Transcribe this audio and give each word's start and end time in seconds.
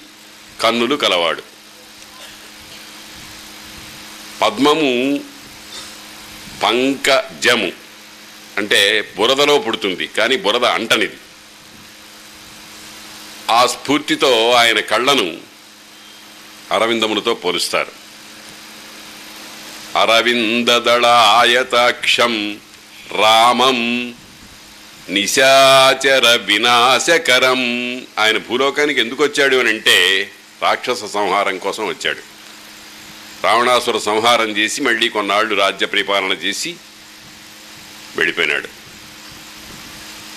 కన్నులు 0.61 0.95
కలవాడు. 0.95 1.43
పద్మము 4.41 5.19
పంకజము. 6.63 7.71
అంటే 8.57 9.09
బురదలో 9.17 9.59
పుడుతుంది 9.59 10.07
కానీ 10.07 10.37
బురద 10.37 10.65
అంటనిది. 10.65 11.15
ఆ 13.51 13.65
స్ఫూర్తితో 13.65 14.51
ఆయన 14.51 14.79
కళ్ళను 14.79 15.37
అరవిందములతో 16.71 17.33
పోలుస్తారు. 17.33 17.91
అరవిందదళాయతాక్షం 19.99 22.59
రామం 23.11 24.13
నిశాచర 25.09 26.35
వినాశకరం. 26.35 27.61
ఆయన 28.19 28.37
భూలోకానికి 28.37 28.99
ఎందుకు 28.99 29.23
వచ్చాడు 29.23 29.57
అని 29.57 29.69
అంటే 29.69 30.31
రాక్షస 30.61 31.13
సంహారం 31.13 31.57
కోసం 31.57 31.87
వచ్చాడు. 31.87 32.34
రావణాసుర 33.45 33.97
సంహారం 33.97 34.49
చేసి 34.57 34.79
మళ్ళీ 34.81 35.07
కొన్నాళ్ళు 35.09 35.53
రాజ్య 35.55 35.85
పరిపాలన 35.85 36.33
చేసి 36.45 36.71
వెళ్ళిపోయినాడు. 38.17 38.69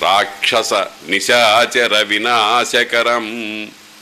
రాక్షస 0.03 0.73
నిశాచర 1.09 1.95
వినాశకరం. 2.03 3.27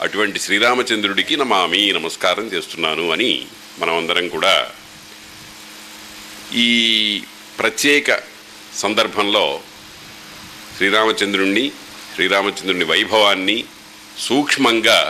అటువంటి 0.00 0.39
శ్రీరామచంద్రుడికి 0.39 1.34
నమామి 1.37 1.83
నమస్కారం 1.93 2.47
చేస్తున్నాను 2.55 3.05
అని 3.11 3.31
మనమందరం 3.78 4.27
కూడా 4.28 4.55
ఈ 6.55 6.71
ప్రత్యేక 7.59 8.11
సందర్భంలో 8.77 9.44
శ్రీరామచంద్రుణ్ణి 10.77 11.65
శ్రీరామచంద్రుని 12.15 12.84
వైభవాన్ని 12.84 13.59
సూక్ష్మంగా 14.19 15.00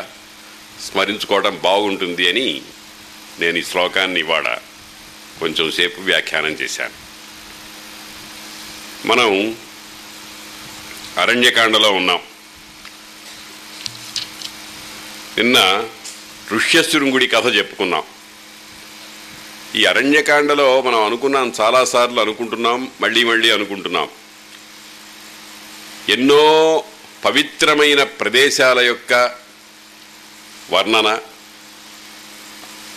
స్మరించుకోవడం 0.87 1.55
బాగుంటుంది 1.65 2.25
అని 2.31 2.49
నేను 3.41 3.59
ఈ 3.59 3.63
శ్లోకాన్ని 3.63 4.21
ఇవాడ 4.21 4.59
కొంచెం 5.41 5.73
సేపు 5.73 6.01
వ్యాఖ్యానం 6.01 6.49
చేశాను. 6.49 6.93
మనం 9.07 9.57
అరణ్యకాండలో 11.19 11.93
ఉన్నాం. 11.93 12.19
నిన్న 15.39 15.89
ఋష్యశృంగుడి 16.53 17.27
కథ 17.27 17.55
చెప్పుకున్నాం. 17.55 18.03
ఈ 19.75 19.85
అరణ్యకాండలో 19.85 20.83
మనం 20.83 21.05
అనుకున్నాం 21.05 21.53
చాలాసార్లు 21.61 22.21
అనుకుంటున్నాం 22.21 22.91
మళ్ళీ 23.01 23.25
మళ్ళీ 23.25 23.51
అనుకుంటున్నాం. 23.51 24.09
ఎన్నో 26.09 26.85
పవిత్రమైన 27.25 28.03
ప్రదేశాల 28.03 28.81
యొక్క 28.81 29.35
వర్ణన 30.71 31.19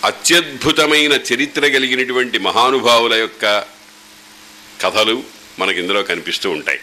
అత్యద్భుతమైన 0.04 1.14
చరిత్ర 1.14 1.62
కలిగినటువంటి 1.62 2.40
మహానుభావుల 2.40 3.14
యొక్క 3.14 3.66
కథలు 4.82 5.24
మనకి 5.60 5.80
ఇందులో 5.80 6.04
కనిపిస్తూ 6.04 6.50
ఉంటాయి. 6.50 6.80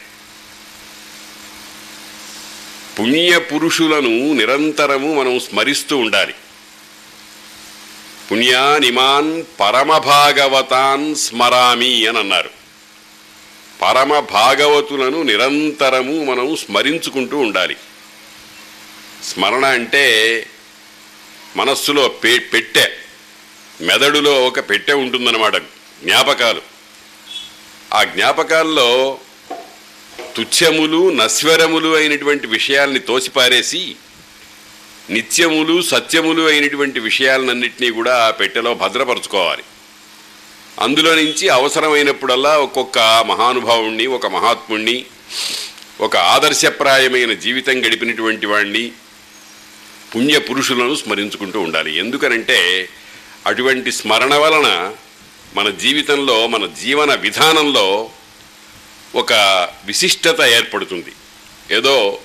పుణ్య 2.98 3.38
పురుషులను 3.38 4.32
నిరంతరము 4.32 5.20
మనం 5.20 5.38
స్మరిస్తూ 5.38 5.96
ఉండాలి. 5.96 6.34
పుణ్యానిమాన్ 8.30 9.42
పరమభాగవతాన్ 9.60 11.14
స్మరామి 11.14 12.06
అని 12.06 12.18
అన్నారు 12.18 12.50
పరమ 13.82 14.20
భాగవతులను 14.20 15.22
నిరంతరము 15.22 16.24
మనం 16.24 16.56
స్మరించుకుంటూ 16.56 17.38
ఉండాలి. 17.38 17.76
స్మరణ 19.24 19.64
అంటే 19.64 20.46
మనస్సులో 21.56 22.08
పె 22.08 22.38
పెట్టె. 22.38 22.88
మెదడులో 23.80 24.46
ఒక 24.46 24.60
పెట్టె 24.60 24.92
ఉంటుందన్నమాట. 24.92 25.56
జ్ఞాపకాలు. 26.04 26.62
ఆ 27.94 28.04
జ్ఞాపకాల్లో 28.04 29.18
తుచ్చములు 30.36 31.10
నశ్వరములు 31.10 31.96
అయినటువంటి 31.96 32.46
విషయాల్ని 32.46 33.00
తోసిపారేసి 33.00 33.96
నిత్యములు 35.10 35.82
సత్యములు 35.82 36.42
అయినటువంటి 36.42 37.00
విషయాలన్నింటినీ 37.00 37.90
కూడా 37.90 38.26
ఆ 38.26 38.30
పెట్టెలో 38.30 38.74
భద్రపరచుకోవాలి. 38.74 39.62
అందులో 40.80 41.14
నుంచి 41.14 41.48
అవసరమైనప్పుడల్లా 41.48 42.58
ఒక్కొక్క 42.58 42.98
మహానుభావుణ్ణి 43.26 44.06
ఒక 44.06 44.26
మహాత్ముణ్ణి 44.26 45.04
ఒక 46.00 46.16
ఆదర్శప్రాయమైన 46.16 47.32
జీవితం 47.32 47.86
గడిపినటువంటి 47.86 48.46
వాణ్ణి 48.46 48.92
పుణ్య 50.16 50.38
పురుషులను 50.38 50.94
స్మరించుకుంటూ 50.94 51.60
ఉండాలి. 51.60 51.98
ఎందుకనంటే 51.98 52.88
అటువంటి 53.46 53.92
స్మరణ 53.92 54.34
వలన 54.34 54.94
మన 55.54 55.70
జీవితంలో 55.70 56.46
మన 56.46 56.66
జీవన 56.66 57.14
విధానంలో 57.14 58.10
ఒక 59.14 59.32
విశిష్టత 59.84 60.40
ఏర్పడుతుంది. 60.40 61.12
ఏదో 61.74 62.18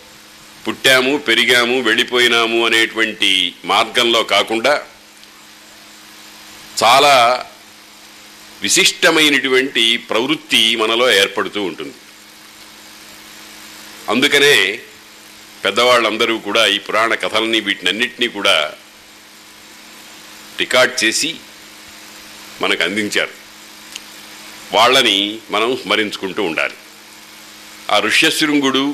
పుట్టాము 0.67 1.17
పెరిగాము 1.17 1.81
వెళ్ళిపోయినాము 1.81 2.65
అనేటువంటి 2.65 3.53
మార్గంలో 3.65 4.23
కాకుండా 4.23 4.81
చాలా 6.83 7.45
విశిష్టమైనటువంటి 8.61 9.97
ప్రవృత్తి 9.97 10.75
మనలో 10.75 11.13
ఏర్పడుతూ 11.13 11.63
ఉంటుంది. 11.63 11.93
అందుకనే 14.09 14.79
పెద్దవాళ్ళందరూ 15.65 16.37
కూడా 16.37 16.67
ఈ 16.67 16.79
పురాణ 16.79 17.13
కథల్ని 17.13 17.59
వీటినన్నింటినీ 17.59 18.27
కూడా 18.27 18.73
రికార్డ్ 20.61 21.03
చేసి 21.03 21.35
మనకు 22.61 22.83
అందించారు. 22.83 23.33
వాళ్ళని 24.75 25.39
మనం 25.51 25.77
స్మరించుకుంటూ 25.83 26.43
ఉండాలి. 26.43 26.73
ఆ 27.91 27.99
ఋష్యశృంగుడు 27.99 28.93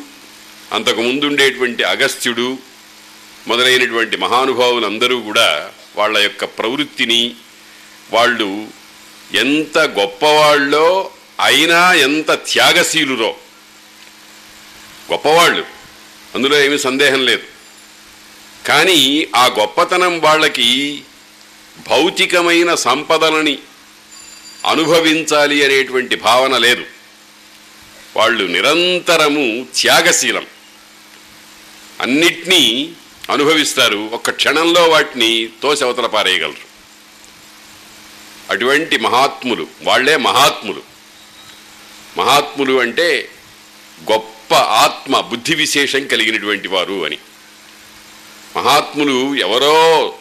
అంతకు 0.74 1.02
ముందుండేటువంటి 1.02 1.84
అగస్త్యుడు 1.84 2.58
మొదలైనటువంటి 3.48 4.18
మహానుభావులందరూ 4.18 5.22
కూడా 5.22 5.72
వాళ్ళ 5.96 6.18
యొక్క 6.18 6.46
ప్రవృత్తిని 6.46 7.36
వాళ్ళు 8.12 8.68
ఎంత 9.34 9.78
గొప్పవాళ్ళో 9.78 11.12
అయినా 11.44 11.94
ఎంత 11.94 12.31
త్యాగశీలురో. 12.31 13.36
గొప్పవాళ్ళు 15.12 15.66
అందులో 16.36 16.62
ఏమీ 16.62 16.78
సందేహం 16.78 17.25
లేదు. 17.25 17.44
కానీ 18.68 19.28
ఆ 19.36 19.46
గొప్పతనం 19.46 20.19
వాళ్ళకి 20.19 21.04
భౌతికమైన 21.90 22.76
సంపదలని 22.76 23.58
అనుభవించాలి 24.66 25.66
అనేటువంటి 25.66 26.16
భావన 26.16 26.58
లేదు. 26.58 26.86
వాళ్ళు 28.16 28.44
నిరంతరము 28.44 29.68
త్యాగశీలం. 29.76 30.46
అన్నిటినీ 32.02 32.92
అనుభవిస్తారు. 33.30 34.10
ఒక్క 34.14 34.30
క్షణంలో 34.30 34.84
వాటిని 34.84 35.50
తోసవతల 35.62 36.06
పారేయగలరు. 36.06 36.68
అటువంటి 38.50 38.98
మహాత్ములు 38.98 39.68
వాళ్ళే 39.84 40.18
మహాత్ములు. 40.18 40.82
మహాత్ములు 42.18 42.82
అంటే 42.82 43.30
గొప్ప 44.12 44.56
ఆత్మ 44.56 45.20
బుద్ధి 45.20 45.56
విశేషం 45.56 46.08
కలిగినటువంటి 46.08 46.68
వారు 46.68 47.06
అని. 47.06 47.18
మహాత్ములు 48.58 49.36
ఎవరో 49.36 50.14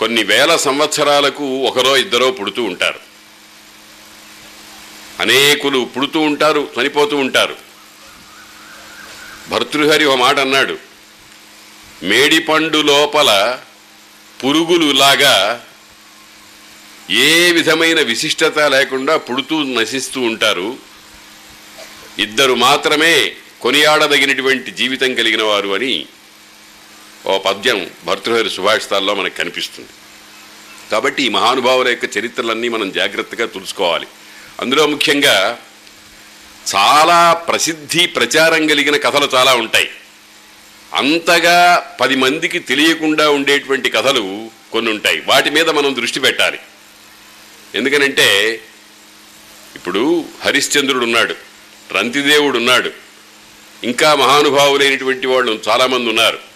కొన్ని 0.00 0.22
వేల 0.22 0.56
సంవత్సరాలకు 0.56 1.44
ఒకరో 1.44 1.96
ఇద్దరో 1.96 2.30
పుడుతూ 2.30 2.62
ఉంటారు. 2.62 3.00
అనేకులు 5.20 5.90
పుడుతూ 5.96 6.20
ఉంటారు 6.20 6.68
చనిపోతూ 6.80 7.16
ఉంటారు. 7.16 7.56
భర్తృహరి 9.48 10.04
ఒక 10.04 10.18
మాట 10.18 10.38
అన్నాడు 10.38 10.78
మేడిపండు 12.02 12.78
లోపల 12.78 13.60
పురుగులులాగా 14.44 15.66
ఏ 17.10 17.50
విధమైన 17.50 18.00
విశిష్టత 18.00 18.58
లేకుండా 18.58 19.16
పుడుతూ 19.16 19.62
నశిస్తూ 19.62 20.20
ఉంటారు. 20.20 20.76
ఇద్దరు 22.18 22.54
మాత్రమే 22.54 23.32
కొనియాడదగినటువంటి 23.60 24.70
జీవితం 24.70 25.14
కలిగిన 25.14 25.42
వారు 25.42 25.68
అని 25.68 26.06
ఓ 27.26 27.38
పద్యం 27.38 27.90
భర్తృహరి 28.04 28.50
సుభాషితాల్లో 28.50 29.14
మనకు 29.14 29.36
కనిపిస్తుంది. 29.36 29.88
కాబట్టి 30.92 31.22
ఈ 31.22 31.28
మహానుభావుల 31.28 31.88
యొక్క 31.88 32.18
చరిత్రలన్నీ 32.18 32.68
మనం 32.68 32.92
జాగ్రత్తగా 32.92 33.46
తెలుసుకోవాలి. 33.46 34.06
అందులో 34.60 34.86
ముఖ్యంగా 34.86 35.58
చాలా 36.76 37.32
ప్రసిద్ధి 37.32 38.06
ప్రచారం 38.06 38.66
కలిగిన 38.66 38.96
కథలు 38.96 39.28
చాలా 39.34 39.54
ఉంటాయి. 39.54 39.90
అంతగా 40.94 41.96
పది 42.00 42.16
మందికి 42.16 42.58
తెలియకుండా 42.58 43.30
ఉండేటువంటి 43.30 43.90
కథలు 43.90 44.50
కొన్ని 44.72 44.90
ఉంటాయి. 44.90 45.22
వాటి 45.26 45.50
మీద 45.50 45.70
మనం 45.70 45.96
దృష్టి 45.96 46.20
పెట్టాలి. 46.20 46.58
ఎందుకనంటే 47.74 48.60
ఇప్పుడు 49.76 50.24
హరిశ్చంద్రుడు 50.44 51.04
ఉన్నాడు 51.04 51.34
రంతిదేవుడు 51.92 52.58
ఉన్నాడు 52.58 52.90
ఇంకా 53.84 54.14
మహానుభావులైనటువంటి 54.14 55.26
వాళ్ళు 55.26 55.62
చాలామంది 55.68 56.08
ఉన్నారు. 56.08 56.49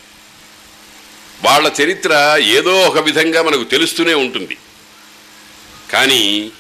వాళ్ళ 1.44 1.73
చరిత్ర 1.82 2.37
ఏదో 2.41 2.81
ఒక 2.81 2.99
విధంగా 2.99 3.43
మనకు 3.43 3.64
తెలుస్తూనే 3.64 4.14
ఉంటుంది. 4.14 4.56
కానీ 5.93 6.50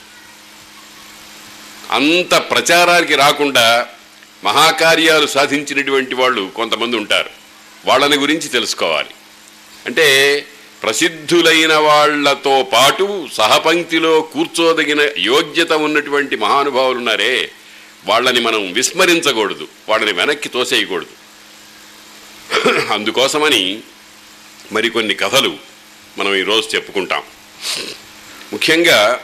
అంత 1.90 2.34
ప్రచారానికి 2.34 3.14
రాకుండా 3.14 3.86
మహాకార్యాలు 4.44 5.26
సాధించినటువంటి 5.26 6.14
వాళ్ళు 6.14 6.50
కొంతమంది 6.56 6.96
ఉంటారు. 6.96 7.30
వాళ్ళని 7.86 8.16
గురించి 8.16 8.48
తెలుసుకోవాలి. 8.48 9.08
అంటే 9.86 10.06
ప్రసిద్ధులైన 10.82 11.74
వాళ్ళతో 11.74 12.70
పాటు 12.72 13.28
సహపంక్తిలో 13.32 14.20
కూర్చోదగిన 14.20 15.08
యోగ్యత 15.18 15.72
ఉన్నటువంటి 15.72 16.36
మహానుభావులు 16.36 16.98
ఉన్నారే 16.98 17.50
వాళ్ళని 18.06 18.40
మనం 18.40 18.72
విస్మరించకూడదు 18.72 19.68
వాళ్ళని 19.88 20.12
వెనక్కి 20.12 20.48
తోసేయకూడదు. 20.48 21.24
అందుకోసమని 22.92 23.80
మరికొన్ని 24.72 25.14
కథలు 25.14 25.58
మనం 26.18 26.34
ఈరోజు 26.34 26.68
చెప్పుకుంటాం. 26.74 27.22
ముఖ్యంగా 28.52 29.20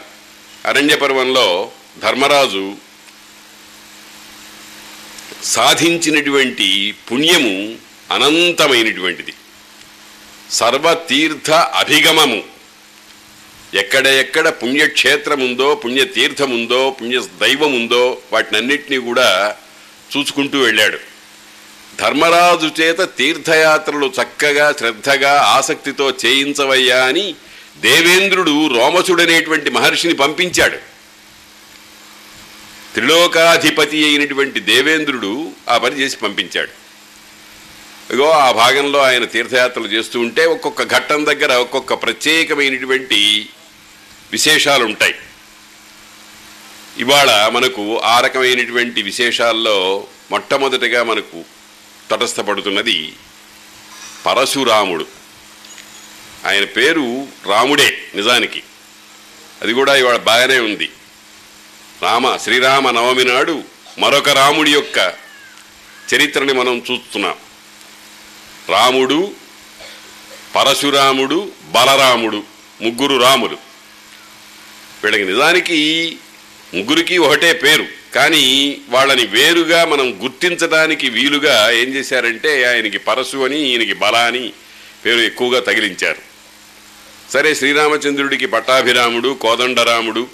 అరణ్య 0.66 0.96
పర్వంలో 0.96 1.72
ధర్మరాజు 1.98 2.76
సాధించినటువంటి 5.44 6.94
పుణ్యము 7.12 7.78
అనంతమైనటువంటిది. 8.14 9.32
సర్వతీర్థ 10.50 11.50
అభిగమము. 11.50 12.44
ఎక్కడ 13.74 14.06
ఎక్కడ 14.06 14.48
పుణ్యక్షేత్రం 14.48 15.40
ఉందో 15.40 15.74
పుణ్య 15.74 16.04
దైవం 17.20 17.74
ఉందో 17.74 18.22
వాటినన్నిటినీ 18.32 18.98
కూడా 18.98 19.56
చూసుకుంటూ 20.16 20.58
వెళ్ళాడు. 20.58 21.09
ధర్మరాజు 21.98 22.70
చేత 22.80 23.00
తీర్థయాత్రలు 23.18 24.12
చక్కగా 24.22 24.74
శ్రద్ధగా 24.78 25.32
ఆసక్తితో 25.40 26.10
చేయించవయ్యా 26.26 27.04
అని 27.04 27.34
దేవేంద్రుడు 27.80 28.68
రోమసుడనేటువంటి 28.68 29.70
మహర్షిని 29.70 30.14
పంపించాడు. 30.14 30.76
త్రిలోకాధిపతి 32.94 34.06
అయినటువంటి 34.06 34.60
దేవేంద్రుడు 34.60 35.52
ఆ 35.68 35.78
పని 35.78 36.00
చేసి 36.00 36.16
పంపించాడు. 36.16 36.80
ఇగో 38.14 38.30
ఆ 38.30 38.52
భాగంలో 38.52 38.98
ఆయన 39.02 39.24
తీర్థయాత్రలు 39.24 39.86
చేస్తూ 39.86 40.20
ఉంటే 40.20 40.46
ఒక్కొక్క 40.46 40.82
ఘట్టం 40.82 41.26
దగ్గర 41.26 41.52
ఒక్కొక్క 41.52 41.94
ప్రత్యేకమైనటువంటి 41.94 43.48
విశేషాలు 44.32 44.84
ఉంటాయి 44.84 45.14
ఇవాళ 46.98 47.48
మనకు 47.48 48.00
ఆ 48.00 48.20
రకమైనటువంటి 48.20 49.02
విశేషాల్లో 49.02 50.06
మొట్టమొదటిగా 50.30 51.02
మనకు 51.02 51.44
తటస్థపడుతున్నది 52.10 53.12
పరశురాముడు. 54.26 55.06
ఆయన 56.46 56.64
పేరు 56.64 57.28
రాముడే 57.46 58.10
నిజానికి. 58.14 58.62
అది 59.62 59.72
కూడా 59.72 59.96
ఇవాళ 59.96 60.16
బాగానే 60.16 60.58
ఉంది. 60.58 60.90
రామ 62.02 62.36
శ్రీరామ 62.36 62.90
నవమి 62.90 63.24
నాడు 63.24 63.64
మరొక 63.98 64.28
రాముడి 64.28 64.72
యొక్క 64.72 65.12
చరిత్రని 66.14 66.52
మనం 66.52 66.78
చూస్తున్నాం. 66.90 67.34
రాముడు 68.68 69.32
పరశురాముడు 70.56 71.52
బలరాముడు 71.62 72.44
ముగ్గురు 72.82 73.16
రాములు. 73.16 73.58
వీళ్ళకి 75.04 75.24
నిజానికి 75.24 76.18
ముగ్గురికి 76.74 77.18
ఒకటే 77.18 77.52
పేరు. 77.52 77.99
కానీ 78.14 78.80
వాళ్ళని 78.88 79.26
వేరుగా 79.26 79.84
మనం 79.84 80.24
గుర్తించడానికి 80.24 81.10
వీలుగా 81.10 81.70
ఏం 81.70 81.88
చేశారంటే 81.88 82.64
ఆయనకి 82.64 82.98
పరశు 82.98 83.36
అని 83.36 83.60
ఈయనకి 83.60 83.92
బల 83.92 84.16
అని 84.16 84.52
పేరు 85.04 85.20
ఎక్కువగా 85.20 85.60
తగిలించారు. 85.60 86.22
సరే 87.32 87.54
శ్రీరామచంద్రుడికి 87.54 88.46
పట్టాభిరాముడు 88.46 89.38
కోదండరాముడు 89.40 90.28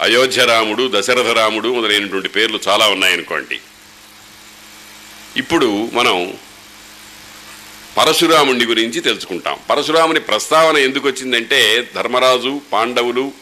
అయోధ్యరాముడు 0.00 0.90
దశరథరాముడు 0.94 1.68
మొదలైనటువంటి 1.68 2.28
పేర్లు 2.28 2.60
చాలా 2.68 2.88
ఉన్నాయనుకోండి. 2.88 3.60
ఇప్పుడు 5.36 5.90
మనం 5.92 6.34
పరశురాముడి 7.96 8.64
గురించి 8.64 9.00
తెలుసుకుంటాం. 9.00 9.56
పరశురాముని 9.70 10.20
ప్రస్తావన 10.20 10.76
ఎందుకు 10.76 11.08
వచ్చిందంటే 11.08 11.88
ధర్మరాజు 11.94 12.60
పాండవులు 12.72 13.32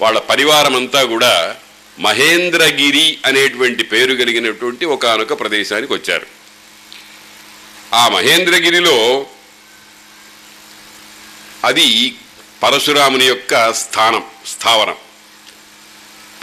వాళ్ళ 0.00 0.18
పరివారం 0.18 0.76
అంతా 0.76 1.04
కూడా 1.04 1.56
మహేంద్రగిరి 1.98 3.18
అనేటువంటి 3.26 3.82
పేరు 3.82 4.14
కలిగినటువంటి 4.14 4.84
ఒకనొక 4.84 5.40
ప్రదేశానికి 5.40 5.92
వచ్చారు. 5.92 6.26
ఆ 7.94 8.08
మహేంద్రగిరిలో 8.08 9.26
అది 11.64 12.14
పరశురాముని 12.62 13.24
యొక్క 13.24 13.72
స్థానం 13.72 14.22
స్థావరం. 14.46 14.94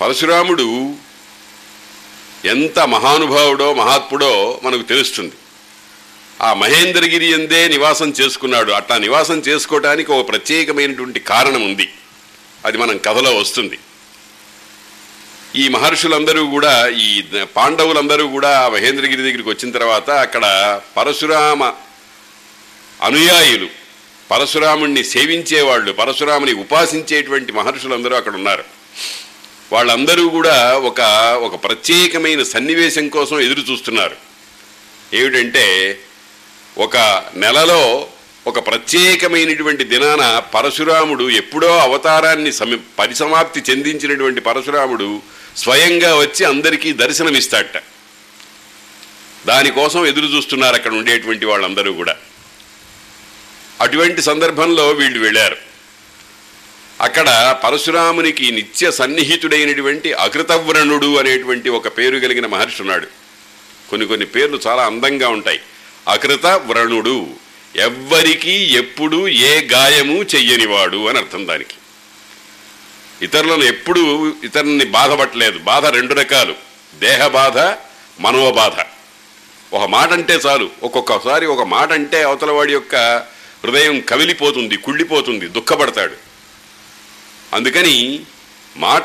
పరశురాముడు 0.01 0.95
ఎంత 2.45 2.79
మహానుభావుడో 2.79 3.73
మహాత్ముడో 3.73 4.61
మనకు 4.63 4.81
తెలుస్తుంది. 4.81 5.33
ఆ 6.41 6.53
మహేంద్రగిరి 6.53 7.25
ఎందే 7.25 7.67
నివాసం 7.67 8.09
చేసుకున్నాడు. 8.09 8.71
అట్లా 8.71 8.97
నివాసం 8.97 9.39
చేసుకోవటానికి 9.39 10.11
ఒక 10.11 10.27
ప్రత్యేకమైనటువంటి 10.27 11.19
కారణం 11.19 11.65
ఉంది. 11.65 11.93
అది 12.65 12.77
మనం 12.77 12.97
కథలో 12.97 13.35
వస్తుంది. 13.35 13.79
ఈ 15.55 15.67
మహర్షులందరూ 15.67 16.45
కూడా 16.45 16.87
ఈ 16.87 17.23
పాండవులందరూ 17.55 18.27
కూడా 18.27 18.69
మహేంద్రగిరి 18.69 19.21
దగ్గరికి 19.21 19.49
వచ్చిన 19.49 19.71
తర్వాత 19.71 20.09
అక్కడ 20.09 20.45
పరశురామ 20.97 21.63
అనుయాయులు 23.01 23.67
పరశురాముణ్ణి 24.31 25.03
సేవించేవాళ్ళు 25.03 25.91
పరశురాముని 25.91 26.53
ఉపాసించేటువంటి 26.53 27.51
మహర్షులందరూ 27.51 28.15
అక్కడ 28.15 28.35
ఉన్నారు. 28.35 28.63
వాళ్ళందరూ 29.71 30.29
కూడా 30.29 30.77
ఒక 30.77 31.01
ఒక 31.43 31.63
ప్రత్యేకమైన 31.63 32.43
సన్నివేశం 32.43 33.09
కోసం 33.09 33.39
ఎదురు 33.39 33.59
చూస్తున్నారు. 33.59 34.17
ఏమిటంటే 35.13 35.99
ఒక 36.77 36.97
నెలలో 37.35 38.07
ఒక 38.47 38.67
ప్రత్యేకమైనటువంటి 38.67 39.83
దినాన 39.83 40.23
పరశురాముడు 40.53 41.29
ఎప్పుడో 41.29 41.77
అవతారాన్ని 41.77 42.51
సమి 42.51 42.77
పరిసమాప్తి 42.99 43.71
చెందించినటువంటి 43.71 44.41
పరశురాముడు 44.41 45.34
స్వయంగా 45.57 46.15
వచ్చి 46.15 46.45
అందరికీ 46.45 46.91
దర్శనమిస్తాడట. 46.93 47.83
దానికోసం 49.47 50.05
ఎదురు 50.05 50.25
చూస్తున్నారు 50.25 50.75
అక్కడ 50.75 50.91
ఉండేటువంటి 50.91 51.45
వాళ్ళందరూ 51.45 51.93
కూడా. 51.93 52.15
అటువంటి 53.81 54.21
సందర్భంలో 54.21 54.89
వీళ్ళు 54.89 55.19
వెళ్ళారు. 55.19 55.57
అక్కడ 57.01 57.59
పరశురామునికి 57.63 58.51
నిత్య 58.51 58.91
సన్నిహితుడైనటువంటి 58.91 60.13
అకృతవ్రణుడు 60.13 61.15
అనేటువంటి 61.15 61.69
ఒక 61.69 61.97
పేరు 61.97 62.19
కలిగిన 62.19 62.45
మహర్షి 62.45 62.81
ఉన్నాడు. 62.81 63.07
కొన్ని 63.89 64.07
కొన్ని 64.07 64.25
పేర్లు 64.25 64.59
చాలా 64.67 64.85
అందంగా 64.85 65.29
ఉంటాయి. 65.29 65.59
అకృత 66.07 66.45
వ్రణుడు 66.45 67.27
ఎవ్వరికీ 67.75 68.51
ఎప్పుడు 68.51 69.27
ఏ 69.27 69.61
గాయము 69.61 70.23
చెయ్యనివాడు 70.23 71.07
అని 71.07 71.17
అర్థం 71.17 71.47
దానికి. 71.47 71.73
ఇతరులను 73.21 73.63
ఎప్పుడూ 73.63 74.33
ఇతరుల్ని 74.43 74.85
బాధపట్టలేదు. 74.85 75.59
బాధ 75.59 75.85
రెండు 75.85 76.13
రకాలు. 76.13 76.55
దేహ 76.99 77.27
బాధ 77.27 77.57
మనోబాధ. 78.21 78.71
ఒక 79.75 79.89
మాట 79.89 80.11
అంటే 80.11 80.33
చాలు. 80.33 80.69
ఒక్కొక్కసారి 80.83 81.45
ఒక 81.45 81.63
మాట 81.63 81.91
అంటే 81.91 82.23
అవతలవాడి 82.23 82.73
యొక్క 82.73 82.95
హృదయం 83.63 83.99
కవిలిపోతుంది 83.99 84.77
కుళ్ళిపోతుంది 84.77 85.47
దుఃఖపడతాడు. 85.47 86.13
అందుకని 87.53 88.19
మాట 88.77 89.03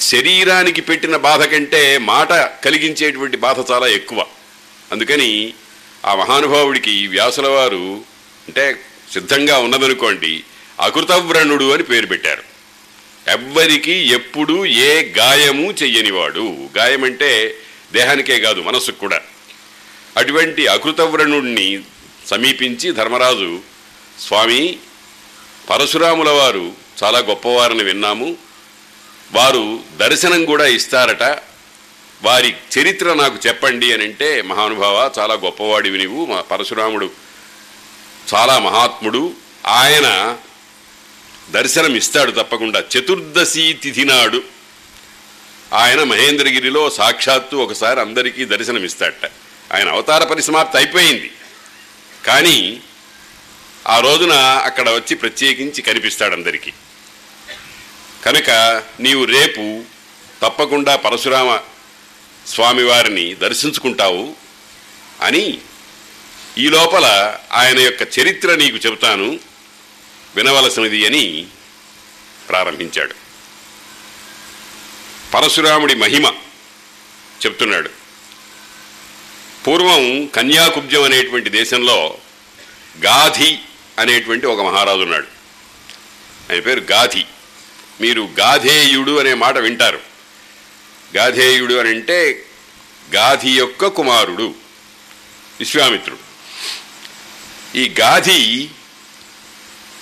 శరీరానికి 0.00 0.80
పెట్టిన 0.80 1.16
బాధ 1.16 1.42
కంటే 1.42 1.98
మాట 1.98 2.28
కలిగించేటువంటి 2.64 3.36
బాధ 3.36 3.70
చాలా 3.70 3.86
ఎక్కువ. 3.86 4.26
అందుకని 4.92 5.54
ఆ 6.06 6.14
మహానుభావుడికి 6.14 7.06
వ్యాసుల 7.06 7.48
వారు 7.48 8.04
అంటే 8.48 8.80
సిద్ధంగా 9.12 9.58
ఉన్నదనుకోండి 9.58 10.44
అకృతవ్రణుడు 10.80 11.74
అని 11.74 11.82
పేరు 11.82 12.06
పెట్టారు. 12.06 12.42
ఎవ్వరికి 13.30 13.92
ఎప్పుడు 13.92 14.66
ఏ 14.66 15.02
గాయము 15.04 15.72
చెయ్యనివాడు. 15.72 16.68
గాయం 16.78 17.04
అంటే 17.04 17.56
దేహానికే 17.92 18.40
కాదు 18.40 18.60
మనస్సుకు 18.60 18.98
కూడా. 18.98 19.20
అటువంటి 20.16 20.66
అకృతవ్రణుణ్ణి 20.66 21.80
సమీపించి 22.26 22.92
ధర్మరాజు 22.92 23.60
స్వామి 24.20 24.78
పరశురాముల 25.70 26.30
వారు 26.30 26.72
చాలా 27.04 27.18
గొప్పవారని 27.18 27.82
విన్నాము. 27.82 28.36
వారు 29.32 29.80
దర్శనం 29.96 30.44
కూడా 30.44 30.66
ఇస్తారట. 30.66 31.22
వారి 32.22 32.54
చరిత్ర 32.78 33.12
నాకు 33.12 33.38
చెప్పండి 33.46 33.92
అని 33.92 34.04
అంటే 34.04 34.42
మహానుభావ 34.42 35.10
చాలా 35.18 35.34
గొప్పవాడివి 35.34 35.98
నీవు. 35.98 36.26
మా 36.26 36.40
పరశురాముడు 36.40 37.10
చాలా 38.34 38.58
మహాత్ముడు. 38.58 39.32
ఆయన 39.66 40.36
దర్శనం 41.50 41.96
ఇస్తాడు 41.96 42.30
తప్పకుండా. 42.30 42.80
చతుర్దశి 42.80 43.78
తిథి 43.82 44.04
నాడు 44.04 44.42
ఆయన 45.72 46.02
మహేంద్రగిరిలో 46.02 46.90
సాక్షాత్తు 46.90 47.56
ఒకసారి 47.56 48.00
అందరికీ 48.00 48.44
దర్శనం 48.44 48.84
ఇస్తాడట 48.84 49.30
ఆయన 49.74 49.88
అవతార 49.88 50.24
పరిసమాప్తి 50.24 50.76
అయిపోయింది. 50.78 51.30
కానీ 52.26 52.80
ఆ 53.88 54.00
రోజున 54.00 54.32
అక్కడ 54.32 54.90
వచ్చి 54.90 55.16
ప్రత్యేకించి 55.16 55.82
కనిపిస్తాడు 55.82 56.34
అందరికీ. 56.34 56.72
కనుక 58.24 58.50
నీవు 59.00 59.24
రేపు 59.24 59.84
తప్పకుండా 60.42 60.96
పరశురామ 60.96 61.60
స్వామివారిని 62.46 63.34
దర్శించుకుంటావు 63.34 64.34
అని 65.20 65.58
ఈ 66.58 66.68
లోపల 66.68 67.38
ఆయన 67.52 67.78
యొక్క 67.78 68.18
చరిత్ర 68.20 68.54
నీకు 68.54 68.76
చెబుతాను. 68.76 69.53
వినవలసినది 70.36 71.06
అని 71.06 71.46
ప్రారంభించాడు. 72.48 73.14
పరశురాముడి 75.34 75.94
మహిమ 75.94 76.26
చెప్తున్నాడు. 77.46 77.90
పూర్వం 79.66 80.26
కన్యాకుబ్జం 80.26 81.02
అనేటువంటి 81.02 81.50
దేశంలో 81.50 82.18
గాధి 83.04 83.58
అనేటువంటి 83.98 84.46
ఒక 84.46 84.60
మహారాజు 84.66 84.98
ఉన్నాడు. 84.98 85.26
ఆయన 86.52 86.60
పేరు 86.60 86.80
గాధి. 86.80 87.24
మీరు 88.00 88.28
గాధేయుడు 88.38 89.18
అనే 89.18 89.34
మాట 89.34 89.58
వింటారు. 89.58 90.00
గాధేయుడు 91.16 91.74
అని 91.74 91.88
అంటే 91.88 92.46
గాధి 93.14 93.50
యొక్క 93.50 93.86
కుమారుడు 93.86 94.54
విశ్వామిత్రుడు. 95.60 96.34
ఈ 97.76 97.94
గాధి 98.00 98.68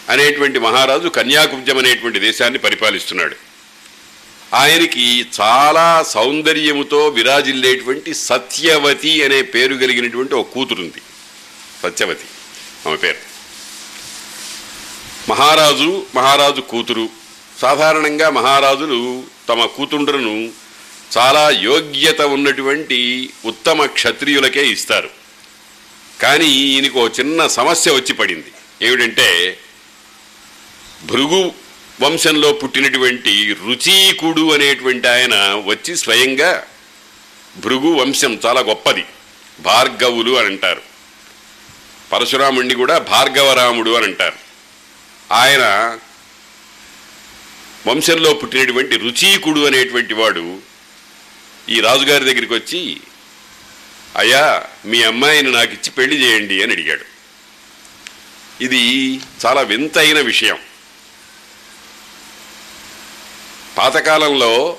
అనేటువంటి 0.09 0.59
మహారాజు 0.59 1.09
కన్యాకుబ్జం 1.09 1.79
అనేటువంటి 1.79 2.19
దేశాన్ని 2.19 2.59
పరిపాలిస్తున్నాడు. 2.59 3.37
ఆయనకి 4.55 5.27
చాలా 5.41 6.03
సౌందర్యముతో 6.03 7.09
విరాజిల్లేటువంటి 7.09 8.15
సత్యవతి 8.15 9.25
అనే 9.25 9.43
పేరు 9.43 9.75
కలిగినటువంటి 9.75 10.35
ఒక 10.35 10.53
కూతురుంది. 10.53 11.03
సత్యవతి 11.83 12.25
ఆమె 12.87 12.97
పేరు. 12.97 13.33
మహారాజు 15.31 16.07
మహారాజు 16.15 16.61
కూతురు. 16.61 17.09
సాధారణంగా 17.61 18.31
మహారాజులు 18.31 19.25
తమ 19.49 19.65
కూతుండ్రును 19.65 20.51
చాలా 21.19 21.51
యోగ్యత 21.51 22.21
ఉన్నటువంటి 22.21 23.31
ఉత్తమ 23.45 23.87
క్షత్రియులకే 23.87 24.69
ఇస్తారు. 24.69 25.11
కానీ 26.21 26.45
ఈయనకు 26.45 27.01
ఓ 27.01 27.09
చిన్న 27.09 27.47
సమస్య 27.47 27.91
వచ్చి 27.91 28.13
పడింది. 28.13 28.53
ఏమిటంటే 28.83 29.59
భృగు 31.05 31.53
వంశంలో 32.01 32.53
పుట్టినటువంటి 32.53 33.57
రుచీకుడు 33.67 34.55
అనేటువంటి 34.55 35.09
ఆయన 35.09 35.35
వచ్చి 35.65 35.97
స్వయంగా 35.97 36.67
భృగు 37.57 37.93
వంశం 37.93 38.41
చాలా 38.47 38.61
గొప్పది. 38.61 39.05
భార్గవులు 39.61 40.39
అని 40.39 40.47
అంటారు. 40.47 40.83
పరశురాముణ్ణి 42.13 42.75
కూడా 42.75 42.99
భార్గవరాముడు 42.99 43.91
అని 43.91 44.05
అంటారు. 44.05 44.37
ఆయన 45.33 45.99
వంశంలో 47.87 48.35
పుట్టినటువంటి 48.35 48.97
రుచీకుడు 48.97 49.67
అనేటువంటి 49.67 50.15
వాడు 50.15 50.59
ఈ 51.69 51.81
రాజుగారి 51.81 52.25
దగ్గరికి 52.25 52.55
వచ్చి 52.55 52.97
అయ్యా 54.17 54.63
మీ 54.85 55.03
అమ్మాయిని 55.03 55.53
నాకు 55.53 55.73
ఇచ్చి 55.73 55.91
పెళ్ళి 55.91 56.25
చేయండి 56.25 56.63
అని 56.63 56.73
అడిగాడు. 56.73 57.05
ఇది 58.65 59.21
చాలా 59.47 59.61
వింతైన 59.61 60.21
విషయం. 60.21 60.59
పాతకాలంలో 63.79 64.79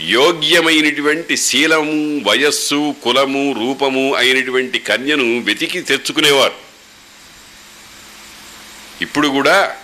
యోగ్యమైనటువంటి 0.00 1.36
శీలము 1.36 2.20
వయస్సు 2.30 2.94
కులము 3.02 3.52
రూపము 3.52 4.14
అయినటువంటి 4.14 4.78
కన్యను 4.78 5.38
వెతికి 5.38 5.80
తెచ్చుకునేవారు. 5.80 6.54
ఇప్పుడు 9.00 9.28
కూడా 9.28 9.76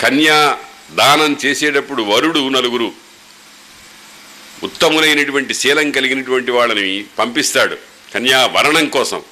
కన్యా 0.00 0.58
దానం 0.90 1.38
చేసేటప్పుడు 1.44 2.02
వరుడు 2.02 2.48
నలుగురు 2.48 2.92
ఉత్తములైనటువంటి 4.62 5.54
శీలం 5.54 5.90
కలిగినటువంటి 5.90 6.50
వాళ్ళని 6.50 7.04
పంపిస్తాడు. 7.18 7.76
కన్యా 8.14 8.46
వరణం 8.46 8.88
కోసం. 8.88 9.22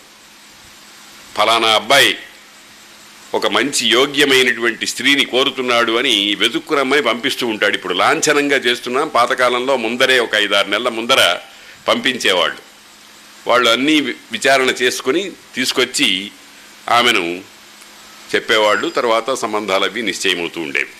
ఫలానా 1.37 1.69
అబ్బాయి 1.69 2.19
ఒక 3.35 3.47
మంచి 3.47 3.87
యోగ్యమైనటువంటి 3.87 4.87
స్త్రీని 4.87 5.25
కోరుతున్నాడు 5.25 5.93
అని 5.93 6.35
వెతుక్కురమ్మని 6.35 7.03
పంపిస్తూ 7.03 7.47
ఉంటాడు. 7.47 7.75
ఇప్పుడు 7.75 7.95
లాంఛనంగా 7.95 8.57
చేస్తున్నాం 8.57 9.09
పాతకాలంలో 9.09 9.76
ముందరే 9.76 10.19
ఒక 10.19 10.35
ఐదారు 10.35 10.69
నెలల 10.69 10.88
ముందర 10.88 11.38
పంపించేవాళ్ళు. 11.88 12.57
వాళ్ళు 13.47 13.71
అన్నీ 13.71 14.00
విచారణ 14.00 14.71
చేసుకుని 14.83 15.33
తీసుకొచ్చి 15.55 16.31
ఆమెను 16.91 17.43
చెప్పేవాళ్ళు 18.35 18.88
తర్వాత 18.88 19.35
సంబంధాలు 19.35 19.85
అవి 19.85 20.03
నిశ్చయమవుతూ 20.03 20.61
ఉండేవి. 20.61 20.91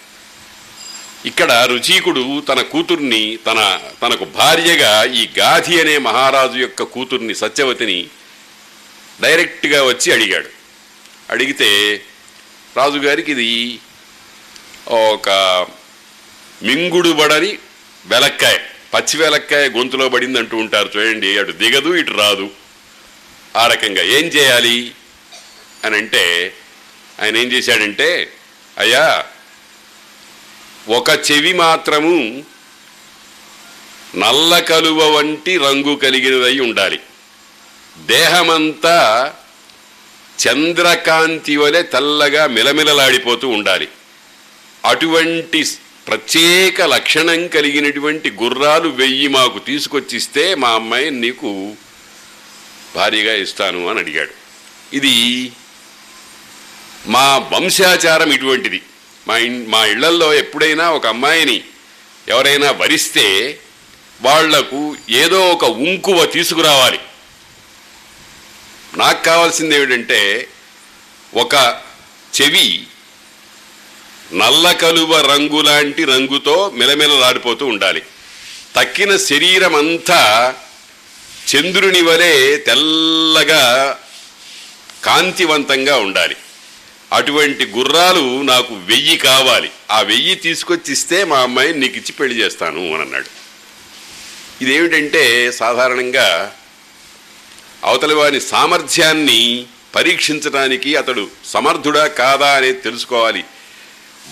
ఇక్కడ 1.29 1.53
రుచీకుడు 1.53 2.41
తన 2.41 2.61
కూతుర్ని 2.61 3.39
తన 3.47 3.81
తనకు 4.03 4.25
భార్యగా 4.25 5.05
ఈ 5.05 5.29
గాధి 5.39 5.81
అనే 5.81 5.99
మహారాజు 5.99 6.59
యొక్క 6.59 6.83
కూతుర్ని 6.83 7.35
సత్యవతిని 7.35 8.09
డైరెక్ట్గా 9.21 9.85
వచ్చి 9.85 10.13
అడిగాడు. 10.13 10.49
అడిగితే 11.31 12.03
రాజుగారికి 12.77 13.33
ఇది 13.33 13.79
ఒక 14.95 15.31
మింగుడుబడని 16.63 17.59
వెలక్కాయ 18.07 18.59
పచ్చి 18.95 19.17
వెలక్కాయ 19.17 19.69
గొంతులో 19.69 20.09
పడింది 20.09 20.39
అంటూ 20.39 20.57
ఉంటారు. 20.57 20.91
చూడండి 20.97 21.39
అటు 21.39 21.53
దిగదు 21.53 21.95
ఇటు 21.95 22.11
రాదు. 22.11 22.51
ఆ 23.57 23.67
రకంగా 23.67 24.03
ఏం 24.03 24.25
చేయాలి 24.27 24.93
అని 25.85 25.97
అంటే 25.97 26.55
ఆయన 27.23 27.37
ఏం 27.37 27.53
చేశాడంటే 27.53 28.33
అయ్యా 28.79 29.25
ఒక 30.89 31.11
చెవి 31.11 31.53
మాత్రము 31.53 32.45
నల్ల 34.17 34.59
కలువ 34.59 35.17
వంటి 35.17 35.57
రంగు 35.57 35.95
కలిగినదై 35.97 36.59
ఉండాలి. 36.59 37.01
దేహమంతా 37.99 38.99
చంద్రకాంతి 40.39 41.57
వలె 41.57 41.83
తెల్లగా 41.83 42.47
మిలమిలలాడిపోతూ 42.47 43.49
ఉండాలి. 43.49 43.89
అటువంటి 44.85 45.65
ప్రత్యేక 46.09 46.83
లక్షణం 46.83 47.47
కలిగినటువంటి 47.47 48.31
గుర్రాలు 48.31 48.89
వెయ్యి 48.89 49.29
మాకు 49.29 49.59
తీసుకొచ్చిస్తే 49.59 50.55
మా 50.55 50.69
అమ్మాయి 50.69 51.11
నీకు 51.11 51.75
భారీగా 52.97 53.35
ఇస్తాను 53.35 53.89
అని 53.89 53.99
అడిగాడు. 53.99 54.35
ఇది 54.93 55.53
మా 57.07 57.39
వంశాచారం 57.53 58.33
ఇటువంటిది. 58.33 58.83
మా 59.29 59.35
మా 59.69 59.87
ఇళ్ళల్లో 59.87 60.35
ఎప్పుడైనా 60.35 60.91
ఒక 60.91 61.07
అమ్మాయిని 61.07 61.65
ఎవరైనా 62.29 62.71
వరిస్తే 62.71 63.59
వాళ్ళకు 64.23 64.97
ఏదో 65.11 65.49
ఒక 65.49 65.65
ఉంకువ 65.65 66.27
తీసుకురావాలి. 66.27 66.99
నాకు 68.97 69.25
కావాల్సింది 69.25 69.75
ఏమిటంటే 69.75 70.49
ఒక 71.35 71.81
చెవి 72.41 72.87
నల్ల 74.33 74.73
కలువ 74.73 75.21
రంగు 75.21 75.63
లాంటి 75.63 76.05
రంగుతో 76.05 76.71
మెలమెలలాడిపోతూ 76.71 77.67
ఉండాలి. 77.67 78.03
తక్కిన 78.77 79.17
శరీరం 79.17 79.75
అంతా 79.75 80.55
చంద్రుని 81.57 82.01
వలె 82.01 82.57
తెల్లగా 82.57 83.99
కాంతివంతంగా 85.05 85.97
ఉండాలి. 85.97 86.37
అటువంటి 87.13 87.65
గుర్రాలు 87.65 88.43
నాకు 88.43 88.75
వెయ్యి 88.75 89.17
కావాలి. 89.17 89.71
ఆ 89.91 90.01
వెయ్యి 90.01 90.35
తీసుకొచ్చి 90.35 90.93
ఇస్తే 90.93 91.25
మా 91.25 91.39
అమ్మాయిని 91.39 91.79
నీకు 91.79 91.95
ఇచ్చి 91.95 92.13
పెళ్ళి 92.13 92.45
చేస్తాను 92.45 92.93
అని 92.93 93.03
అన్నాడు. 93.03 93.27
ఇదేమిటంటే 94.63 95.53
సాధారణంగా 95.53 96.57
అవతలి 97.85 98.15
వారి 98.15 98.41
సామర్థ్యాన్ని 98.41 99.67
పరీక్షించడానికి 99.95 100.97
అతడు 100.97 101.29
సమర్థుడా 101.45 102.07
కాదా 102.07 102.57
అనేది 102.57 102.81
తెలుసుకోవాలి. 102.81 103.45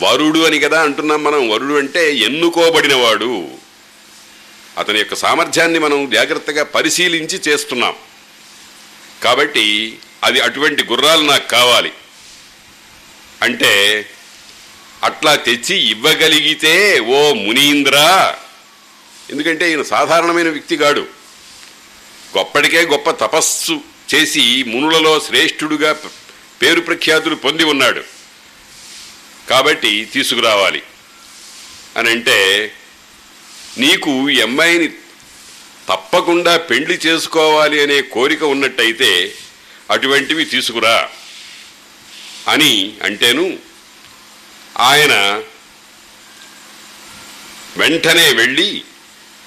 వరుడు 0.02 0.38
అని 0.38 0.58
కదా 0.58 0.82
అంటున్నాం 0.82 1.24
మనం. 1.24 1.50
వరుడు 1.50 1.78
అంటే 1.78 2.14
ఎన్నుకోబడినవాడు. 2.14 3.48
అతని 4.78 4.98
యొక్క 4.98 5.14
సామర్థ్యాన్ని 5.14 5.78
మనం 5.78 6.10
జాగ్రత్తగా 6.10 6.64
పరిశీలించి 6.64 7.40
చేస్తున్నాం. 7.48 7.94
కాబట్టి 9.22 9.98
అది 10.24 10.40
అటువంటి 10.40 10.84
గుర్రాలు 10.84 11.22
నాకు 11.22 11.48
కావాలి. 11.48 11.92
అంటే 13.42 14.06
అట్లా 15.02 15.34
తెచ్చి 15.34 15.90
ఇవ్వగలిగితే 15.90 17.00
ఓ 17.00 17.32
మునీంద్ర. 17.32 18.34
ఎందుకంటే 19.30 19.70
ఈయన 19.70 19.82
సాధారణమైన 19.82 20.48
వ్యక్తి 20.48 20.76
కాడు. 20.76 21.21
గొప్పటికే 22.36 22.82
గొప్ప 22.86 23.10
తపస్సు 23.10 23.80
చేసి 24.14 24.62
మునులలో 24.62 25.20
శ్రేష్ఠుడుగా 25.20 25.96
పేరు 26.62 26.80
ప్రఖ్యాతులు 26.80 27.34
పొంది 27.34 27.64
ఉన్నాడు. 27.64 28.04
కాబట్టి 29.50 30.08
తీసుకురావాలి. 30.12 30.82
అని 31.96 32.10
అంటే 32.10 32.72
నీకు 33.78 34.30
ఈ 34.30 34.40
అమ్మాయిని 34.40 34.88
తప్పకుండా 35.88 36.56
పెళ్ళి 36.56 36.94
చేసుకోవాలి 36.94 37.82
అనే 37.82 38.02
కోరిక 38.02 38.42
ఉన్నట్టయితే 38.44 39.34
అటువంటివి 39.90 40.44
తీసుకురా 40.44 41.10
అని 42.48 42.94
అంటేను 43.02 43.58
ఆయన 44.78 45.42
వెంటనే 47.76 48.32
వెళ్ళి 48.32 48.84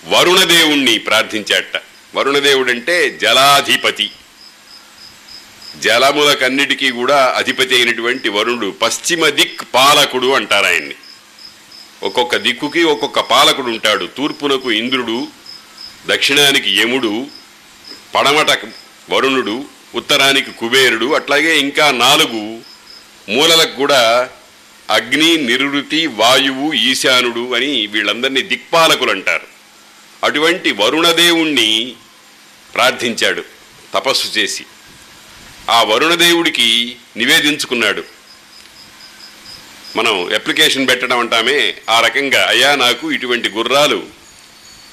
వరుణదేవుణ్ణి 0.06 0.98
ప్రార్థించాట 0.98 1.85
వరుణదేవుడంటే 2.16 3.10
జలాధిపతి. 3.22 4.12
జలములకన్నిటికీ 5.80 6.92
కూడా 6.92 7.34
అధిపతి 7.38 7.76
అయినటువంటి 7.76 8.30
వరుణుడు 8.30 8.76
పశ్చిమ 8.82 9.30
దిక్ 9.30 9.62
పాలకుడు 9.74 10.28
అంటారు 10.28 10.66
ఆయన్ని. 10.66 10.96
ఒక్కొక్క 12.04 12.36
దిక్కుకి 12.36 12.84
ఒక్కొక్క 12.84 13.20
పాలకుడు 13.20 13.68
ఉంటాడు. 13.68 14.10
తూర్పునకు 14.18 14.72
ఇంద్రుడు 14.72 15.28
దక్షిణానికి 16.08 16.82
యముడు 16.82 17.28
పడమట 18.16 18.60
వరుణుడు 19.10 19.66
ఉత్తరానికి 19.96 20.52
కుబేరుడు 20.52 21.16
అట్లాగే 21.16 21.60
ఇంకా 21.60 21.92
నాలుగు 21.92 22.60
మూలలకు 23.32 23.76
కూడా 23.76 24.30
అగ్ని 24.90 25.38
నిరుతి 25.38 26.08
వాయువు 26.08 26.74
ఈశానుడు 26.74 27.56
అని 27.56 27.88
వీళ్ళందరినీ 27.88 28.42
దిక్పాలకులు 28.42 29.12
అంటారు. 29.12 29.48
అటువంటి 30.24 30.72
వరుణదేవుణ్ణి 30.72 31.94
ప్రార్థించాడు 32.76 33.44
తపస్సు 33.94 34.40
చేసి. 34.40 34.66
ఆ 35.70 35.84
వరుణదేవుడికి 35.84 36.96
నివేదించుకున్నాడు. 37.18 38.04
మనం 39.96 40.34
అప్లికేషన్ 40.34 40.88
పెట్టడం 40.88 41.20
అంటామే 41.20 41.78
ఆ 41.90 42.00
రకంగా 42.00 42.48
అయ్యా 42.48 42.76
నాకు 42.76 43.12
ఇటువంటి 43.12 43.50
గుర్రాలు 43.50 44.08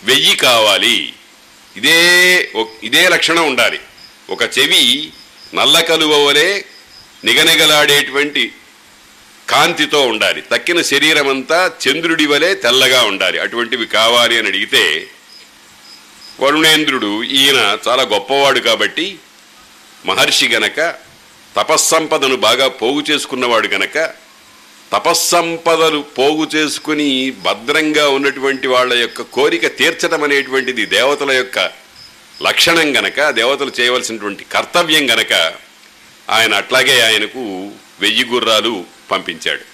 వెయ్యి 0.04 0.36
కావాలి. 0.36 1.12
ఇదే 1.76 1.98
ఇదే 2.84 3.08
లక్షణం 3.08 3.46
ఉండాలి. 3.46 3.80
ఒక 4.30 4.42
చెవి 4.42 5.12
నల్ల 5.54 5.80
కలువ 5.80 6.26
వలె 6.26 6.62
నిగనిగలాడేటువంటి 7.24 8.52
కాంతితో 9.48 10.06
ఉండాలి. 10.06 10.40
తక్కిన 10.40 10.82
శరీరం 10.82 11.28
అంతా 11.28 11.72
చంద్రుడి 11.88 12.26
వలె 12.26 12.54
తెల్లగా 12.54 13.02
ఉండాలి. 13.02 13.40
అటువంటివి 13.40 13.86
కావాలి 13.86 14.38
అని 14.38 14.48
అడిగితే 14.48 15.08
వరుణేంద్రుడు 16.38 17.10
ఈయన 17.40 17.58
చాలా 17.86 18.02
గొప్పవాడు 18.12 18.60
కాబట్టి 18.60 19.06
మహర్షి 20.04 20.46
గనక 20.48 20.78
తపస్సంపదను 21.54 22.36
బాగా 22.44 22.66
పోగు 22.80 23.02
చేసుకున్నవాడు 23.02 23.68
గనక 23.68 23.96
తపస్సంపదలు 24.92 26.00
పోగు 26.16 26.44
చేసుకుని 26.54 27.08
భద్రంగా 27.44 28.04
ఉన్నటువంటి 28.08 28.66
వాళ్ళ 28.68 28.92
యొక్క 28.94 29.22
కోరిక 29.36 29.66
తీర్చడం 29.78 30.22
అనేటువంటిది 30.22 30.84
దేవతల 30.96 31.30
యొక్క 31.32 31.58
లక్షణం 32.40 32.88
గనక 32.96 33.30
దేవతలు 33.30 33.72
చేయవలసినటువంటి 33.78 34.44
కర్తవ్యం 34.54 35.04
గనక 35.10 35.32
ఆయన 36.28 36.52
అట్లాగే 36.54 36.96
ఆయనకు 37.06 37.42
వెయ్యి 38.00 38.24
గుర్రాలు 38.24 38.74
పంపించాడు. 39.10 39.64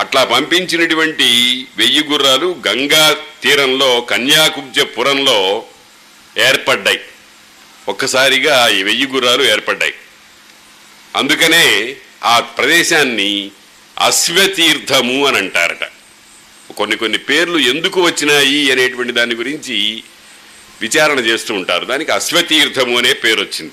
అట్లా 0.00 0.24
పంపించినటువంటి 0.24 1.66
వెయ్యి 1.76 2.04
గుర్రాలు 2.04 2.56
గంగా 2.68 3.16
తీరంలో 3.42 4.00
కన్యాకుబ్జపురంలో 4.00 5.64
ఏర్పడ్డాయి. 6.38 7.00
ఒక్కసారిగా 7.88 8.68
ఈ 8.68 8.82
వెయ్యి 8.82 9.06
గుర్రాలు 9.06 9.42
ఏర్పడ్డాయి. 9.42 9.94
అందుకనే 11.16 11.96
ఆ 12.24 12.40
ప్రదేశాన్ని 12.40 13.50
అశ్వతీర్థము 13.98 15.26
అని 15.26 15.36
అంటారట. 15.36 15.84
కొన్ని 16.76 16.96
కొన్ని 16.96 17.18
పేర్లు 17.18 17.58
ఎందుకు 17.58 18.02
వచ్చినాయి 18.02 18.72
అనేటువంటి 18.72 19.12
దాని 19.12 19.34
గురించి 19.34 20.02
విచారణ 20.80 21.18
చేస్తూ 21.18 21.54
ఉంటారు. 21.54 21.84
దానికి 21.84 22.12
అశ్వతీర్థము 22.12 22.98
అనే 22.98 23.12
పేరు 23.12 23.40
వచ్చింది 23.40 23.72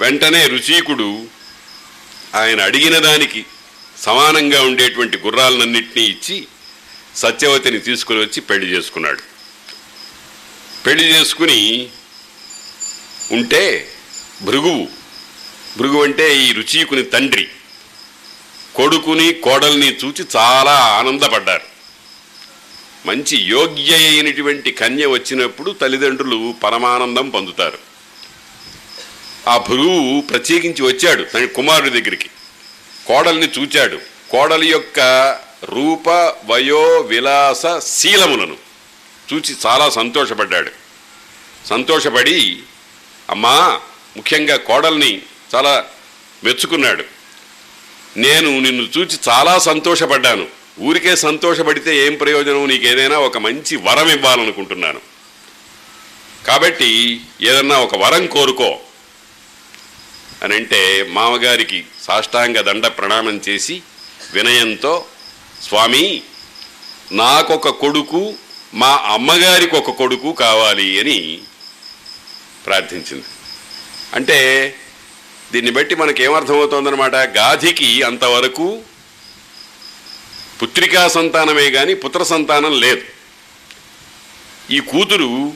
వెంటనే 0.00 0.46
రుచీకుడు 0.46 1.26
ఆయన 2.34 2.60
అడిగిన 2.60 2.98
దానికి 2.98 3.44
సమానంగా 4.02 4.62
ఉండేటువంటి 4.62 5.18
గుర్రాలన్నింటినీ 5.18 6.06
ఇచ్చి 6.06 6.46
సత్యవతిని 7.16 7.78
తీసుకుని 7.78 8.18
వచ్చి 8.18 8.40
పెళ్ళి 8.40 8.66
చేసుకున్నాడు. 8.66 9.22
పెళ్ళి 10.86 11.04
చేసుకుని 11.04 11.88
ఉంటే 13.32 13.88
భృగువు. 14.42 14.88
భృగు 15.76 16.04
అంటే 16.04 16.44
ఈ 16.44 16.52
రుచీకుని 16.52 17.02
తండ్రి. 17.02 17.48
కొడుకుని 18.74 19.32
కోడల్ని 19.32 19.98
చూచి 20.04 20.24
చాలా 20.36 20.72
ఆనందపడ్డారు. 20.72 21.64
మంచి 23.06 23.38
యోగ్య 23.38 23.94
అయినటువంటి 23.94 24.72
కన్య 24.72 25.06
వచ్చినప్పుడు 25.06 25.70
తల్లిదండ్రులు 25.70 26.54
పరమానందం 26.64 27.30
పొందుతారు. 27.30 27.78
ఆ 29.48 29.56
భృగువు 29.56 30.20
ప్రత్యేకించి 30.20 30.82
వచ్చాడు 30.82 31.22
తన 31.22 31.44
కుమారుడి 31.44 31.90
దగ్గరికి. 31.90 32.30
కోడల్ని 33.06 33.48
చూచాడు. 33.58 33.98
కోడలి 34.30 34.66
యొక్క 34.66 35.00
రూప 35.64 36.08
వయో 36.50 37.00
విలాస 37.00 37.62
శీలములను 37.84 38.56
చూచి 39.32 39.56
చాలా 39.66 39.90
సంతోషపడ్డాడు. 39.90 40.70
సంతోషపడి 41.66 42.58
అమ్మా 43.30 43.80
ముఖ్యంగా 44.16 44.56
కోడల్ని 44.56 45.22
చాలా 45.54 45.84
మెచ్చుకున్నాడు. 46.44 47.04
నేను 48.16 48.60
నిన్ను 48.60 48.88
చూచి 48.98 49.18
చాలా 49.28 49.58
సంతోషపడ్డాను. 49.58 50.46
ఊరికే 50.80 51.16
సంతోషపడితే 51.16 52.06
ఏం 52.06 52.14
ప్రయోజనం 52.14 52.68
నీకు 52.68 52.86
ఏదైనా 52.86 53.18
ఒక 53.18 53.38
మంచి 53.38 53.76
వరం 53.76 54.08
ఇవ్వాలనుకుంటున్నాను. 54.08 55.00
కాబట్టి 56.46 57.20
ఏదన్నా 57.42 57.78
ఒక 57.78 57.96
వరం 57.96 58.26
కోరుకో. 58.26 58.78
అని 60.42 60.54
అంటే 60.54 61.02
మామగారికి 61.08 61.84
సాష్టాంగ 62.02 62.60
దండ 62.60 62.86
ప్రణామం 62.86 63.40
చేసి 63.48 63.82
వినయంతో 64.32 65.06
స్వామి 65.62 66.22
నాకొక 67.12 67.68
కొడుకు 67.68 68.34
మా 68.74 68.88
అమ్మగారికి 68.88 69.76
ఒక 69.76 69.90
కొడుకు 69.90 70.32
కావాలి 70.32 71.00
అని 71.00 71.40
ప్రార్థించింది. 72.66 73.24
అంటే 74.14 74.38
దీన్ని 75.52 75.72
బట్టి 75.72 75.94
మనకేమర్థమవుతోందనమాట 75.94 77.14
గాధికి 77.14 78.02
అంతవరకు 78.02 78.82
పుత్రికా 80.62 81.08
సంతానమే 81.08 81.70
కానీ 81.70 81.94
పుత్ర 81.94 82.22
సంతానం 82.22 82.80
లేదు. 82.80 83.04
ఈ 84.70 84.80
కూతురు 84.80 85.54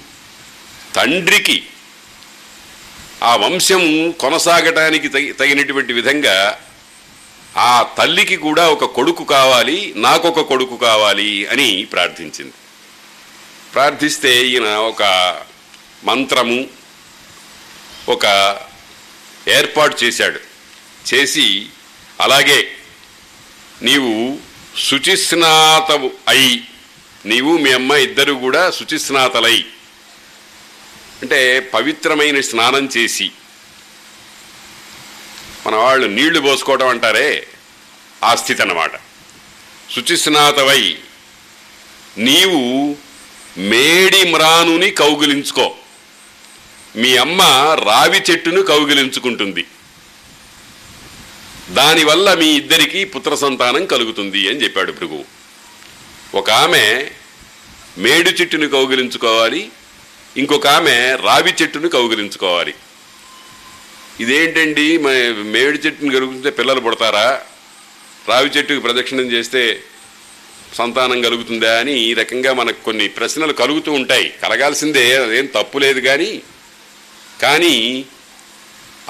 తండ్రికి 0.97 1.67
ఆ 3.23 3.37
వంశం 3.37 4.11
కొనసాగటానికి 4.11 5.09
తగి 5.09 5.33
తగినటువంటి 5.33 5.93
విధంగా 5.93 6.59
ఆ 7.57 7.83
తల్లికి 7.83 8.37
కూడా 8.37 8.69
ఒక 8.69 8.85
కొడుకు 8.85 9.25
కావాలి 9.25 9.93
నాకొక 9.97 10.41
కొడుకు 10.41 10.77
కావాలి 10.77 11.47
అని 11.47 11.85
ప్రార్థించింది. 11.85 12.53
ప్రార్థిస్తే 13.75 14.47
ఈయన 14.47 14.65
ఒక 14.65 15.03
మంత్రము 16.05 16.69
ఒక 18.09 18.57
ఏర్పాటు 19.49 20.05
చేశాడు. 20.05 20.41
చేసి 21.15 21.67
అలాగే 22.21 22.69
నీవు 23.83 24.39
శుచిస్నాతవు 24.79 26.11
అయి 26.29 26.69
నీవు 27.27 27.57
మీ 27.57 27.73
అమ్మ 27.73 27.93
ఇద్దరు 27.93 28.33
కూడా 28.33 28.71
శుచిస్నాతలై 28.71 29.65
అంటే 31.23 31.61
పవిత్రమైన 31.61 32.41
స్నానం 32.41 32.89
చేసి 32.97 33.31
మన 35.67 35.75
వాళ్ళు 35.75 36.07
నీళ్ళు 36.07 36.41
పోసుకోవడం 36.41 36.89
అంటారే 36.89 37.47
ఆ 38.25 38.35
స్థితి 38.35 38.63
అన్నమాట 38.63 38.91
శుచిస్నాతవై 39.93 40.99
నీవు 42.19 42.97
మేడి 43.59 44.31
మ్రానుని 44.31 44.91
కౌగిలించుకో. 44.91 45.75
మీ 46.97 47.17
అమ్మ 47.17 47.43
రావి 47.85 48.23
చెట్టును 48.31 48.63
కౌగిలించుకుంటుంది. 48.63 49.67
దానివల్ల 51.71 52.35
మీ 52.35 52.47
ఇద్దరికీ 52.47 53.05
పుత్ర 53.05 53.35
సంతానం 53.35 53.87
కలుగుతుంది 53.87 54.49
అని 54.49 54.63
చెప్పాడు 54.63 54.93
భృగువు 54.93 55.25
ఒక 56.35 56.51
ఆమె 56.51 57.11
మేడు 57.99 58.31
చెట్టును 58.31 58.69
కౌగిలించుకోవాలి 58.69 59.71
ఇంకొక 60.37 60.67
ఆమె 60.67 60.95
రావి 61.23 61.53
చెట్టును 61.63 61.89
కౌగిలించుకోవాలి. 61.89 62.75
ఇదేంటండి? 64.21 64.99
మేడి 65.55 65.79
చెట్టును 65.79 66.13
కలుగుతుంటే 66.13 66.51
పిల్లలు 66.51 66.81
పుడతారా? 66.81 67.41
రావి 68.29 68.49
చెట్టుకు 68.49 68.81
ప్రదక్షిణం 68.81 69.27
చేస్తే 69.33 69.63
సంతానం 70.75 71.23
కలుగుతుందా 71.23 71.73
అని 71.81 71.95
ఈ 71.99 72.15
రకంగా 72.15 72.53
మనకు 72.53 72.85
కొన్ని 72.85 73.09
ప్రశ్నలు 73.09 73.53
కలుగుతూ 73.53 73.93
ఉంటాయి. 73.93 74.29
కలగాల్సిందే 74.43 75.05
అదేం 75.17 75.47
తప్పు 75.47 75.79
లేదు 75.79 76.01
కానీ 76.01 76.43
కానీ 77.43 78.05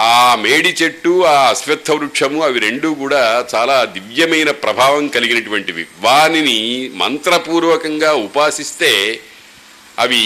ఆ 0.01 0.35
మేడి 0.35 0.69
చెట్టు 0.69 1.25
ఆ 1.25 1.49
అశ్వత్థ 1.51 1.91
వృక్షము 1.91 2.43
అవి 2.43 2.59
రెండూ 2.61 2.95
కూడా 2.95 3.47
చాలా 3.55 3.85
దివ్యమైన 3.85 4.51
ప్రభావం 4.51 5.09
కలిగినటువంటివి. 5.09 5.87
వానిని 6.01 6.59
మంత్రపూర్వకంగా 6.95 8.15
ఉపాసిస్తే 8.15 8.93
అవి 9.99 10.23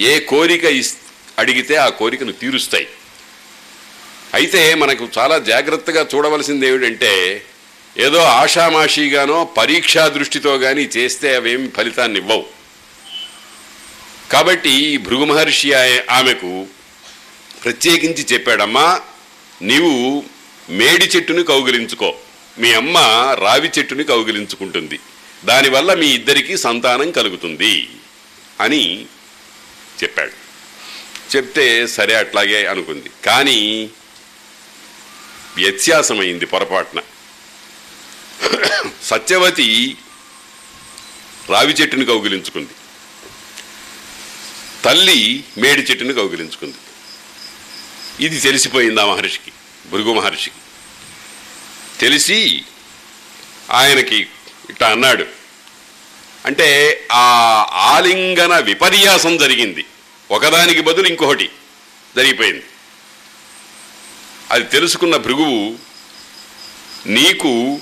ఏ 0.00 0.18
కోరిక 0.18 0.64
ఇస్ 0.64 0.96
అడిగితే 1.38 1.76
ఆ 1.76 1.88
కోరికను 1.88 2.32
తీరుస్తాయి. 2.32 2.88
అయితే 4.34 4.74
మనకు 4.74 5.08
చాలా 5.18 5.38
జాగ్రత్తగా 5.38 6.06
చూడవలసింది 6.14 6.66
ఏమిటంటే 6.66 7.44
ఏదో 7.98 8.18
ఆషామాషీగానో 8.18 9.44
పరీక్షా 9.44 10.08
దృష్టితో 10.08 10.58
కానీ 10.58 10.82
చేస్తే 10.82 11.36
అవేమి 11.36 11.68
ఫలితాన్ని 11.68 12.18
ఇవ్వవు. 12.18 12.46
కాబట్టి 14.32 14.70
ఈ 14.70 14.96
భృగు 14.96 15.24
మహర్షి 15.24 15.72
ఆమెకు 16.10 16.66
ప్రత్యేకించి 17.64 18.26
చెప్పాడమ్మా 18.32 19.00
నీవు 19.62 20.24
మేడి 20.70 21.04
చెట్టుని 21.04 21.44
కౌగిలించుకో. 21.44 22.14
మీ 22.58 22.72
అమ్మ 22.72 22.98
రావి 23.40 23.70
చెట్టుని 23.78 24.04
కౌగిలించుకుంటుంది. 24.04 24.98
దానివల్ల 25.44 25.94
మీ 25.94 26.06
ఇద్దరికీ 26.06 26.56
సంతానం 26.56 27.10
కలుగుతుంది 27.10 27.88
అని 28.60 29.06
చెప్పాడు. 30.02 30.44
చెప్తే 31.36 31.86
సరే 31.86 32.14
అట్లాగే 32.14 32.66
అనుకుంది. 32.66 33.10
కానీ 33.24 33.90
వ్యత్యాసమైంది 35.56 36.46
పొరపాటున. 36.46 37.00
సత్యవతి 39.02 39.96
రావి 41.48 41.72
చెట్టుని 41.72 42.04
కౌగిలించుకుంది. 42.04 42.68
తల్లి 44.84 45.44
మేడి 45.58 45.82
చెట్టుని 45.82 46.14
కౌగిలించుకుంది. 46.14 46.76
ఇది 48.26 48.40
తెలిసిపోయింది 48.40 49.00
ఆ 49.00 49.04
మహర్షికి? 49.04 49.52
భృగు 49.90 50.14
మహర్షికి. 50.14 50.56
తెలిసి 52.00 52.64
ఆయనకి 53.70 54.26
ఇట్లా 54.70 54.88
అన్నాడు. 54.88 55.43
అంటే 56.46 57.00
ఆ 57.12 57.20
ఆలింగన 57.72 58.58
విపర్యాసం 58.58 59.36
జరిగింది. 59.36 59.84
ఒకదానికి 60.30 60.80
బదులు 60.80 61.06
ఇంకొకటి 61.06 61.50
జరిగిపోయింది. 62.16 62.64
అది 64.50 64.64
తెలుసుకున్న 64.64 65.16
భృగువు 65.16 65.76
నీకు 67.06 67.80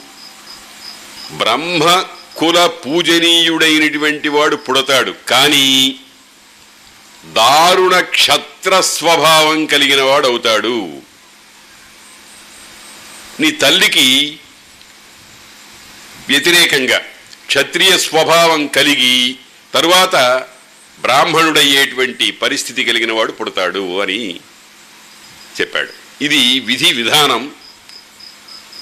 బ్రహ్మ 1.33 2.05
కుల 2.37 2.67
పూజనీయుడైనటువంటి 2.67 4.29
వాడు 4.29 4.57
పుడతాడు. 4.57 5.15
కానీ 5.29 6.01
దారుణ 7.25 8.01
క్షత్ర 8.01 8.81
స్వభావం 8.81 9.67
కలిగిన 9.67 10.03
వాడు 10.03 10.27
అవుతాడు. 10.27 11.01
నీ 13.41 13.51
తల్లికి 13.51 14.39
వ్యతిరేకంగా 16.29 17.01
క్షత్రియ 17.47 17.99
స్వభావం 17.99 18.67
కలిగి 18.67 19.37
తరువాత 19.75 20.47
బ్రాహ్మణుడయ్యేటువంటి 21.01 22.31
పరిస్థితి 22.31 22.85
కలిగిన 22.85 23.13
వాడు 23.13 23.33
పుడతాడు 23.33 24.01
అని 24.01 24.41
చెప్పాడు. 25.61 26.25
ఇది 26.25 26.61
విధి 26.61 26.93
విధానం. 26.93 27.53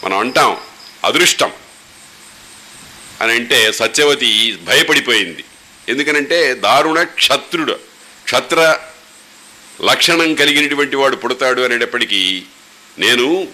మనం 0.05 0.19
అంటాం 0.19 0.57
అదృష్టం. 1.05 1.53
అని 3.21 3.33
అంటే 3.33 3.73
సత్యవతి 3.73 4.59
భయపడిపోయింది. 4.63 5.45
ఎందుకనంటే 5.89 6.55
దారుణ 6.55 7.03
క్షత్రుడు 7.03 7.73
క్షత్ర 8.25 8.79
లక్షణం 9.83 10.35
కలిగినటువంటి 10.35 10.97
వాడు 10.97 11.17
పుడతాడు 11.17 11.63
అనేటప్పటికీ 11.63 12.43
నేను 12.99 13.49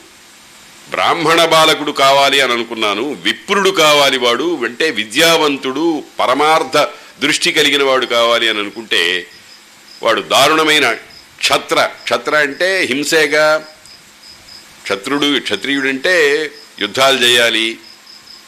బ్రాహ్మణ 0.90 1.44
బాలకుడు 1.44 1.92
కావాలి 1.92 2.40
అని 2.40 2.52
అనుకున్నాను 2.52 3.12
విప్రుడు 3.12 3.70
కావాలి 3.70 4.18
వాడు 4.18 4.64
అంటే 4.64 4.90
విద్యావంతుడు 4.90 6.04
పరమార్థ 6.18 6.86
దృష్టి 7.22 7.52
కలిగిన 7.52 7.82
వాడు 7.82 8.06
కావాలి 8.06 8.48
అని 8.48 8.58
అనుకుంటే 8.58 9.26
వాడు 10.02 10.20
దారుణమైన 10.20 10.92
క్షత్ర. 11.38 11.90
క్షత్ర 12.02 12.36
అంటే 12.36 12.86
హింసేగా. 12.90 13.66
క్షత్రుడు 14.82 15.40
క్షత్రియుడంటే 15.40 16.50
యుద్ధాలు 16.80 17.18
చేయాలి 17.18 17.78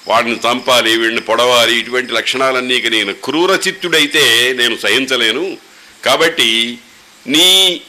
వాడిని 0.08 0.36
చంపాలి 0.36 0.98
వీడిని 0.98 1.20
పొడవాలి 1.20 1.78
ఇటువంటి 1.78 2.12
లక్షణాలన్నీ 2.12 2.80
నేను 2.80 3.12
క్రూర 3.12 3.60
చిత్తుడైతే 3.66 4.54
నేను 4.56 4.76
సహించలేను. 4.76 5.56
కాబట్టి 6.04 6.78
నీ 7.26 7.80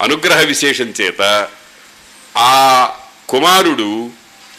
అనుగ్రహ 0.00 0.40
విశేషం 0.40 0.94
చేత 1.00 1.48
ఆ 2.36 2.86
కుమారుడు 3.32 4.10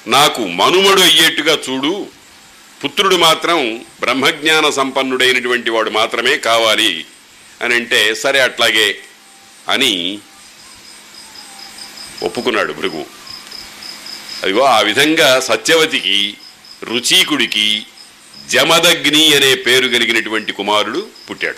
నాకు 0.08 0.48
మనుమడు 0.48 1.02
అయ్యేట్టుగా 1.02 1.60
చూడు. 1.70 2.08
పుత్రుడు 2.84 3.16
మాత్రం 3.16 3.86
బ్రహ్మజ్ఞాన 4.00 4.70
సంపన్నుడైనటువంటి 4.70 5.70
వాడు 5.70 5.90
మాత్రమే 5.90 6.38
కావాలి. 6.38 7.06
అని 7.62 7.76
అంటే 7.76 8.16
సరే 8.16 8.40
అట్లాగే 8.40 8.98
అని 9.70 10.20
ఒప్పుకున్నాడు 12.24 12.74
భృగు. 12.74 13.06
అదిగో 14.44 14.64
ఆ 14.64 14.80
విధంగా 14.80 15.40
సత్యవతికి 15.40 16.38
రుచీకుడికి 16.84 17.86
జమదగ్ని 18.48 19.36
అనే 19.36 19.56
పేరు 19.56 19.88
కలిగినటువంటి 19.88 20.52
కుమారుడు 20.52 21.08
పుట్టాడు. 21.30 21.58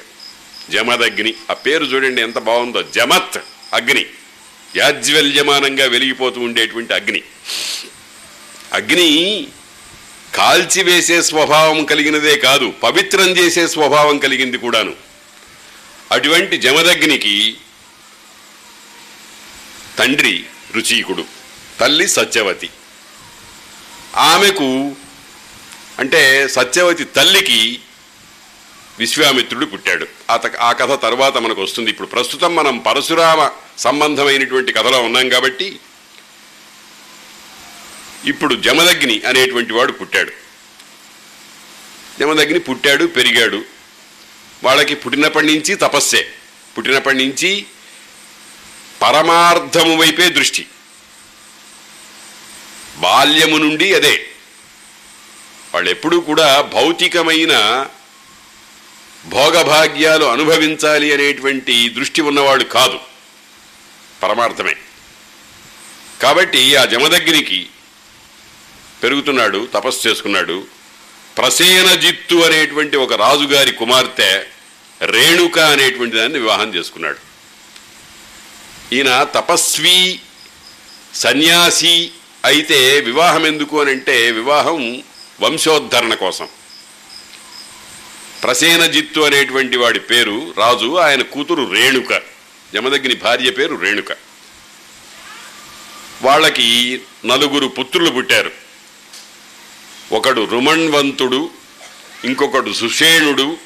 జమదగ్ని. 0.71 1.33
ఆ 1.51 1.53
పేరు 1.53 1.85
చూడండి 1.85 2.21
ఎంత 2.21 2.39
బాగుందో. 2.39 2.81
జమత్ 2.81 3.37
అగ్ని. 3.73 4.05
యాజ్వల్యమానంగా 4.75 5.85
వెలిగిపోతూ 5.85 6.41
ఉండేటువంటి 6.41 6.93
అగ్ని. 6.93 7.21
అగ్ని 8.73 9.47
కాల్చివేసే 10.35 11.21
స్వభావం 11.21 11.85
కలిగినదే 11.85 12.37
కాదు 12.37 12.73
పవిత్రం 12.83 13.29
చేసే 13.29 13.67
స్వభావం 13.67 14.17
కలిగింది 14.17 14.57
కూడాను. 14.57 14.93
అటువంటి 16.11 16.57
జమదగ్నికి 16.57 17.55
తండ్రి 19.99 20.45
రుచీకుడు 20.75 21.25
తల్లి 21.79 22.07
సత్యవతి. 22.07 22.69
ఆమెకు 24.15 24.95
అంటే 25.99 26.47
సత్యవతి 26.47 27.03
తల్లికి 27.03 27.79
విశ్వామిత్రుడు 28.99 29.65
పుట్టాడు. 29.65 30.07
ఆ 30.29 30.37
త- 30.37 30.55
ఆ 30.55 30.71
కథ 30.71 31.01
తర్వాత 31.01 31.37
మనకు 31.37 31.61
వస్తుంది. 31.61 31.89
ఇప్పుడు 31.89 32.07
ప్రస్తుతం 32.07 32.55
మనం 32.55 32.77
పరశురామ 32.77 33.49
సంబంధమైనటువంటి 33.77 34.73
కథలో 34.73 35.01
ఉన్నాం 35.01 35.29
కాబట్టి 35.29 35.79
ఇప్పుడు 38.25 38.55
జమదగ్ని 38.55 39.21
అనేటువంటి 39.27 39.73
వాడు 39.73 39.91
పుట్టాడు. 39.91 40.31
జమదగ్ని 42.19 42.59
పుట్టాడు 42.59 43.05
పెరిగాడు. 43.05 43.65
వాళ్ళకి 44.63 44.95
పుట్టినప్పటి 44.95 45.45
నుంచి 45.45 45.75
తపస్సే. 45.75 46.27
పుట్టినప్పటి 46.77 47.17
నుంచి 47.17 47.65
పరమార్థము 49.01 49.95
వైపే 49.97 50.29
దృష్టి. 50.29 50.67
బాల్యము 52.97 53.57
నుండి 53.57 53.93
అదే. 53.93 54.29
వాళ్ళు 55.73 55.89
ఎప్పుడూ 55.89 56.19
కూడా 56.19 56.61
భౌతికమైన 56.61 57.85
భోగభాగ్యాలు 59.25 60.25
అనుభవించాలి 60.25 61.13
అనేటువంటి 61.13 61.89
దృష్టి 61.89 62.21
ఉన్నవాడు 62.21 62.63
కాదు. 62.63 62.99
పరమార్థమే. 64.23 64.75
కాబట్టి 66.21 66.75
ఆ 66.75 66.85
జమదగ్నికి 66.85 67.67
పెరుగుతున్నాడు 69.03 69.67
తపస్సు 69.73 70.07
చేసుకున్నాడు. 70.07 70.67
ప్రసేనజిత్తు 71.37 72.35
అనేటువంటి 72.35 72.97
ఒక 72.97 73.13
రాజుగారి 73.13 73.71
కుమార్తె 73.71 74.43
రేణుక 75.01 75.59
అనేటువంటి 75.59 76.15
దాన్ని 76.15 76.39
వివాహం 76.39 76.75
చేసుకున్నాడు. 76.75 77.17
ఈయన 78.95 79.23
తపస్వి 79.23 80.19
సన్యాసి 81.15 82.11
అయితే 82.45 82.99
వివాహం 82.99 83.45
ఎందుకు 83.45 83.81
అని 83.81 83.91
అంటే 83.91 84.31
వివాహం 84.31 85.03
వంశోద్ధరణ 85.41 86.13
కోసం. 86.13 86.47
ప్రసేనజిత్తు 88.45 89.19
అనేటువంటి 89.19 89.77
వాడి 89.77 89.99
పేరు 89.99 90.53
రాజు 90.57 90.95
ఆయన 90.97 91.21
కూతురు 91.21 91.71
రేణుక. 91.73 92.11
యమదగ్ని 92.75 93.15
భార్య 93.15 93.51
పేరు 93.51 93.75
రేణుక. 93.75 94.11
వాళ్ళకి 96.21 97.01
నలుగురు 97.25 97.67
పుత్రులు 97.67 98.09
పుట్టారు. 98.09 98.51
ఒకడు 100.11 100.45
రుమణ్వంతుడు 100.45 101.49
ఇంకొకడు 102.23 102.73
సుషేణుడు 102.73 103.57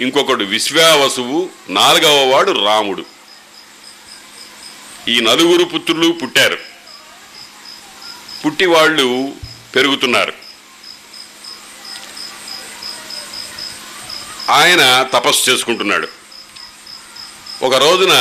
ఇంకొకడు 0.00 0.44
విశ్వావసువు 0.44 1.50
నాలుగవ 1.68 2.34
వాడు 2.34 2.64
రాముడు. 2.64 3.06
ఈ 5.08 5.20
నలుగురు 5.20 5.64
పుత్రులు 5.64 6.12
పుట్టారు. 6.12 6.58
పుట్టి 8.46 8.66
వాళ్ళు 8.66 9.34
పెరుగుతున్నారు. 9.74 10.39
ఆయన 14.50 15.06
తపస్సు 15.12 15.50
చేసుకుంటున్నాడు. 15.50 16.08
ఒక 17.62 17.74
రోజున 17.74 18.14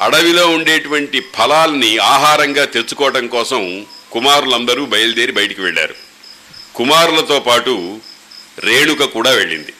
అడవిలో 0.00 0.48
ఉండేటువంటి 0.48 1.20
ఫలాల్ని 1.20 1.98
ఆహారంగా 1.98 2.64
తెచ్చుకోవటం 2.64 3.26
కోసం 3.26 3.86
కుమారులందరూ 4.12 4.86
బయలుదేరి 4.86 5.32
బయటికి 5.32 5.60
వెళ్ళారు. 5.60 5.94
కుమారులతో 6.74 7.40
పాటు 7.40 8.00
రేణుక 8.58 9.04
కూడా 9.04 9.30
వెళ్ళింది. 9.30 9.72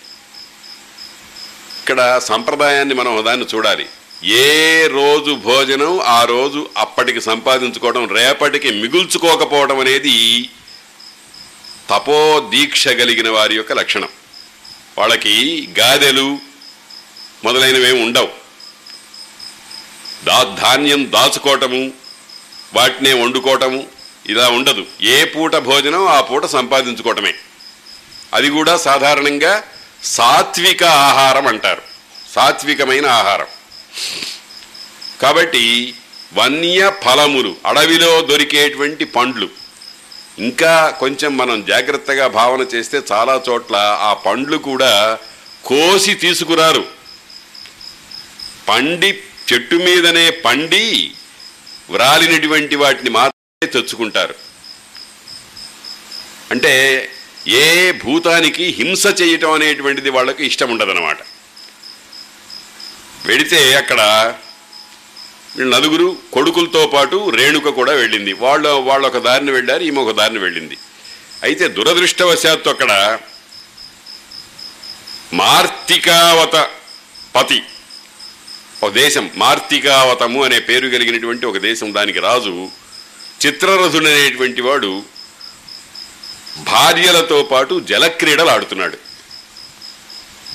ఇక్కడ 1.81 2.19
సంప్రదాయాన్ని 2.19 2.95
మనం 2.95 3.23
దాన్ని 3.27 3.47
చూడాలి. 3.55 3.87
ఏ 4.25 4.87
రోజు 4.87 5.35
భోజనం 5.35 6.01
ఆ 6.01 6.25
రోజు 6.25 6.71
అప్పటికి 6.77 7.21
సంపాదించుకోవడం 7.21 8.09
రేపటికి 8.09 8.71
మిగుల్చుకోకపోవడం 8.71 9.81
అనేది 9.81 10.49
తపో 11.91 12.49
దీక్ష 12.51 12.89
కలిగిన 12.89 13.31
వారి 13.31 13.55
యొక్క 13.55 13.73
లక్షణం. 13.73 14.09
వాళ్ళకి 14.99 15.69
గాదెలు 15.79 16.39
మొదలైనవి 17.45 18.03
ఉండవు. 18.03 18.29
దా 20.25 20.57
ధాన్యం 20.63 21.13
దాచుకోవటము 21.13 21.93
వాటినే 22.75 23.13
వండుకోవటము 23.13 23.87
ఇలా 24.27 24.49
ఉండదు. 24.49 24.87
ఏ 25.03 25.25
పూట 25.25 25.57
భోజనం 25.57 26.09
ఆ 26.09 26.21
పూట 26.21 26.47
సంపాదించుకోవటమే 26.47 27.35
అది 28.35 28.51
కూడా 28.51 28.77
సాధారణంగా 28.77 29.63
సాత్విక 30.05 30.85
ఆహారం 30.85 31.47
అంటారు. 31.47 31.83
సాత్వికమైన 32.35 33.07
ఆహారం. 33.07 33.47
కాబట్టి 35.23 35.95
వన్య 36.35 36.93
ఫలములు 37.05 37.57
అడవిలో 37.67 38.21
దొరికేటువంటి 38.23 39.05
పండ్లు 39.05 39.49
ఇంకా 40.39 40.91
కొంచెం 40.91 41.37
మనం 41.37 41.65
జాగ్రత్తగా 41.65 42.27
భావన 42.27 42.67
చేస్తే 42.75 43.03
చాలా 43.13 43.43
చోట్ల 43.49 43.77
ఆ 44.01 44.15
పండ్లు 44.15 44.57
కూడా 44.57 45.19
కోసి 45.65 46.15
తీసుకురారు. 46.15 46.85
పండి 48.69 49.21
చెట్టు 49.53 49.75
మీదనే 49.75 50.31
పండి 50.31 51.15
వ్రాలినటువంటి 51.91 52.77
వాటిని 52.77 53.11
మాత్రమే 53.11 53.67
తెచ్చుకుంటారు. 53.67 54.35
అంటే 56.51 57.09
ఏ 57.47 57.93
భూతానికి 57.93 58.65
హింస 58.65 59.07
చేయటం 59.21 59.53
అనేటువంటిది 59.53 60.11
వాళ్ళకి 60.11 60.47
ఇష్టం 60.47 60.71
ఉండదన్నమాట. 60.71 61.19
వెడితే 63.27 63.75
అక్కడ 63.75 64.01
వీళ్ళు 65.57 65.77
నలుగురు 65.77 66.17
కొడుకులతో 66.33 66.87
పాటు 66.87 67.31
రేణుక 67.31 67.69
కూడా 67.69 67.93
వెళ్ళింది. 67.93 68.33
వాళ్ళు 68.33 68.69
వాళ్ళు 68.69 69.07
ఒక 69.09 69.19
దారిని 69.19 69.51
వెళ్ళారు 69.51 69.83
ఈమె 69.83 70.01
ఒక 70.01 70.17
దారిని 70.17 70.39
వెళ్ళింది. 70.39 70.79
అయితే 71.43 71.69
దురదృష్టవశాత్తు 71.69 72.69
అక్కడ 72.69 73.19
మార్తికావత 75.35 76.69
పతి 77.37 77.63
ఒక 78.83 78.91
దేశం 78.91 79.31
మార్తికావతము 79.37 80.45
అనే 80.45 80.59
పేరు 80.59 80.89
కలిగినటువంటి 80.89 81.47
ఒక 81.47 81.57
దేశం 81.57 81.95
దానికి 81.95 82.19
రాజు 82.19 82.69
చిత్రరథుడు 83.47 84.07
అనేటువంటి 84.07 84.61
వాడు 84.61 85.03
భార్యలతో 86.59 87.43
పాటు 87.43 87.81
జలక్రీడలు 87.81 88.51
ఆడుతున్నాడు. 88.51 88.99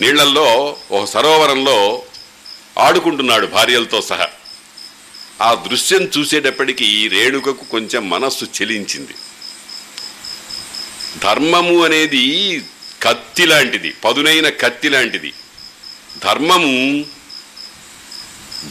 నీళ్ళల్లో 0.01 0.77
ఒక 0.91 1.03
సరోవరంలో 1.03 2.03
ఆడుకుంటున్నాడు 2.79 3.45
భార్యలతో 3.45 4.01
సహా. 4.01 4.27
ఆ 5.41 5.54
దృశ్యం 5.54 6.10
చూసేటప్పటికీ 6.17 7.08
రేణుకకు 7.08 7.63
కొంచెం 7.63 8.10
మనస్సు 8.10 8.46
చెలించింది. 8.46 9.13
ధర్మము 11.24 11.86
అనేది 11.86 12.63
కత్తి 13.02 13.46
లాంటిది 13.46 13.93
పదునైన 14.04 14.50
కత్తి 14.50 14.89
లాంటిది. 14.89 15.34
ధర్మము 16.24 17.06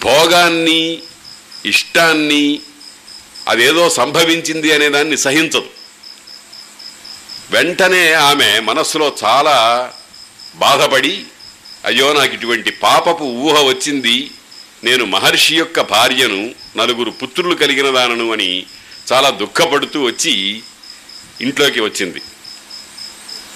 భోగాన్ని 0.02 1.02
ఇష్టాన్ని 1.66 2.60
అదేదో 3.48 3.90
సంభవించింది 3.90 4.72
అనేదాన్ని 4.72 5.16
సహించదు. 5.16 5.70
వెంటనే 7.50 8.12
ఆమె 8.12 8.60
మనస్సులో 8.60 9.16
చాలా 9.24 9.92
బాధపడి 10.54 11.24
అయ్యో 11.84 12.12
నాకు 12.12 12.34
ఇటువంటి 12.34 12.70
పాపపు 12.70 13.24
ఊహ 13.24 13.62
వచ్చింది 13.62 14.30
నేను 14.84 15.04
మహర్షి 15.04 15.56
యొక్క 15.56 15.80
భార్యను 15.80 16.54
నలుగురు 16.76 17.10
పుత్రులు 17.10 17.54
కలిగిన 17.54 17.90
దానను 17.90 18.32
అని 18.32 18.66
చాలా 19.12 19.30
దుఃఖపడుతూ 19.30 20.02
వచ్చి 20.02 20.62
ఇంట్లోకి 21.40 21.80
వచ్చింది. 21.80 22.22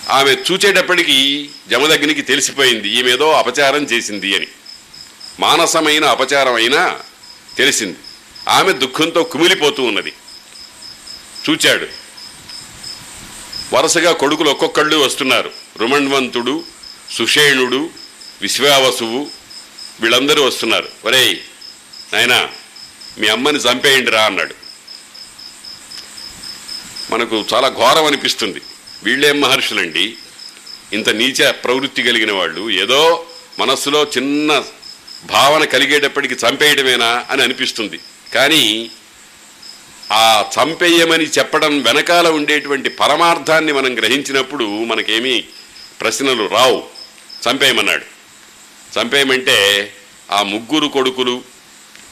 ఆమె 0.08 0.30
చూచేటప్పటికీ 0.30 1.50
జమదగ్నికి 1.68 2.22
తెలిసిపోయింది 2.22 2.88
ఈమెదో 2.88 3.32
అపచారం 3.32 3.82
చేసింది 3.84 4.36
అని. 4.36 4.46
మానసమైన 5.40 6.04
అపచారమైనా 6.04 6.98
తెలిసింది. 7.56 7.96
ఆమె 8.48 8.72
దుఃఖంతో 8.72 9.22
కుమిలిపోతూ 9.22 9.82
ఉన్నది. 9.82 10.12
చూచాడు. 11.50 11.86
వరుసగా 13.72 14.12
కొడుకులు 14.12 14.50
ఒక్కొక్కళ్ళు 14.50 14.96
వస్తున్నారు. 14.96 15.50
రుమణ్వంతుడు 15.76 16.64
సుషేణుడు 17.10 17.90
విశ్వావసువు 18.42 19.45
వీళ్ళందరూ 20.00 20.42
వస్తున్నారు. 20.42 20.88
ఒరేయ్ 21.04 21.37
నాయనా 22.14 22.48
మీ 23.18 23.28
అమ్మని 23.28 23.59
చంపేయండి 23.59 24.11
రా 24.11 24.24
అన్నాడు. 24.24 24.54
మనకు 27.11 27.44
చాలా 27.54 27.68
ఘోరం 27.68 28.04
అనిపిస్తుంది. 28.04 28.61
వీళ్ళేం 29.02 29.40
మహర్షులండి. 29.40 30.14
ఇంత 30.92 31.09
నీచ 31.09 31.50
ప్రవృత్తి 31.50 32.02
కలిగిన 32.02 32.32
వాళ్ళు 32.32 32.70
ఏదో 32.70 33.26
మనస్సులో 33.59 34.04
చిన్న 34.04 34.62
భావన 35.24 35.64
కలిగేటప్పటికి 35.64 36.35
చంపేయడమేనా 36.35 37.26
అని 37.30 37.42
అనిపిస్తుంది. 37.42 38.00
కానీ 38.35 38.90
ఆ 40.12 40.50
చంపేయమని 40.59 41.24
చెప్పడం 41.24 41.82
వెనకాల 41.82 42.28
ఉండేటువంటి 42.28 42.88
పరమార్థాన్ని 42.88 43.72
మనం 43.72 43.98
గ్రహించినప్పుడు 43.98 44.64
మనకేమీ 44.64 45.44
ప్రశ్నలు 46.00 46.46
రావు. 46.46 46.85
చంపేయమన్నాడు. 47.48 48.15
చంపేయమంటే 49.00 49.92
ఆ 50.30 50.42
ముగ్గురు 50.42 50.87
కొడుకులు 50.87 51.42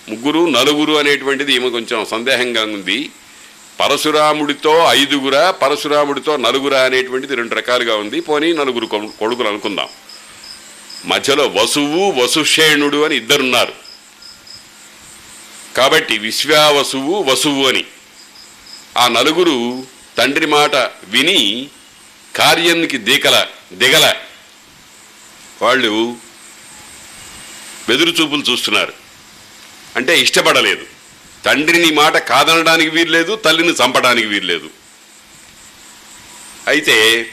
ముగ్గురు 0.09 0.51
నలుగురు 0.51 0.93
అనేటువంటిది 0.93 1.55
ఈమె 1.55 1.69
కొంచెం 1.69 2.07
సందేహంగా 2.11 2.63
ఉంది. 2.63 3.11
పరశురాముడితో 3.81 4.87
ఐదుగురా 4.89 5.51
పరశురాముడితో 5.51 6.37
నలుగురా 6.37 6.81
అనేటువంటిది 6.81 7.35
రెండు 7.35 7.55
రకాలుగా 7.55 7.97
ఉంది. 7.97 8.21
పోనీ 8.21 8.53
నలుగురు 8.53 8.87
కొడుకులు 8.87 9.49
అనుకుందాం. 9.49 9.89
మధ్యలో 11.05 11.47
వసువు 11.47 12.11
వసుషేణుడు 12.11 13.05
అని 13.05 13.17
ఇద్దరున్నారు. 13.17 13.73
కాబట్టి 15.77 16.19
విశ్వావసువు 16.19 17.23
వసువు 17.23 17.69
అని. 17.69 17.85
ఆ 18.99 19.09
నలుగురు 19.09 19.87
తండ్రి 20.19 20.47
మాట 20.47 20.75
విని 21.05 21.69
కార్యానికి 22.37 22.99
దిగల 22.99 23.47
దిగల. 23.73 24.15
వాళ్ళు 25.63 26.17
వెదురు 27.89 28.11
చూపులు 28.11 28.43
చూస్తున్నారు. 28.43 28.93
అంటే 29.97 30.21
ఇష్టపడలేదు. 30.21 30.87
తండ్రిని 31.45 31.91
మాట 31.91 32.17
కాదనడానికి 32.17 32.91
వీల్లేదు 32.91 33.37
తల్లిని 33.37 33.73
చంపడానికి 33.73 34.27
వీల్లేదు. 34.27 34.71
అయితే 36.67 37.27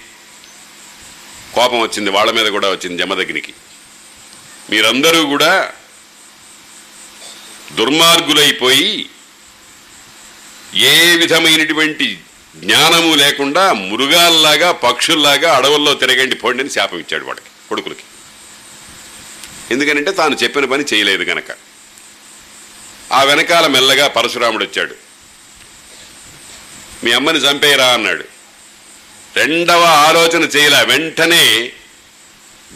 కోపం 1.56 1.80
వచ్చింది 1.80 2.10
వాళ్ళ 2.10 2.32
మీద 2.32 2.46
కూడా 2.46 2.72
వచ్చింది 2.72 3.04
జమదగ్నికి. 3.04 3.54
మీరందరూ 4.70 5.26
కూడా 5.26 5.72
దుర్మార్గులైపోయి 7.72 9.10
ఏ 10.76 11.16
విధమైనటువంటి 11.16 12.20
జ్ఞానము 12.56 13.16
లేకుండా 13.16 13.74
మృగాల్లాగా 13.74 14.72
పక్షుల్లాగా 14.72 15.56
అడవుల్లో 15.56 15.94
తిరగండి 15.94 16.36
పోండి 16.36 16.64
అని 16.64 16.72
శాపం 16.72 17.00
ఇచ్చాడు 17.00 17.26
వాడికి 17.26 17.48
కొడుకులకి. 17.70 18.04
ఎందుకనంటే 19.72 20.12
తాను 20.12 20.36
చెప్పిన 20.36 20.66
పని 20.66 20.84
చేయలేదు 20.94 21.24
కనుక 21.24 21.72
ఆ 23.12 23.24
వెనకాల 23.24 23.68
మెల్లగా 23.68 24.08
పరశురాముడు 24.08 24.64
వచ్చాడు. 24.64 24.96
మీ 27.04 27.12
అమ్మని 27.12 27.40
చంపేయరా 27.40 27.88
అన్నాడు. 27.88 28.26
రెండవ 29.36 29.84
ఆలోచన 29.84 30.44
చేయలే 30.44 30.84
వెంటనే 30.84 31.72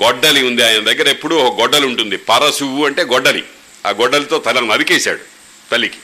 గొడ్డలి 0.03 0.47
ఉంది 0.47 0.63
ఆయన 0.63 0.79
దగ్గర 0.79 1.07
ఎప్పుడూ 1.07 1.37
ఒక 1.37 1.59
గొడ్డలి 1.59 1.87
ఉంటుంది. 1.87 2.17
పరశువు 2.17 2.85
అంటే 2.85 3.03
గొడ్డలి. 3.03 3.43
ఆ 3.85 3.89
గొడ్డలితో 3.89 4.39
తలను 4.39 4.67
నరికేశాడు 4.67 5.19
తల్లికి. 5.71 5.97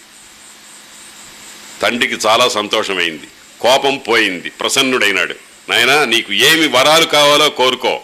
తండ్రికి 1.82 2.28
చాలా 2.28 2.50
సంతోషమైంది. 2.50 3.28
కోపం 3.62 3.98
పోయింది. 3.98 4.50
ప్రసన్నుడైనాడు. 4.50 5.36
నాయనా 5.70 6.06
నీకు 6.06 6.34
ఏమి 6.34 6.68
వరాలు 6.68 7.06
కావాలో 7.06 7.50
కోరుకో. 7.50 8.02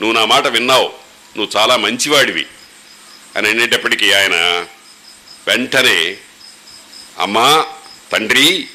నువ్వు 0.00 0.12
నా 0.12 0.24
మాట 0.24 0.46
విన్నావు. 0.46 0.99
నువ్వు 1.36 1.60
చాలా 1.60 1.76
మంచివాడివి 1.76 2.46
అని 3.36 3.48
అనేటప్పటికీ 3.48 4.12
ఆయన 4.12 4.34
వెంటనే 5.46 6.16
అమ్మా 7.18 7.64
తండ్రి 8.12 8.68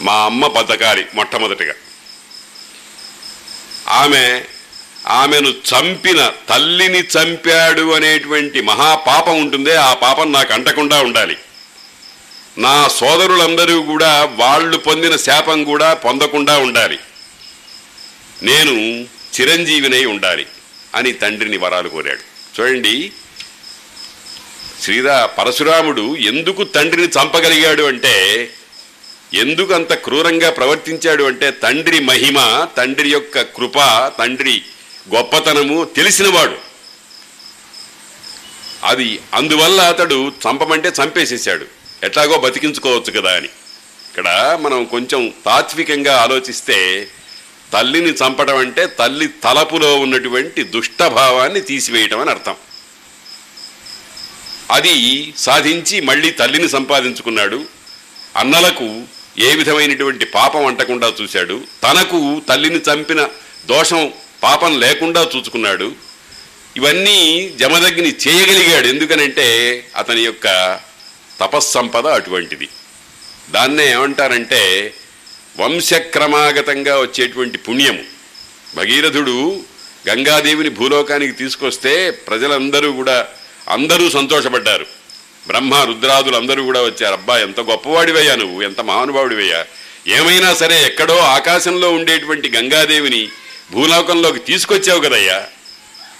మా 0.00 0.14
అమ్మ 0.24 0.46
బతకాలి 0.46 1.06
మొట్టమొదటిగా. 1.14 1.74
ఆమె 3.88 4.44
ఆమెను 5.06 5.48
చంపిన 5.48 6.32
తల్లిని 6.48 6.98
చంపాడు 6.98 7.94
అనేటువంటి 7.94 8.60
మహాపాపం 8.60 9.40
ఉంటుందే 9.40 9.74
ఆ 9.76 9.94
పాపం 9.94 10.32
నాకు 10.32 10.52
అంటకుండా 10.52 11.02
ఉండాలి. 11.02 11.36
నా 12.58 12.88
సోదరులందరూ 12.88 13.82
కూడా 13.82 14.24
వాళ్ళు 14.24 14.76
పొందిన 14.76 15.16
శాపం 15.16 15.64
కూడా 15.64 15.94
పొందకుండా 15.94 16.58
ఉండాలి. 16.58 16.98
నేను 18.42 19.06
చిరంజీవినై 19.40 20.04
ఉండాలి 20.04 20.46
అని 20.94 21.12
తండ్రిని 21.12 21.56
వరాలు 21.56 21.88
కోరాడు. 21.88 22.24
చూడండి 22.60 23.12
శ్రీరా 24.82 25.26
పరశురాముడు 25.26 26.16
ఎందుకు 26.16 26.64
తండ్రిని 26.64 27.08
చంపగలిగాడు 27.08 27.82
అంటే 27.82 28.14
ఎందుకు 29.34 29.72
అంత 29.72 29.92
క్రూరంగా 29.92 30.50
ప్రవర్తించాడు 30.50 31.24
అంటే 31.24 31.50
తండ్రి 31.50 32.00
మహిమ 32.00 32.66
తండ్రి 32.76 33.08
యొక్క 33.08 33.40
కృప 33.40 33.78
తండ్రి 34.18 34.62
గొప్పతనము 35.14 35.84
తెలిసినవాడు. 35.96 36.58
అది 38.84 39.20
అందువల్ల 39.34 39.80
అతడు 39.80 40.32
చంపమంటే 40.44 40.88
చంపేసేసాడు 40.88 41.66
ఎట్లాగో 42.02 42.38
బతికించుకోవచ్చు 42.38 43.20
కదా 43.20 43.36
అని. 43.36 43.48
ఇక్కడ 44.08 44.58
మనం 44.60 44.84
కొంచెం 44.84 45.32
తాత్వికంగా 45.46 46.20
ఆలోచిస్తే 46.20 47.08
తల్లిని 47.72 48.10
చంపడం 48.10 48.56
అంటే 48.56 48.86
తల్లి 48.86 49.26
తలపులో 49.26 49.98
ఉన్నటువంటి 49.98 50.62
దుష్టభావాన్ని 50.62 51.60
తీసివేయటం 51.60 52.20
అని 52.20 52.30
అర్థం. 52.30 52.54
అది 54.70 55.34
సాధించి 55.36 56.00
మళ్ళీ 56.00 56.30
తల్లిని 56.30 56.68
సంపాదించుకున్నాడు. 56.68 57.64
అన్నలకు 58.36 59.02
ఏ 59.38 59.54
విధమైనటువంటి 59.54 60.24
పాపం 60.24 60.66
అంటకుండా 60.66 61.12
చూశాడు. 61.22 61.64
తనకు 61.82 62.42
తల్లిని 62.48 62.80
చంపిన 62.92 63.28
దోషం 63.66 64.12
పాపం 64.42 64.80
లేకుండా 64.80 65.28
చూసుకున్నాడు. 65.36 65.92
ఇవన్నీ 66.76 67.50
జమదగ్ని 67.56 68.08
చేయగలిగాడు. 68.08 68.86
ఎందుకనంటే 68.86 69.86
అతని 69.96 70.20
యొక్క 70.20 70.80
తపస్సంపద 71.40 72.06
అటువంటిది. 72.06 72.68
దాన్నే 73.50 73.90
ఏమంటారంటే 73.90 74.94
వంశక్రమాగతంగా 75.58 77.00
వచ్చేటువంటి 77.00 77.58
పుణ్యము. 77.58 78.04
భగీరథుడు 78.76 79.60
గంగాదేవిని 80.08 80.70
భూలోకానికి 80.70 81.32
తీసుకొస్తే 81.32 82.10
ప్రజలందరూ 82.10 82.92
కూడా 82.92 83.26
అందరూ 83.68 84.10
సంతోషపడ్డారు. 84.10 84.86
బ్రహ్మ 85.46 85.74
రుద్రాదులు 85.74 86.36
అందరూ 86.36 86.64
కూడా 86.64 86.82
వచ్చారు. 86.82 87.12
అబ్బా 87.12 87.38
ఎంత 87.38 87.60
గొప్పవాడివయ్యా 87.60 88.34
నువ్వు 88.34 88.62
ఎంత 88.62 88.80
మహానుభావుడివయ్యా. 88.80 89.66
ఏమైనా 90.06 90.54
సరే 90.54 90.86
ఎక్కడో 90.86 91.18
ఆకాశంలో 91.18 91.92
ఉండేటువంటి 91.92 92.50
గంగాదేవిని 92.50 93.28
భూలోకంలోకి 93.72 94.38
తీసుకొచ్చావు 94.38 95.00
కదయ్యా. 95.00 95.46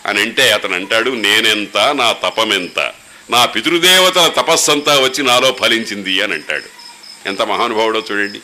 అని 0.06 0.20
అంటే 0.20 0.52
అతను 0.52 0.74
అంటాడు 0.74 1.10
నేనెంత 1.10 1.78
నా 1.78 2.12
తపమెంత 2.12 2.92
నా 3.30 3.44
పితృదేవతల 3.44 4.28
తపస్సంతా 4.28 4.98
వచ్చి 4.98 5.22
నాలో 5.22 5.56
ఫలించింది 5.60 6.22
అని 6.22 6.32
అంటాడు. 6.32 6.82
ఎంత 7.28 7.42
మహానుభావుడో 7.42 8.04
చూడండి. 8.12 8.40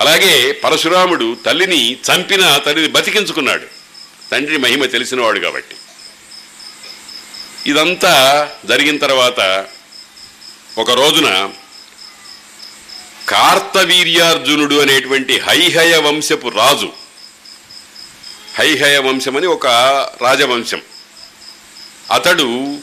అలాగే 0.00 0.52
పరశురాముడు 0.52 1.36
తల్లిని 1.46 1.92
చంపిన 1.92 2.56
తల్లిని 2.56 2.88
బతికించుకున్నాడు. 2.88 3.66
తండ్రి 4.30 4.56
మహిమ 4.56 4.84
తెలిసినవాడు 4.84 5.40
కాబట్టి. 5.40 5.76
ఇదంతా 7.70 8.48
జరిగిన 8.64 8.98
తర్వాత 8.98 9.66
ఒక 10.78 10.90
రోజున 10.90 11.50
కార్తవీర్యార్జునుడు 13.28 14.74
అనేటువంటి 14.80 15.38
హైహయ 15.38 15.96
వంశపు 15.96 16.48
రాజు 16.48 16.92
హైహయ 18.58 18.98
వంశం 18.98 19.36
అని 19.36 19.46
ఒక 19.46 19.66
రాజవంశం. 20.22 20.82
అతడు 22.10 22.78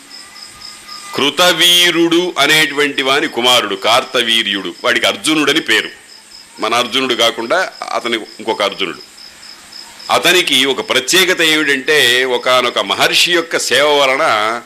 కృతవీరుడు 1.15 2.34
అనేటువంటి 2.39 3.01
వాని 3.01 3.28
కుమారుడు 3.28 3.76
కార్తవీర్యుడు 3.76 4.76
వాడికి 4.84 5.05
అర్జునుడని 5.05 5.59
పేరు. 5.59 6.07
మన 6.60 6.74
అర్జునుడు 6.74 7.14
కాకుండా 7.14 7.72
అతని 7.95 8.18
ఇంకొక 8.18 8.62
అర్జునుడు. 8.62 8.97
అతనికి 10.12 10.66
ఒక 10.66 10.89
ప్రత్యేకత 10.89 11.41
ఏమిటంటే 11.41 12.24
ఒకానొక 12.26 12.80
మహర్షి 12.80 13.32
యొక్క 13.32 13.60
సేవ 13.60 13.88
వలన 13.88 14.62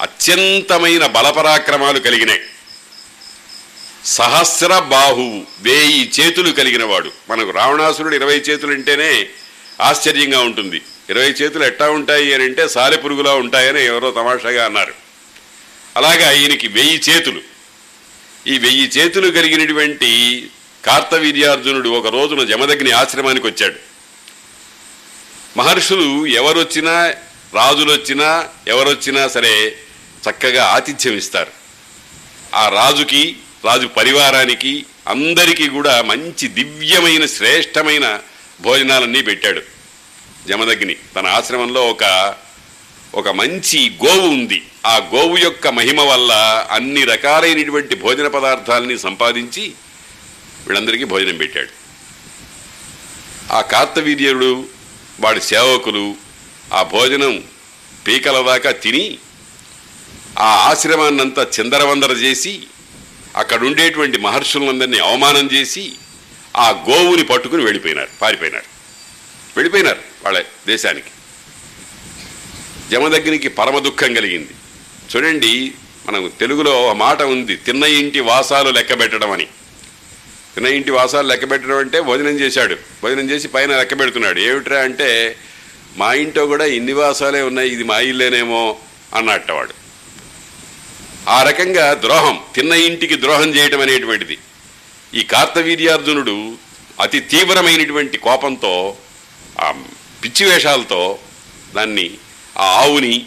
అత్యంతమైన 0.00 1.06
బలపరాక్రమాలు 1.06 1.98
కలిగినాయి. 1.98 2.40
సహస్ర 4.04 4.78
బాహువు 4.78 5.42
వేయి 5.60 6.12
చేతులు 6.20 6.50
కలిగినవాడు. 6.50 7.10
మనకు 7.28 7.50
రావణాసురుడు 7.50 8.14
ఇరవై 8.14 8.36
చేతులు 8.36 8.72
అంటేనే 8.72 9.28
ఆశ్చర్యంగా 9.80 10.40
ఉంటుంది. 10.40 10.82
ఇరవై 11.10 11.28
చేతులు 11.28 11.64
ఎట్టా 11.64 11.90
ఉంటాయి 11.90 12.34
అని 12.34 12.44
అంటే 12.44 12.68
సాలె 12.68 12.96
పురుగులా 12.96 13.34
ఉంటాయని 13.34 13.86
ఎవరో 13.86 14.10
తమాషాగా 14.10 14.64
అన్నారు. 14.64 14.94
అలాగా 15.96 16.32
ఈయనకి 16.32 16.68
వెయ్యి 16.68 17.02
చేతులు. 17.10 17.40
ఈ 18.46 18.58
వెయ్యి 18.58 18.86
చేతులు 18.88 19.30
కలిగినటువంటి 19.30 20.50
కార్తవీర్యార్జునుడు 20.86 21.88
ఒక 21.88 22.06
రోజున 22.06 22.42
జమదగ్ని 22.42 22.90
ఆశ్రమానికి 22.90 23.46
వచ్చాడు. 23.46 23.78
మహర్షులు 25.56 26.26
ఎవరొచ్చినా 26.26 27.14
రాజులొచ్చినా 27.54 28.48
ఎవరొచ్చినా 28.68 29.28
సరే 29.28 29.76
చక్కగా 30.28 30.64
ఆతిథ్యం 30.64 31.16
ఇస్తారు 31.16 31.52
ఆ 32.54 32.68
రాజుకి 32.68 33.36
రాజు 33.64 33.86
పరివారానికి 33.86 34.86
అందరికీ 35.08 35.68
కూడా 35.68 36.02
మంచి 36.02 36.48
దివ్యమైన 36.48 37.26
శ్రేష్టమైన 37.26 38.20
భోజనాలన్నీ 38.60 39.22
పెట్టాడు 39.22 39.62
జమదగ్ని 40.48 40.96
తన 41.16 41.26
ఆశ్రమంలో 41.26 41.88
ఒక 41.88 42.34
ఒక 43.14 43.28
మంచి 43.28 43.96
గోవు 44.04 44.28
ఉంది. 44.28 44.62
ఆ 44.86 44.96
గోవు 45.14 45.36
యొక్క 45.38 45.68
మహిమ 45.68 46.00
వల్ల 46.00 46.32
అన్ని 46.70 47.04
రకాలైనటువంటి 47.04 47.94
భోజన 47.94 48.26
పదార్థాలని 48.26 48.98
సంపాదించి 48.98 49.72
వీళ్ళందరికీ 50.66 51.04
భోజనం 51.04 51.36
పెట్టాడు. 51.36 51.68
ఆ 53.52 53.60
కార్తవీర్యుడు 53.60 54.68
వాడి 55.20 55.40
సేవకులు 55.40 56.16
ఆ 56.72 56.82
భోజనం 56.82 57.44
పీకల 58.06 58.46
దాకా 58.46 58.72
తిని 58.72 59.18
ఆ 60.38 60.44
ఆశ్రమాన్నంతా 60.44 61.46
చిందరవందర 61.60 62.12
చేసి 62.12 62.62
అక్కడ 63.36 63.64
ఉండేటువంటి 63.64 64.18
మహర్షులందరినీ 64.18 64.98
అవమానం 64.98 65.50
చేసి 65.52 65.92
ఆ 66.56 66.70
గోవుని 66.70 67.24
పట్టుకుని 67.24 67.62
వెళ్ళిపోయినారు 67.62 68.08
పారిపోయినారు. 68.22 68.64
వెళ్ళిపోయినారు 69.56 70.00
వాళ్ళ 70.24 70.44
దేశానికి. 70.66 71.10
జమదగ్నికి 72.90 73.48
పరమ 73.48 73.78
దుఃఖం 73.78 74.14
కలిగింది. 74.14 74.50
చూడండి 75.16 75.72
మనం 76.06 76.32
తెలుగులో 76.40 76.82
ఒక 76.82 76.96
మాట 76.96 77.22
ఉంది 77.22 77.56
తిన్న 77.56 77.84
ఇంటి 77.84 78.20
వాసాలు 78.20 78.70
లెక్క 78.70 79.00
పెట్టడం 79.00 79.30
అని 79.30 79.46
ఇంటి 80.56 80.90
వాసాలు 80.90 81.28
లెక్క 81.28 81.50
పెట్టడం 81.50 81.78
అంటే 81.78 81.98
భోజనం 82.00 82.36
చేశాడు. 82.42 82.74
భోజనం 83.02 83.30
చేసి 83.30 83.46
పైన 83.48 83.70
లెక్క 83.76 83.98
పెడుతున్నాడు. 84.00 84.38
ఏమిట్రా 84.48 84.78
అంటే 84.88 85.36
మా 86.00 86.08
ఇంట్లో 86.22 86.46
కూడా 86.46 86.64
ఇన్ని 86.76 86.92
వాసాలే 86.92 87.42
ఉన్నాయి 87.42 87.68
ఇది 87.74 87.84
మా 87.84 87.98
ఇల్లేనేమో 88.10 88.62
అన్నట్టవాడు 89.14 89.74
ఆ 91.28 91.42
రకంగా 91.42 91.94
ద్రోహం 92.04 92.36
తిన్న 92.54 92.72
ఇంటికి 92.88 93.16
ద్రోహం 93.20 93.48
చేయటం 93.56 93.80
అనేటువంటిది. 93.80 94.36
ఈ 95.14 95.22
కార్తవీర్యార్జునుడు 95.32 96.36
అతి 97.00 97.20
తీవ్రమైనటువంటి 97.20 98.18
కోపంతో 98.18 98.74
ఆ 99.60 99.66
పిచ్చి 100.22 100.44
వేషాలతో 100.50 101.18
దాన్ని 101.76 102.06
ఆ 102.60 102.66
ఆవుని 102.82 103.26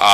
ఆ 0.00 0.12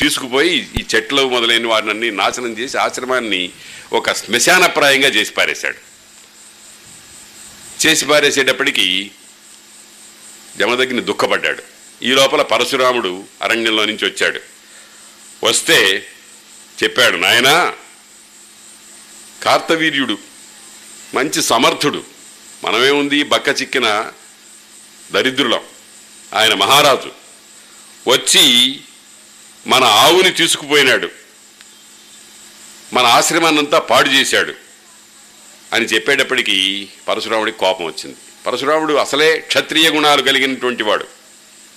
తీసుకుపోయి 0.00 0.70
ఈ 0.80 0.84
చెట్లు 0.94 1.28
మొదలైన 1.28 1.66
వారిని 1.66 2.10
నాశనం 2.10 2.58
చేసి 2.58 2.78
ఆశ్రమాన్ని 2.78 3.50
ఒక 3.92 4.12
శ్మశానప్రాయంగా 4.12 5.08
చేసి 5.08 5.32
పారేశాడు. 5.32 5.76
చేసి 7.86 8.06
పారేసేటప్పటికీ 8.06 9.10
జమదగ్ని 10.56 11.00
దుఃఖపడ్డాడు. 11.00 11.62
ఈ 12.02 12.12
లోపల 12.12 12.42
పరశురాముడు 12.42 13.24
అరణ్యంలో 13.42 13.84
నుంచి 13.84 14.08
వచ్చాడు. 14.08 14.40
వస్తే 15.44 16.06
చెప్పాడు 16.82 17.16
నాయనా 17.16 17.74
కార్తవీర్యుడు 19.42 20.18
మంచి 21.14 21.42
సమర్థుడు 21.42 22.04
మనమేముంది 22.64 23.22
బక్క 23.22 23.60
చిక్కిన 23.60 24.10
దరిద్రులం. 25.12 25.60
ఆయన 26.34 26.54
మహారాజు. 26.54 27.10
వచ్చి 28.10 28.80
మన 29.66 29.84
ఆవుని 29.84 30.30
తీసుకుపోయినాడు. 30.30 31.08
మన 32.92 33.06
ఆశ్రమాన్నంతా 33.06 33.78
పాడు 33.78 34.08
చేశాడు 34.08 34.54
అని 35.72 35.84
చెప్పేటప్పటికీ 35.84 36.88
పరశురాముడికి 37.08 37.58
కోపం 37.58 37.84
వచ్చింది. 37.84 38.16
పరశురాముడు 38.46 38.94
అసలే 38.94 39.38
క్షత్రియ 39.38 39.90
గుణాలు 39.90 40.22
కలిగినటువంటి 40.22 40.82
వాడు. 40.82 41.06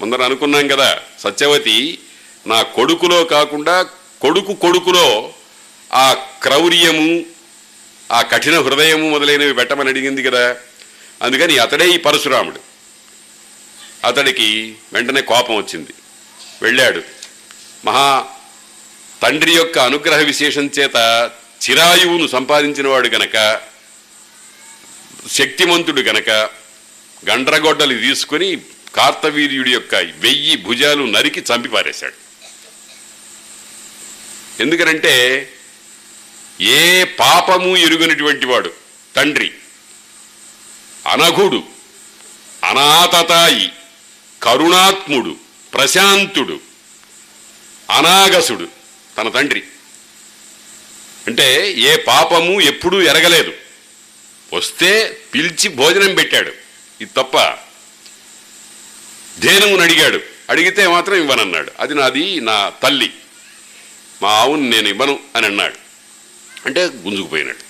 ముందర 0.01 0.23
అనుకున్నాం 0.23 0.67
కదా 0.67 1.01
సత్యవతి 1.19 1.99
నా 2.47 2.61
కొడుకులో 2.61 3.23
కాకుండా 3.23 3.81
కొడుకు 4.21 4.53
కొడుకులో 4.53 5.33
ఆ 5.93 6.13
క్రౌర్యము 6.43 7.25
ఆ 8.11 8.21
కఠిన 8.21 8.59
హృదయము 8.59 9.09
మొదలైనవి 9.09 9.53
పెట్టమని 9.53 9.89
అడిగింది 9.89 10.23
కదా. 10.23 10.57
అందుకని 11.21 11.57
అతడే 11.57 11.89
ఈ 11.89 11.97
పరశురాముడు. 11.97 12.59
అతడికి 14.05 14.75
వెంటనే 14.93 15.21
కోపం 15.21 15.55
వచ్చింది. 15.55 15.93
వెళ్ళాడు. 16.61 17.18
మహా 17.83 18.09
తండ్రి 19.21 19.53
యొక్క 19.55 19.77
అనుగ్రహ 19.79 20.19
విశేషం 20.23 20.65
చేత 20.77 20.97
చిరాయువును 21.61 22.25
సంపాదించినవాడు 22.27 23.09
గనక 23.09 23.37
శక్తిమంతుడు 25.37 26.01
గనక 26.01 26.29
గండ్రగొడ్డలు 27.23 27.95
తీసుకుని 27.99 28.49
కార్తవీర్యుడి 28.95 29.71
యొక్క 29.71 29.95
వెయ్యి 30.21 30.55
భుజాలు 30.57 31.03
నరికి 31.07 31.41
చంపి 31.49 31.69
పారేశాడు 31.69 32.17
ఎందుకనంటే 34.63 35.13
ఏ 36.71 36.79
పాపము 37.19 37.71
ఎరుగనటువంటి 37.77 38.45
వాడు 38.45 38.71
తండ్రి 39.15 39.49
అనఘుడు 41.05 41.59
అనాథతాయి 42.63 43.67
కరుణాత్ముడు 44.41 45.33
ప్రశాంతుడు 45.73 46.57
అనాగసుడు 47.89 48.69
తన 49.17 49.29
తండ్రి. 49.29 49.63
అంటే 51.27 51.73
ఏ 51.73 51.95
పాపము 51.95 52.61
ఎప్పుడూ 52.61 53.01
ఎరగలేదు. 53.01 53.53
వస్తే 54.53 55.17
పిలిచి 55.33 55.69
భోజనం 55.69 56.15
పెట్టాడు. 56.15 56.51
ఇది 57.01 57.11
తప్ప 57.17 57.37
ధేనువుని 59.39 59.81
అడిగాడు? 59.81 60.19
అడిగితే 60.49 60.87
మాత్రం 60.87 61.15
ఇవ్వనన్నాడు. 61.15 61.71
అది 61.79 61.95
నాది 61.95 62.41
నా 62.41 62.69
తల్లి. 62.69 63.13
మా 64.21 64.29
ఆవును 64.29 64.69
నేను 64.69 64.87
ఇవ్వను 64.87 65.19
అని 65.35 65.45
అన్నాడు. 65.45 65.75
అంటే 66.65 66.85
గుంజుకుపోయినాడు. 66.85 67.69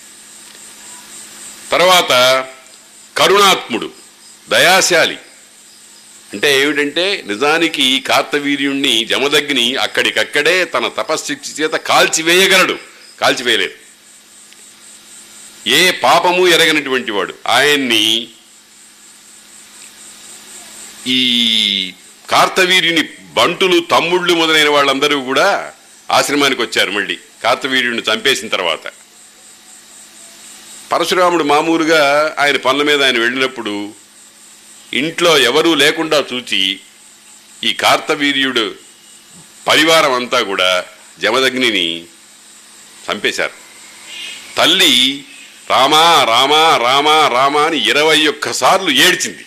తర్వాత 1.70 2.46
కరుణాత్ముడు 3.16 3.92
దయాశాలి. 4.48 5.18
అంటే 6.32 6.60
ఏమిటంటే 6.60 7.24
నిజానికి 7.26 7.82
ఈ 7.82 8.00
కార్తవీర్యుణ్ణి 8.00 9.04
జమదగ్ని 9.04 9.76
అక్కడికక్కడే 9.76 10.64
తన 10.64 10.88
తపశక్తి 10.88 11.62
చేత 11.62 11.70
కాల్చివేయగలడు. 11.70 12.78
కాల్చివేయలేదు. 13.20 13.72
ఏ 15.68 15.90
పాపము 15.90 16.48
ఎరగనటువంటి 16.48 17.10
వాడు. 17.10 17.34
ఆయన్ని 17.46 18.28
ఈ 21.06 21.92
కార్తవీర్యుని 22.30 23.08
బంటులు 23.34 23.80
తమ్ముళ్ళు 23.80 24.34
మొదలైన 24.34 24.68
వాళ్ళందరూ 24.68 25.20
కూడా 25.20 25.72
ఆశ్రమానికి 26.10 26.62
వచ్చారు 26.62 26.90
మళ్ళీ. 26.90 27.18
కార్తవీర్యుడిని 27.42 28.02
చంపేసిన 28.02 28.48
తర్వాత. 28.48 28.92
పరశురాముడు 30.92 31.44
మామూలుగా 31.44 32.34
ఆయన 32.38 32.56
పనుల 32.56 32.82
మీద 32.82 33.02
ఆయన 33.02 33.18
వెళ్ళినప్పుడు 33.18 33.94
ఇంట్లో 34.92 35.38
ఎవరూ 35.38 35.74
లేకుండా 35.74 36.24
చూచి 36.32 36.80
ఈ 37.64 37.72
కార్తవీర్యుడు 37.72 38.74
పరివారం 39.68 40.12
అంతా 40.12 40.42
కూడా 40.42 40.84
జమదగ్నిని 41.18 42.04
చంపేశారు. 43.10 43.52
తల్లి 44.56 45.24
రామా 45.70 46.24
రామా 46.24 46.76
రామా 46.76 47.28
రామా 47.28 47.62
అని 47.62 47.88
ఇరవై 47.88 48.26
ఒక్కసార్లు 48.26 48.90
ఏడ్చింది. 48.90 49.44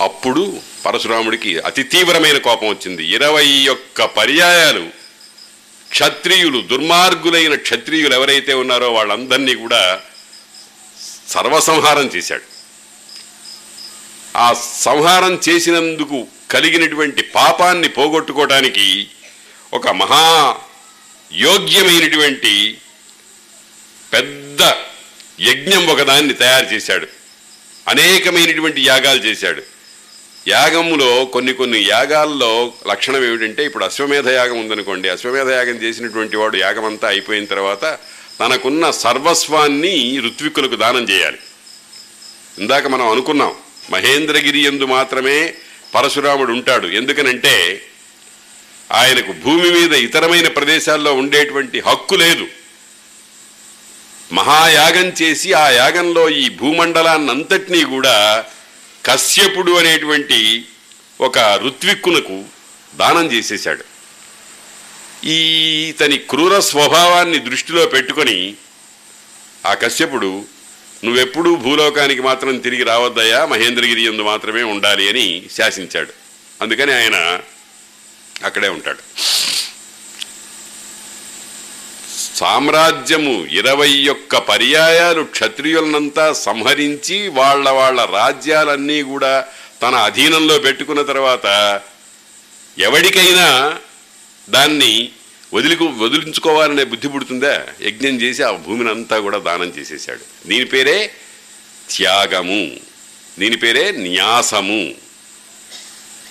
అప్పుడు 0.00 0.60
పరశురాముడికి 0.86 1.58
అతి 1.58 1.82
తీవ్రమైన 1.82 2.38
కోపం 2.38 2.68
వచ్చింది. 2.68 3.06
ఇరవై 3.06 3.68
ఒక్క 3.68 4.04
పర్యాయాలు 4.04 4.88
క్షత్రియులు 5.90 6.60
దుర్మార్గులైన 6.60 7.54
క్షత్రియులు 7.54 8.14
ఎవరైతే 8.14 8.54
ఉన్నారో 8.54 8.92
వాళ్ళందరినీ 8.92 9.54
కూడా 9.54 10.00
సర్వసంహారం 11.28 12.06
చేశాడు. 12.06 12.55
ఆ 14.36 14.52
సంహారం 14.80 15.40
చేసినందుకు 15.48 16.26
కలిగినటువంటి 16.50 17.22
పాపాన్ని 17.22 17.88
పోగొట్టుకోవటానికి 17.88 19.08
ఒక 19.74 19.88
మహా 19.88 20.56
యోగ్యమైనటువంటి 21.32 22.78
పెద్ద 24.12 24.62
యజ్ఞం 25.40 25.86
ఒకదాన్ని 25.86 26.34
తయారు 26.34 26.66
చేశాడు. 26.66 27.06
అనేకమైనటువంటి 27.88 28.86
యాగాలు 28.86 29.24
చేశాడు. 29.24 29.62
యాగములో 30.48 31.24
కొన్ని 31.24 31.52
కొన్ని 31.52 31.84
యాగాల్లో 31.88 32.72
లక్షణం 32.88 33.24
ఏమిటంటే 33.24 33.64
ఇప్పుడు 33.64 33.84
అశ్వమేధ 33.84 34.28
యాగం 34.28 34.60
ఉందనుకోండి. 34.60 35.08
అశ్వమేధ 35.08 35.48
యాగం 35.48 35.76
చేసినటువంటి 35.82 36.36
వాడు 36.36 36.56
యాగం 36.56 36.84
అంతా 36.84 37.08
అయిపోయిన 37.08 37.44
తర్వాత 37.44 37.98
తనకున్న 38.40 38.90
సర్వస్వాన్ని 38.90 40.20
ఋత్వికులకు 40.26 40.76
దానం 40.76 41.02
చేయాలి. 41.02 41.38
ఇందాక 42.58 42.86
మనం 42.86 43.08
అనుకున్నాం. 43.08 43.54
మహేంద్రగిరి 43.90 44.60
ఎందు 44.60 44.84
మాత్రమే 44.84 45.54
పరశురాముడు 45.94 46.52
ఉంటాడు. 46.52 46.86
ఎందుకనంటే 46.86 47.86
ఆయనకు 48.92 49.32
భూమి 49.32 49.70
మీద 49.70 49.92
ఇతరమైన 49.92 50.48
ప్రదేశాల్లో 50.48 51.14
ఉండేటువంటి 51.14 51.80
హక్కు 51.80 52.14
లేదు. 52.14 52.46
మహాయాగం 54.32 55.12
చేసి 55.22 55.52
ఆ 55.52 55.70
యాగంలో 55.70 56.28
ఈ 56.28 56.48
భూమండలాన్నంతటినీ 56.48 57.84
కూడా 57.84 58.44
కశ్యపుడు 59.04 59.72
అనేటువంటి 59.72 60.64
ఒక 61.20 61.38
ఋత్విక్కునకు 61.38 62.44
దానం 62.94 63.32
చేసేశాడు. 63.32 63.84
ఈ 65.24 65.38
ఇతని 65.88 66.16
క్రూర 66.16 66.60
స్వభావాన్ని 66.60 67.38
దృష్టిలో 67.38 67.86
పెట్టుకొని 67.86 68.54
ఆ 69.66 69.74
కశ్యపుడు 69.74 70.44
నువ్వెప్పుడూ 71.04 71.56
భూలోకానికి 71.56 72.20
మాత్రం 72.20 72.58
తిరిగి 72.58 72.82
రావద్దయ్యా 72.82 73.44
మహేంద్రగిరి 73.44 74.02
ఎందు 74.02 74.22
మాత్రమే 74.22 74.62
ఉండాలి 74.62 75.08
అని 75.08 75.42
శాసించాడు. 75.56 76.12
అందుకని 76.62 76.92
ఆయన 76.92 77.40
అక్కడే 78.44 78.68
ఉంటాడు. 78.68 78.98
సామ్రాజ్యము 82.34 83.46
ఇరవై 83.46 84.08
ఒక్క 84.08 84.36
పర్యాయాలు 84.36 85.22
క్షత్రియులనంతా 85.22 86.32
సంహరించి 86.32 87.28
వాళ్ళ 87.28 87.70
వాళ్ళ 87.70 88.04
రాజ్యాలన్నీ 88.04 89.02
కూడా 89.02 89.44
తన 89.82 89.94
అధీనంలో 89.94 90.58
పెట్టుకున్న 90.58 91.02
తర్వాత 91.02 91.80
ఎవడికైనా 92.78 93.78
దాన్ని 94.50 95.12
వదిలి 95.56 95.76
వదిలించుకోవాలనే 95.76 96.84
బుద్ధి 96.84 97.08
పుడుతుందా? 97.08 97.66
యజ్ఞం 97.82 98.20
చేసి 98.20 98.42
ఆ 98.42 98.50
భూమిని 98.50 98.90
అంతా 98.90 99.18
కూడా 99.18 99.38
దానం 99.38 99.66
చేసేసాడు 99.66 100.48
దీని 100.48 100.64
పేరే 100.64 101.10
త్యాగము. 101.90 102.76
దీని 103.38 103.56
పేరే 103.56 103.90
న్యాసము. 103.90 104.94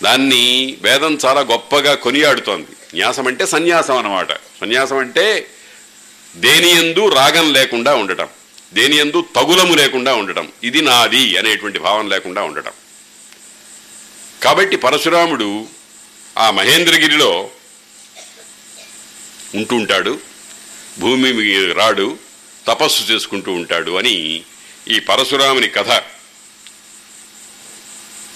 దాన్ని 0.04 0.78
వేదం 0.82 1.18
చాలా 1.26 1.42
గొప్పగా 1.42 1.96
కొనియాడుతోంది. 1.96 2.68
న్యాసం 2.94 3.28
అంటే 3.28 3.46
సన్యాసం 3.46 3.98
అన్నమాట. 3.98 4.34
సన్యాసం 4.34 4.98
అంటే 4.98 5.48
దేనియందు 6.36 7.10
రాగం 7.10 7.54
లేకుండా 7.54 7.96
ఉండటం. 7.96 8.28
దేనియందు 8.74 9.26
తగులము 9.36 9.76
లేకుండా 9.76 10.16
ఉండటం. 10.16 10.52
ఇది 10.64 10.82
నాది 10.82 11.38
అనేటువంటి 11.38 11.80
భావం 11.80 12.10
లేకుండా 12.10 12.44
ఉండటం. 12.44 12.72
కాబట్టి 14.44 14.78
పరశురాముడు 14.78 15.66
ఆ 16.38 16.52
మహేంద్రగిరిలో 16.52 17.50
ఉంటుంటాడు 19.56 20.20
భూమి 21.00 21.74
రాడు 21.74 22.18
తపస్సు 22.68 23.12
చేసుకుంటూ 23.12 23.52
ఉంటాడు 23.52 23.92
అని 23.92 24.42
ఈ 24.88 25.00
పరశురాముని 25.00 25.68
కథ. 25.68 25.92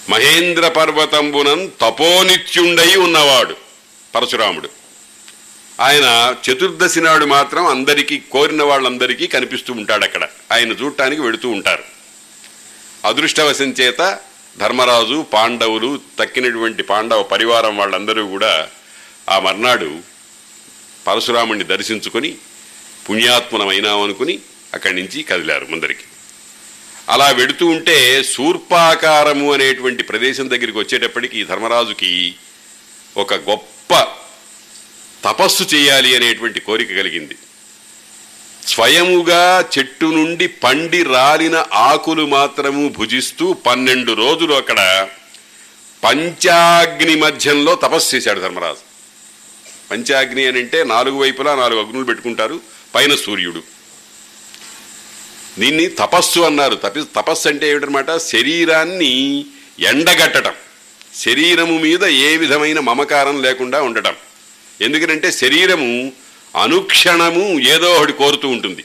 మహేంద్ర 0.08 0.68
పర్వతంబునం 0.68 1.72
తపోనిత్యుండై 1.80 2.96
ఉన్నవాడు 2.96 3.56
పరశురాముడు. 4.14 4.70
ఆయన 5.80 6.34
చతుర్దశి 6.50 7.00
నాడు 7.00 7.24
మాత్రం 7.24 7.66
అందరికీ 7.66 8.18
కోరిన 8.18 8.62
వాళ్ళందరికీ 8.62 9.26
కనిపిస్తూ 9.26 9.72
ఉంటాడు 9.72 10.04
అక్కడ. 10.04 10.28
ఆయన 10.52 10.70
చూడటానికి 10.70 11.22
వెళుతూ 11.22 11.48
ఉంటారు. 11.48 11.84
అదృష్టవశం 13.04 13.70
చేత 13.70 14.18
ధర్మరాజు 14.58 15.26
పాండవులు 15.32 16.00
తక్కినటువంటి 16.18 16.82
పాండవ 16.82 17.22
పరివారం 17.22 17.78
వాళ్ళందరూ 17.78 18.26
కూడా 18.26 18.68
ఆ 19.30 19.38
మర్నాడు 19.38 19.98
పరశురాముణ్ణి 21.10 21.64
దర్శించుకొని 21.64 22.34
పుణ్యాత్మనమైనామనుకుని 23.08 24.38
అక్కడి 24.74 24.94
నుంచి 24.94 25.22
కదిలారు 25.22 25.66
ముందరికి. 25.70 26.04
అలా 27.08 27.30
వెడుతూ 27.30 27.66
ఉంటే 27.66 28.22
శూర్పాకారము 28.22 29.52
అనేటువంటి 29.52 30.02
ప్రదేశం 30.02 30.50
దగ్గరికి 30.50 30.78
వచ్చేటప్పటికి 30.78 31.44
ధర్మరాజుకి 31.44 32.34
ఒక 33.16 33.34
గొప్ప 33.34 34.06
తపస్సు 35.24 35.62
చేయాలి 35.62 36.16
అనేటువంటి 36.16 36.60
కోరిక 36.60 36.96
కలిగింది. 36.96 37.36
స్వయముగా 38.66 39.64
చెట్టు 39.78 40.06
నుండి 40.06 40.46
పండి 40.48 41.02
రాలిన 41.02 41.64
ఆకులు 41.74 42.26
మాత్రము 42.26 42.88
భుజిస్తూ 42.88 43.52
పన్నెండు 43.52 44.12
రోజులు 44.12 44.54
అక్కడ 44.54 45.08
పంచాగ్ని 46.04 47.14
మధ్యంలో 47.14 47.74
తపస్సు 47.74 48.16
చేశాడు 48.16 48.40
ధర్మరాజు. 48.40 48.89
పంచాగ్ని 49.90 50.46
అని 50.46 50.58
అంటే 50.58 50.84
నాలుగు 50.84 51.16
వైపులా 51.16 51.54
నాలుగు 51.54 51.86
అగ్నులు 51.86 52.04
పెట్టుకుంటారు 52.04 52.60
పైన 52.94 53.14
సూర్యుడు. 53.14 53.62
దీన్ని 55.58 55.86
తపస్సు 55.86 56.40
అన్నారు. 56.40 56.74
తపి 56.74 57.00
తపస్సు 57.16 57.48
అంటే 57.48 57.70
ఏమిటనమాట 57.70 58.16
శరీరాన్ని 58.16 59.44
ఎండగట్టడం. 59.80 60.52
శరీరము 61.14 61.78
మీద 61.78 62.04
ఏ 62.04 62.36
విధమైన 62.36 62.80
మమకారం 62.80 63.42
లేకుండా 63.42 63.82
ఉండటం 63.82 64.14
ఎందుకంటే 64.80 65.32
శరీరము 65.32 66.12
అనుక్షణము 66.62 67.60
ఏదో 67.60 67.94
ఒకటి 67.94 68.12
కోరుతూ 68.12 68.48
ఉంటుంది. 68.48 68.84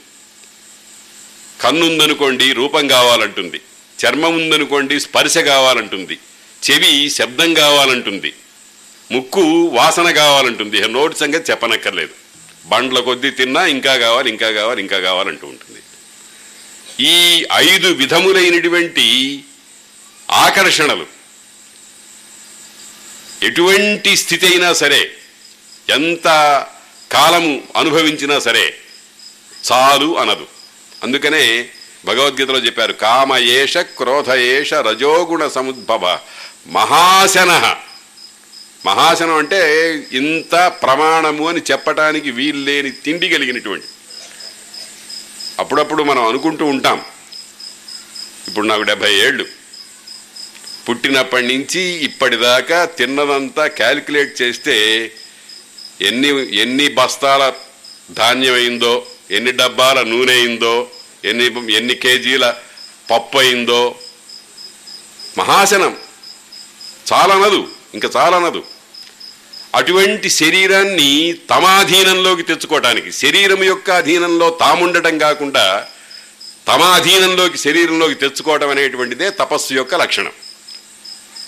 కన్నుందనుకోండి 1.60 2.52
రూపం 2.52 2.88
కావాలంటుంది. 2.88 3.60
చర్మం 4.06 4.34
ఉందనుకోండి 4.34 5.00
స్పర్శ 5.00 5.38
కావాలంటుంది. 5.38 6.18
చెవి 6.70 7.10
శబ్దం 7.10 7.54
కావాలంటుంది. 7.54 8.32
ముక్కు 9.12 9.70
వాసన 9.72 10.10
కావాలంటుంది. 10.10 10.88
నోటి 10.88 11.18
సంగతి 11.18 11.50
చెప్పనక్కర్లేదు. 11.50 12.14
బండ్ల 12.66 13.00
కొద్దీ 13.00 13.30
తిన్నా 13.30 13.66
ఇంకా 13.66 13.96
కావాలి 13.96 14.30
ఇంకా 14.30 14.50
కావాలి 14.50 14.80
ఇంకా 14.80 14.98
కావాలంటూ 14.98 15.46
ఉంటుంది. 15.46 15.80
ఈ 17.00 17.46
ఐదు 17.54 17.88
విధములైనటువంటి 17.88 19.44
ఆకర్షణలు 20.30 21.06
ఎటువంటి 23.42 24.16
స్థితి 24.16 24.46
అయినా 24.46 24.72
సరే 24.72 25.10
ఎంత 25.90 26.24
కాలము 27.12 27.62
అనుభవించినా 27.76 28.38
సరే 28.38 28.74
చాలు 29.72 30.18
అనదు. 30.18 30.46
అందుకనే 31.02 31.68
భగవద్గీతలో 32.04 32.58
చెప్పారు 32.58 32.92
కామయేష 32.92 33.78
క్రోధయేష 33.78 34.74
రజోగుణ 34.74 35.48
సముద్భవ 35.48 36.18
మహాశన 36.66 37.76
మహాసనం 38.86 39.36
అంటే 39.36 39.60
ఇంత 40.12 40.54
ప్రమాణము 40.82 41.48
అని 41.48 41.60
చెప్పటానికి 41.70 42.30
వీలు 42.30 42.58
లేని 42.58 42.90
తిండి 42.90 43.28
కలిగినటువంటి. 43.28 43.86
అప్పుడప్పుడు 45.60 46.02
మనం 46.02 46.22
అనుకుంటూ 46.28 46.64
ఉంటాం. 46.66 46.98
ఇప్పుడు 48.48 48.66
నాకు 48.66 48.82
డెబ్భై 48.82 49.12
ఏళ్ళు. 49.14 49.44
పుట్టినప్పటి 50.88 51.46
నుంచి 51.46 51.82
ఇప్పటిదాకా 52.08 52.84
తిన్నదంతా 52.98 53.66
క్యాలిక్యులేట్ 53.66 54.42
చేస్తే 54.42 54.76
ఎన్ని 56.00 56.30
ఎన్ని 56.56 56.86
బస్తాల 56.88 57.42
ధాన్యం 58.10 58.54
అయిందో 58.54 59.06
ఎన్ని 59.30 59.52
డబ్బాల 59.52 60.02
నూనె 60.02 60.32
అయిందో 60.32 60.74
ఎన్ని 61.24 61.46
ఎన్ని 61.78 61.94
కేజీల 61.94 62.46
పప్పు 63.10 63.38
అయిందో 63.38 63.82
మహాశనం 65.38 65.96
చాలనదు 67.12 67.60
ఇంకా 67.94 68.08
చాలనదు 68.16 68.60
అటువంటి 69.76 70.30
శరీరాన్ని 70.30 71.34
తమ 71.50 71.64
అధీనంలోకి 71.64 72.42
తెచ్చుకోవటానికి 72.42 73.12
శరీరం 73.12 73.64
యొక్క 73.64 73.90
అధీనంలో 73.90 74.50
తాముండటం 74.50 75.18
కాకుండా 75.18 75.86
తమ 76.68 76.82
అధీనంలోకి 76.82 77.58
శరీరంలోకి 77.58 78.14
తెచ్చుకోవటం 78.14 78.68
అనేటువంటిదే 78.68 79.30
తపస్సు 79.30 79.74
యొక్క 79.74 79.94
లక్షణం. 79.94 80.32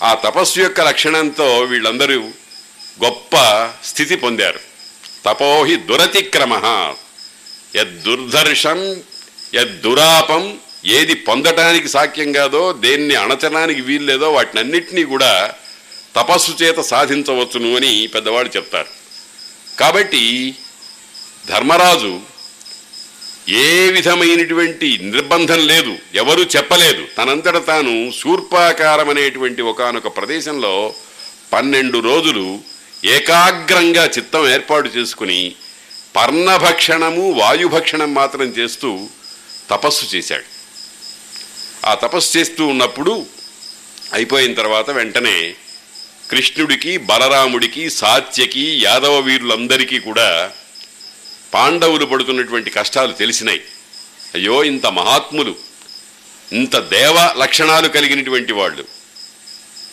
ఆ 0.03 0.13
తపస్సు 0.13 0.59
యొక్క 0.59 0.81
లక్షణంతో 0.81 1.59
వీళ్ళందరూ 1.59 2.19
గొప్ప 3.03 3.35
స్థితి 3.85 4.15
పొందారు. 4.15 4.59
తపోహి 5.25 5.75
దురతిక్రమ. 5.75 6.53
యద్దుర్ధర్షం 7.75 9.01
యద్దురాపం 9.55 10.57
ఏది 10.85 11.13
పొందటానికి 11.13 11.89
సాధ్యం 11.89 12.31
కాదో 12.31 12.73
దేన్ని 12.73 13.15
అణచడానికి 13.15 13.81
వీల్లేదో 13.81 14.31
వాటినన్నిటినీ 14.31 15.03
కూడా 15.03 15.53
తపస్సు 16.15 16.51
చేత 16.51 16.79
సాధించవచ్చును 16.79 17.75
అని 17.75 18.07
పెద్దవాళ్ళు 18.07 18.57
చెప్తారు. 18.57 18.87
కాబట్టి 19.79 20.55
ధర్మరాజు 21.47 22.19
ఏ 23.49 23.89
విధమైనటువంటి 23.89 24.97
నిర్బంధం 25.01 25.67
లేదు 25.67 25.97
ఎవరు 26.15 26.41
చెప్పలేదు. 26.41 27.07
తనంతట 27.17 27.67
తాను 27.67 28.11
శూర్పాకారం 28.11 29.09
అనేటువంటి 29.09 29.61
ఒకనొక 29.61 30.17
ప్రదేశంలో 30.17 30.93
పన్నెండు 31.53 31.99
రోజులు 31.99 32.59
ఏకాగ్రంగా 33.05 34.05
చిత్తం 34.05 34.53
ఏర్పాటు 34.53 34.87
చేసుకుని 34.87 35.55
పర్ణభక్షణము 36.15 37.31
వాయుభక్షణం 37.31 38.13
మాత్రం 38.13 38.43
చేస్తూ 38.43 39.07
తపస్సు 39.69 40.15
చేశాడు. 40.15 40.59
ఆ 41.85 41.93
తపస్సు 41.93 42.37
చేస్తూ 42.37 42.67
ఉన్నప్పుడు 42.67 43.25
అయిపోయిన 44.13 44.53
తర్వాత 44.53 44.89
వెంటనే 44.89 45.55
కృష్ణుడికి 46.31 46.97
బలరాముడికి 46.97 47.89
సాత్యకి 47.89 48.79
యాదవ 48.83 49.19
వీరులందరికీ 49.19 49.99
కూడా 49.99 50.51
పాండవులు 51.53 52.05
పడుతున్నటువంటి 52.05 52.69
కష్టాలు 52.69 53.13
తెలిసినాయి. 53.13 53.61
అయ్యో 54.35 54.63
ఇంత 54.63 54.85
మహాత్ములు 54.85 55.55
ఇంత 56.53 56.77
దేవ 56.77 57.33
లక్షణాలు 57.37 57.87
కలిగినటువంటి 57.87 58.53
వాళ్ళు. 58.53 58.83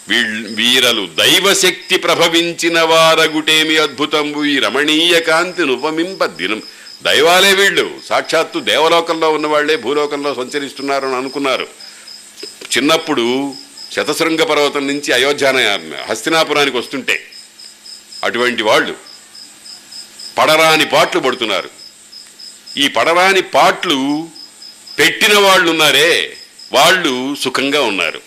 వీళ్ 0.09 0.55
వీరలు 0.55 1.09
దైవశక్తి 1.19 1.97
ప్రభవించిన 1.97 2.81
వారగుటేమి 2.81 3.77
అద్భుతంబు 3.77 4.45
ఈ 4.45 4.59
రమణీయ 4.59 5.21
కాంతి 5.21 5.63
నుపమింప 5.63 6.25
దినం. 6.25 6.63
దైవాలే 7.03 7.53
వీళ్ళు 7.53 8.01
సాక్షాత్తు 8.09 8.59
దేవలోకంలో 8.59 9.33
ఉన్నవాళ్ళే 9.33 9.77
భూలోకంలో 9.77 10.35
సంచరిస్తున్నారు 10.35 11.07
అని 11.07 11.17
అనుకున్నారు. 11.17 11.69
చిన్నప్పుడు 12.77 13.55
శతశృంగ 13.93 14.43
పర్వతం 14.43 14.87
నుంచి 14.87 15.13
అయోధ్యాన 15.13 15.57
హస్తినాపురానికి 16.11 16.77
వస్తుంటే 16.77 17.31
అటువంటి 18.25 18.63
వాళ్ళు 18.63 18.97
పడరాని 20.39 20.87
పాట్లు 20.87 21.21
పడుతున్నారు. 21.21 21.71
ఈ 22.77 22.89
పడరాని 22.89 23.43
పాట్లు 23.43 24.29
పెట్టిన 24.99 25.39
వాళ్ళు 25.39 25.71
ఉన్నారే 25.71 26.37
వాళ్ళు 26.73 27.35
సుఖంగా 27.35 27.81
ఉన్నారు. 27.81 28.21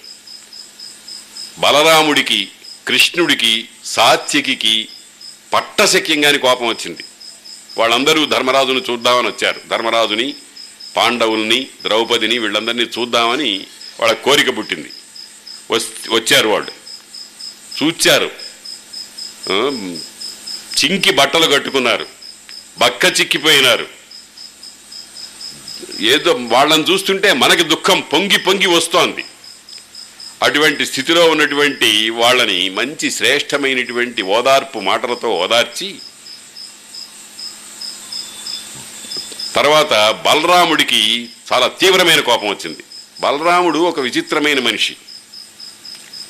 బలరాముడికి 1.59 2.49
కృష్ణుడికి 2.87 3.69
సాత్యకి 3.85 4.87
పట్టశక్యంగాని 5.53 6.37
కోపం 6.37 6.67
వచ్చింది. 6.67 7.03
వాళ్ళందరూ 7.77 8.25
ధర్మరాజుని 8.25 8.81
చూద్దామని 8.89 9.27
వచ్చారు. 9.27 9.61
ధర్మరాజుని 9.67 10.35
పాండవుల్ని 10.97 11.67
ద్రౌపదిని 11.83 12.37
వీళ్ళందరినీ 12.37 12.83
చూద్దామని 12.83 13.67
వాళ్ళ 13.99 14.13
కోరిక 14.13 14.57
పుట్టింది. 14.57 14.91
వచ్చారు 15.71 16.47
వాళ్ళు. 16.49 16.71
చూచారు 17.83 18.31
చింకి 20.79 21.11
బట్టలు 21.11 21.47
కట్టుకున్నారు. 21.51 22.05
బక్క 22.77 23.05
చిక్కిపోయినారు. 23.05 23.87
ఏదో 26.01 26.31
వాళ్ళని 26.31 26.83
చూస్తుంటే 26.83 27.33
మనకి 27.33 27.63
దుఃఖం 27.63 28.01
పొంగి 28.01 28.37
పొంగి 28.37 28.67
వస్తోంది. 28.67 29.25
అటువంటి 30.43 30.85
స్థితిలో 30.85 31.29
ఉన్నటువంటి 31.29 32.09
వాళ్ళని 32.09 32.69
మంచి 32.69 33.11
శ్రేష్టమైనటువంటి 33.11 34.21
ఓదార్పు 34.21 34.79
మాటలతో 34.79 35.29
ఓదార్చి 35.29 35.95
తర్వాత 39.55 39.93
బలరాముడికి 40.25 41.29
చాలా 41.53 41.67
తీవ్రమైన 41.67 42.19
కోపం 42.19 42.47
వచ్చింది. 42.47 42.83
బలరాముడు 43.19 43.79
ఒక 43.79 43.99
విచిత్రమైన 43.99 44.59
మనిషి. 44.59 44.95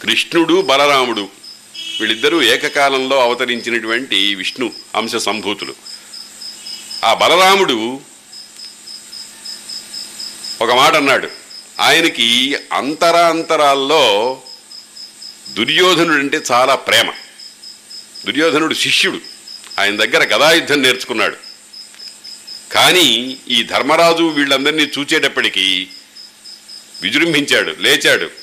కృష్ణుడు 0.02 0.62
బలరాముడు. 0.62 1.30
వీళ్ళిద్దరూ 2.00 2.42
ఏకకాలంలో 2.42 3.22
అవతరించినటువంటి 3.22 4.36
విష్ణు 4.36 4.74
అంశ 4.96 5.16
సంభూతులు 5.16 5.76
ఆ 7.06 7.14
బలరాముడు 7.14 8.02
ఒక 10.62 10.72
మాట 10.72 10.96
అన్నాడు. 10.96 11.30
ఆయనకి 11.80 12.56
అంతరాంతరాల్లో 12.74 14.42
దుర్యోధనుడు 15.54 16.20
అంటే 16.20 16.42
చాలా 16.52 16.76
ప్రేమ. 16.76 17.12
దుర్యోధనుడు 18.26 18.74
శిష్యుడు. 18.74 19.20
ఆయన 19.80 19.96
దగ్గర 19.96 20.36
గదాయుద్ధం 20.36 20.82
నేర్చుకున్నాడు. 20.82 21.38
కానీ 22.72 23.38
ఈ 23.48 23.64
ధర్మరాజు 23.64 24.24
వీళ్ళందరినీ 24.24 24.84
చూచేటప్పటికీ 24.84 25.88
విజృంభించాడు 27.02 27.76
లేచాడు. 27.80 28.39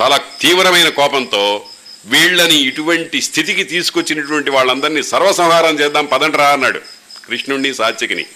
చాలా 0.00 0.20
తీవ్రమైన 0.40 0.88
కోపంతో 0.88 1.66
వీళ్ళని 2.06 2.54
ఇటువంటి 2.54 3.22
స్థితికి 3.22 3.64
తీసుకొచ్చినటువంటి 3.64 4.50
వాళ్ళందరినీ 4.50 5.02
సర్వసంహారం 5.02 5.80
చేద్దాం 5.80 6.06
పదండ్రా 6.06 6.48
అన్నాడు. 6.48 6.80
కృష్ణుణ్ణి 7.26 7.74
సాత్యకిని 7.74 8.26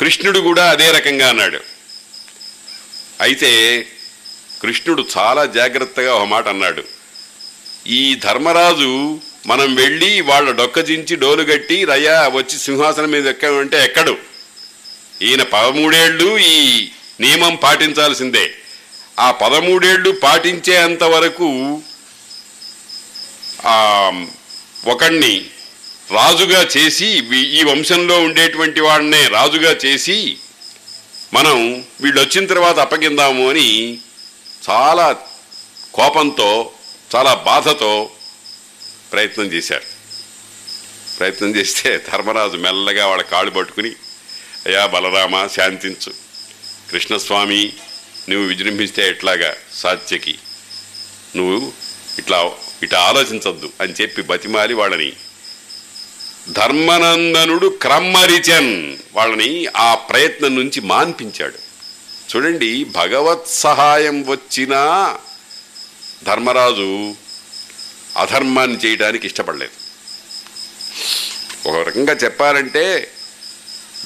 కృష్ణుడు 0.00 0.38
కూడా 0.38 0.70
అదే 0.70 0.90
రకంగా 0.90 1.28
అన్నాడు. 1.28 1.60
అయితే 3.20 3.50
కృష్ణుడు 4.62 5.06
చాలా 5.18 5.44
జాగ్రత్తగా 5.44 6.14
ఒక 6.14 6.24
మాట 6.24 6.48
అన్నాడు. 6.48 6.82
ఈ 7.86 8.14
ధర్మరాజు 8.14 9.20
మనం 9.46 9.74
వెళ్ళి 9.74 10.20
వాళ్ళ 10.20 10.50
డొక్కజించి 10.50 11.16
డోలుగట్టి 11.16 11.84
రయ్యా 11.84 12.28
వచ్చి 12.28 12.58
సింహాసనం 12.58 13.10
మీద 13.10 13.26
ఎక్కామంటే 13.26 13.84
ఎక్కడు? 13.84 14.16
ఈయన 15.22 15.42
పదమూడేళ్ళు 15.42 16.38
ఈ 16.38 16.88
నియమం 17.20 17.54
పాటించాల్సిందే. 17.56 18.54
ఆ 19.18 19.30
పదమూడేళ్ళు 19.30 20.10
పాటించేంత 20.10 21.04
వరకు 21.04 21.48
ఒకణ్ణి 24.86 25.46
రాజుగా 26.10 26.66
చేసి 26.76 27.06
ఈ 27.32 27.62
వంశంలో 27.62 28.20
ఉండేటువంటి 28.20 28.80
వాడినే 28.80 29.28
రాజుగా 29.28 29.70
చేసి 29.84 30.38
మనం 31.34 31.84
వీళ్ళు 32.00 32.20
వచ్చిన 32.20 32.46
తర్వాత 32.46 32.78
అప్పగిందాము 32.78 33.50
అని 33.50 33.98
చాలా 34.70 35.16
కోపంతో 35.94 36.70
చాలా 37.16 37.34
బాధతో 37.34 38.10
ప్రయత్నం 39.12 39.44
చేశారు. 39.44 39.82
ప్రయత్నం 41.18 41.56
చేస్తే 41.56 42.00
ధర్మరాజు 42.12 42.56
మెల్లగా 42.56 43.06
వాళ్ళ 43.06 43.22
కాళ్ళు 43.22 43.50
పట్టుకుని 43.50 43.88
అయ్యా 44.66 44.86
బలరామ 44.86 45.46
శాంతించు. 45.46 46.12
కృష్ణస్వామి 46.90 47.72
నువ్వు 48.28 48.48
విజృంభిస్తే 48.48 49.08
ఎట్లాగా 49.08 49.54
సాత్యకి 49.74 50.38
నువ్వు 51.36 51.72
ఇట్లా 52.18 52.50
ఇట్లా 52.82 52.98
ఆలోచించద్దు 53.00 53.72
అని 53.80 53.94
చెప్పి 54.00 54.22
బతిమాలి 54.22 54.74
వాళ్ళని. 54.74 55.12
ధర్మనందనుడు 56.52 57.66
క్రమ్మరిచన్ 57.66 58.96
వాళ్ళని 59.12 59.66
ఆ 59.66 59.94
ప్రయత్నం 59.94 60.56
నుంచి 60.56 60.80
మాన్పించాడు. 60.80 61.58
చూడండి 62.30 62.84
భగవత్ 62.84 63.48
సహాయం 63.48 64.24
వచ్చినా 64.26 65.16
ధర్మరాజు 66.24 67.14
అధర్మాన్ని 68.16 68.78
చేయడానికి 68.78 69.26
ఇష్టపడలేదు. 69.26 69.76
ఒక 71.68 71.88
రకంగా 71.88 72.12
చెప్పాలంటే 72.12 73.10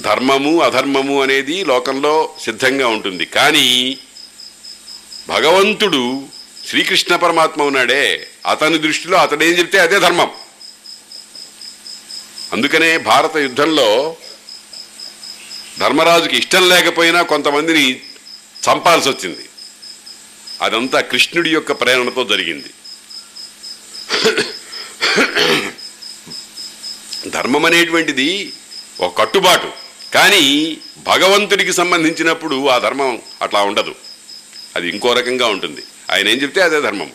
ధర్మము 0.00 0.60
అధర్మము 0.62 1.22
అనేది 1.22 1.64
లోకంలో 1.64 2.34
సిద్ధంగా 2.40 2.88
ఉంటుంది. 2.88 3.24
కానీ 3.24 3.98
భగవంతుడు 5.28 6.28
శ్రీకృష్ణ 6.68 7.16
పరమాత్మ 7.16 7.62
ఉన్నాడే. 7.62 8.28
అతని 8.46 8.78
దృష్టిలో 8.78 9.18
అతడేం 9.18 9.50
చెప్తే 9.50 9.78
అదే 9.78 9.98
ధర్మం. 9.98 10.30
అందుకనే 12.52 12.98
భారత 12.98 13.36
యుద్ధంలో 13.36 14.16
ధర్మరాజుకి 15.78 16.36
ఇష్టం 16.36 16.68
లేకపోయినా 16.68 17.22
కొంతమందిని 17.22 18.00
చంపాల్సి 18.68 19.08
వచ్చింది. 19.08 19.48
అదంతా 20.60 21.00
కృష్ణుడి 21.00 21.50
యొక్క 21.50 21.72
ప్రేరణతో 21.72 22.24
జరిగింది. 22.24 22.70
ధర్మం 27.30 27.64
అనేటువంటిది 27.64 28.52
ఒక 29.00 29.18
కట్టుబాటు. 29.18 29.72
కానీ 30.14 30.78
భగవంతుడికి 30.98 31.72
సంబంధించినప్పుడు 31.72 32.68
ఆ 32.68 32.78
ధర్మం 32.78 33.22
అట్లా 33.42 33.62
ఉండదు. 33.62 33.94
అది 34.76 34.88
ఇంకో 34.88 35.12
రకంగా 35.12 35.46
ఉంటుంది. 35.46 35.82
ఆయన 36.10 36.28
ఏం 36.28 36.42
చెప్తే 36.42 36.60
అదే 36.60 36.80
ధర్మము 36.80 37.10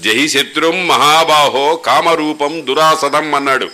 జహి 0.00 0.28
శత్రుం 0.28 0.88
మహాబాహో 0.88 1.76
కామరూపం 1.76 2.66
దురాసదం 2.66 3.34
అన్నాడు. 3.34 3.70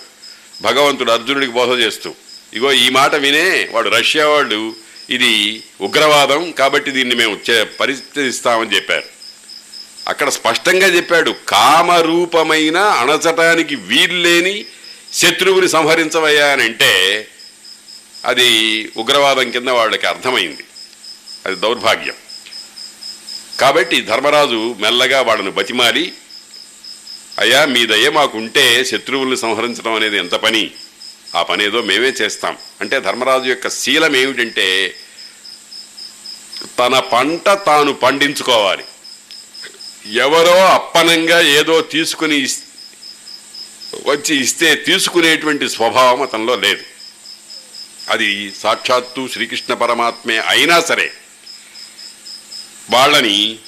భగవంతుడు 0.63 1.13
అర్జునుడికి 1.13 1.53
బోధ 1.53 1.79
చేస్తూ 1.79 2.15
ఇగో 2.55 2.73
ఈ 2.73 2.89
మాట 2.89 3.15
వినే 3.15 3.69
వాడు 3.73 3.89
రష్యా 3.89 4.29
వాళ్ళు 4.29 4.77
ఇది 5.11 5.63
ఉగ్రవాదం 5.81 6.51
కాబట్టి 6.51 6.91
దీన్ని 6.91 7.15
మేము 7.15 7.41
చే- 7.51 7.65
పరిస్థితిస్తామని 7.65 8.77
చెప్పారు. 8.77 9.03
అక్కడ 10.09 10.29
స్పష్టంగా 10.29 10.87
చెప్పాడు 10.87 11.35
కామరూపమైన 11.49 12.77
అణచటానికి 12.77 13.75
వీల్లేని 13.75 14.65
శత్రువుని 15.13 15.69
సంహరించవయ్యా 15.69 16.47
అని 16.47 16.63
అంటే 16.63 17.27
అది 18.25 18.91
ఉగ్రవాదం 18.97 19.51
కింద 19.51 19.69
వాళ్ళకి 19.69 20.07
అర్థమైంది. 20.07 20.65
అది 21.47 21.57
దౌర్భాగ్యం. 21.57 22.15
కాబట్టి 23.61 24.01
ధర్మరాజు 24.01 24.77
మెల్లగా 24.81 25.23
వాళ్ళను 25.23 25.51
బతిమాలి. 25.51 26.13
అయ్యా 27.39 27.65
మీ 27.65 27.87
దయ 27.87 28.11
మాకుంటే 28.11 28.85
శత్రువుల్ని 28.85 29.37
సంహరించడం 29.37 29.93
అనేది 29.93 30.17
ఎంత 30.17 30.35
పని? 30.35 30.71
ఆ 31.37 31.43
పని 31.43 31.65
ఏదో 31.65 31.83
మేమే 31.83 32.09
చేస్తాం. 32.09 32.59
అంటే 32.81 33.01
ధర్మరాజు 33.01 33.45
యొక్క 33.45 33.69
శీలం 33.69 34.17
ఏమిటంటే 34.17 34.95
తన 36.79 36.99
పంట 36.99 37.49
తాను 37.49 37.93
పండించుకోవాలి. 37.93 38.85
ఎవరో 40.13 40.67
అప్పనంగా 40.67 41.41
ఏదో 41.41 41.81
తీసుకుని 41.81 42.37
ఇస్- 42.37 42.65
వచ్చి 44.07 44.41
ఇస్తే 44.41 44.75
తీసుకునేటువంటి 44.75 45.69
స్వభావం 45.69 46.23
అతనిలో 46.23 46.57
లేదు. 46.57 46.83
అది 48.11 48.53
సాక్షాత్తు 48.63 49.29
శ్రీకృష్ణ 49.33 49.75
పరమాత్మే 49.75 50.39
అయినా 50.39 50.81
సరే. 50.81 51.13
వాళ్ళని 52.91 53.59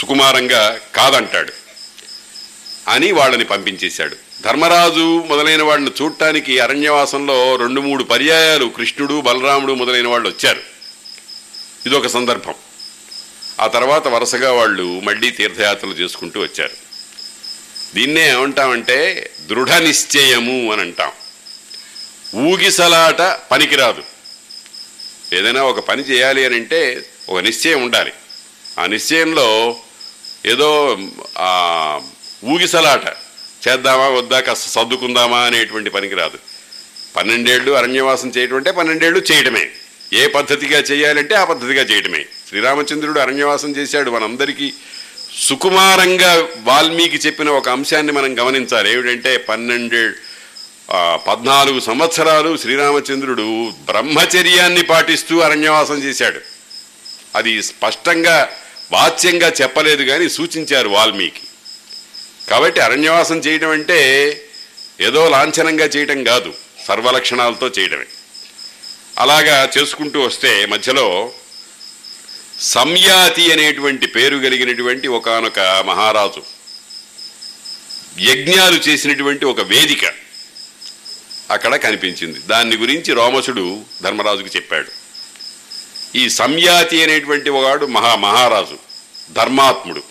సుకుమారంగా 0.00 0.80
కాదంటాడు 0.94 1.52
అని 2.88 3.12
వాళ్ళని 3.12 3.44
పంపించేశాడు. 3.44 4.16
ధర్మరాజు 4.44 5.24
మొదలైన 5.26 5.62
వాళ్ళని 5.62 6.02
చూడటానికి 6.02 6.58
అరణ్యవాసంలో 6.58 7.56
రెండు 7.56 7.80
మూడు 7.80 8.04
పర్యాయాలు 8.04 8.64
కృష్ణుడు 8.64 9.20
బలరాముడు 9.20 9.72
మొదలైన 9.72 10.06
వాళ్ళు 10.06 10.28
వచ్చారు. 10.28 10.62
ఇదొక 11.86 12.06
సందర్భం. 12.06 12.54
ఆ 13.60 13.66
తర్వాత 13.66 14.08
వరుసగా 14.08 14.52
వాళ్ళు 14.52 15.00
మళ్ళీ 15.00 15.30
తీర్థయాత్రలు 15.30 15.92
చేసుకుంటూ 15.92 16.40
వచ్చారు. 16.40 16.76
దీన్నే 17.94 18.30
ఏమంటామంటే 18.30 19.30
దృఢ 19.46 19.72
నిశ్చయము 19.72 20.72
అని 20.72 20.80
అంటాం. 20.80 21.12
ఊగిసలాట 22.34 23.22
పనికిరాదు. 23.50 24.02
ఏదైనా 25.34 25.62
ఒక 25.62 25.78
పని 25.78 26.02
చేయాలి 26.02 26.44
అని 26.44 26.54
అంటే 26.54 27.04
ఒక 27.32 27.38
నిశ్చయం 27.38 27.82
ఉండాలి. 27.82 28.12
ఆ 28.78 28.86
నిశ్చయంలో 28.86 29.76
ఏదో 30.46 30.98
ఊగిసలాట 32.44 33.04
చేద్దామా 33.68 34.08
వద్దా 34.08 34.40
కాస్త 34.40 34.68
సర్దుకుందామా 34.68 35.38
అనేటువంటి 35.38 35.90
పనికిరాదు 35.90 36.38
పన్నెండేళ్ళు 37.16 37.72
అరణ్యవాసం 37.72 38.28
చేయటం 38.28 38.56
అంటే 38.56 38.70
పన్నెండేళ్ళు 38.70 39.22
చేయటమే. 39.32 39.64
ఏ 40.12 40.26
పద్ధతిగా 40.26 40.78
చేయాలంటే 40.78 41.34
ఆ 41.34 41.44
పద్ధతిగా 41.44 41.82
చేయటమే. 41.82 42.26
శ్రీరామచంద్రుడు 42.48 43.20
అరణ్యవాసం 43.20 43.76
చేశాడు. 43.76 44.10
మనందరికీ 44.10 44.72
సుకుమారంగా 45.40 46.46
వాల్మీకి 46.62 47.16
చెప్పిన 47.16 47.50
ఒక 47.50 47.68
అంశాన్ని 47.68 48.12
మనం 48.12 48.38
గమనించాలి. 48.38 48.92
ఏమిటంటే 48.92 49.36
పన్నెండే 49.36 50.10
పద్నాలుగు 51.28 51.80
సంవత్సరాలు 51.80 52.56
శ్రీరామచంద్రుడు 52.56 53.72
బ్రహ్మచర్యాన్ని 53.90 54.82
పాటిస్తూ 54.82 55.38
అరణ్యవాసం 55.40 55.98
చేశాడు. 56.02 56.40
అది 57.36 57.62
స్పష్టంగా 57.62 58.50
వాచ్యంగా 58.92 59.52
చెప్పలేదు 59.62 60.02
కానీ 60.02 60.28
సూచించారు 60.28 60.88
వాల్మీకి. 60.88 61.40
కాబట్టి 62.50 62.80
అరణ్యవాసం 62.80 63.38
చేయడం 63.38 63.70
అంటే 63.70 64.00
ఏదో 65.00 65.28
లాంఛనంగా 65.28 65.84
చేయటం 65.84 66.24
కాదు 66.24 66.54
సర్వలక్షణాలతో 66.88 67.68
చేయడమే. 67.68 68.04
అలాగా 69.18 69.70
చేసుకుంటూ 69.78 70.20
వస్తే 70.20 70.66
మధ్యలో 70.66 71.32
సంయాతి 72.60 73.52
అనేటువంటి 73.52 74.06
పేరు 74.06 74.36
కలిగినటువంటి 74.36 75.08
ఒకానొక 75.08 75.60
మహారాజు 75.60 76.42
యజ్ఞాలు 78.18 78.74
చేసినటువంటి 78.74 79.44
ఒక 79.44 79.60
వేదిక 79.60 80.12
అక్కడ 81.50 81.76
కనిపించింది. 81.76 82.38
దాన్ని 82.38 82.76
గురించి 82.76 83.14
రోమసుడు 83.14 83.80
ధర్మరాజుకు 84.02 84.48
చెప్పాడు. 84.56 85.01
ఈ 86.14 86.28
సంయాతి 86.28 87.02
అనేటువంటి 87.02 87.50
ఒకడు 87.50 87.86
మహా 87.86 88.14
మహారాజు 88.14 88.78
ధర్మాత్ముడు. 89.32 90.02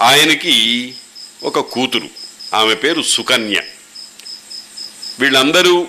ఆయనకి 0.00 0.94
ఒక 1.42 1.58
కూతురు 1.58 2.08
ఆమె 2.54 2.74
పేరు 2.74 3.02
సుకన్య. 3.02 3.60
వీళ్ళందరూ 5.20 5.88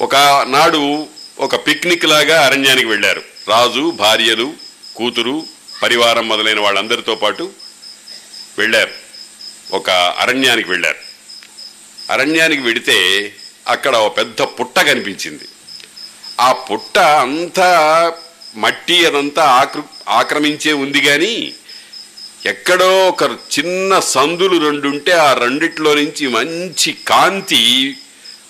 ఒక 0.00 0.16
నాడు 0.48 1.06
ఒక 1.38 1.66
పిక్నిక్ 1.66 2.04
లాగా 2.04 2.46
అరణ్యానికి 2.46 2.86
వెళ్ళారు. 2.86 3.22
రాజు 3.48 3.90
భార్యలు 3.90 4.54
కూతురు 4.96 5.46
పరివారం 5.82 6.28
మొదలైన 6.28 6.60
వాళ్ళందరితో 6.60 7.14
పాటు 7.14 7.52
వెళ్ళారు. 8.58 8.90
ఒక 9.72 9.90
అరణ్యానికి 9.90 10.70
వెళ్ళారు. 10.70 10.98
అరణ్యానికి 12.12 12.62
వెడితే 12.62 13.32
అక్కడ 13.68 13.96
ఒక 13.96 14.16
పెద్ద 14.16 14.42
పుట్ట 14.42 14.78
కనిపించింది. 14.78 15.44
ఆ 16.40 16.52
పుట్ట 16.52 16.98
అంతా 16.98 18.12
మట్టి 18.54 19.06
అదంతా 19.06 19.42
ఆక్ర 19.60 19.80
ఆక్రమించే 20.08 20.72
ఉంది 20.72 21.00
కానీ 21.00 21.34
ఎక్కడో 22.46 23.08
ఒక 23.08 23.22
చిన్న 23.54 23.98
సందులు 23.98 24.70
రెండుంటే 24.70 25.12
ఆ 25.12 25.32
రెండిట్లో 25.32 25.94
నుంచి 25.94 26.26
మంచి 26.28 26.92
కాంతి 26.92 27.62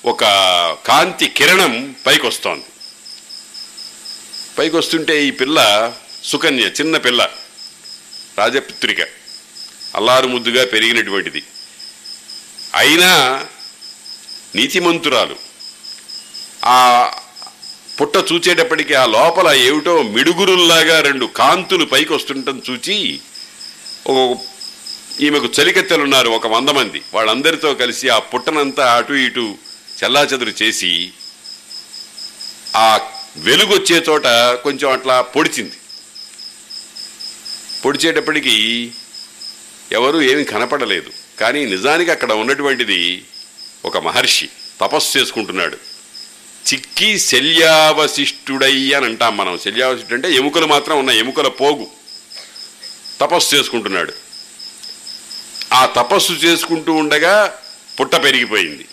ఒక 0.04 0.24
కాంతి 0.86 1.26
కిరణం 1.28 1.94
పైకి 2.06 2.26
వస్తోంది 2.26 2.68
పైకి 4.58 4.76
వస్తుంటే 4.76 5.26
ఈ 5.26 5.30
పిల్ల 5.30 5.58
సుకన్య 6.24 6.62
చిన్న 6.80 6.96
పిల్ల 6.96 7.22
రాజపుత్రిక 8.38 9.00
అల్లారు 9.94 10.26
ముద్దుగా 10.26 10.64
పెరిగినటువంటిది. 10.64 11.42
అయినా 12.74 13.10
నీతిమంతురాలు 14.54 15.36
ఆ 16.66 16.78
పుట్ట 18.00 18.16
చూచేటప్పటికి 18.32 18.94
ఆ 18.94 19.06
లోపల 19.06 19.48
ఏమిటో 19.48 20.02
మిడుగురుల్లాగా 20.02 21.00
రెండు 21.00 21.26
కాంతులు 21.26 21.84
పైకి 21.84 22.12
వస్తుండటం 22.12 22.62
చూచి 22.70 23.20
ఓ 24.06 24.34
ఈమెకు 25.20 25.48
చలికత్తెలున్నారు 25.60 26.28
ఒక 26.28 26.46
వంద 26.46 26.68
మంది. 26.68 27.02
వాళ్ళందరితో 27.14 27.74
కలిసి 27.74 28.08
ఆ 28.08 28.18
పుట్టనంతా 28.18 28.94
అటు 28.94 29.12
ఇటు 29.12 29.58
చెల్లాచెదురు 30.02 30.54
చేసి 30.62 31.12
ఆ 32.76 33.00
వెలుగు 33.36 33.74
వచ్చే 33.74 34.04
చోట 34.08 34.26
కొంచెం 34.64 34.92
అట్లా 34.92 35.20
పొడిచింది. 35.20 35.76
పొడిచేటప్పటికీ 37.84 38.90
ఎవరు 39.92 40.18
ఏమీ 40.22 40.44
కనపడలేదు. 40.44 41.10
కానీ 41.40 41.66
నిజానికి 41.66 42.10
అక్కడ 42.10 42.32
ఉన్నటువంటిది 42.32 43.24
ఒక 43.84 43.98
మహర్షి 43.98 44.48
తపస్సు 44.80 45.18
చేసుకుంటున్నాడు. 45.18 45.93
చిక్కి 46.72 47.18
శల్యావశిష్టుడై 47.18 48.92
అని 48.92 49.06
అంటాం 49.06 49.36
మనం. 49.36 49.58
శల్యావశిష్ఠుడు 49.58 50.14
అంటే 50.14 50.34
ఎముకలు 50.34 50.66
మాత్రం 50.66 50.98
ఉన్న 50.98 51.10
ఎముకల 51.10 51.48
పోగు. 51.48 51.86
తపస్సు 53.20 53.56
చేసుకుంటున్నాడు. 53.56 54.12
ఆ 55.72 55.86
తపస్సు 55.86 56.32
చేసుకుంటూ 56.32 56.92
ఉండగా 56.92 57.58
పుట్ట 58.00 58.14
పెరిగిపోయింది. 58.14 58.86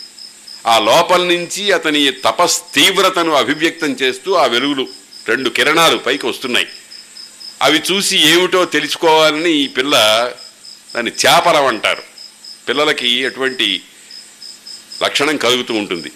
ఆ 0.67 0.79
లోపల 0.79 1.23
నుంచి 1.23 1.71
అతని 1.71 2.11
తపస్ 2.11 2.61
తీవ్రతను 2.73 3.31
అభివ్యక్తం 3.31 3.87
చేస్తూ 3.87 4.33
ఆ 4.33 4.45
వెలుగులు 4.45 4.87
రెండు 5.27 5.49
కిరణాలు 5.49 5.97
పైకి 5.97 6.25
వస్తున్నాయి. 6.25 6.67
అవి 7.61 7.83
చూసి 7.91 8.17
ఏమిటో 8.17 8.65
తెలుసుకోవాలని 8.65 9.51
ఈ 9.51 9.67
పిల్ల 9.67 9.95
దాన్ని 10.95 11.11
చేపలం 11.11 11.65
అంటారు 11.65 12.03
పిల్లలకి 12.69 13.09
ఎటువంటి 13.09 13.81
లక్షణం 15.03 15.37
కలుగుతూ 15.37 15.73
ఉంటుంది. 15.73 16.11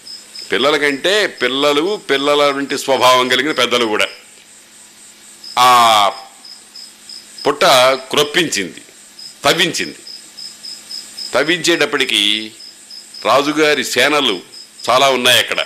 పిల్లలకంటే 0.52 1.28
పిల్లలు 1.28 2.02
పిల్లల 2.10 2.44
వంటి 2.44 2.78
స్వభావం 2.78 3.28
కలిగిన 3.28 3.52
పెద్దలు 3.52 3.86
కూడా. 3.86 4.08
ఆ 5.60 6.12
పుట్ట 7.48 7.66
క్రొప్పించింది 7.94 8.82
తవ్వించింది. 9.44 9.96
తవ్వించేటప్పటికీ 11.34 12.52
రాజుగారి 13.26 13.84
సేనలు 13.84 14.42
చాలా 14.90 15.10
ఉన్నాయి 15.10 15.40
అక్కడ. 15.40 15.66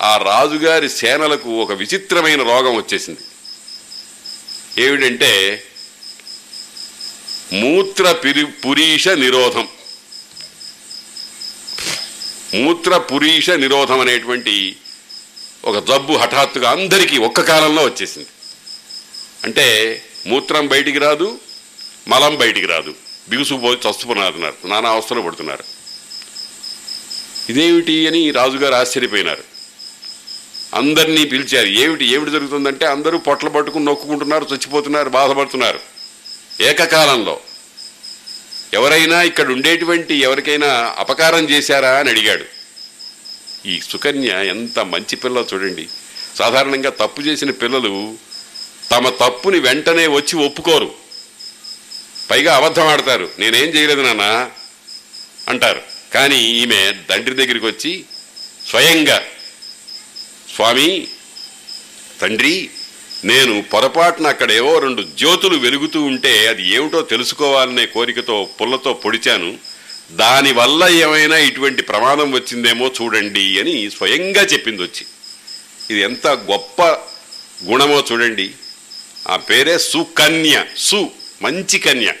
ఆ 0.00 0.16
రాజుగారి 0.16 0.88
సేనలకు 0.88 1.50
ఒక 1.50 1.72
విచిత్రమైన 1.72 2.42
రోగం 2.42 2.76
వచ్చేసింది. 2.76 3.20
ఏమిటంటే 4.82 5.62
మూత్ర 7.52 8.12
పిరి 8.12 8.46
పురీష 8.46 9.08
నిరోధం. 9.08 9.68
మూత్ర 12.54 12.96
పురీష 12.96 13.50
నిరోధం 13.50 14.00
అనేటువంటి 14.00 14.76
ఒక 15.64 15.88
జబ్బు 15.88 16.12
హఠాత్తుగా 16.12 16.70
అందరికీ 16.70 17.18
ఒక్క 17.18 17.40
కాలంలో 17.40 17.84
వచ్చేసింది. 17.84 18.28
అంటే 19.44 20.02
మూత్రం 20.26 20.68
బయటికి 20.68 20.98
రాదు 20.98 21.38
మలం 22.08 22.36
బయటికి 22.36 22.66
రాదు. 22.66 22.94
బిగుసుకుపోయి 23.28 23.90
చస్తున్నారు 23.90 24.66
నానా 24.66 24.90
అవస్థలు 24.90 25.20
పడుతున్నారు. 25.20 25.64
ఇదేమిటి 27.50 28.06
అని 28.06 28.30
రాజుగారు 28.30 28.74
ఆశ్చర్యపోయినారు. 28.74 29.44
అందరినీ 30.74 31.24
పిలిచారు. 31.24 31.66
ఏమిటి 31.66 32.04
ఏమిటి 32.04 32.30
జరుగుతుందంటే 32.30 32.86
అందరూ 32.86 33.18
పొట్ల 33.18 33.48
పట్టుకుని 33.48 33.84
నొక్కుకుంటున్నారు 33.84 34.46
చచ్చిపోతున్నారు 34.52 35.08
బాధపడుతున్నారు. 35.08 35.80
ఏకకాలంలో. 36.60 37.40
ఎవరైనా 38.76 39.22
ఇక్కడ 39.22 39.48
ఉండేటువంటి 39.52 40.14
ఎవరికైనా 40.14 40.94
అపకారం 40.98 41.50
చేశారా 41.50 41.90
అని 41.98 42.10
అడిగాడు. 42.10 42.44
ఈ 43.66 43.80
సుకన్య 43.90 44.28
ఎంత 44.28 44.78
మంచి 44.78 45.16
పిల్ల 45.16 45.44
చూడండి. 45.54 45.88
సాధారణంగా 46.38 46.90
తప్పు 46.90 47.20
చేసిన 47.20 47.50
పిల్లలు 47.50 48.18
తమ 48.90 49.08
తప్పుని 49.08 49.58
వెంటనే 49.58 50.06
వచ్చి 50.06 50.34
ఒప్పుకోరు. 50.44 50.94
పైగా 52.30 52.56
అబద్ధం 52.56 52.86
ఆడతారు. 52.86 53.30
నేనేం 53.38 53.68
చేయలేదు 53.68 54.00
నాన్న 54.00 54.50
అంటారు. 55.48 55.82
కానీ 56.14 56.38
ఈమె 56.38 56.94
తండ్రి 57.10 57.34
దగ్గరికి 57.34 57.66
వచ్చి 57.66 58.04
స్వయంగా 58.70 59.18
స్వామి 60.54 61.08
తండ్రి 62.20 62.70
నేను 63.24 63.62
పొరపాటున 63.62 64.26
అక్కడేవో 64.26 64.78
రెండు 64.78 65.02
జ్యోతులు 65.02 65.58
వెలుగుతూ 65.58 66.02
ఉంటే 66.02 66.46
అది 66.46 66.68
ఏమిటో 66.74 67.02
తెలుసుకోవాలనే 67.02 67.86
కోరికతో 67.86 68.48
పుల్లతో 68.60 68.92
పొడిచాను. 68.92 69.58
దానివల్ల 70.10 70.84
ఏమైనా 70.84 71.36
ఇటువంటి 71.36 71.82
ప్రమాదం 71.82 72.32
వచ్చిందేమో 72.32 72.90
చూడండి 73.02 73.60
అని 73.60 73.90
స్వయంగా 73.90 74.42
చెప్పింది 74.42 74.82
వచ్చి. 74.82 75.06
ఇది 75.90 76.00
ఎంత 76.00 76.26
గొప్ప 76.26 76.82
గుణమో 77.64 78.04
చూడండి. 78.12 78.50
ఆ 79.28 79.36
పేరే 79.36 79.78
సుకన్య 79.78 80.64
సు 80.76 81.10
మంచి 81.42 81.78
కన్య. 81.78 82.12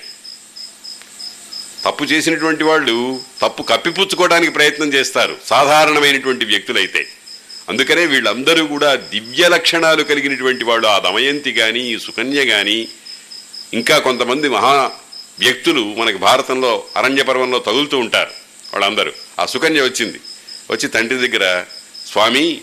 తప్పు 1.84 2.04
చేసినటువంటి 2.04 2.64
వాళ్ళు 2.64 3.20
తప్పు 3.42 3.62
కప్పిపుచ్చుకోవడానికి 3.62 4.52
ప్రయత్నం 4.52 4.92
చేస్తారు 4.92 5.36
సాధారణమైనటువంటి 5.46 6.44
వ్యక్తులైతే. 6.44 7.08
అందుకనే 7.68 8.06
వీళ్ళందరూ 8.06 8.66
కూడా 8.66 8.94
దివ్య 8.94 9.48
లక్షణాలు 9.48 10.02
కలిగినటువంటి 10.02 10.64
వాళ్ళు 10.64 10.88
ఆ 10.88 10.98
దమయంతి 10.98 11.52
కానీ 11.52 11.80
ఈ 11.80 11.98
సుకన్య 11.98 12.44
కానీ 12.44 12.88
ఇంకా 13.74 13.98
కొంతమంది 13.98 14.48
మహా 14.48 14.90
వ్యక్తులు 15.38 15.80
మనకి 15.80 16.18
భారతంలో 16.18 16.84
అరణ్య 16.96 17.22
పర్వంలో 17.22 17.58
తగులుతూ 17.58 17.98
ఉంటారు 17.98 18.30
వాళ్ళందరూ. 18.72 19.12
ఆ 19.38 19.46
సుకన్య 19.46 19.82
వచ్చింది. 19.82 20.20
వచ్చి 20.70 20.88
తండ్రి 20.88 21.28
దగ్గర 21.28 21.64
స్వామి 22.06 22.60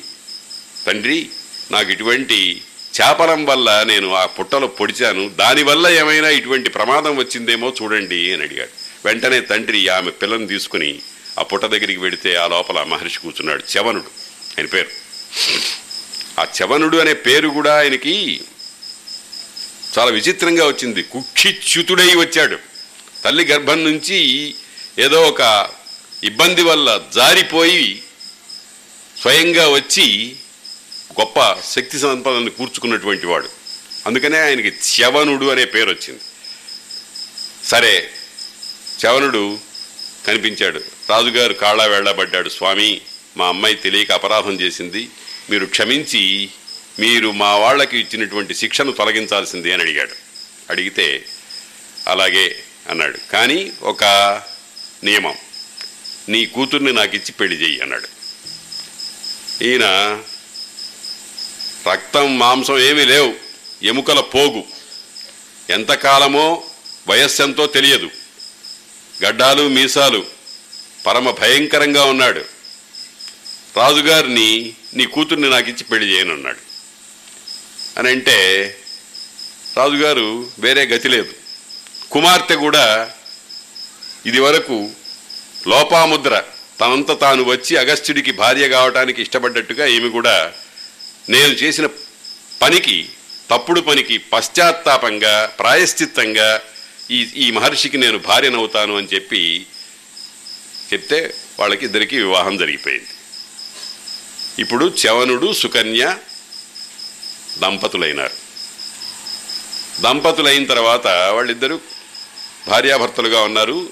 తండ్రి 0.87 1.29
నాకు 1.71 1.91
ఇటువంటి 1.91 2.61
చేపలం 2.95 3.45
వల్ల 3.45 3.83
నేను 3.83 4.13
ఆ 4.13 4.25
పుట్టలో 4.25 4.67
పొడిచాను. 4.67 5.29
దానివల్ల 5.29 5.87
ఏమైనా 5.87 6.29
ఇటువంటి 6.29 6.69
ప్రమాదం 6.69 7.17
వచ్చిందేమో 7.17 7.73
చూడండి 7.81 8.33
అని 8.33 8.43
అడిగాడు. 8.43 8.69
వెంటనే 9.05 9.41
తండ్రి 9.41 9.87
ఆమె 9.87 10.11
పిల్లని 10.11 10.47
తీసుకుని 10.47 10.99
ఆ 11.39 11.43
పుట్ట 11.43 11.65
దగ్గరికి 11.65 11.99
వెడితే 11.99 12.35
ఆ 12.35 12.47
లోపల 12.47 12.83
మహర్షి 12.83 13.19
కూర్చున్నాడు 13.19 13.63
చవనుడు 13.77 14.22
ఆయన 14.59 14.65
పేరు. 14.65 14.89
ఆ 16.39 16.47
చవనుడు 16.61 16.97
అనే 16.97 17.13
పేరు 17.13 17.49
కూడా 17.49 17.77
ఆయనకి 17.77 18.41
చాలా 19.99 20.11
విచిత్రంగా 20.11 20.67
వచ్చింది. 20.67 21.03
కుక్షిచ్యుతుడై 21.03 22.15
వచ్చాడు. 22.15 22.57
తల్లి 23.23 23.45
గర్భం 23.45 23.83
నుంచి 23.83 24.55
ఏదో 24.99 25.21
ఒక 25.21 25.69
ఇబ్బంది 26.23 26.61
వల్ల 26.61 27.01
జారిపోయి 27.15 28.03
స్వయంగా 29.21 29.67
వచ్చి 29.67 30.35
గొప్ప 31.21 31.61
శక్తి 31.71 31.99
సంపదను 31.99 32.49
కూర్చుకున్నటువంటి 32.49 33.25
వాడు. 33.25 33.49
అందుకనే 34.05 34.39
ఆయనకి 34.39 35.01
చవనుడు 35.01 35.45
అనే 35.45 35.65
పేరు 35.65 35.89
వచ్చింది. 35.89 36.19
సరే 37.65 38.09
చవనుడు 39.05 39.59
కనిపించాడు. 40.27 40.81
రాజుగారు 41.09 41.53
కాళ్ళ 41.53 41.85
వెళ్ళబడ్డాడు. 41.85 42.49
స్వామి 42.49 43.01
మా 43.37 43.47
అమ్మాయి 43.47 43.75
తెలియక 43.75 44.11
అపరాధం 44.11 44.61
చేసింది. 44.61 45.09
మీరు 45.49 45.65
క్షమించి 45.65 46.49
మీరు 46.99 47.31
మా 47.31 47.55
వాళ్ళకి 47.55 47.99
ఇచ్చినటువంటి 47.99 48.53
శిక్షను 48.53 48.91
తొలగించాల్సింది 48.91 49.73
అని 49.73 49.83
అడిగాడు. 49.83 50.15
అడిగితే 50.69 51.25
అలాగే 52.07 52.63
అన్నాడు. 52.89 53.17
కానీ 53.31 53.71
ఒక 53.81 54.03
నియమం. 55.03 55.35
నీ 56.29 56.45
కూతుర్ని 56.45 56.93
నాకు 56.93 57.15
ఇచ్చి 57.15 57.31
పెళ్ళి 57.31 57.65
చేయి 57.65 57.81
అన్నాడు. 57.81 58.07
ఈయన 59.63 59.85
రక్తం 61.91 62.39
మాంసం 62.39 62.79
ఏమీ 62.79 63.05
లేవు. 63.05 63.35
ఎముకల 63.83 64.19
పోగు. 64.19 64.63
ఎంతకాలమో 65.69 66.63
వయస్సెంతో 67.07 67.67
తెలియదు. 67.67 68.09
గడ్డాలు 69.25 69.67
మీసాలు. 69.67 70.25
పరమ 71.07 71.31
భయంకరంగా 71.31 72.03
ఉన్నాడు. 72.03 72.52
రాజుగారిని 73.77 74.73
నీ 74.93 75.05
కూతుర్ని 75.05 75.49
నాకు 75.49 75.69
ఇచ్చి 75.69 75.83
పెళ్ళి 75.83 76.15
చేయనన్నాడు. 76.15 76.61
అని 77.99 78.09
అంటే 78.09 78.37
రాజుగారు 79.77 80.51
వేరే 80.59 80.85
గతి 80.85 81.09
లేదు. 81.09 81.33
కుమార్తె 82.11 82.55
కూడా 82.55 83.11
ఇది 84.25 84.39
వరకు 84.39 84.89
లోపాముద్ర 85.67 86.43
తనంత 86.79 87.19
తాను 87.21 87.43
వచ్చి 87.43 87.77
అగస్త్యుడికి 87.77 88.31
భార్య 88.31 88.69
కావటానికి 88.69 89.21
ఇష్టపడ్డట్టుగా 89.21 89.85
ఈమె 89.85 90.09
కూడా 90.09 90.53
నేను 91.29 91.53
చేసిన 91.53 91.85
పనికి 92.61 93.09
తప్పుడు 93.49 93.81
పనికి 93.81 94.17
పశ్చాత్తాపంగా 94.17 95.45
ప్రాయశ్చిత్తంగా 95.59 96.61
ఈ 97.11 97.27
ఈ 97.35 97.51
మహర్షికి 97.51 97.97
నేను 97.97 98.17
భార్యనవుతాను 98.17 98.97
అని 98.97 99.07
చెప్పి 99.13 99.65
చెప్తే 100.93 101.33
వాళ్ళకి 101.59 101.85
ఇద్దరికి 101.85 102.17
వివాహం 102.17 102.57
జరిగిపోయింది. 102.57 103.12
ఇప్పుడు 104.59 104.95
చవనుడు 105.07 105.53
సుకన్య 105.53 106.17
దంపతులైనారు. 107.59 108.33
దంపతులైన 110.01 110.65
తర్వాత 110.65 111.07
వాళ్ళిద్దరూ 111.07 111.79
భార్యాభర్తలుగా 112.67 113.41
ఉన్నారు. 113.41 113.89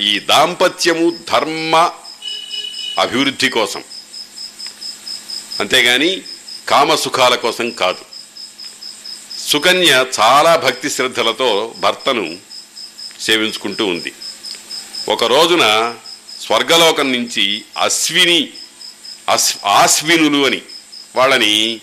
ఈ 0.00 0.18
దాంపత్యము 0.18 1.18
ధర్మ 1.30 1.90
అభివృద్ధి 2.98 3.48
కోసం. 3.48 3.84
అంతేగాని 5.60 6.22
కామసుఖాల 6.68 7.34
కోసం 7.34 7.70
కాదు. 7.70 8.04
సుకన్య 9.48 10.06
చాలా 10.20 10.56
భక్తి 10.56 10.90
శ్రద్ధలతో 10.90 11.74
భర్తను 11.78 12.38
సేవించుకుంటూ 13.20 13.86
ఉంది. 13.86 14.12
ఒక 15.08 15.24
రోజున 15.24 15.94
స్వర్గలోకం 16.40 17.12
నుంచి 17.12 17.64
అశ్విని 17.80 18.52
అస్ 19.32 19.56
ఆశ్వినులు 19.64 20.46
అని 20.46 20.62
వాళ్ళని 21.16 21.80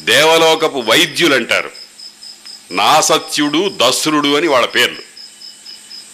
దేవలోకపు 0.00 0.78
వైద్యులు 0.78 1.34
అంటారు 1.34 1.70
నాసత్యుడు 2.70 3.70
దస్రుడు 3.76 4.36
అని 4.36 4.48
వాళ్ళ 4.48 4.66
పేర్లు. 4.66 5.02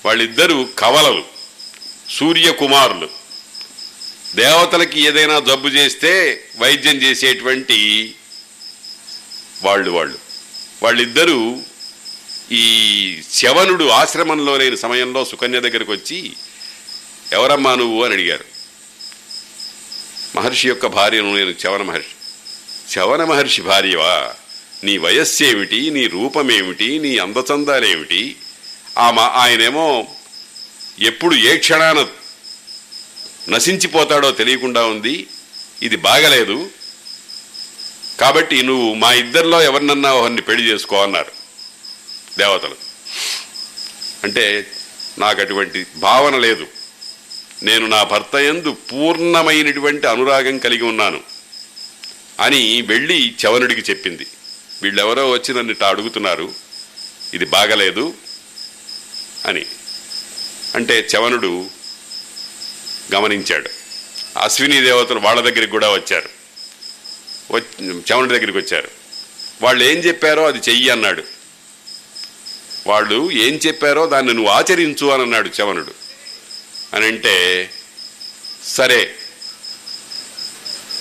వాళ్ళిద్దరూ 0.05 0.68
కవలలు 0.78 1.24
సూర్యకుమారులు. 2.11 3.09
దేవతలకి 4.36 5.00
ఏదైనా 5.00 5.40
జబ్బు 5.40 5.68
చేస్తే 5.68 6.44
వైద్యం 6.59 6.96
చేసేటువంటి 6.96 8.14
వాళ్ళు 9.62 9.90
వాళ్ళు. 9.90 10.18
వాళ్ళిద్దరూ 10.82 11.59
ఈ 12.53 13.22
శవనుడు 13.32 13.84
ఆశ్రమంలో 13.84 14.57
లేని 14.57 14.76
సమయంలో 14.76 15.24
సుకన్య 15.24 15.61
దగ్గరకు 15.61 15.92
వచ్చి 15.92 16.32
ఎవరమ్మా 17.32 17.74
నువ్వు? 17.74 18.05
అని 18.05 18.14
అడిగారు. 18.14 18.51
మహర్షి 20.37 20.68
యొక్క 20.68 20.87
భార్యను 20.87 21.37
నేను 21.37 21.55
చవన 21.66 21.83
మహర్షి. 21.83 22.14
చవన 22.99 23.24
మహర్షి 23.24 23.62
భార్యవా? 23.62 24.35
నీ 24.85 24.99
వయస్సు 24.99 25.45
ఏమిటి 25.45 25.91
నీ 25.91 26.07
రూపమేమిటి? 26.07 26.99
నీ 26.99 27.18
అందచందాలేమిటి? 27.18 28.37
ఆ 28.99 29.11
మా 29.11 29.22
ఆయనేమో 29.22 30.07
ఎప్పుడు 30.99 31.35
ఏ 31.35 31.57
క్షణాన 31.57 32.07
నశించిపోతాడో 33.49 34.30
తెలియకుండా 34.30 34.85
ఉంది. 34.85 35.26
ఇది 35.83 35.97
బాగలేదు. 35.97 36.70
కాబట్టి 38.20 38.62
నువ్వు 38.62 38.95
మా 38.95 39.12
ఇద్దరిలో 39.12 39.62
ఎవరినన్నా 39.62 40.12
ఒకరిని 40.12 40.43
పెళ్ళి 40.43 40.72
చేసుకో 40.72 41.03
అన్నారు 41.03 41.33
దేవతలు. 42.39 42.76
అంటే 44.24 44.70
నాకు 45.18 45.41
అటువంటి 45.41 45.87
భావన 45.97 46.37
లేదు. 46.37 46.66
నేను 47.62 47.86
నా 47.86 48.02
భర్త 48.02 48.36
యందు 48.36 48.76
పూర్ణమైనటువంటి 48.92 50.06
అనురాగం 50.06 50.58
కలిగి 50.58 50.82
ఉన్నాను 50.82 51.20
అని 52.40 52.82
వెళ్ళి 52.82 53.34
చవనుడికి 53.46 53.80
చెప్పింది. 53.80 54.26
వీళ్ళెవరో 54.82 55.30
వచ్చి 55.30 55.54
నన్ను 55.54 55.72
ఇట్లా 55.72 55.88
అడుగుతున్నారు 55.88 56.54
ఇది 57.34 57.44
బాగలేదు 57.44 58.14
అని. 59.46 59.66
అంటే 60.74 61.08
చవనుడు 61.16 61.66
గమనించాడు. 63.14 63.70
అశ్విని 64.38 64.80
దేవతలు 64.80 65.18
వాళ్ళ 65.18 65.40
దగ్గరికి 65.40 65.72
కూడా 65.72 65.90
వచ్చారు. 65.90 66.28
చవనుడి 68.12 68.34
దగ్గరికి 68.34 68.58
వచ్చారు. 68.58 68.88
వాళ్ళు 69.62 69.84
ఏం 69.84 69.98
చెప్పారో 69.98 70.46
అది 70.46 70.58
చెయ్యి 70.58 70.90
అన్నాడు. 70.90 71.24
వాళ్ళు 72.86 73.32
ఏం 73.32 73.54
చెప్పారో 73.66 74.06
దాన్ని 74.06 74.34
నువ్వు 74.34 74.50
ఆచరించు 74.50 75.06
అని 75.06 75.22
అన్నాడు 75.22 75.50
చవనుడు. 75.60 76.11
అని 76.95 77.07
అంటే 77.07 77.70
సరే 78.66 79.14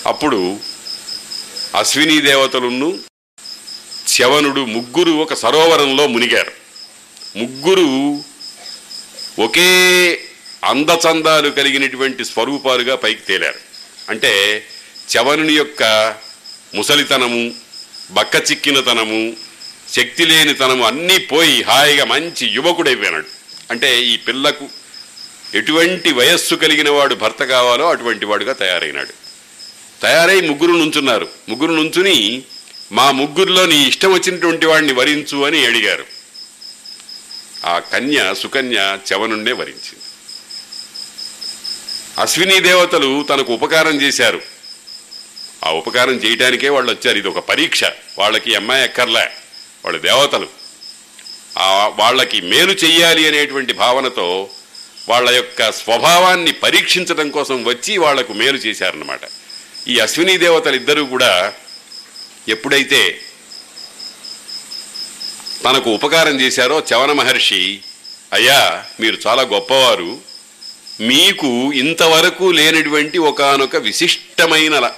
అప్పుడు 0.06 0.60
అశ్విని 1.76 2.20
దేవతలును 2.20 3.00
శవనుడు 4.08 4.60
ముగ్గురు 4.60 5.10
ఒక 5.10 5.34
సరోవరంలో 5.34 6.06
మునిగారు. 6.06 6.52
ముగ్గురు 7.36 8.24
ఒకే 9.42 9.70
అందచందాలు 10.64 11.50
కలిగినటువంటి 11.50 12.24
స్వరూపాలుగా 12.24 12.96
పైకి 12.96 13.20
తేలారు. 13.20 13.58
అంటే 14.08 14.64
చవనుని 15.16 15.52
యొక్క 15.52 15.82
ముసలితనము 16.74 17.54
బక్క 18.10 18.50
చిక్కినతనము 18.50 19.36
శక్తి 19.92 20.26
లేనితనము 20.26 20.84
అన్నీ 20.84 21.18
పోయి 21.18 21.62
హాయిగా 21.62 22.04
మంచి 22.04 22.46
యువకుడైపోయినాడు. 22.46 23.26
అంటే 23.70 24.02
ఈ 24.02 24.16
పిల్లకు 24.16 24.68
ఎటువంటి 25.54 26.12
వయస్సు 26.12 26.54
కలిగిన 26.54 26.90
వాడు 26.90 27.14
భర్త 27.14 27.44
కావాలో 27.44 27.90
అటువంటి 27.90 28.24
వాడుగా 28.24 28.52
తయారైనాడు. 28.52 29.12
తయారై 30.02 30.40
ముగ్గురు 30.40 30.72
నుంచున్నారు. 30.72 31.28
ముగ్గురు 31.48 31.72
నుంచుని 31.72 32.42
మా 32.92 33.10
ముగ్గురులో 33.10 33.66
నీ 33.66 33.88
ఇష్టం 33.88 34.12
వచ్చినటువంటి 34.12 34.66
వాడిని 34.66 34.92
వరించు 34.92 35.44
అని 35.44 35.66
అడిగారు. 35.66 36.04
ఆ 37.64 37.78
కన్య 37.78 38.34
సుకన్య 38.38 38.98
చెవనుండే 39.12 39.52
వరించింది. 39.52 40.00
అశ్విని 42.18 42.60
దేవతలు 42.60 43.22
తనకు 43.22 43.52
ఉపకారం 43.52 44.02
చేశారు. 44.02 44.42
ఆ 45.64 45.70
ఉపకారం 45.70 46.14
చేయటానికే 46.14 46.68
వాళ్ళు 46.68 46.92
వచ్చారు. 46.92 47.18
ఇది 47.18 47.28
ఒక 47.28 47.38
పరీక్ష. 47.38 47.84
వాళ్ళకి 48.18 48.54
అమ్మాయి 48.54 48.84
ఎక్కర్లే 48.84 49.30
వాళ్ళు 49.84 50.00
దేవతలు. 50.00 50.48
ఆ 51.58 51.92
వాళ్ళకి 51.96 52.40
మేలు 52.40 52.72
చెయ్యాలి 52.72 53.28
అనేటువంటి 53.28 53.72
భావనతో 53.72 54.50
వాళ్ళ 55.08 55.30
యొక్క 55.30 55.72
స్వభావాన్ని 55.72 56.52
పరీక్షించడం 56.52 57.30
కోసం 57.30 57.64
వచ్చి 57.64 57.98
వాళ్ళకు 57.98 58.32
మేలు 58.32 58.56
చేశారన్నమాట. 58.56 59.20
ఈ 59.88 59.98
అశ్విని 59.98 60.38
దేవతలు 60.38 60.76
ఇద్దరూ 60.76 61.04
కూడా 61.04 61.52
ఎప్పుడైతే 62.48 63.20
తనకు 65.64 65.90
ఉపకారం 65.90 66.40
చేశారో 66.40 66.82
చవన 66.94 67.12
మహర్షి 67.12 67.80
అయ్యా 68.32 68.84
మీరు 69.00 69.18
చాలా 69.26 69.42
గొప్పవారు. 69.42 70.20
మీకు 71.00 71.72
ఇంతవరకు 71.72 72.50
లేనటువంటి 72.50 73.18
ఒకానొక 73.18 73.76
విశిష్టమైన 73.76 74.90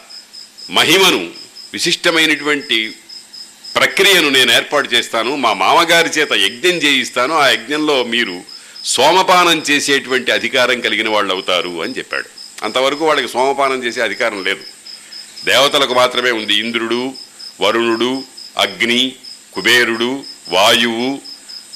మహిమను 0.70 1.30
విశిష్టమైనటువంటి 1.72 2.92
ప్రక్రియను 3.76 4.28
నేను 4.28 4.52
ఏర్పాటు 4.52 4.94
చేస్తాను. 4.94 5.36
మా 5.36 5.52
మామగారి 5.52 6.08
చేత 6.08 6.32
యజ్ఞం 6.32 6.72
చేయిస్తాను. 6.72 7.34
ఆ 7.34 7.48
యజ్ఞంలో 7.48 8.04
మీరు 8.04 8.53
సోమపానం 8.84 9.62
చేసేటువంటి 9.70 10.32
అధికారం 10.32 10.80
కలిగిన 10.80 11.08
వాళ్ళు 11.08 11.34
అవుతారు 11.34 11.82
అని 11.82 11.92
చెప్పాడు. 11.98 12.28
అంతవరకు 12.64 13.06
వాళ్ళకి 13.06 13.28
సోమపానం 13.28 13.84
చేసే 13.84 14.00
అధికారం 14.00 14.44
లేదు. 14.44 14.60
దేవతలకు 15.44 15.94
మాత్రమే 15.94 16.30
ఉంది. 16.30 16.54
ఇంద్రుడు 16.54 17.12
వరుణుడు 17.60 18.24
అగ్ని 18.58 19.12
కుబేరుడు 19.54 20.24
వాయువు 20.48 21.18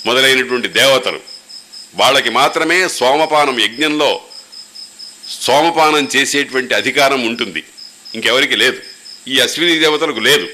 మొదలైనటువంటి 0.06 0.68
దేవతలు. 0.68 1.20
వాళ్ళకి 1.94 2.30
మాత్రమే 2.30 2.88
సోమపానం 2.88 3.60
యజ్ఞంలో 3.60 4.20
సోమపానం 5.40 6.08
చేసేటువంటి 6.16 6.74
అధికారం 6.74 7.26
ఉంటుంది. 7.26 7.64
ఇంకెవరికి 8.14 8.56
లేదు. 8.56 8.78
ఈ 9.28 9.40
అశ్విని 9.40 9.78
దేవతలకు 9.78 10.20
లేదు. 10.20 10.48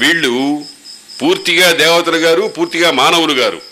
వీళ్ళు 0.00 0.64
పూర్తిగా 1.22 1.72
దేవతలు 1.72 2.16
గారు 2.16 2.42
పూర్తిగా 2.42 2.90
మానవులు 2.90 3.32
గారు. 3.32 3.71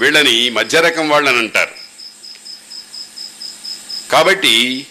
వీళ్ళని 0.00 0.50
మధ్య 0.50 0.80
రకం 0.80 1.08
వాళ్ళని 1.08 1.38
అంటారు. 1.38 1.74
కాబట్టి 4.10 4.86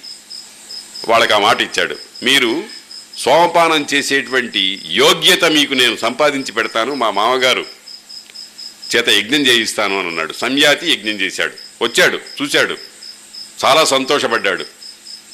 వాళ్ళకి 1.08 1.34
ఆ 1.34 1.40
మాట 1.40 1.62
ఇచ్చాడు. 1.62 1.98
మీరు 2.24 2.64
సోమపానం 3.18 3.86
చేసేటువంటి 3.94 4.82
యోగ్యత 4.86 5.46
మీకు 5.46 5.74
నేను 5.74 5.98
సంపాదించి 5.98 6.52
పెడతాను 6.52 6.94
మా 6.94 7.12
మామగారు 7.12 7.66
చేత 8.96 9.10
యజ్ఞం 9.10 9.48
చేయిస్తాను 9.48 10.00
అని 10.00 10.08
అన్నాడు. 10.08 10.34
సంయాతి 10.34 10.92
యజ్ఞం 10.92 11.14
చేశాడు. 11.14 11.84
వచ్చాడు 11.84 12.20
చూశాడు. 12.42 12.78
చాలా 13.66 13.86
సంతోషపడ్డాడు. 13.86 14.66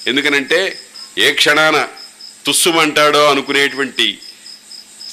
ఎందుకనంటే 0.08 0.80
ఏ 1.18 1.32
క్షణాన 1.32 1.88
తుస్సుమంటాడో 2.46 3.30
అనుకునేటువంటి 3.30 4.20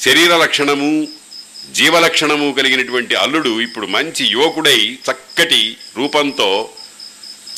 శరీర 0.00 0.36
లక్షణము 0.36 1.08
జీవలక్షణము 1.72 2.52
కలిగినటువంటి 2.52 3.14
అల్లుడు 3.14 3.60
ఇప్పుడు 3.60 3.86
మంచి 3.86 4.26
యువకుడై 4.26 4.98
చక్కటి 5.10 5.76
రూపంతో 5.96 6.70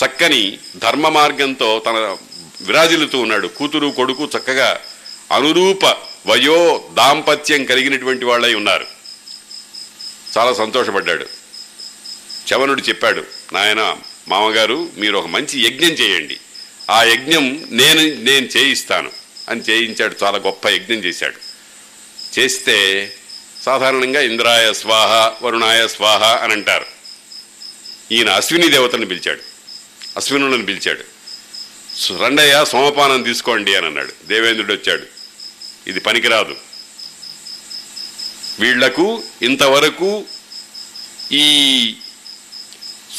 చక్కని 0.04 0.58
ధర్మ 0.76 1.08
మార్గంతో 1.08 1.82
తన 1.86 2.16
విరాజిల్లుతూ 2.60 3.18
ఉన్నాడు. 3.18 3.46
కూతురు 3.46 3.88
కొడుకు 3.88 4.24
చక్కగా 4.24 4.80
అనురూప 5.32 5.84
వయో 6.26 6.90
దాంపత్యం 6.94 7.64
కలిగినటువంటి 7.64 8.24
వాళ్ళై 8.24 8.54
ఉన్నారు. 8.54 8.86
చాలా 10.38 10.52
సంతోషపడ్డాడు. 10.52 11.26
చవనుడు 12.52 12.80
చెప్పాడు 12.80 13.24
నాయన 13.52 13.96
మామగారు 14.28 14.90
మీరు 14.96 15.18
ఒక 15.18 15.26
మంచి 15.26 15.66
యజ్ఞం 15.66 15.90
చేయండి. 15.90 16.38
ఆ 16.90 17.02
యజ్ఞం 17.02 17.64
నేను 17.70 18.00
నేను 18.00 18.46
చేయిస్తాను 18.46 19.10
అని 19.48 19.60
చేయించాడు. 19.60 20.16
చాలా 20.22 20.38
గొప్ప 20.38 20.68
యజ్ఞం 20.68 20.98
చేశాడు. 20.98 21.36
చేస్తే 22.38 23.12
సాధారణంగా 23.62 24.20
ఇంద్రాయ 24.20 24.72
స్వాహ 24.72 25.32
వరుణాయ 25.42 25.88
స్వాహ 25.88 26.24
అని 26.24 26.52
అంటారు. 26.52 26.86
ఈయన 28.12 28.30
అశ్విని 28.30 28.68
దేవతలను 28.68 29.06
పిలిచాడు. 29.06 29.40
అశ్వినులను 30.16 30.64
పిలిచాడు. 30.64 31.04
రండయ్య 32.22 32.64
సోమపానం 32.68 33.22
తీసుకోండి 33.22 33.74
అని 33.74 33.86
అన్నాడు. 33.86 34.26
దేవేంద్రుడు 34.26 34.72
వచ్చాడు. 34.72 35.02
ఇది 35.86 36.00
పనికిరాదు. 36.00 36.56
వీళ్ళకు 38.60 39.22
ఇంతవరకు 39.42 40.24
ఈ 41.32 41.94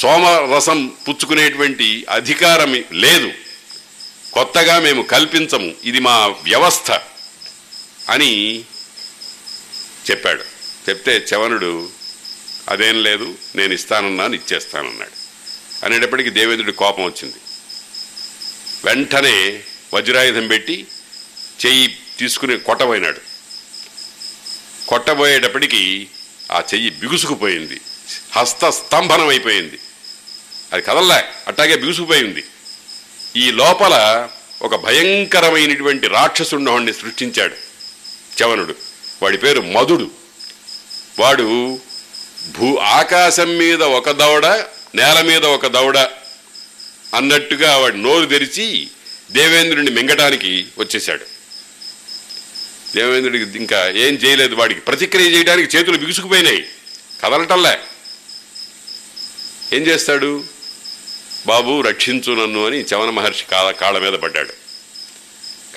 సోమరసం 0.01 0.87
పుచ్చుకునేటువంటి 1.09 2.05
అధికారం 2.09 2.83
లేదు. 2.91 3.31
కొత్తగా 4.33 4.79
మేము 4.79 5.01
కల్పించము. 5.01 5.73
ఇది 5.83 5.99
మా 5.99 6.27
వ్యవస్థ 6.27 6.91
అని 8.09 8.63
చెప్పాడు. 10.09 10.43
చెప్తే 10.89 11.25
చవనుడు 11.33 11.89
అదేం 12.69 13.03
లేదు 13.03 13.37
నేను 13.55 13.73
ఇస్తానన్నాను 13.73 14.35
ఇచ్చేస్తానన్నాడు. 14.35 15.23
అనేటప్పటికీ 15.85 16.29
దేవేంద్రుడి 16.29 16.71
కోపం 16.71 17.03
వచ్చింది. 17.03 17.35
వెంటనే 18.85 19.63
వజ్రాయుధం 19.93 20.47
పెట్టి 20.47 20.87
చెయ్యి 21.65 21.99
తీసుకుని 22.19 22.59
కొట్టబోయినాడు. 22.59 23.19
కొట్టబోయేటప్పటికీ 24.87 26.07
ఆ 26.51 26.63
చెయ్యి 26.73 26.89
బిగుసుకుపోయింది. 26.89 27.81
హస్త 28.31 28.69
స్తంభనం 28.69 29.27
అయిపోయింది. 29.27 29.79
అది 30.73 30.81
కదల్లా 30.81 31.23
అట్టాగే 31.47 31.75
బిగుసుకుపోయింది 31.75 32.43
ఈ 33.35 33.51
లోపల 33.51 34.27
ఒక 34.61 34.75
భయంకరమైనటువంటి 34.75 36.07
రాక్షసుండవాణ్ణి 36.07 36.93
సృష్టించాడు 36.93 37.55
చవనుడు. 38.43 38.92
వాడి 39.23 39.37
పేరు 39.37 39.61
మధుడు. 39.61 40.11
వాడు 41.19 41.79
భూ 42.57 42.77
ఆకాశం 42.77 43.57
మీద 43.57 43.83
ఒక 43.83 44.11
దవడ 44.11 44.45
నేల 44.95 45.21
మీద 45.21 45.45
ఒక 45.45 45.67
దవడ 45.67 45.97
అన్నట్టుగా 47.13 47.77
వాడి 47.77 48.01
నోరు 48.01 48.25
తెరిచి 48.25 48.87
దేవేంద్రుడిని 49.31 49.91
మింగటానికి 49.91 50.65
వచ్చేశాడు. 50.77 51.25
దేవేంద్రుడికి 52.95 53.57
ఇంకా 53.57 53.87
ఏం 53.87 54.13
చేయలేదు 54.13 54.55
వాడికి. 54.55 54.79
ప్రతిక్రియ 54.79 55.27
చేయడానికి 55.27 55.77
చేతులు 55.77 55.97
బిగుసుకుపోయినాయి. 55.97 56.65
కదలటంలే. 57.23 57.79
ఏం 59.73 59.81
చేస్తాడు? 59.81 60.43
బాబు 61.47 61.81
రక్షించు 61.81 62.33
నన్ను 62.33 62.65
అని 62.65 62.81
చవన 62.81 63.09
మహర్షి 63.09 63.43
కాళ్ళ 63.51 63.71
కాళ్ళ 63.71 63.99
మీద 63.99 64.13
పడ్డాడు. 64.13 64.53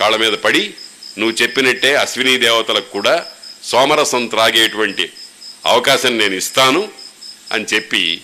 కాళ్ళ 0.00 0.16
మీద 0.16 0.32
పడి 0.32 0.74
నువ్వు 1.18 1.42
చెప్పినట్టే 1.42 1.94
అశ్విని 1.94 2.36
దేవతలకు 2.36 2.90
కూడా 2.90 3.26
సోమరసం 3.66 4.26
త్రాగేటువంటి 4.26 5.12
అవకాశం 5.66 6.18
నేను 6.18 6.34
ఇస్తాను 6.34 6.88
అని 7.52 7.64
చెప్పి 7.74 8.22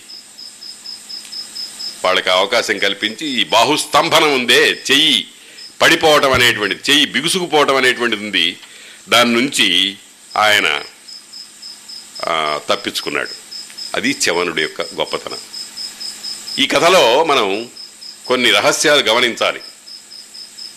వాళ్ళకి 2.05 2.29
అవకాశం 2.29 2.77
కల్పించి 2.77 3.25
ఈ 3.27 3.43
బాహుస్తంభనం 3.43 4.33
ఉందే 4.33 4.61
చెయ్యి 4.91 5.27
పడిపోవటం 5.81 6.31
అనేటువంటిది 6.33 6.91
చెయ్యి 6.91 7.05
బిగుసుకుపోవటం 7.05 7.75
అనేటువంటిది 7.75 8.23
ఉంది. 8.23 8.57
దాని 9.09 9.31
నుంచి 9.33 9.97
ఆయన 10.37 10.67
తప్పించుకున్నాడు. 12.69 13.33
అది 13.95 14.15
చవనుడి 14.25 14.61
యొక్క 14.61 14.81
గొప్పతనం. 14.81 15.37
ఈ 16.59 16.67
కథలో 16.67 17.23
మనం 17.23 17.69
కొన్ని 18.27 18.51
రహస్యాలు 18.51 19.01
గమనించాలి. 19.01 19.61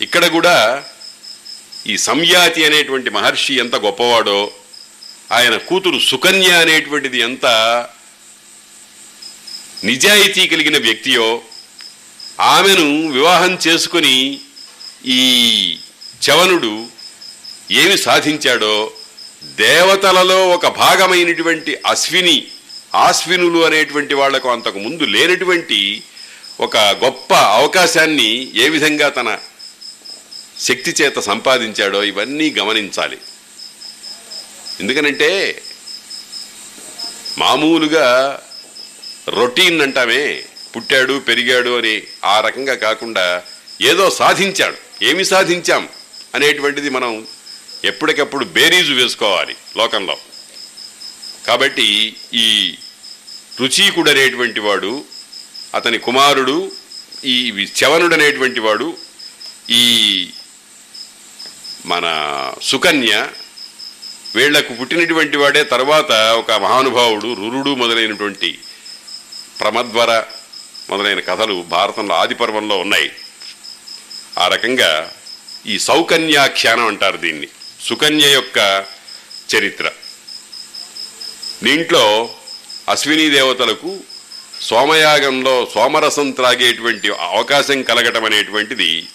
ఇక్కడ 0.01 0.25
కూడా 0.27 0.85
ఈ 1.87 1.95
సంయాతి 2.07 2.61
అనేటువంటి 2.65 3.09
మహర్షి 3.09 3.53
ఎంత 3.55 3.75
గొప్పవాడో 3.83 4.39
ఆయన 5.31 5.55
కూతురు 5.67 5.99
సుకన్య 6.09 6.49
అనేటువంటిది 6.63 7.19
ఎంత 7.19 7.45
నిజాయితీ 9.85 10.43
కలిగిన 10.47 10.77
వ్యక్తియో 10.77 11.27
ఆమెను 12.49 12.87
వివాహం 13.09 13.53
చేసుకుని 13.67 14.15
ఈ 15.15 15.21
చవనుడు 16.21 16.73
ఏమి 17.71 17.95
సాధించాడో 17.97 18.75
దేవతలలో 19.57 20.39
ఒక 20.49 20.67
భాగమైనటువంటి 20.77 21.71
అశ్విని 21.85 22.37
ఆశ్వినులు 22.99 23.59
అనేటువంటి 23.65 24.13
వాళ్ళకు 24.13 24.47
అంతకు 24.49 24.79
ముందు 24.79 25.05
లేనటువంటి 25.05 25.79
ఒక 26.59 26.77
గొప్ప 27.03 27.31
అవకాశాన్ని 27.57 28.29
ఏ 28.55 28.67
విధంగా 28.69 29.07
తన 29.09 29.29
శక్తి 30.59 31.03
చేత 31.03 31.19
సంపాదించాడో 31.19 32.03
ఇవన్నీ 32.03 32.49
గమనించాలి. 32.49 33.17
ఎందుకనంటే 34.79 35.61
మామూలుగా 37.37 38.39
రొటీన్ 39.27 39.81
అంటామే 39.81 40.43
పుట్టాడు 40.75 41.19
పెరిగాడు 41.19 41.77
అని 41.77 42.03
ఆ 42.25 42.39
రకంగా 42.39 42.75
కాకుండా 42.75 43.43
ఏదో 43.81 44.09
సాధించాడు. 44.09 45.05
ఏమి 45.05 45.25
సాధించాం 45.25 45.89
అనేటువంటిది 46.35 46.89
మనం 46.89 47.27
ఎప్పటికప్పుడు 47.85 48.45
బేరీజు 48.45 48.93
వేసుకోవాలి 48.93 49.55
లోకంలో. 49.77 50.17
కాబట్టి 51.47 52.15
ఈ 52.33 52.77
రుచీకుడు 53.59 54.09
అనేటువంటి 54.09 54.59
వాడు 54.59 55.05
అతని 55.75 55.97
కుమారుడు 55.97 56.71
ఈ 57.25 57.67
చవనుడు 57.83 58.13
అనేటువంటి 58.13 58.59
వాడు 58.59 58.97
ఈ 59.69 59.83
మన 61.87 62.05
సుకన్య 62.61 63.27
వీళ్ళకు 64.35 64.73
పుట్టినటువంటి 64.73 65.37
వాడే 65.37 65.63
తర్వాత 65.63 66.11
ఒక 66.11 66.51
మహానుభావుడు 66.51 67.33
రురుడు 67.33 67.75
మొదలైనటువంటి 67.75 68.59
ప్రమద్వర 69.59 70.23
మొదలైన 70.89 71.19
కథలు 71.19 71.65
భారతంలో 71.67 72.15
ఆదిపర్వంలో 72.15 72.77
ఉన్నాయి. 72.77 73.11
ఆ 74.39 74.47
రకంగా 74.47 75.11
ఈ 75.65 75.79
సౌకన్యాఖ్యానం 75.79 76.87
అంటారు 76.87 77.17
దీన్ని. 77.17 77.47
సుకన్య 77.87 78.31
యొక్క 78.31 78.85
చరిత్ర. 79.55 79.91
దీంట్లో 81.63 82.29
అశ్విని 82.89 83.29
దేవతలకు 83.29 83.99
సోమయాగంలో 84.61 85.67
సోమరసం 85.73 86.31
త్రాగేటువంటి 86.31 87.09
అవకాశం 87.09 87.83
కలగటం 87.83 88.25
అనేటువంటిది 88.25 89.07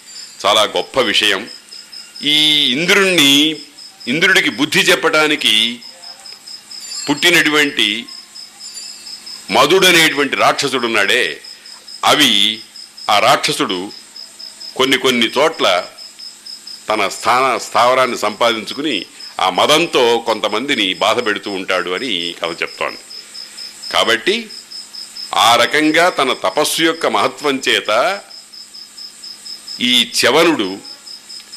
చాలా 0.45 0.63
గొప్ప 0.63 0.99
విషయం. 0.99 1.49
ఈ 2.23 2.35
ఇంద్రుణ్ణి 2.71 3.55
ఇంద్రుడికి 4.07 4.49
బుద్ధి 4.49 4.79
చెప్పడానికి 4.79 5.79
పుట్టినటువంటి 7.09 8.05
మధుడనేటువంటి 9.51 10.35
రాక్షసుడు 10.35 10.85
ఉన్నాడే 10.85 11.41
అవి 12.03 12.59
ఆ 13.09 13.19
రాక్షసుడు 13.19 13.91
కొన్ని 14.75 14.97
కొన్ని 14.97 15.25
చోట్ల 15.25 15.85
తన 16.89 17.07
స్థాన 17.07 17.57
స్థావరాన్ని 17.57 18.17
సంపాదించుకుని 18.17 19.05
ఆ 19.39 19.49
మదంతో 19.49 20.23
కొంతమందిని 20.25 20.93
బాధ 20.93 21.25
పెడుతూ 21.25 21.51
ఉంటాడు 21.51 21.89
అని 21.89 22.35
కథ 22.43 22.61
చెప్తోంది. 22.61 22.97
కాబట్టి 23.93 24.49
ఆ 25.33 25.55
రకంగా 25.55 26.09
తన 26.09 26.33
తపస్సు 26.33 26.81
యొక్క 26.81 27.05
మహత్వం 27.05 27.61
చేత 27.69 28.21
ఈ 29.79 30.11
చవనుడు 30.21 30.92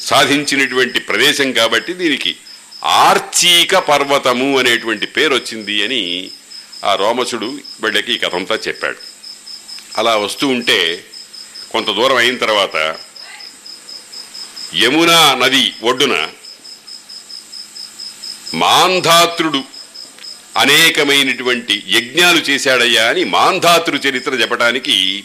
సాధించినటువంటి 0.00 1.00
ప్రదేశం 1.00 1.52
కాబట్టి 1.52 1.92
దీనికి 1.92 2.36
ఆర్చీక 2.84 3.76
పర్వతము 3.76 4.58
అనేటువంటి 4.58 5.06
పేరు 5.06 5.34
వచ్చింది 5.34 5.84
అని 5.84 6.30
ఆ 6.84 6.94
రోమసుడు 6.94 7.60
బిడ్డకి 7.80 8.12
ఈ 8.12 8.18
కథంతా 8.18 8.58
చెప్పాడు. 8.68 8.96
అలా 9.96 10.16
వస్తూ 10.16 10.48
ఉంటే 10.48 11.04
కొంత 11.70 11.86
దూరం 11.86 12.16
అయిన 12.16 12.36
తర్వాత 12.36 12.96
యమునా 14.74 15.34
నది 15.34 15.74
ఒడ్డున 15.82 16.28
మాంధాతృడు 18.54 19.64
అనేకమైనటువంటి 20.56 21.82
యజ్ఞాలు 21.88 22.38
చేశాడయ్యా 22.38 23.08
అని 23.08 23.24
మాంధాతృ 23.24 23.96
చరిత్ర 23.96 24.32
చెప్పడానికి 24.32 25.24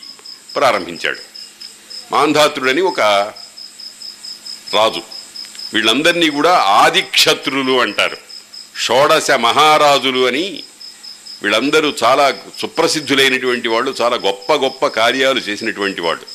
ప్రారంభించాడు. 0.55 1.19
మాంధాతృడని 2.11 2.81
ఒక 2.81 3.01
రాజు. 4.73 5.01
వీళ్ళందరినీ 5.73 6.29
కూడా 6.29 6.53
ఆదిక్షత్రులు 6.57 7.81
అంటారు. 7.81 8.17
షోడశ 8.79 9.31
మహారాజులు 9.31 10.27
అని 10.27 10.63
వీళ్ళందరూ 11.43 11.93
చాలా 12.03 12.37
సుప్రసిద్ధులైనటువంటి 12.59 13.67
వాళ్ళు 13.67 13.95
చాలా 14.01 14.15
గొప్ప 14.15 14.53
గొప్ప 14.53 14.87
కార్యాలు 14.87 15.39
చేసినటువంటి 15.39 16.01
వాడు 16.01 16.25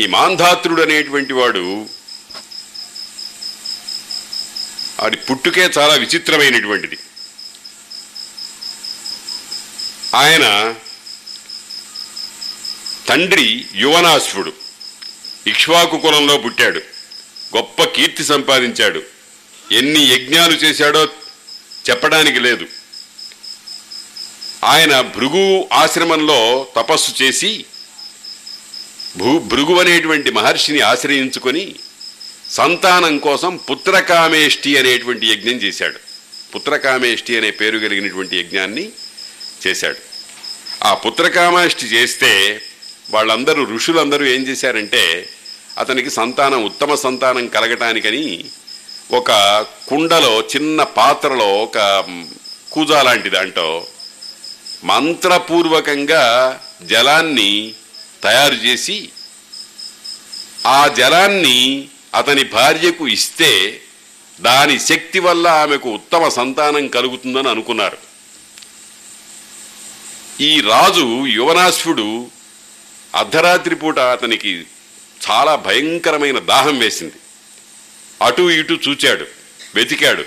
ఈ 0.00 0.06
మాంధాత్రుడు 0.06 0.82
అనేటువంటి 0.82 1.32
వాడు 1.32 1.86
వాడి 5.00 5.16
పుట్టుకే 5.16 5.70
చాలా 5.78 5.94
విచిత్రమైనటువంటిది. 5.94 6.98
ఆయన 10.14 10.74
తండ్రి 13.08 13.66
యువనాశ్వుడు 13.74 14.52
ఇక్ష్వాకు 15.46 15.98
కులంలో 15.98 16.36
పుట్టాడు. 16.36 16.93
గొప్ప 17.56 17.84
కీర్తి 17.84 18.24
సంపాదించాడు. 18.24 19.02
ఎన్ని 19.72 20.00
యజ్ఞాలు 20.00 20.52
చేశాడో 20.52 21.08
చెప్పడానికి 21.90 22.40
లేదు. 22.40 22.66
ఆయన 24.64 25.00
భృగు 25.00 25.68
ఆశ్రమంలో 25.72 26.66
తపస్సు 26.76 27.22
చేసి 27.22 27.64
భూ 29.16 29.38
భృగు 29.38 29.80
అనేటువంటి 29.80 30.30
మహర్షిని 30.30 30.80
ఆశ్రయించుకొని 30.80 31.74
సంతానం 32.50 33.18
కోసం 33.18 33.56
పుత్రకామేష్టి 33.56 34.78
అనేటువంటి 34.78 35.26
యజ్ఞం 35.26 35.52
చేశాడు. 35.52 35.98
పుత్రకామేష్టి 36.54 37.38
అనే 37.38 37.50
పేరు 37.50 37.78
కలిగినటువంటి 37.78 38.36
యజ్ఞాన్ని 38.36 38.88
చేశాడు. 39.66 39.96
ఆ 40.84 40.94
పుత్రకామేష్టి 40.94 41.86
చేస్తే 41.86 42.62
వాళ్ళందరూ 43.10 43.64
ఋషులందరూ 43.64 44.24
ఏం 44.24 44.46
చేశారంటే 44.46 45.28
అతనికి 45.78 46.10
సంతానం 46.10 46.64
ఉత్తమ 46.64 46.94
సంతానం 46.94 47.48
కలగటానికని 47.48 48.44
ఒక 49.12 49.30
కుండలో 49.88 50.40
చిన్న 50.40 50.82
పాత్రలో 50.82 51.48
ఒక 51.56 51.78
కూజ 52.72 52.92
లాంటి 52.92 53.30
దాంట్లో 53.30 53.86
మంత్రపూర్వకంగా 54.84 56.24
జలాన్ని 56.82 57.74
తయారు 58.22 58.54
చేసి 58.54 59.10
ఆ 60.66 60.88
జలాన్ని 60.88 61.88
అతని 62.14 62.44
భార్యకు 62.44 63.06
ఇస్తే 63.06 63.80
దాని 64.40 64.78
శక్తి 64.78 65.18
వల్ల 65.18 65.46
ఆమెకు 65.48 65.88
ఉత్తమ 65.90 66.28
సంతానం 66.28 66.88
కలుగుతుందని 66.88 67.48
అనుకున్నారు. 67.48 67.98
ఈ 70.40 70.60
రాజు 70.60 71.26
యువనాశ్వుడు 71.26 72.06
అర్ధరాత్రి 73.14 73.74
పూట 73.74 73.98
అతనికి 73.98 74.52
చాలా 75.30 75.54
భయంకరమైన 75.54 76.38
దాహం 76.38 76.78
వేసింది. 76.78 77.14
అటు 78.22 78.50
ఇటు 78.50 78.80
చూచాడు 78.88 79.26
వెతికాడు. 79.74 80.24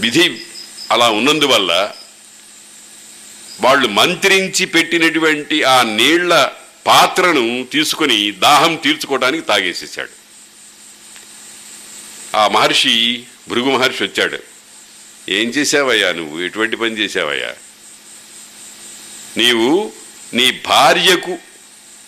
విధి 0.00 0.40
అలా 0.90 1.10
ఉన్నందువల్ల 1.10 1.92
వాళ్ళు 3.60 3.88
మంత్రించి 3.88 4.66
పెట్టినటువంటి 4.66 5.64
ఆ 5.64 5.82
నీళ్ళ 5.82 6.52
పాత్రను 6.86 7.66
తీసుకుని 7.72 8.30
దాహం 8.30 8.76
తీర్చుకోవడానికి 8.76 9.46
తాగేసేసాడు 9.46 10.24
ఆ 12.36 12.48
మహర్షి 12.48 13.24
భృగు 13.48 13.70
మహర్షి 13.70 14.04
వచ్చాడు. 14.04 14.38
ఏం 15.28 15.48
చేసావయ్యా 15.48 16.12
నువ్వు? 16.12 16.40
ఎటువంటి 16.40 16.76
పని 16.76 16.98
చేసావయ్యా 16.98 17.54
నీవు 19.36 19.92
నీ 20.34 20.50
భార్యకు 20.66 21.38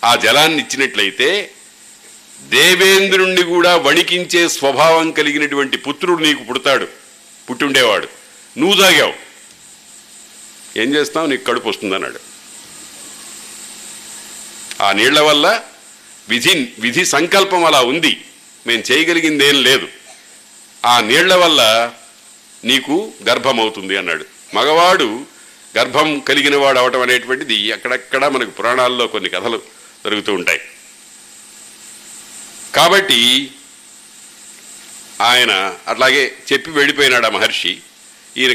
ఆ 0.03 0.15
జలాన్ని 0.15 0.63
ఇచ్చినట్లయితే 0.63 1.51
దేవేంద్రుణ్ణి 2.41 3.43
కూడా 3.43 3.77
వణికించే 3.77 4.49
స్వభావం 4.49 5.11
కలిగినటువంటి 5.11 5.77
పుత్రుడు 5.77 6.23
నీకు 6.23 6.43
పుడతాడు 6.43 6.87
పుట్టుండేవాడు. 7.49 8.07
నువ్వు 8.57 8.81
తాగావు. 8.81 9.13
ఏం 10.79 10.95
చేస్తావు? 10.95 11.27
నీకు 11.27 11.43
కడుపు 11.43 11.69
వస్తుందన్నాడు. 11.69 12.19
ఆ 14.83 14.91
నీళ్ళ 14.91 15.19
వల్ల 15.19 15.61
విధి 16.29 16.67
విధి 16.79 17.05
సంకల్పం 17.05 17.65
అలా 17.65 17.81
ఉంది. 17.81 18.25
మేము 18.67 18.83
చేయగలిగింది 18.91 19.45
ఏం 19.45 19.63
లేదు. 19.63 19.87
ఆ 20.85 20.99
నీళ్ళ 20.99 21.35
వల్ల 21.35 21.91
నీకు 22.65 23.13
గర్భం 23.29 23.59
అవుతుంది 23.59 23.97
అన్నాడు. 23.97 24.25
మగవాడు 24.53 25.25
గర్భం 25.77 26.19
కలిగిన 26.19 26.55
వాడు 26.55 26.79
అవటం 26.79 27.01
అనేటువంటిది 27.01 27.71
అక్కడక్కడ 27.71 28.25
మనకు 28.27 28.49
పురాణాల్లో 28.49 29.07
కొన్ని 29.07 29.29
కథలు 29.29 29.76
జరుగుతూ 30.05 30.33
ఉంటాయి. 30.33 30.61
కాబట్టి 32.75 33.51
ఆయన 35.21 35.77
అట్లాగే 35.87 36.37
చెప్పి 36.53 36.71
వెళ్ళిపోయినాడు 36.71 37.25
ఆ 37.25 37.29
మహర్షి. 37.29 37.77
ఈయన 38.37 38.53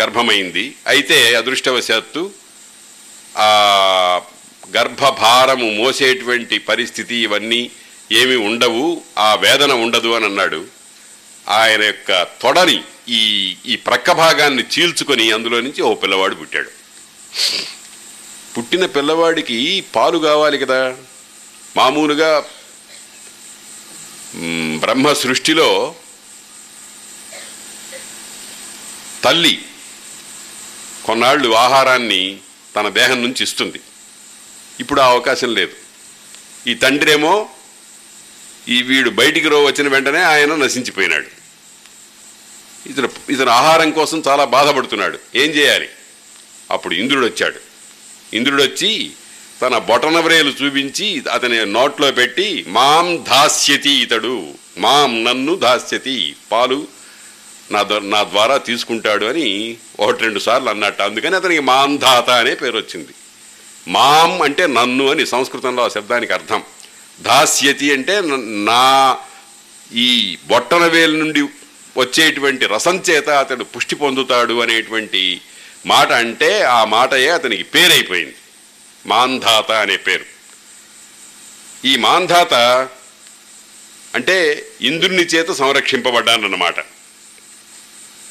గర్భమైంది. 0.00 0.76
అయితే 0.86 1.34
అదృష్టవశాత్తు 1.34 2.32
ఆ 3.36 3.50
గర్భభారము 4.76 5.70
మోసేటువంటి 5.70 6.58
పరిస్థితి 6.58 7.16
ఇవన్నీ 7.16 7.70
ఏమి 8.12 8.36
ఉండవు 8.36 9.02
ఆ 9.18 9.34
వేదన 9.34 9.72
ఉండదు 9.72 10.08
అని 10.08 10.24
అన్నాడు. 10.24 10.66
ఆయన 11.48 11.82
యొక్క 11.82 12.22
తొడని 12.22 12.84
ఈ 13.08 13.56
ఈ 13.66 13.76
ప్రక్క 13.76 14.12
భాగాన్ని 14.12 14.62
చీల్చుకొని 14.62 15.32
అందులో 15.32 15.60
నుంచి 15.60 15.82
ఓ 15.82 15.94
పిల్లవాడు 15.94 16.34
పుట్టాడు. 16.34 16.70
పుట్టిన 18.58 18.86
పిల్లవాడికి 18.86 19.84
పాలు 19.94 20.18
కావాలి 20.18 20.58
కదా. 20.58 20.96
మామూలుగా 21.76 22.44
బ్రహ్మ 24.78 25.12
సృష్టిలో 25.12 25.94
తల్లి 29.24 29.64
కొన్నాళ్ళు 31.04 31.54
ఆహారాన్ని 31.54 32.40
తన 32.76 32.88
దేహం 32.88 33.22
నుంచి 33.22 33.42
ఇస్తుంది. 33.42 33.80
ఇప్పుడు 34.80 35.00
ఆ 35.00 35.06
అవకాశం 35.06 35.54
లేదు. 35.54 35.72
ఈ 36.66 36.74
తండ్రేమో 36.74 37.48
ఈ 38.68 38.82
వీడు 38.82 39.10
బయటికి 39.10 39.48
రో 39.48 39.64
వచ్చిన 39.64 39.88
వెంటనే 39.88 40.22
ఆయన 40.22 40.54
నశించిపోయినాడు. 40.54 41.28
ఇతను 42.88 43.08
ఇతను 43.30 43.50
ఆహారం 43.50 43.90
కోసం 43.90 44.22
చాలా 44.28 44.44
బాధపడుతున్నాడు. 44.44 45.18
ఏం 45.34 45.50
చేయాలి? 45.50 45.88
అప్పుడు 46.70 46.94
ఇంద్రుడు 46.94 47.26
వచ్చాడు 47.26 47.67
ఇంద్రుడొచ్చి 48.34 49.10
తన 49.62 49.78
బొటనవ్రేలు 49.78 50.50
చూపించి 50.50 51.24
అతని 51.32 51.66
నోట్లో 51.66 52.12
పెట్టి 52.12 52.64
మాం 52.68 53.24
దాస్యతి 53.24 53.90
ఇతడు 53.90 54.48
మాం 54.78 55.24
నన్ను 55.24 55.54
దాస్యతి 55.54 56.34
పాలు 56.52 56.86
నా 57.70 57.86
నా 58.02 58.22
ద్వారా 58.22 58.56
తీసుకుంటాడు 58.56 59.24
అని 59.24 59.76
ఒకటి 60.00 60.22
రెండు 60.22 60.38
సార్లు 60.38 60.70
అన్నట్టు. 60.70 61.02
అందుకని 61.02 61.36
అతనికి 61.36 61.60
మాంధాత 61.60 62.30
అనే 62.30 62.54
పేరు 62.54 62.76
వచ్చింది. 62.76 63.08
మాం 63.88 64.42
అంటే 64.42 64.66
నన్ను 64.66 65.10
అని 65.10 65.26
సంస్కృతంలో 65.26 65.84
ఆ 65.84 65.88
శబ్దానికి 65.88 66.32
అర్థం. 66.32 66.62
దాస్యతి 67.20 67.92
అంటే 67.92 68.20
నా 68.64 69.16
ఈ 69.94 70.38
బొట్టన 70.46 70.86
వేలు 70.86 71.16
నుండి 71.16 71.42
వచ్చేటువంటి 71.96 72.66
రసం 72.66 72.96
చేత 72.96 73.28
అతడు 73.28 73.64
పుష్టి 73.64 73.94
పొందుతాడు 73.94 74.60
అనేటువంటి 74.60 75.40
మాట 75.86 76.12
అంటే 76.12 76.62
ఆ 76.62 76.84
మాటయే 76.84 77.28
అతనికి 77.28 77.62
పేరైపోయింది. 77.62 78.34
మాంధాత 79.06 79.72
అనే 79.72 79.96
పేరు. 79.96 80.24
ఈ 81.84 81.96
మాంధాత 81.96 82.54
అంటే 84.14 84.66
ఇంద్రుని 84.80 85.22
చేత 85.22 85.50
సంరక్షింపబడ్డానన్నమాట. 85.50 86.74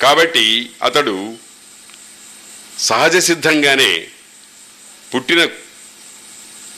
కాబట్టి 0.02 0.70
అతడు 0.84 1.36
సహజ 2.80 3.18
సిద్ధంగానే 3.18 4.08
పుట్టిన 5.16 5.46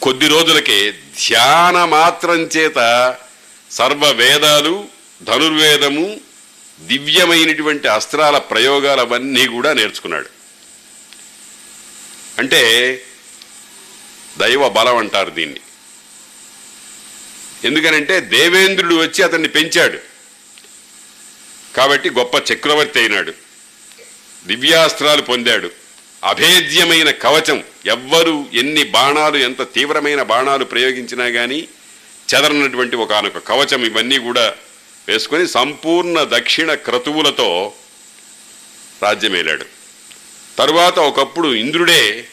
కొద్ది 0.02 0.28
రోజులకే 0.28 0.92
ధ్యాన 0.92 1.86
మాత్రం 1.86 2.36
చేత 2.36 3.16
సర్వ 3.72 4.12
వేదాలు 4.12 4.88
ధనుర్వేదము 5.24 6.20
దివ్యమైనటువంటి 6.82 7.88
అస్త్రాల 7.88 8.38
ప్రయోగాలు 8.38 9.02
అవన్నీ 9.02 9.48
కూడా 9.48 9.74
నేర్చుకున్నాడు. 9.74 10.39
అంటే 12.40 13.02
దైవ 14.38 14.70
బలం 14.70 14.98
అంటారు 14.98 15.30
దీన్ని. 15.30 15.62
ఎందుకనంటే 17.64 18.20
దేవేంద్రుడు 18.20 18.96
వచ్చి 18.96 19.24
అతన్ని 19.24 19.48
పెంచాడు. 19.48 19.98
కాబట్టి 21.76 22.10
గొప్ప 22.10 22.54
చక్రవర్తి 22.54 23.00
అయినాడు. 23.00 23.34
దివ్యాస్త్రాలు 24.46 25.22
పొందాడు. 25.22 25.72
అభేద్యమైన 26.24 27.12
కవచం. 27.12 27.64
ఎవ్వరు 27.86 28.46
ఎన్ని 28.54 28.84
బాణాలు 28.84 29.38
ఎంత 29.38 29.62
తీవ్రమైన 29.62 30.22
బాణాలు 30.22 30.66
ప్రయోగించినా 30.66 31.30
కానీ 31.30 31.68
చెదరనటువంటి 32.36 32.96
ఒకనొక 32.96 33.38
కవచం 33.38 33.86
ఇవన్నీ 33.86 34.18
కూడా 34.18 34.56
వేసుకొని 35.08 35.48
సంపూర్ణ 35.48 36.24
దక్షిణ 36.24 36.74
క్రతువులతో 36.74 37.74
రాజ్యమేలాడు. 39.04 39.79
తరువాత 40.60 41.00
ఒకప్పుడు 41.00 41.54
ఇంద్రుడే 41.54 42.28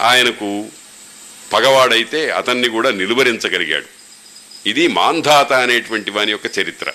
ఆయనకు 0.00 0.68
పగవాడైతే 1.52 2.30
అతన్ని 2.30 2.68
కూడా 2.68 2.90
నిలువరించగలిగాడు. 2.90 3.86
ఇది 4.68 4.88
మాంధాత 4.88 5.52
అనేటువంటి 5.52 6.10
వాని 6.10 6.30
యొక్క 6.30 6.58
చరిత్ర. 6.58 6.92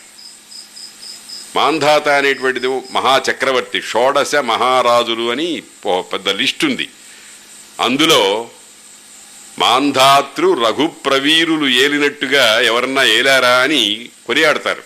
మాంధాత 1.55 2.09
అనేటువంటిది 2.09 2.67
మహాచక్రవర్తి 2.67 3.81
షోడశ 3.81 4.35
మహారాజులు 4.35 5.31
అని 5.31 5.63
పెద్ద 5.99 6.29
లిస్ట్ 6.29 6.65
ఉంది. 6.65 6.89
అందులో 7.79 8.49
మాంధాతృ 9.59 10.53
రఘుప్రవీరులు 10.53 11.67
ఏలినట్టుగా 11.67 12.59
ఎవరన్నా 12.59 13.03
ఏలారా 13.03 13.57
అని 13.57 14.09
కొనియాడతారు. 14.27 14.83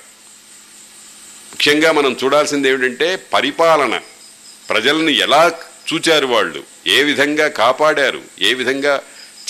ముఖ్యంగా 1.52 1.92
మనం 1.92 2.18
చూడాల్సింది 2.24 2.70
ఏమిటంటే 2.70 3.16
పరిపాలన. 3.16 4.00
ప్రజలను 4.70 5.10
ఎలా 5.10 5.52
చూచారు 5.94 6.28
వాళ్ళు? 6.28 6.64
ఏ 6.88 7.04
విధంగా 7.04 7.48
కాపాడారు? 7.48 8.22
ఏ 8.42 8.54
విధంగా 8.54 9.02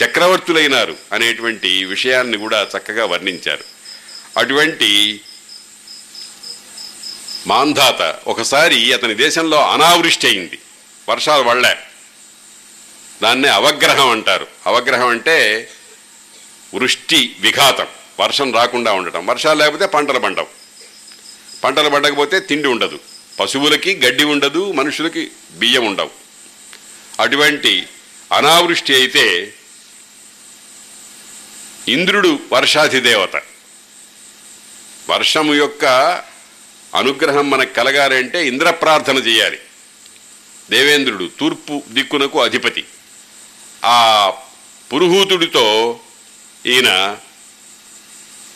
చక్రవర్తులైనారు? 0.03 0.97
అనేటువంటి 1.13 1.85
విషయాన్ని 1.85 2.37
కూడా 2.37 2.67
చక్కగా 2.77 3.05
వర్ణించారు. 3.05 3.63
అటువంటి 4.37 5.21
మాంధాత 7.47 8.27
ఒకసారి 8.27 8.93
అతని 8.93 9.13
దేశంలో 9.13 9.69
అనావృష్టి 9.69 10.27
అయింది. 10.27 10.59
వర్షాలు 11.09 11.43
పడలే 11.43 11.77
దాన్నే 13.23 13.49
అవగ్రహం 13.49 14.09
అంటారు. 14.09 14.47
అవగ్రహం 14.67 15.07
అంటే 15.07 15.69
వృష్టి 16.73 17.35
విఘాతం. 17.39 17.87
వర్షం 18.19 18.53
రాకుండా 18.53 18.93
ఉండటం. 18.93 19.25
వర్షాలు 19.25 19.59
లేకపోతే 19.59 19.85
పంటలు 19.85 20.19
పండవు. 20.19 20.47
పంటలు 21.63 21.89
పండకపోతే 21.89 22.39
తిండి 22.39 22.67
ఉండదు. 22.67 22.99
పశువులకి 23.39 23.95
గడ్డి 23.95 24.23
ఉండదు 24.23 24.71
మనుషులకి 24.71 25.31
బియ్యం 25.51 25.85
ఉండవు. 25.85 26.09
అటువంటి 27.19 27.87
అనావృష్టి 28.31 28.93
అయితే 28.93 29.53
ఇంద్రుడు 31.87 32.39
వర్షాధిదేవత 32.53 33.35
వర్షము 35.09 35.53
యొక్క 35.53 35.85
అనుగ్రహం 36.95 37.49
మనకు 37.49 37.73
కలగాలంటే 37.73 38.47
ఇంద్ర 38.47 38.69
ప్రార్థన 38.69 39.17
చేయాలి. 39.17 39.59
దేవేంద్రుడు 40.69 41.31
తూర్పు 41.39 41.83
దిక్కునకు 41.89 42.41
అధిపతి. 42.41 42.85
ఆ 43.85 44.33
పురుహూతుడితో 44.93 45.99
ఈయన 46.65 47.17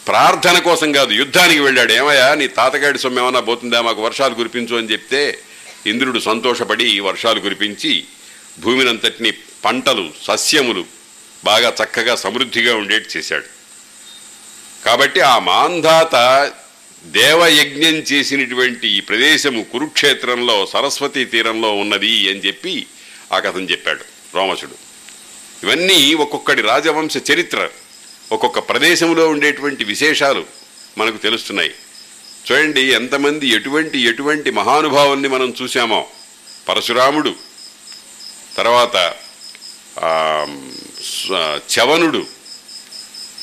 ప్రార్థన 0.09 0.59
కోసం 0.59 0.91
కాదు 0.91 1.11
యుద్ధానికి 1.11 1.59
వెళ్ళాడు. 1.59 1.93
ఏమయ్యా 1.93 2.35
నీ 2.35 2.47
తాతగాడి 2.47 2.99
సొమ్ము 2.99 3.21
ఏమైనా 3.21 3.39
పోతుందా? 3.39 3.81
మాకు 3.81 4.01
వర్షాలు 4.01 4.33
కురిపించు 4.33 4.75
అని 4.75 4.87
చెప్తే 4.87 5.39
ఇంద్రుడు 5.87 6.19
సంతోషపడి 6.19 6.99
వర్షాలు 6.99 7.39
కురిపించి 7.39 8.03
భూమినంతటిని 8.59 9.33
పంటలు 9.65 10.09
సస్యములు 10.23 10.85
బాగా 11.45 11.73
చక్కగా 11.83 12.15
సమృద్ధిగా 12.15 12.75
ఉండేటి 12.75 13.17
చేశాడు. 13.17 13.43
కాబట్టి 14.85 15.19
ఆ 15.19 15.39
మాంధాత 15.39 16.51
దేవయజ్ఞం 17.03 17.95
చేసినటువంటి 17.95 18.87
ఈ 18.87 18.99
ప్రదేశము 18.99 19.63
కురుక్షేత్రంలో 19.63 20.65
సరస్వతీ 20.65 21.25
తీరంలో 21.25 21.71
ఉన్నది 21.71 22.29
అని 22.29 22.39
చెప్పి 22.39 22.85
ఆ 23.33 23.39
కథను 23.39 23.67
చెప్పాడు 23.71 24.05
రోమసుడు. 24.35 24.75
ఇవన్నీ 25.65 26.13
ఒక్కొక్కటి 26.13 26.61
రాజవంశ 26.61 27.13
చరిత్ర. 27.31 27.69
ఒక్కొక్క 28.31 28.59
ప్రదేశంలో 28.59 29.29
ఉండేటువంటి 29.29 29.83
విశేషాలు 29.83 30.45
మనకు 30.97 31.17
తెలుస్తున్నాయి. 31.17 31.71
చూడండి 32.47 32.81
ఎంతమంది 32.93 33.47
ఎటువంటి 33.47 33.97
ఎటువంటి 33.99 34.51
మహానుభావుల్ని 34.51 35.27
మనం 35.27 35.53
చూసామో 35.61 36.07
పరశురాముడు 36.69 37.35
తర్వాత 38.57 39.13
చవనుడు 41.77 42.21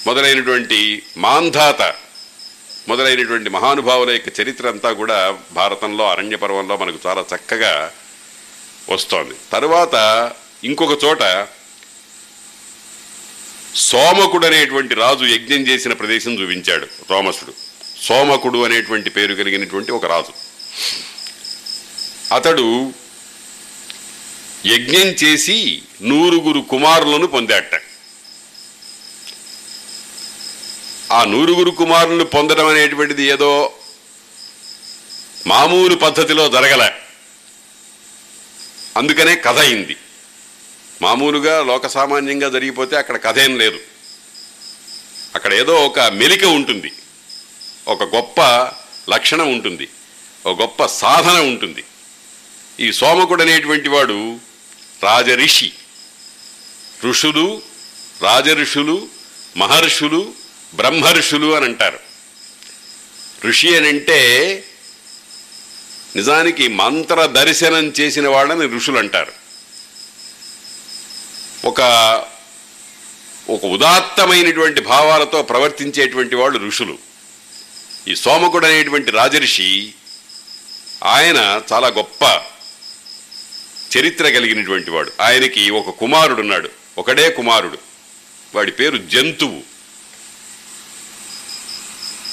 మొదలైనటువంటి 0.07 1.03
మాంధాత 1.17 1.83
మొదలైనటువంటి 2.89 3.51
మహానుభావుల 3.51 4.11
యొక్క 4.11 4.41
చరిత్ర 4.41 4.69
అంతా 4.69 4.93
కూడా 4.93 5.39
భారతంలో 5.53 6.11
అరణ్య 6.11 6.37
పర్వంలో 6.37 6.77
మనకు 6.77 6.99
చాలా 7.07 7.25
చక్కగా 7.35 7.93
వస్తోంది. 8.91 9.35
తరువాత 9.53 9.97
ఇంకొక 10.65 11.05
చోట 11.05 11.23
సోమకుడు 13.77 14.47
అనేటువంటి 14.47 14.95
రాజు 14.95 15.25
యజ్ఞం 15.25 15.59
చేసిన 15.59 15.93
ప్రదేశం 15.93 16.35
చూపించాడు 16.35 16.87
రోమసుడు 17.11 17.55
సోమకుడు 18.03 18.65
అనేటువంటి 18.65 19.11
పేరు 19.11 19.35
కలిగినటువంటి 19.35 19.93
ఒక 19.93 20.05
రాజు. 20.05 20.33
అతడు 22.35 22.93
యజ్ఞం 24.67 25.07
చేసి 25.07 25.83
నూరుగురు 26.03 26.61
కుమారులను 26.61 27.27
పొందాట 27.27 27.75
ఆ 31.13 31.25
నూరుగురు 31.25 31.71
కుమారులను 31.71 32.25
పొందడం 32.25 32.67
అనేటువంటిది 32.67 33.25
ఏదో 33.25 33.73
మామూలు 35.47 35.95
పద్ధతిలో 35.95 36.49
జరగలే. 36.49 36.93
అందుకనే 38.97 39.37
కథ 39.37 39.59
అయింది. 39.59 39.97
మామూలుగా 41.03 41.63
లోక 41.63 41.87
సామాన్యంగా 41.87 42.49
జరిగిపోతే 42.49 42.97
అక్కడ 42.97 43.23
కథ 43.23 43.39
ఏం 43.39 43.59
లేదు. 43.59 43.79
అక్కడ 45.35 45.55
ఏదో 45.55 45.75
ఒక 45.75 46.01
మెలిక 46.01 46.45
ఉంటుంది. 46.45 46.93
ఒక 47.89 48.03
గొప్ప 48.03 48.41
లక్షణం 49.11 49.53
ఉంటుంది. 49.53 49.89
ఒక 50.47 50.61
గొప్ప 50.61 50.87
సాధన 50.87 51.41
ఉంటుంది. 51.41 51.85
ఈ 52.81 52.93
సోమకుడు 52.93 53.43
అనేటువంటి 53.43 53.89
వాడు 53.89 54.41
రాజరిషి. 55.03 55.73
ఋషులు 57.05 57.63
రాజఋషులు 58.23 59.09
మహర్షులు 59.57 60.33
బ్రహ్మర్షులు 60.75 61.57
అని 61.57 61.65
అంటారు. 61.65 61.99
ఋషి 63.47 63.77
అని 63.77 63.89
అంటే 63.89 64.65
నిజానికి 66.17 66.69
మంత్ర 66.69 67.27
దర్శనం 67.27 67.93
చేసిన 68.01 68.29
వాళ్ళని 68.29 68.77
ఋషులు 68.77 68.99
అంటారు. 68.99 69.46
ఒక 71.67 71.81
ఒక 73.49 73.65
ఉదాత్తమైనటువంటి 73.65 74.81
భావాలతో 74.81 75.43
ప్రవర్తించేటువంటి 75.43 76.37
వాళ్ళు 76.37 76.59
ఋషులు. 76.59 76.99
ఈ 78.09 78.15
సోమకుడు 78.15 78.67
అనేటువంటి 78.67 79.11
రాజర్షి 79.11 79.95
ఆయన 81.05 81.63
చాలా 81.73 81.89
గొప్ప 81.89 82.23
చరిత్ర 83.97 84.25
కలిగినటువంటి 84.25 84.91
వాడు. 84.91 85.13
ఆయనకి 85.21 85.71
ఒక 85.71 85.91
కుమారుడు 85.91 86.41
ఉన్నాడు 86.41 86.71
ఒకడే 86.99 87.31
కుమారుడు. 87.31 87.79
వాడి 88.55 88.73
పేరు 88.73 88.97
జంతువు. 88.97 89.63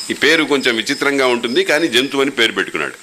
ఈ 0.09 0.13
పేరు 0.13 0.43
కొంచెం 0.43 0.75
విచిత్రంగా 0.75 1.27
ఉంటుంది 1.27 1.63
కానీ 1.63 1.87
జంతువు 1.87 2.21
అని 2.21 2.31
పేరు 2.31 2.51
పెట్టుకున్నాడు. 2.51 2.95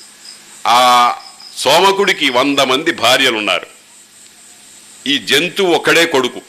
ఆ 0.67 1.15
సోమకుడికి 1.57 2.31
వంద 2.31 2.59
మంది 2.59 2.93
భార్యలు 2.93 3.37
ఉన్నారు 3.37 3.80
ఈ 5.07 5.19
జంతువు 5.19 5.73
ఒక్కడే 5.75 6.07
కొడుకు. 6.07 6.43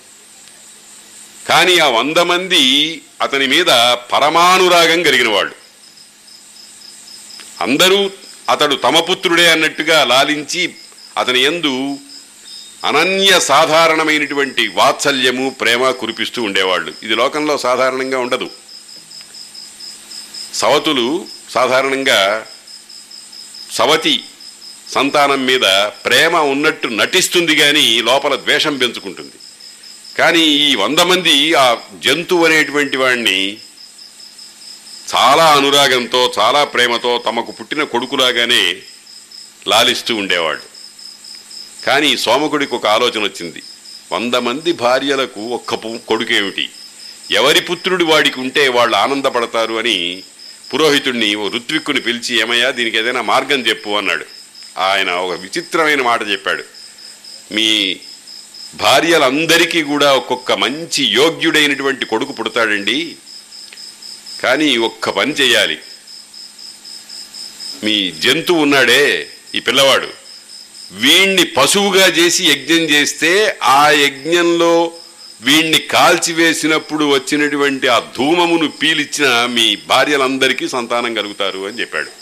కానీ 1.49 1.79
ఆ 1.79 1.87
వంద 1.87 2.17
మంది 2.17 3.01
అతని 3.21 3.47
మీద 3.47 3.65
పరమానురాగం 4.11 5.03
కలిగిన 5.03 5.27
వాళ్ళు. 5.29 5.55
అందరూ 7.61 8.11
అతడు 8.49 8.75
తమ 8.75 8.99
పుత్రుడే 8.99 9.51
అన్నట్టుగా 9.51 10.03
లాలించి 10.03 10.75
అతని 11.17 11.39
యందు 11.39 11.97
అనన్య 12.85 13.39
సాధారణమైనటువంటి 13.39 14.67
వాత్సల్యము 14.67 15.49
ప్రేమ 15.49 15.91
కురిపిస్తూ 15.91 16.43
ఉండేవాళ్ళు. 16.43 16.93
ఇది 17.03 17.15
లోకంలో 17.15 17.57
సాధారణంగా 17.57 18.19
ఉండదు. 18.19 18.49
సవతులు 20.53 21.27
సాధారణంగా 21.49 22.45
సవతి 23.71 24.23
సంతానం 24.91 25.45
మీద 25.45 25.61
ప్రేమ 26.05 26.37
ఉన్నట్టు 26.37 26.87
నటిస్తుంది 26.87 27.55
కానీ 27.55 28.01
లోపల 28.01 28.35
ద్వేషం 28.35 28.77
పెంచుకుంటుంది. 28.77 29.31
కానీ 30.17 30.39
ఈ 30.39 30.75
వంద 30.75 30.99
మంది 30.99 31.53
ఆ 31.53 31.77
జంతువు 31.99 32.45
అనేటువంటి 32.45 32.97
వాడిని 32.97 33.57
చాలా 35.15 35.45
అనురాగంతో 35.45 36.33
చాలా 36.39 36.63
ప్రేమతో 36.63 37.23
తమకు 37.25 37.51
పుట్టిన 37.51 37.83
కొడుకులాగానే 37.83 38.75
లాలిస్తూ 39.67 40.15
ఉండేవాడు. 40.15 40.61
కానీ 41.85 42.17
సోమకుడికి 42.17 42.75
ఒక 42.75 42.87
ఆలోచన 42.87 43.23
వచ్చింది. 43.23 43.63
వంద 44.11 44.35
మంది 44.35 44.71
భార్యలకు 44.71 45.41
ఒక్క 45.41 45.75
కొడుకేమిటి? 46.07 46.69
ఎవరి 47.31 47.61
పుత్రుడు 47.61 48.03
వాడికి 48.03 48.39
ఉంటే 48.39 48.67
వాళ్ళు 48.67 48.97
ఆనందపడతారు 48.97 49.73
అని 49.73 50.23
పురోహితుడిని 50.73 51.35
ఓ 51.35 51.49
ఋత్విక్కుని 51.49 52.01
పిలిచి 52.01 52.39
ఏమయ్యా 52.39 52.69
దీనికి 52.71 52.97
ఏదైనా 52.97 53.21
మార్గం 53.21 53.59
చెప్పు 53.59 53.89
అన్నాడు. 53.89 54.40
ఆయన 54.77 55.11
ఒక 55.11 55.39
విచిత్రమైన 55.39 56.01
మాట 56.01 56.27
చెప్పాడు. 56.27 56.63
మీ 57.51 57.97
భార్యలందరికీ 58.75 59.83
కూడా 59.83 60.13
ఒక్కొక్క 60.13 60.51
మంచి 60.51 61.03
యోగ్యుడైనటువంటి 61.03 62.05
కొడుకు 62.05 62.31
పుడతాడండి. 62.31 63.15
కానీ 64.43 64.77
ఒక్క 64.77 65.09
పని 65.09 65.31
చేయాలి 65.31 65.77
మీ 67.83 68.11
జంతువు 68.11 68.61
ఉన్నాడే 68.61 69.29
ఈ 69.55 69.59
పిల్లవాడు. 69.59 70.07
వీణ్ణి 70.91 71.43
పశువుగా 71.43 72.07
చేసి 72.07 72.45
యజ్ఞం 72.45 72.77
చేస్తే 72.77 73.57
ఆ 73.63 73.89
యజ్ఞంలో 73.89 74.91
వీణ్ణి 75.41 75.79
కాల్చివేసినప్పుడు 75.79 77.05
వచ్చినటువంటి 77.05 77.87
ఆ 77.87 77.99
ధూమమును 77.99 78.67
పీలిచ్చిన 78.67 79.45
మీ 79.45 79.75
భార్యలందరికీ 79.75 80.67
సంతానం 80.67 81.13
కలుగుతారు 81.13 81.67
అని 81.67 81.79
చెప్పాడు. 81.79 82.21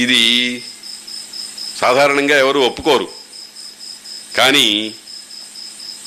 ఇది 0.00 0.62
సాధారణంగా 1.80 2.38
ఎవరు 2.38 2.60
ఒప్పుకోరు. 2.60 3.08
కానీ 4.36 4.94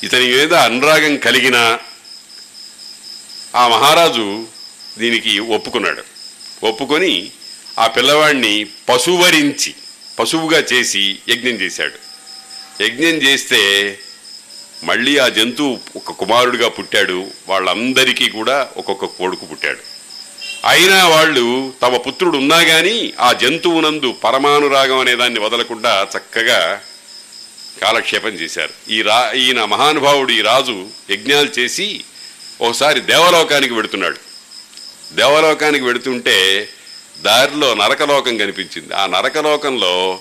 ఇతని 0.03 0.27
మీద 0.27 0.53
అనురాగం 0.53 1.17
కలిగిన 1.17 1.79
ఆ 3.55 3.67
మహారాజు 3.67 4.47
దీనికి 4.97 5.39
ఒప్పుకున్నాడు. 5.39 6.03
ఒప్పుకొని 6.65 7.31
ఆ 7.79 7.87
పిల్లవాడిని 7.87 8.65
పశువరించి 8.89 9.75
పశువుగా 10.19 10.59
చేసి 10.73 11.19
యజ్ఞం 11.29 11.51
చేశాడు. 11.51 11.97
యజ్ఞం 12.83 13.15
చేస్తే 13.29 13.99
మళ్ళీ 14.83 15.17
ఆ 15.17 15.27
జంతువు 15.27 15.79
ఒక 15.95 16.11
కుమారుడిగా 16.11 16.69
పుట్టాడు. 16.69 17.27
వాళ్ళందరికీ 17.47 18.29
కూడా 18.29 18.69
ఒక్కొక్క 18.77 19.05
కొడుకు 19.05 19.45
పుట్టాడు. 19.45 19.92
అయినా 20.65 21.07
వాళ్ళు 21.07 21.73
తమ 21.81 21.97
పుత్రుడు 21.97 22.37
ఉన్నా 22.37 22.63
కానీ 22.63 23.13
ఆ 23.19 23.33
జంతువునందు 23.33 24.11
పరమానురాగం 24.11 24.99
అనే 24.99 25.15
దాన్ని 25.15 25.39
వదలకుండా 25.39 26.07
చక్కగా 26.17 26.81
కాలక్షేపం 27.81 28.29
చేశారు. 28.29 28.91
ఈ 28.91 29.01
రా 29.01 29.31
ఈయన 29.31 29.65
మహానుభావుడు 29.65 30.31
ఈ 30.31 30.41
రాజు 30.41 30.87
యజ్ఞాలు 31.09 31.59
చేసి 31.59 32.03
ఒకసారి 32.61 32.99
దేవలోకానికి 32.99 33.73
వెడుతున్నాడు. 33.73 34.17
దేవలోకానికి 35.13 35.85
వెడుతుంటే 35.85 36.69
దారిలో 37.21 37.73
నరకలోకం 37.73 38.37
కనిపించింది. 38.37 38.95
ఆ 38.95 39.05
నరకలోకంలో 39.05 40.19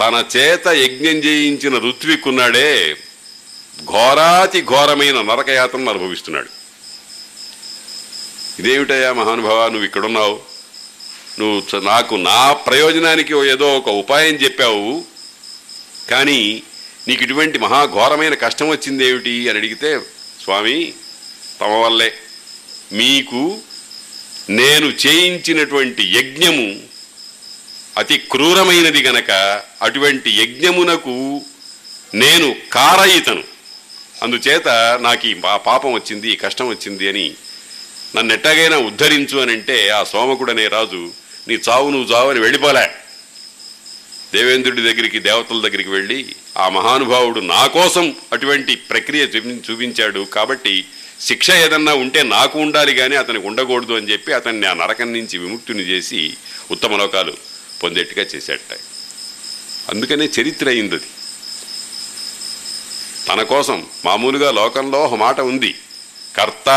తన 0.00 0.24
చేత 0.36 0.68
యజ్ఞం 0.68 1.16
చేయించిన 1.16 1.78
ఋత్విక్కున్నాడే 1.78 2.96
ఘోరాతి 3.84 4.62
ఘోరమైన 4.62 5.20
నరకయాత్రను 5.20 5.90
అనుభవిస్తున్నాడు. 5.90 6.63
ఇదేమిటయ్యా 8.58 9.12
మహానుభావ 9.12 9.68
నువ్వు 9.68 9.84
ఇక్కడున్నావు? 9.84 10.40
నువ్వు 11.40 11.80
నాకు 11.80 12.14
నా 12.14 12.52
ప్రయోజనానికి 12.52 13.34
ఏదో 13.48 13.78
ఒక 13.78 13.88
ఉపాయం 13.88 14.34
చెప్పావు. 14.34 15.04
కానీ 16.10 16.62
నీకు 17.08 17.22
ఇటువంటి 17.22 17.58
మహాఘోరమైన 17.58 18.34
కష్టం 18.34 18.68
వచ్చింది 18.68 19.06
ఏమిటి 19.06 19.48
అని 19.48 19.58
అడిగితే 19.58 19.98
స్వామి 20.44 20.92
తమ 21.60 21.66
వల్లే. 21.66 22.12
మీకు 22.92 23.58
నేను 24.50 24.86
చేయించినటువంటి 24.86 26.02
యజ్ఞము 26.18 26.80
అతి 27.98 28.16
క్రూరమైనది 28.18 29.02
గనక 29.02 29.30
అటువంటి 29.82 30.30
యజ్ఞమునకు 30.30 31.42
నేను 32.14 32.56
కారయితను. 32.72 33.44
అందుచేత 34.22 34.68
నాకు 35.00 35.26
ఈ 35.26 35.34
పాపం 35.66 35.92
వచ్చింది 35.92 36.36
కష్టం 36.36 36.68
వచ్చింది 36.68 37.08
అని 37.08 37.34
నన్ను 38.16 38.34
ఎట్టాగైనా 38.34 38.76
ఉద్ధరించు 38.76 39.38
అని 39.38 39.52
అంటే 39.52 39.88
ఆ 39.88 40.04
సోమకుడు 40.04 40.50
అనే 40.50 40.68
రాజు 40.68 41.12
నీ 41.48 41.54
చావు 41.54 41.90
నువ్వు 41.90 42.14
చావు 42.14 42.30
అని 42.30 42.40
వెళ్ళిపోలే. 42.40 42.90
దేవేంద్రుడి 44.34 44.82
దగ్గరికి 44.82 45.18
దేవతల 45.18 45.60
దగ్గరికి 45.60 45.90
వెళ్ళి 45.90 46.36
ఆ 46.56 46.68
మహానుభావుడు 46.68 47.40
నా 47.40 47.66
కోసం 47.66 48.16
అటువంటి 48.32 48.74
ప్రక్రియ 48.74 49.22
చూపించాడు 49.70 50.20
కాబట్టి 50.20 50.84
శిక్ష 51.20 51.50
ఏదన్నా 51.50 51.94
ఉంటే 51.94 52.22
నాకు 52.22 52.58
ఉండాలి 52.58 52.94
కానీ 52.94 53.16
అతనికి 53.16 53.46
ఉండకూడదు 53.46 53.92
అని 53.92 54.12
చెప్పి 54.12 54.32
అతన్ని 54.32 54.66
ఆ 54.66 54.72
నరకం 54.72 55.12
నుంచి 55.12 55.38
విముక్తుని 55.38 55.82
చేసి 55.82 56.34
ఉత్తమ 56.70 56.96
లోకాలు 56.96 57.34
పొందేట్టుగా 57.82 58.26
చేసేట. 58.34 58.60
అందుకనే 59.90 60.28
చరిత్ర 60.40 60.68
అయింది 60.68 60.94
అది. 60.94 61.04
తన 63.28 63.42
కోసం 63.42 63.86
మామూలుగా 64.04 64.50
లోకంలో 64.50 65.00
ఒక 65.00 65.14
మాట 65.14 65.40
ఉంది. 65.40 65.74
కర్త 66.36 66.68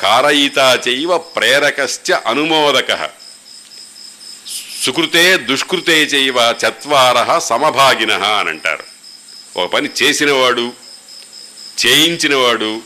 కారయితా 0.00 0.80
చైవ 0.88 1.18
ప్రేరకశ్చ 1.18 2.12
అనుమోదక. 2.26 3.10
సుకృతే 4.84 5.36
దుష్కృతే 5.36 6.02
చైవ 6.02 6.54
చత్వార 6.66 7.38
సమభాగిన 7.38 8.12
అని 8.12 8.48
అంటారు. 8.48 8.84
ఒక 9.56 9.72
పని 9.72 9.88
చేసినవాడు 10.02 10.72
చేయించినవాడు 11.86 12.80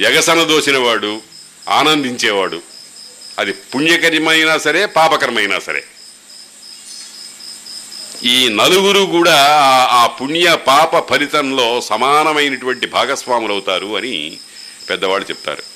ఎగసనదోసినవాడు 0.00 1.22
ఆనందించేవాడు. 1.68 2.62
అది 3.38 3.52
పుణ్యకరమైనా 3.52 4.58
సరే 4.58 4.86
పాపకరమైనా 4.86 5.58
సరే. 5.58 5.84
ఈ 8.24 8.48
నలుగురు 8.48 9.00
కూడా 9.00 9.46
ఆ- 9.56 10.02
ఆ 10.02 10.06
పుణ్య 10.06 10.58
పాప 10.66 11.10
ఫలితంలో 11.10 11.80
సమానమైనటువంటి 11.80 12.86
భాగస్వాములు 12.86 13.52
అవుతారు 13.52 13.96
అని 13.96 14.36
పెద్దవాళ్ళు 14.90 15.28
చెప్తారు. 15.28 15.73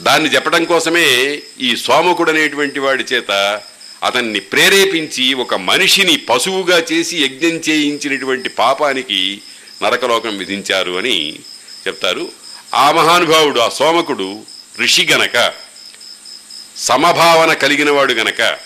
దాన్ని 0.00 0.34
చెప్పడం 0.34 0.64
కోసమే 0.64 1.42
ఈ 1.60 1.76
సోమకుడు 1.76 2.30
అనేటువంటి 2.30 2.78
వాడి 2.78 3.04
చేత 3.04 3.60
అతన్ని 4.04 4.40
ప్రేరేపించి 4.40 5.34
ఒక 5.34 5.54
మనిషిని 5.54 6.16
పశువుగా 6.16 6.82
చేసి 6.92 7.24
యజ్ఞం 7.24 7.58
చేయించినటువంటి 7.58 8.48
పాపానికి 8.48 9.40
నరకలోకం 9.82 10.38
విధించారు 10.38 10.92
అని 10.92 11.34
చెప్తారు. 11.86 12.32
ఆ 12.74 12.92
మహానుభావుడు 12.92 13.60
ఆ 13.60 13.68
సోమకుడు 13.68 14.42
ఋషి 14.80 15.06
గనక 15.12 15.52
సమభావన 16.76 17.52
కలిగినవాడు 17.52 18.12
గనక 18.12 18.58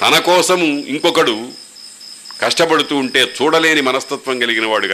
తన 0.00 0.18
కోసం 0.18 0.84
ఇంకొకడు 0.88 1.48
కష్టపడుతూ 2.40 2.96
ఉంటే 2.96 3.34
చూడలేని 3.42 3.80
మనస్తత్వం 3.80 4.38
కలిగిన 4.38 4.66
వాడు 4.66 4.86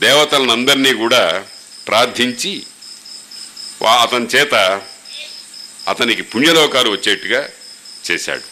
దేవతలను 0.00 0.52
అందరినీ 0.52 0.92
కూడా 0.94 1.44
ప్రార్థించి 1.88 2.62
అతని 3.86 4.26
చేత 4.26 4.82
అతనికి 5.88 6.22
పుణ్యలోకాలు 6.22 6.90
వచ్చేట్టుగా 6.90 7.48
చేశాడు. 8.10 8.42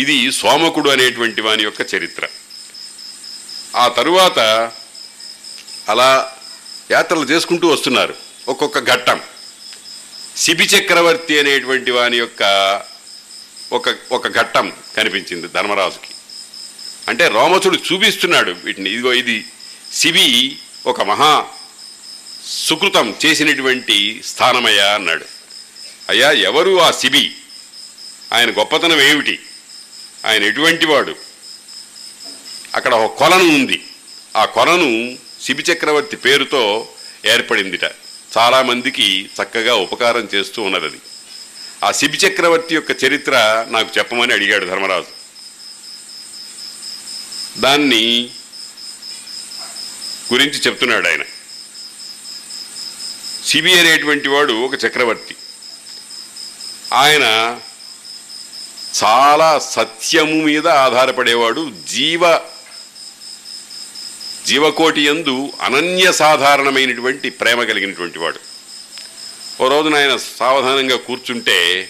ఇది 0.00 0.32
సోమకుడు 0.32 0.90
అనేటువంటి 0.90 1.40
వాని 1.40 1.62
యొక్క 1.62 1.94
చరిత్ర. 1.94 2.26
ఆ 3.76 3.88
తరువాత 3.88 4.38
అలా 5.88 6.32
యాత్రలు 6.90 7.20
చేసుకుంటూ 7.20 7.68
వస్తున్నారు. 7.68 8.14
ఒక్కొక్క 8.48 8.78
ఘట్టం. 8.78 9.20
శిబి 10.36 10.64
చక్రవర్తి 10.64 11.38
అనేటువంటి 11.38 11.90
వాని 11.90 12.16
యొక్క 12.16 12.42
ఒక 13.72 13.94
ఒక 14.12 14.28
ఘట్టం 14.28 14.72
కనిపించింది 14.96 15.48
ధర్మరాజుకి. 15.48 16.14
అంటే 17.08 17.28
రోమసుడు 17.28 17.78
చూపిస్తున్నాడు 17.92 18.56
వీటిని. 18.64 18.90
ఇదిగో 18.90 19.12
ఇది 19.12 19.46
శిబి 19.92 20.58
ఒక 20.86 21.02
మహా 21.02 21.46
సుకృతం 22.46 23.14
చేసినటువంటి 23.26 24.22
స్థానమయ్యా 24.26 24.94
అన్నాడు. 24.94 25.24
అయ్యా 26.08 26.30
ఎవరు 26.30 26.82
ఆ 26.82 26.90
శిబి 26.90 27.34
ఆయన 28.32 28.50
గొప్పతనం 28.50 29.00
ఏమిటి? 29.00 29.38
ఆయన 30.26 30.44
ఎటువంటి 30.44 30.86
వాడు? 30.86 31.16
అక్కడ 32.74 32.94
ఒక 32.94 33.18
కొలను 33.18 33.54
ఉంది. 33.54 33.84
ఆ 34.36 34.44
కొలను 34.44 35.18
శిబి 35.42 35.62
చక్రవర్తి 35.62 36.16
పేరుతో 36.16 36.88
ఏర్పడిందిట. 37.24 37.84
చాలామందికి 38.38 39.30
చక్కగా 39.42 39.74
ఉపకారం 39.74 40.28
చేస్తూ 40.34 40.62
ఉన్నది 40.62 40.84
అది 40.84 40.98
ఆ 41.84 41.92
శిబి 41.92 42.16
చక్రవర్తి 42.16 42.74
యొక్క 42.74 43.04
చరిత్ర 43.04 43.66
నాకు 43.70 43.98
చెప్పమని 43.98 44.32
అడిగాడు 44.32 44.64
ధర్మరాజు. 44.64 45.20
దాన్ని 47.60 48.30
గురించి 50.32 50.60
చెప్తున్నాడు 50.60 51.08
ఆయన. 51.08 51.22
సిబి 53.46 53.80
అనేటువంటి 53.80 54.28
వాడు 54.28 54.52
ఒక 54.52 54.84
చక్రవర్తి. 54.84 55.36
ఆయన 56.92 57.60
చాలా 59.04 59.58
సత్యము 59.58 60.34
మీద 60.34 60.68
ఆధారపడేవాడు. 60.68 61.72
జీవ 61.88 62.40
జీవకోటి 64.46 65.06
యందు 65.06 65.52
అనన్య 65.60 66.12
సాధారణమైనటువంటి 66.12 67.30
ప్రేమ 67.30 67.64
కలిగినటువంటి 67.64 68.18
వాడు. 68.18 68.40
ఓ 69.62 69.68
రోజున 69.68 69.94
ఆయన 69.94 70.16
సావధానంగా 70.16 70.96
కూర్చుంటే 70.96 71.88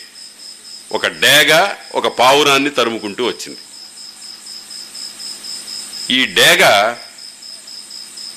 ఒక 0.93 1.07
డేగ 1.07 1.75
ఒక 1.95 2.07
పావురాన్ని 2.07 2.71
తరుముకుంటూ 2.71 3.27
వచ్చింది. 3.27 3.59
ఈ 6.15 6.27
డేగ 6.27 6.95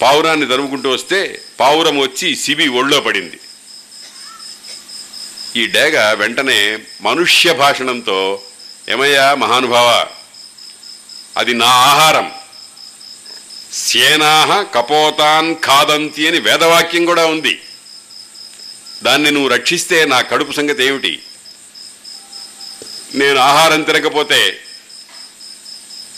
పావురాన్ని 0.03 0.47
తరుముకుంటూ 0.47 0.89
వస్తే 0.89 1.41
పావురం 1.59 1.97
వచ్చి 1.99 2.35
సిబి 2.35 2.67
ఒళ్ళో 2.67 2.99
పడింది. 3.01 3.39
ఈ 5.55 5.67
డేగ 5.67 6.13
వెంటనే 6.13 6.79
మనుష్య 7.01 7.53
భాషణంతో 7.53 8.41
ఏమయ్యా 8.89 9.35
మహానుభావ 9.35 10.07
అది 11.37 11.53
నా 11.53 11.65
ఆహారం. 11.65 12.31
సేనాహ 13.73 14.61
కపోతాన్ 14.61 15.55
ఖాదంతి 15.55 16.27
అని 16.27 16.39
వేదవాక్యం 16.39 17.05
కూడా 17.05 17.25
ఉంది. 17.25 17.61
దాన్ని 19.03 19.31
నువ్వు 19.31 19.49
రక్షిస్తే 19.49 20.05
నా 20.05 20.21
కడుపు 20.21 20.51
సంగతి 20.51 20.83
ఏమిటి? 20.83 21.23
నేను 23.15 23.39
ఆహారం 23.39 23.81
తినకపోతే 23.83 24.59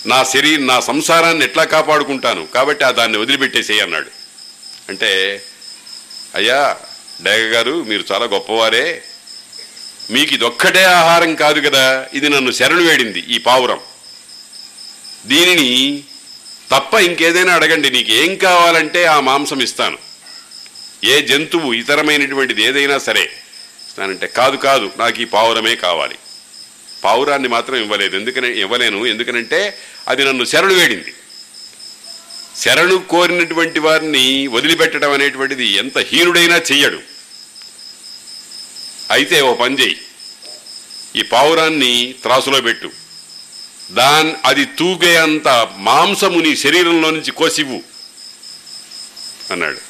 నా 0.05 0.23
శరీరం 0.23 0.67
నా 0.67 0.79
సంసారాన్ని 0.79 1.43
ఎట్లా 1.43 1.63
కాపాడుకుంటాను? 1.63 2.45
కాబట్టి 2.45 2.83
ఆ 2.83 2.91
దాన్ని 2.91 3.17
వదిలిపెట్టేసేయి 3.17 3.79
అన్నాడు. 3.79 4.09
అంటే 4.89 5.41
అయ్యా 6.35 6.77
డేగ 7.21 7.55
గారు 7.55 7.83
మీరు 7.83 8.03
చాలా 8.11 8.25
గొప్పవారే. 8.25 9.03
మీకు 10.11 10.33
ఇదొక్కటే 10.33 10.83
ఆహారం 10.83 11.35
కాదు 11.35 11.69
కదా 11.69 12.07
ఇది 12.13 12.29
నన్ను 12.29 12.51
శరణు 12.51 12.83
వేడింది 12.83 13.19
ఈ 13.19 13.37
పావురం. 13.37 13.79
దీనిని 15.25 16.03
తప్ప 16.71 16.93
ఇంకేదైనా 16.93 17.53
అడగండి 17.53 17.89
నీకు 17.89 18.11
ఏం 18.11 18.35
కావాలంటే 18.35 19.05
ఆ 19.05 19.19
మాంసం 19.19 19.61
ఇస్తాను. 19.61 19.97
ఏ 21.03 21.21
జంతువు 21.21 21.73
ఇతరమైనటువంటిది 21.73 22.63
ఏదైనా 22.63 22.97
సరే. 22.97 23.23
ఇస్తానంటే 23.87 24.27
కాదు 24.27 24.57
కాదు 24.57 24.91
నాకు 24.97 25.21
ఈ 25.21 25.25
పావురమే 25.25 25.75
కావాలి. 25.75 26.15
పావురాన్ని 27.05 27.47
మాత్రం 27.47 27.75
ఇవ్వలేదు. 27.75 28.15
ఎందుకని 28.17 28.49
ఇవ్వలేను. 28.59 29.05
ఎందుకనంటే 29.05 29.77
అది 30.07 30.25
నన్ను 30.25 30.45
శరణు 30.45 30.73
వేడింది. 30.73 31.13
శరణు 32.61 32.95
కోరినటువంటి 33.09 33.79
వారిని 33.79 34.47
వదిలిపెట్టడం 34.47 35.11
అనేటువంటిది 35.11 35.67
ఎంత 35.67 35.97
హీనుడైనా 35.97 36.57
చెయ్యడు. 36.71 36.99
అయితే 39.11 39.41
ఓ 39.41 39.53
పని 39.53 39.75
చేయి 39.75 39.97
ఈ 41.15 41.21
పావురాన్ని 41.21 42.15
త్రాసులో 42.21 42.61
పెట్టు. 42.61 42.89
దాన్ 43.91 44.29
అది 44.45 44.65
తూగే 44.65 45.15
అంత 45.15 45.47
మాంసము 45.77 46.39
నీ 46.39 46.55
శరీరంలో 46.55 47.09
నుంచి 47.11 47.31
కోసివ్వు 47.31 47.79
అన్నాడు. 49.51 49.81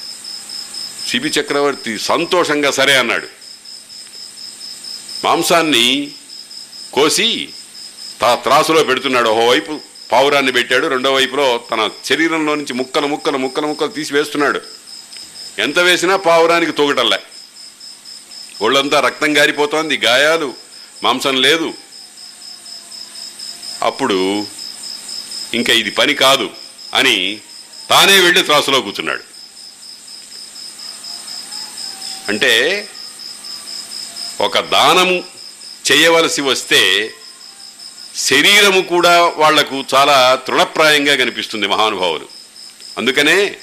శిబి 1.09 1.29
చక్రవర్తి 1.29 1.99
సంతోషంగా 1.99 2.71
సరే 2.71 2.93
అన్నాడు. 2.97 3.27
మాంసాన్ని 5.23 6.11
కోసి 6.95 7.49
తా 8.21 8.35
త్రాసులో 8.35 8.83
పెడుతున్నాడు. 8.83 9.29
ఓవైపు 9.29 9.81
పావురాన్ని 10.11 10.51
పెట్టాడు. 10.51 10.87
రెండో 10.87 11.13
వైపులో 11.13 11.63
తన 11.71 11.89
శరీరంలో 12.05 12.55
నుంచి 12.55 12.73
ముక్కలు 12.73 13.07
ముక్కలు 13.07 13.37
ముక్కలు 13.37 13.67
ముక్కలు 13.67 13.87
తీసి 13.87 14.13
వేస్తున్నాడు. 14.13 14.61
ఎంత 15.59 15.79
వేసినా 15.79 16.15
పావురానికి 16.15 16.71
తూగటల్లా. 16.71 17.19
ఒళ్ళంతా 18.61 18.99
రక్తం 18.99 19.37
గారిపోతోంది. 19.37 19.97
గాయాలు 19.97 20.53
మాంసం 21.03 21.41
లేదు. 21.41 21.73
అప్పుడు 23.83 24.47
ఇంకా 25.53 25.73
ఇది 25.73 25.91
పని 25.91 26.13
కాదు 26.13 26.49
అని 26.93 27.39
తానే 27.89 28.19
వెళ్ళి 28.19 28.43
త్రాసులో 28.43 28.81
కూర్చున్నాడు. 28.81 29.23
అంటే 32.27 32.87
ఒక 34.41 34.59
దానము 34.59 35.34
చేయవలసి 35.91 36.41
వస్తే 36.41 37.13
శరీరము 38.17 38.81
కూడా 38.81 39.33
వాళ్ళకు 39.37 39.83
చాలా 39.95 40.43
తృణప్రాయంగా 40.47 41.15
కనిపిస్తుంది 41.15 41.67
మహానుభావులు. 41.67 42.27
అందుకనే 42.97 43.55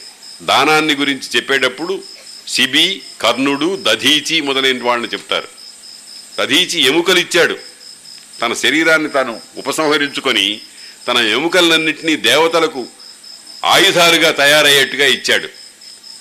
దానాన్ని 0.43 0.95
గురించి 0.95 1.37
చెప్పేటప్పుడు 1.37 2.03
శిబి 2.49 3.03
కర్ణుడు 3.21 3.79
దధీచి 3.83 4.41
మొదలైన 4.41 4.83
వాళ్ళని 4.83 5.09
చెప్తారు. 5.09 5.49
దధీచి 6.41 6.87
ఎముకలిచ్చాడు. 6.87 7.59
తన 8.43 8.53
శరీరాన్ని 8.53 9.09
తాను 9.09 9.41
ఉపసంహరించుకొని 9.57 10.61
తన 11.09 11.17
ఎముకలన్నింటినీ 11.17 12.17
దేవతలకు 12.17 12.87
ఆయుధాలుగా 13.65 14.31
తయారయ్యేట్టుగా 14.31 15.07
ఇచ్చాడు. 15.07 15.49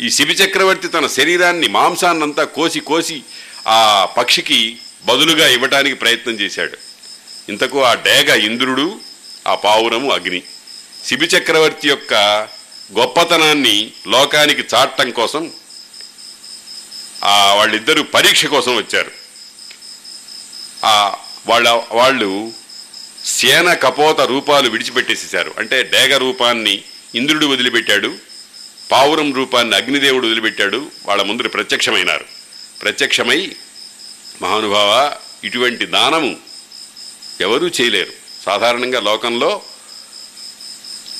ఈ 0.01 0.09
శిబి 0.09 0.33
చక్రవర్తి 0.33 0.87
తన 0.87 1.07
శరీరాన్ని 1.07 1.67
మాంసాన్నంతా 1.67 2.43
కోసి 2.43 2.79
కోసి 2.79 3.23
ఆ 3.67 4.05
పక్షికి 4.17 4.77
బదులుగా 5.05 5.47
ఇవ్వటానికి 5.47 5.95
ప్రయత్నం 5.95 6.33
చేశాడు. 6.33 6.77
ఇంతకు 7.49 7.83
ఆ 7.83 7.93
డేగ 7.93 8.33
ఇంద్రుడు 8.33 8.99
ఆ 9.47 9.55
పావురము 9.55 10.11
అగ్ని. 10.11 10.43
శిబి 11.05 11.25
చక్రవర్తి 11.25 11.87
యొక్క 11.87 12.13
గొప్పతనాన్ని 12.99 13.91
లోకానికి 14.07 14.63
చాటం 14.75 15.11
కోసం 15.11 15.51
ఆ 17.23 17.53
వాళ్ళిద్దరూ 17.53 18.03
పరీక్ష 18.03 18.45
కోసం 18.45 18.75
వచ్చారు. 18.75 19.11
ఆ 20.85 21.17
వాళ్ళ 21.47 21.83
వాళ్ళు 21.91 22.53
సేన 23.25 23.73
కపోత 23.73 24.21
రూపాలు 24.21 24.69
విడిచిపెట్టేసేశారు. 24.69 25.53
అంటే 25.57 25.83
డేగ 25.83 26.17
రూపాన్ని 26.17 26.83
ఇంద్రుడు 27.15 27.45
వదిలిపెట్టాడు 27.45 28.15
పావురం 28.91 29.33
రూపాన్ని 29.33 29.75
అగ్నిదేవుడు 29.75 30.25
వదిలిపెట్టాడు 30.25 30.91
వాళ్ళ 31.05 31.23
ముందు 31.23 31.49
ప్రత్యక్షమైనారు. 31.49 32.25
ప్రత్యక్షమై 32.81 33.55
మహానుభావ 34.41 35.15
ఇటువంటి 35.43 35.85
దానము 35.85 36.35
ఎవరూ 37.41 37.67
చేయలేరు. 37.67 38.13
సాధారణంగా 38.45 38.99
లోకంలో 38.99 39.61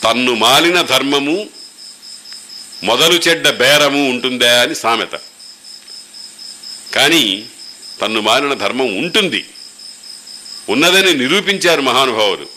తన్ను 0.04 0.36
మాలిన 0.36 0.82
ధర్మము 0.82 1.50
మొదలు 2.84 3.14
చెడ్డ 3.14 3.50
బేరము 3.50 4.10
ఉంటుందా 4.10 4.62
అని 4.62 4.76
సామెత. 4.76 5.12
కానీ 6.96 7.46
తన్ను 8.02 8.22
మాలిన 8.22 8.54
ధర్మం 8.54 8.98
ఉంటుంది. 8.98 9.46
ఉన్నదని 10.70 11.14
నిరూపించారు 11.14 11.82
మహానుభావులు. 11.82 12.48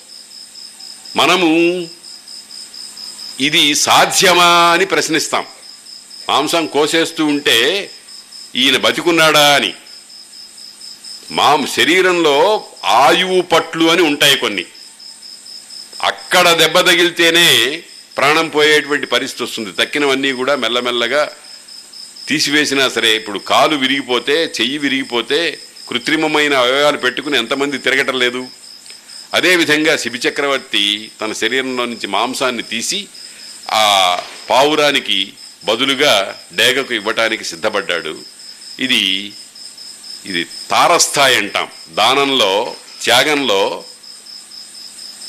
మనము 1.17 1.89
ఇది 3.41 3.75
సాధ్యమా 3.75 4.47
అని 4.47 4.87
ప్రశ్నిస్తాం. 4.87 5.47
మాంసం 6.29 6.67
కోసేస్తూ 6.67 7.27
ఉంటే 7.27 7.91
ఈయన 8.57 8.77
బతికున్నాడా 8.77 9.55
అని. 9.55 9.75
మా 11.31 11.67
శరీరంలో 11.77 12.65
ఆయువు 12.85 13.41
పట్లు 13.41 13.85
అని 13.85 14.03
ఉంటాయి 14.03 14.37
కొన్ని. 14.37 14.65
అక్కడ 16.01 16.53
దెబ్బ 16.53 16.81
తగిలితేనే 16.81 17.83
ప్రాణం 18.17 18.49
పోయేటువంటి 18.49 19.07
పరిస్థితి 19.07 19.45
వస్తుంది. 19.45 19.73
తక్కినవన్నీ 19.73 20.33
కూడా 20.33 20.57
మెల్లమెల్లగా 20.57 21.33
తీసివేసినా 22.29 22.89
సరే 22.89 23.17
ఇప్పుడు 23.17 23.39
కాలు 23.39 23.77
విరిగిపోతే 23.77 24.53
చెయ్యి 24.61 24.79
విరిగిపోతే 24.79 25.59
కృత్రిమమైన 25.89 26.55
అవయవాలు 26.55 26.97
పెట్టుకుని 26.97 27.39
ఎంతమంది 27.39 27.79
తిరగటం 27.79 28.19
లేదు. 28.19 28.49
అదేవిధంగా 29.35 29.97
శిబిచక్రవర్తి 29.97 31.11
తన 31.21 31.33
శరీరంలో 31.33 31.85
నుంచి 31.85 32.07
మాంసాన్ని 32.07 32.63
తీసి 32.63 33.07
ఆ 33.71 34.19
పావురానికి 34.51 35.33
బదులుగా 35.65 36.41
డేగకు 36.53 36.95
ఇవ్వటానికి 36.95 37.45
సిద్ధపడ్డాడు. 37.45 38.19
ఇది 38.81 39.33
ఇది 40.27 40.47
తారస్థాయి 40.71 41.37
అంటాం. 41.37 41.69
దానంలో 41.91 42.75
త్యాగంలో 43.03 43.85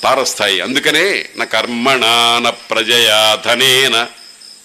తారస్థాయి. 0.03 0.61
అందుకనే 0.61 1.29
నా 1.35 1.45
కర్మణాన 1.45 2.49
ప్రజయా 2.49 3.37
ధనేన 3.45 4.07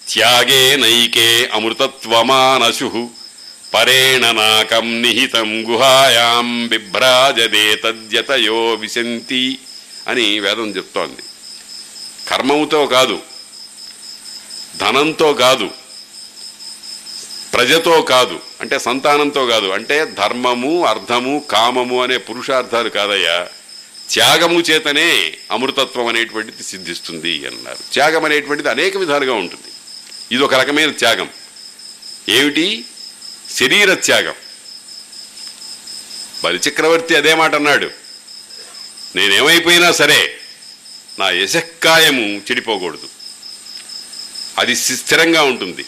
త్యాగే 0.09 0.75
నైకే 0.75 1.49
అమృతత్వమానశు 1.53 3.09
పరేణ 3.73 4.31
నాకం 4.31 5.01
నిహితం 5.01 5.71
గుహాయాం 5.71 6.67
బిభ్రాజదే 6.67 7.75
తద్యతయో 7.75 8.73
విశంతి 8.73 9.59
అని 10.07 10.39
వేదం 10.39 10.69
చెప్తోంది. 10.69 11.21
కర్మముతో 12.29 12.87
కాదు 12.87 13.19
ధనంతో 14.77 15.33
కాదు 15.33 15.69
ప్రజతో 17.53 18.01
కాదు 18.01 18.39
అంటే 18.61 18.79
సంతానంతో 18.79 19.45
కాదు 19.45 19.67
అంటే 19.67 20.05
ధర్మము 20.05 20.85
అర్థము 20.85 21.45
కామము 21.51 22.03
అనే 22.03 22.17
పురుషార్థాలు 22.17 22.89
కాదయ్యా. 22.89 23.47
త్యాగము 24.09 24.59
చేతనే 24.59 25.37
అమృతత్వం 25.51 26.07
అనేటువంటిది 26.07 26.63
సిద్ధిస్తుంది 26.63 27.47
అన్నారు. 27.47 27.93
త్యాగం 27.93 28.25
అనేటువంటిది 28.25 28.69
అనేక 28.69 28.97
విధాలుగా 28.97 29.33
ఉంటుంది. 29.33 29.71
ఇది 30.31 30.43
ఒక 30.43 30.53
రకమైన 30.53 30.91
త్యాగం. 30.91 31.29
ఏమిటి? 32.29 32.85
శరీర 33.59 33.93
త్యాగం. 33.93 34.33
బలిచక్రవర్తి 36.43 37.15
అదే 37.15 37.35
మాట 37.35 37.55
అన్నాడు. 37.55 37.89
నేనేమైపోయినా 39.15 39.91
సరే 39.91 40.37
నా 41.19 41.29
యశక్కాయము 41.29 42.21
చెడిపోకూడదు. 42.21 43.09
అది 44.57 44.75
స్థిరంగా 44.75 45.43
ఉంటుంది. 45.43 45.85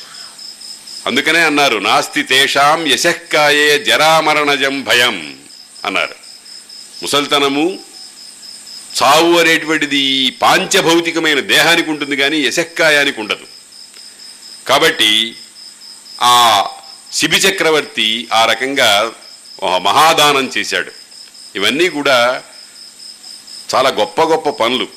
అందుకనే 1.07 1.39
అన్నారు 1.39 1.77
నాస్తి 1.77 2.23
తేషాం 2.23 2.87
యశక్కాయే 2.87 3.79
జరామరణజం 3.79 4.83
భయం 4.83 5.39
అన్నారు. 5.85 6.15
ముసల్తనము 7.01 7.79
చావు 9.01 9.39
అనేటువంటిది 9.39 10.03
పాంచభౌతికమైన 10.41 11.39
దేహానికి 11.39 11.89
ఉంటుంది 11.89 12.15
కానీ 12.15 12.37
యశక్కాయానికి 12.39 13.19
ఉండదు. 13.21 13.45
కాబట్టి 14.67 15.35
ఆ 16.21 16.33
శిబి 17.13 17.37
చక్రవర్తి 17.37 18.27
ఆ 18.33 18.45
రకంగా 18.45 19.11
మహాదానం 19.77 20.51
చేశాడు. 20.57 20.91
ఇవన్నీ 21.55 21.89
కూడా 21.89 22.43
చాలా 23.75 23.89
గొప్ప 23.89 24.21
గొప్ప 24.21 24.49
పనులు. 24.49 24.87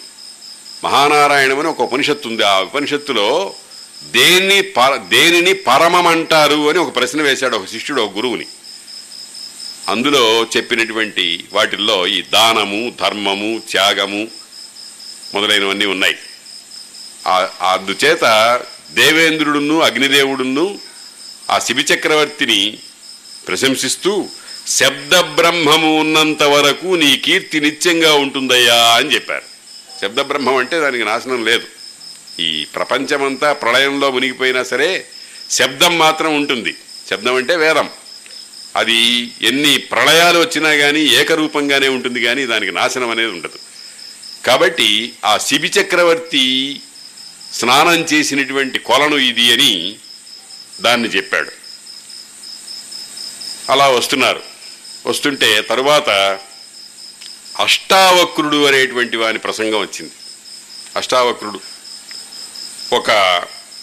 మహానారాయణం 0.85 1.59
అని 1.59 1.69
ఒక 1.69 1.81
ఉపనిషత్తు 1.81 2.29
ఉంది. 2.29 2.43
ఆ 2.43 2.61
ఉపనిషత్తులో 2.61 3.55
దేన్ని 4.05 4.63
పర 4.63 4.97
దేనిని 4.97 5.53
పరమం 5.53 6.07
అంటారు 6.07 6.71
అని 6.71 6.79
ఒక 6.79 6.97
ప్రశ్న 6.97 7.23
వేశాడు 7.23 7.57
ఒక 7.57 7.67
శిష్యుడు 7.67 8.03
ఒక 8.03 8.17
గురువుని. 8.17 8.47
అందులో 9.89 10.47
చెప్పినటువంటి 10.57 11.45
వాటిల్లో 11.53 12.07
ఈ 12.07 12.23
దానము 12.23 12.93
ధర్మము 13.01 13.63
త్యాగము 13.71 14.29
మొదలైనవన్నీ 15.35 15.87
ఉన్నాయి. 15.87 16.17
అందుచేత 17.63 18.61
దేవేంద్రుడును 18.91 19.81
అగ్నిదేవుడును 19.81 20.79
ఆ 21.51 21.59
శిబి 21.59 21.83
చక్రవర్తిని 21.83 22.79
ప్రశంసిస్తూ 23.49 24.29
శబ్ద 24.67 25.17
బ్రహ్మము 25.17 26.01
ఉన్నంత 26.01 26.43
వరకు 26.43 26.87
నీ 26.87 27.17
కీర్తి 27.17 27.61
నిత్యంగా 27.61 28.15
ఉంటుందయ్యా 28.15 28.75
అని 28.75 29.15
చెప్పారు. 29.15 29.45
శబ్ద 30.03 30.21
బ్రహ్మం 30.21 30.57
అంటే 30.57 30.81
దానికి 30.81 31.05
నాశనం 31.05 31.45
లేదు. 31.45 31.76
ఈ 32.41 32.65
ప్రపంచమంతా 32.65 33.53
ప్రళయంలో 33.53 34.11
మునిగిపోయినా 34.11 34.63
సరే 34.63 35.07
శబ్దం 35.51 35.99
మాత్రం 35.99 36.37
ఉంటుంది. 36.37 36.77
శబ్దం 37.11 37.35
అంటే 37.35 37.57
వేదం. 37.57 37.91
అది 38.77 39.31
ఎన్ని 39.43 39.79
ప్రళయాలు 39.79 40.39
వచ్చినా 40.39 40.75
కానీ 40.75 41.01
ఏకరూపంగానే 41.01 41.89
ఉంటుంది 41.89 42.23
కానీ 42.23 42.47
దానికి 42.47 42.73
నాశనం 42.73 43.11
అనేది 43.11 43.29
ఉండదు. 43.29 43.59
కాబట్టి 44.47 45.13
ఆ 45.25 45.39
శిబి 45.39 45.69
చక్రవర్తి 45.69 46.81
స్నానం 47.55 48.01
చేసినటువంటి 48.01 48.79
కొలను 48.79 49.17
ఇది 49.17 49.53
అని 49.53 49.97
దాన్ని 50.81 51.09
చెప్పాడు. 51.09 51.51
అలా 53.73 53.89
వస్తున్నారు. 53.89 54.43
వస్తుంటే 55.07 55.63
తరువాత 55.63 56.11
అష్టావక్రుడు 57.61 58.65
అనేటువంటి 58.67 59.17
వాని 59.17 59.39
ప్రసంగం 59.39 59.81
వచ్చింది. 59.81 60.13
అష్టావక్రుడు 60.97 61.76
ఒక 62.93 63.11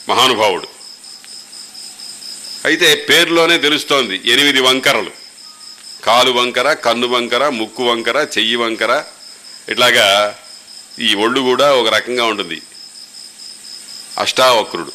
మహానుభావుడు. 0.10 0.68
అయితే 2.66 2.96
పేర్లోనే 2.96 3.58
తెలుస్తోంది 3.58 4.22
ఎనిమిది 4.26 4.62
వంకరలు. 4.62 5.12
కాలు 6.04 6.32
వంకర 6.32 6.74
కన్ను 6.74 7.08
వంకర 7.08 7.50
ముక్కు 7.50 7.84
వంకర 7.84 8.28
చెయ్యి 8.38 8.56
వంకర. 8.56 9.04
ఇట్లాగా 9.70 10.40
ఈ 11.00 11.16
ఒళ్ళు 11.16 11.42
కూడా 11.42 11.74
ఒక 11.74 11.88
రకంగా 11.88 12.24
ఉంటుంది. 12.24 12.62
అష్టావక్రుడు. 14.18 14.92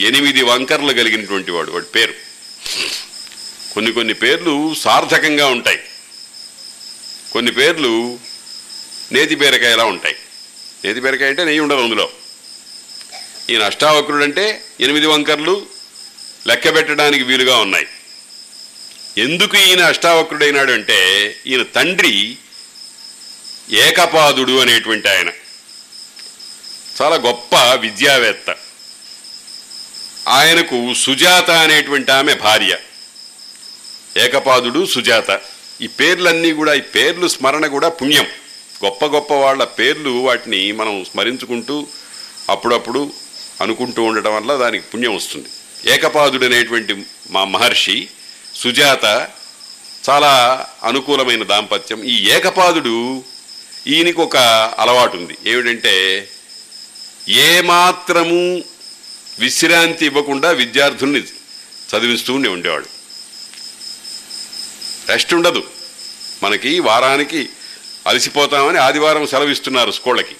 ఎనిమిది 0.00 0.42
వంకరలు 0.42 0.92
కలిగినటువంటి 0.92 1.50
వాడు 1.50 1.70
వాడి 1.70 1.86
పేరు. 1.86 2.14
కొన్ని 3.74 3.92
కొన్ని 3.92 4.14
పేర్లు 4.14 4.74
సార్థకంగా 4.74 5.46
ఉంటాయి. 5.46 5.78
కొన్ని 7.32 7.52
పేర్లు 7.52 8.18
నేతి 9.12 9.34
బీరకాయలా 9.34 9.84
ఉంటాయి. 9.84 10.16
నేతి 10.84 11.00
బీరకాయ 11.00 11.28
అంటే 11.28 11.44
నెయ్యి 11.44 11.60
ఉండదు 11.60 11.78
అందులో. 11.78 12.10
ఈయన 13.50 13.62
అష్టావక్రుడు 13.62 14.24
అంటే 14.24 14.64
ఎనిమిది 14.80 15.06
వంకర్లు 15.06 15.66
లెక్క 16.46 16.74
పెట్టడానికి 16.74 17.24
వీలుగా 17.24 17.56
ఉన్నాయి. 17.56 17.86
ఎందుకు 19.18 19.56
ఈయన 19.56 19.84
అష్టావక్రుడైనాడు 19.84 20.72
అంటే 20.72 21.36
ఈయన 21.46 21.62
తండ్రి 21.62 22.36
ఏకపాదుడు 23.70 24.58
అనేటువంటి 24.58 25.08
ఆయన. 25.08 25.28
చాలా 27.02 27.16
గొప్ప 27.16 27.56
విద్యావేత్త. 27.56 28.56
ఆయనకు 30.28 30.94
సుజాత 30.94 31.50
అనేటువంటి 31.50 32.12
ఆమె 32.12 32.34
భార్య. 32.34 32.78
ఏకపాదుడు 34.16 34.86
సుజాత. 34.86 35.40
ఈ 35.80 35.86
పేర్లన్నీ 35.86 36.52
కూడా 36.52 36.74
ఈ 36.74 36.80
పేర్లు 36.80 37.28
స్మరణ 37.28 37.66
కూడా 37.66 37.88
పుణ్యం. 37.88 38.26
గొప్ప 38.84 39.04
గొప్ప 39.04 39.34
వాళ్ళ 39.34 39.64
పేర్లు 39.64 40.10
వాటిని 40.10 40.72
మనం 40.72 41.04
స్మరించుకుంటూ 41.04 41.86
అప్పుడప్పుడు 42.50 43.23
అనుకుంటూ 43.60 44.02
ఉండటం 44.02 44.36
వల్ల 44.36 44.56
దానికి 44.56 44.86
పుణ్యం 44.86 45.16
వస్తుంది. 45.16 45.48
ఏకపాదుడనేటువంటి 45.94 47.04
మా 47.30 47.44
మహర్షి 47.44 48.08
సుజాత 48.54 49.28
చాలా 50.10 50.66
అనుకూలమైన 50.84 51.42
దాంపత్యం. 51.42 52.04
ఈ 52.04 52.30
ఏకపాదుడు 52.30 53.24
ఈయనకి 53.86 54.20
ఒక 54.20 54.36
అలవాటు 54.78 55.16
ఉంది 55.16 55.38
ఏమిటంటే 55.46 56.28
ఏమాత్రము 57.28 58.64
విశ్రాంతి 59.38 60.06
ఇవ్వకుండా 60.06 60.50
విద్యార్థుల్ని 60.50 61.20
చదివిస్తూనే 61.94 62.48
ఉండేవాడు. 62.48 62.86
రెస్ట్ 65.08 65.34
ఉండదు. 65.34 65.70
మనకి 66.42 66.80
వారానికి 66.80 67.48
అలసిపోతామని 68.06 68.78
ఆదివారం 68.78 69.26
సెలవిస్తున్నారు 69.26 69.90
స్కూళ్ళకి. 69.90 70.36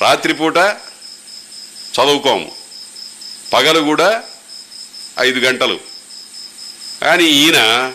రాత్రిపూట 0.00 0.58
చదువుకోము. 1.92 2.56
పగలు 3.52 3.80
కూడా 3.80 4.22
ఐదు 5.20 5.38
గంటలు. 5.38 5.80
కానీ 7.02 7.24
ఈయన 7.24 7.92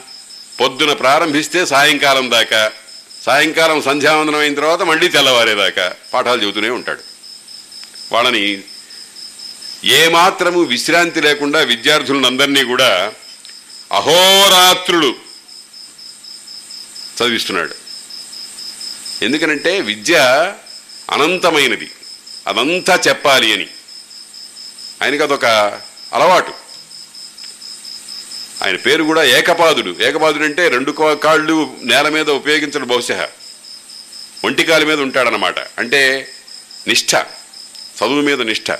పొద్దున 0.59 0.93
ప్రారంభిస్తే 0.93 1.65
సాయంకాలం 1.65 2.31
దాకా. 2.31 2.71
సాయంకాలం 3.25 3.81
సంధ్యావందనం 3.81 4.39
అయిన 4.39 4.53
తర్వాత 4.53 4.81
మళ్ళీ 4.81 5.07
తెల్లవారేదాకా 5.07 5.95
పాఠాలు 6.13 6.41
చెబుతూనే 6.41 6.69
ఉంటాడు. 6.69 7.01
వాళ్ళని 8.11 8.63
ఏమాత్రము 9.83 10.61
విశ్రాంతి 10.61 11.21
లేకుండా 11.21 11.59
విద్యార్థులందరినీ 11.59 12.63
కూడా 12.63 13.13
అహోరాత్రులు 13.91 15.15
చదివిస్తున్నాడు. 17.21 17.75
ఎందుకనంటే 19.21 19.81
విద్య 19.81 20.17
అనంతమైనది. 21.11 21.91
అదంతా 22.47 22.99
చెప్పాలి 23.07 23.53
అని. 23.53 23.67
ఆయనకి 25.01 25.23
అదొక 25.23 25.45
అలవాటు. 26.13 26.53
ఆయన 28.63 28.75
పేరు 28.75 29.03
కూడా 29.03 29.23
ఏకపాదుడు. 29.23 29.95
ఏకపాదుడు 30.01 30.43
అంటే 30.43 30.67
రెండు 30.67 30.91
కాళ్ళు 31.15 31.77
నేల 31.83 32.09
మీద 32.09 32.29
ఉపయోగించడం 32.29 32.87
బహుశా. 32.87 33.29
ఒంటి 34.45 34.63
కాలు 34.63 34.85
మీద 34.85 34.99
ఉంటాడనమాట 34.99 35.59
అంటే 35.59 36.27
నిష్ఠ. 36.87 37.15
చదువు 37.97 38.21
మీద 38.21 38.41
నిష్ఠ. 38.41 38.71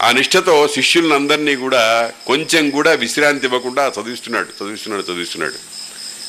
ఆ 0.00 0.12
నిష్ఠతో 0.12 0.68
శిష్యులందరినీ 0.68 1.56
కూడా 1.56 2.12
కొంచెం 2.26 2.70
కూడా 2.70 2.92
విశ్రాంతి 2.92 3.46
ఇవ్వకుండా 3.46 3.92
చదివిస్తున్నాడు 4.00 4.48
చదివిస్తున్నాడు 4.48 5.02
చదివిస్తున్నాడు. 5.02 5.54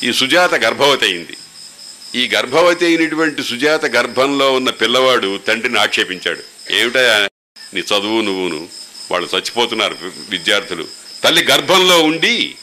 ఈ 0.04 0.12
సుజాత 0.12 0.54
గర్భవతి 0.54 1.04
అయింది. 1.04 1.36
ఈ 2.14 2.30
గర్భవతి 2.34 2.86
అయినటువంటి 2.86 3.42
సుజాత 3.42 3.86
గర్భంలో 3.86 4.52
ఉన్న 4.52 4.70
పిల్లవాడు 4.70 5.40
తండ్రిని 5.48 5.78
ఆక్షేపించాడు. 5.78 6.72
ఏమిటా 6.72 7.28
నీ 7.74 7.80
చదువు 7.80 8.20
నువ్వును. 8.20 8.85
వాళ్ళు 9.10 9.28
చచ్చిపోతున్నారు 9.34 9.96
విద్యార్థులు. 10.28 10.88
తల్లి 11.24 11.42
గర్భంలో 11.44 12.02
ఉండి 12.02 12.56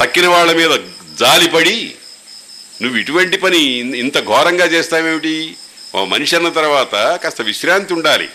తక్కిన 0.00 0.26
వాళ్ళ 0.26 0.52
మీద 0.52 0.70
జాలిపడి 1.18 1.94
నువ్వు 2.82 2.98
ఇటువంటి 2.98 3.36
పని 3.36 3.58
ఇంత 3.98 4.24
ఘోరంగా 4.24 4.64
చేస్తావేమిటి? 4.64 5.56
ఓ 5.94 6.04
మనిషి 6.04 6.36
అన్న 6.36 6.48
తర్వాత 6.48 6.94
కాస్త 7.24 7.40
విశ్రాంతి 7.40 7.94
ఉండాలి. 7.94 8.28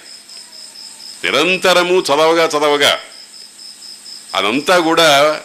నిరంతరము 1.23 1.99
చదవగా 1.99 2.45
చదవగా 2.45 2.99
అదంతా 4.35 4.80
కూడా 4.80 5.41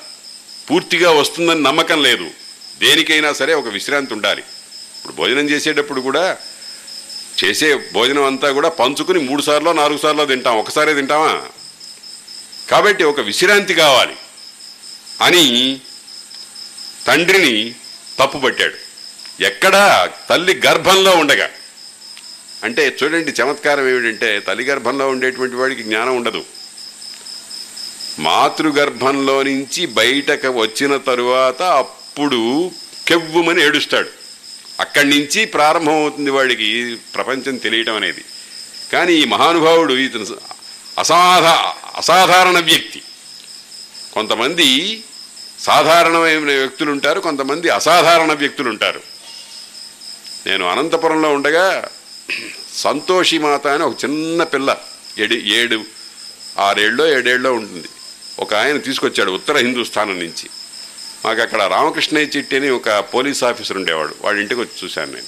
పూర్తిగా 0.70 1.10
వస్తుందని 1.10 1.62
నమ్మకం 1.62 2.02
లేదు. 2.02 2.30
దేనికైనా 2.78 3.32
సరే 3.32 3.54
ఒక 3.54 3.68
విశ్రాంతి 3.68 4.14
ఉండాలి. 4.14 4.40
ఇప్పుడు 4.96 5.12
భోజనం 5.12 5.50
చేసేటప్పుడు 5.50 6.00
కూడా 6.00 6.38
చేసే 7.44 7.76
భోజనం 7.92 8.24
అంతా 8.24 8.52
కూడా 8.52 8.68
పంచుకుని 8.68 9.18
మూడు 9.18 9.42
సార్లు 9.42 9.70
నాలుగు 9.70 9.98
సార్లు 9.98 10.24
తింటాం. 10.24 10.56
ఒకసారే 10.56 10.94
తింటామా? 10.94 11.42
కాబట్టి 12.70 13.04
ఒక 13.04 13.20
విశ్రాంతి 13.20 13.74
కావాలి 13.74 14.16
అని 15.20 15.80
తండ్రిని 17.06 17.74
తప్పుపట్టాడు. 18.18 18.74
ఎక్కడా 19.42 20.10
తల్లి 20.30 20.60
గర్భంలో 20.66 21.10
ఉండగా. 21.10 21.50
అంటే 22.64 22.96
చూడండి 23.02 23.42
చమత్కారం 23.42 23.88
ఏమిటంటే 23.88 24.40
తల్లి 24.40 24.64
గర్భంలో 24.64 25.08
ఉండేటువంటి 25.08 25.56
వాడికి 25.56 25.82
జ్ఞానం 25.82 26.16
ఉండదు. 26.16 26.44
మాతృగర్భంలో 28.18 29.42
నుంచి 29.42 29.86
బయటకు 29.86 30.48
వచ్చిన 30.48 30.96
తరువాత 30.96 31.62
అప్పుడు 31.62 32.70
కెవ్వుమని 33.08 33.62
ఏడుస్తాడు. 33.62 34.17
అక్కడి 34.80 35.08
నుంచి 35.08 35.44
ప్రారంభమవుతుంది 35.44 36.30
వాడికి 36.30 36.96
ప్రపంచం 37.14 37.56
తెలియటం 37.56 37.96
అనేది. 37.96 38.24
కానీ 38.92 39.12
ఈ 39.14 39.24
మహానుభావుడు 39.24 39.92
ఇతను 39.92 40.26
అసాధా 40.98 41.74
అసాధారణ 41.96 42.58
వ్యక్తి. 42.60 43.02
కొంతమంది 44.12 44.68
సాధారణమైన 45.60 46.44
వ్యక్తులు 46.44 46.90
ఉంటారు 46.90 47.20
కొంతమంది 47.20 47.68
అసాధారణ 47.68 48.32
వ్యక్తులు 48.32 48.68
ఉంటారు 48.68 49.00
నేను 50.46 50.64
అనంతపురంలో 50.68 51.34
ఉండగా 51.34 51.88
సంతోషి 52.74 53.38
మాత 53.38 53.66
అని 53.66 53.82
ఒక 53.82 54.04
చిన్న 54.04 54.44
పిల్ల 54.44 54.76
ఏడు 55.18 55.34
ఏడు 55.34 55.84
ఆరేళ్ళో 56.58 57.04
ఏడేళ్ళో 57.18 57.52
ఉంటుంది. 57.52 57.88
ఒక 58.38 58.54
ఆయన 58.54 58.76
తీసుకొచ్చాడు 58.76 59.30
ఉత్తర 59.30 59.56
హిందూస్థానం 59.56 60.18
నుంచి. 60.18 60.46
మాకు 61.28 61.42
అక్కడ 61.42 61.62
రామకృష్ణయ్య 61.62 62.38
చిట్టి 62.38 62.56
అని 62.56 62.70
ఒక 62.70 62.90
పోలీస్ 62.90 63.44
ఆఫీసర్ 63.44 63.76
ఉండేవాడు. 63.76 64.14
వాడి 64.20 64.40
ఇంటికి 64.40 64.60
వచ్చి 64.60 64.84
చూశాను 64.84 65.12
నేను. 65.12 65.26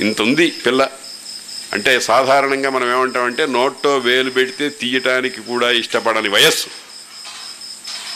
ఇంత 0.00 0.22
ఉంది 0.22 0.50
పిల్ల. 0.50 0.88
అంటే 1.72 2.00
సాధారణంగా 2.00 2.70
మనం 2.70 2.98
ఏమంటామంటే 2.98 3.46
నోట్లో 3.46 3.98
వేలు 3.98 4.30
పెడితే 4.30 4.68
తీయటానికి 4.68 5.40
కూడా 5.40 5.70
ఇష్టపడని 5.70 6.28
వయస్సు. 6.28 6.66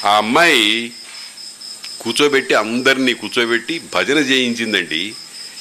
ఆ 0.07 0.17
అమ్మాయి 0.17 0.93
కూర్చోబెట్టి 2.01 2.55
అందరినీ 2.55 3.15
కూర్చోబెట్టి 3.15 3.81
భజన 3.95 4.19
చేయించిందండి. 4.19 5.15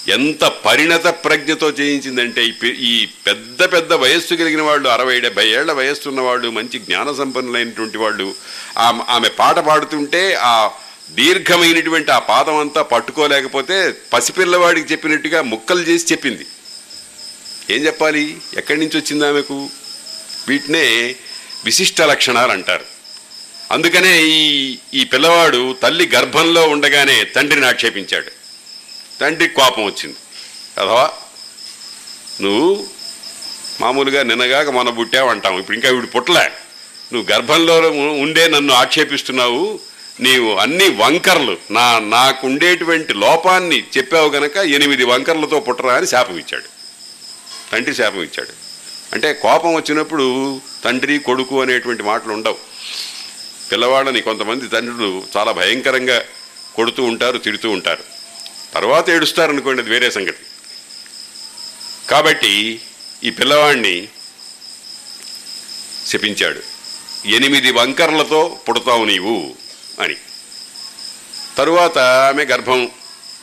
ఎంత 0.08 0.44
పరిణత 0.44 1.08
ప్రజ్ఞతో 1.08 1.70
చేయించిందంటే 1.70 2.46
ఈ 2.46 2.54
ఈ 2.80 3.08
పెద్ద 3.28 3.64
పెద్ద 3.64 3.94
వయస్సు 3.94 4.34
కలిగిన 4.36 4.62
వాళ్ళు 4.62 4.90
అరవై 4.90 5.20
డెబ్బై 5.20 5.48
ఏళ్ళ 5.48 5.72
వయస్సు 5.72 6.10
ఉన్నవాళ్ళు 6.10 6.52
మంచి 6.52 6.80
జ్ఞాన 6.80 7.12
సంపన్నులైనటువంటి 7.12 7.98
వాళ్ళు 7.98 8.36
ఆమె 8.78 9.04
ఆమె 9.10 9.30
పాట 9.30 9.60
పాడుతుంటే 9.60 10.34
ఆ 10.34 10.72
దీర్ఘమైనటువంటి 11.12 12.12
ఆ 12.12 12.20
పాదం 12.20 12.58
అంతా 12.58 12.82
పట్టుకోలేకపోతే 12.82 13.94
పసిపిల్లవాడికి 14.14 14.92
చెప్పినట్టుగా 14.92 15.42
ముక్కలు 15.42 15.80
చేసి 15.80 16.06
చెప్పింది. 16.12 16.46
ఏం 17.70 17.86
చెప్పాలి? 17.86 18.38
ఎక్కడి 18.58 18.80
నుంచి 18.80 18.98
వచ్చింది 18.98 19.28
ఆమెకు? 19.28 19.70
వీటినే 20.48 21.16
విశిష్ట 21.66 22.02
లక్షణాలు 22.02 22.52
అంటారు. 22.52 22.86
అందుకనే 23.72 24.24
ఈ 24.24 24.78
ఈ 24.94 25.04
పిల్లవాడు 25.04 25.76
తల్లి 25.84 26.12
గర్భంలో 26.16 26.68
ఉండగానే 26.68 27.24
తండ్రిని 27.24 27.66
ఆక్షేపించాడు. 27.66 28.41
తండ్రికి 29.22 29.54
కోపం 29.54 29.84
వచ్చింది. 29.84 30.16
అథవా 30.78 31.12
నువ్వు 32.42 32.88
మామూలుగా 33.82 34.24
నిన్నగాక 34.24 34.70
మన 34.70 34.90
పుట్టావు 34.90 35.58
ఇప్పుడు 35.60 35.76
ఇంకా 35.76 35.90
వీడు 35.90 36.06
పుట్టలే. 36.06 36.52
నువ్వు 37.14 37.32
గర్భంలో 37.32 37.80
ఉండే 38.22 38.48
నన్ను 38.48 38.74
ఆక్షేపిస్తున్నావు. 38.74 39.80
నీవు 40.20 40.56
అన్ని 40.56 40.90
వంకర్లు 40.90 41.58
నా 41.72 42.00
నాకుండేటువంటి 42.00 43.14
లోపాన్ని 43.14 43.84
చెప్పావు 43.98 44.30
గనక 44.30 44.58
ఎనిమిది 44.58 45.04
వంకర్లతో 45.04 45.60
పుట్టరా 45.60 45.94
అని 45.94 46.08
శాపం 46.08 46.38
ఇచ్చాడు. 46.38 46.64
తండ్రి 47.72 47.96
శాపం 47.96 48.24
ఇచ్చాడు. 48.24 48.54
అంటే 49.14 49.34
కోపం 49.34 49.74
వచ్చినప్పుడు 49.74 50.62
తండ్రి 50.84 51.20
కొడుకు 51.20 51.62
అనేటువంటి 51.62 52.04
మాటలు 52.04 52.34
ఉండవు. 52.34 52.58
పిల్లవాళ్ళని 53.72 54.22
కొంతమంది 54.22 54.68
తండ్రులు 54.68 55.24
చాలా 55.38 55.52
భయంకరంగా 55.52 56.24
కొడుతూ 56.76 57.04
ఉంటారు 57.04 57.38
తిడుతూ 57.38 57.70
ఉంటారు. 57.70 58.21
తర్వాత 58.74 59.10
ఏడుస్తారు 59.10 59.52
అనుకోండి 59.52 59.82
అది 59.82 59.90
వేరే 59.90 60.12
సంగతి. 60.12 60.44
కాబట్టి 62.10 62.82
ఈ 63.24 63.30
పిల్లవాడిని 63.30 64.08
శపించాడు. 66.08 66.62
ఎనిమిది 67.28 67.72
వంకర్లతో 67.72 68.60
పుడతావు 68.70 69.06
నీవు 69.06 69.56
అని. 70.00 70.16
తరువాత 71.58 71.98
ఆమె 71.98 72.46
గర్భం 72.46 72.92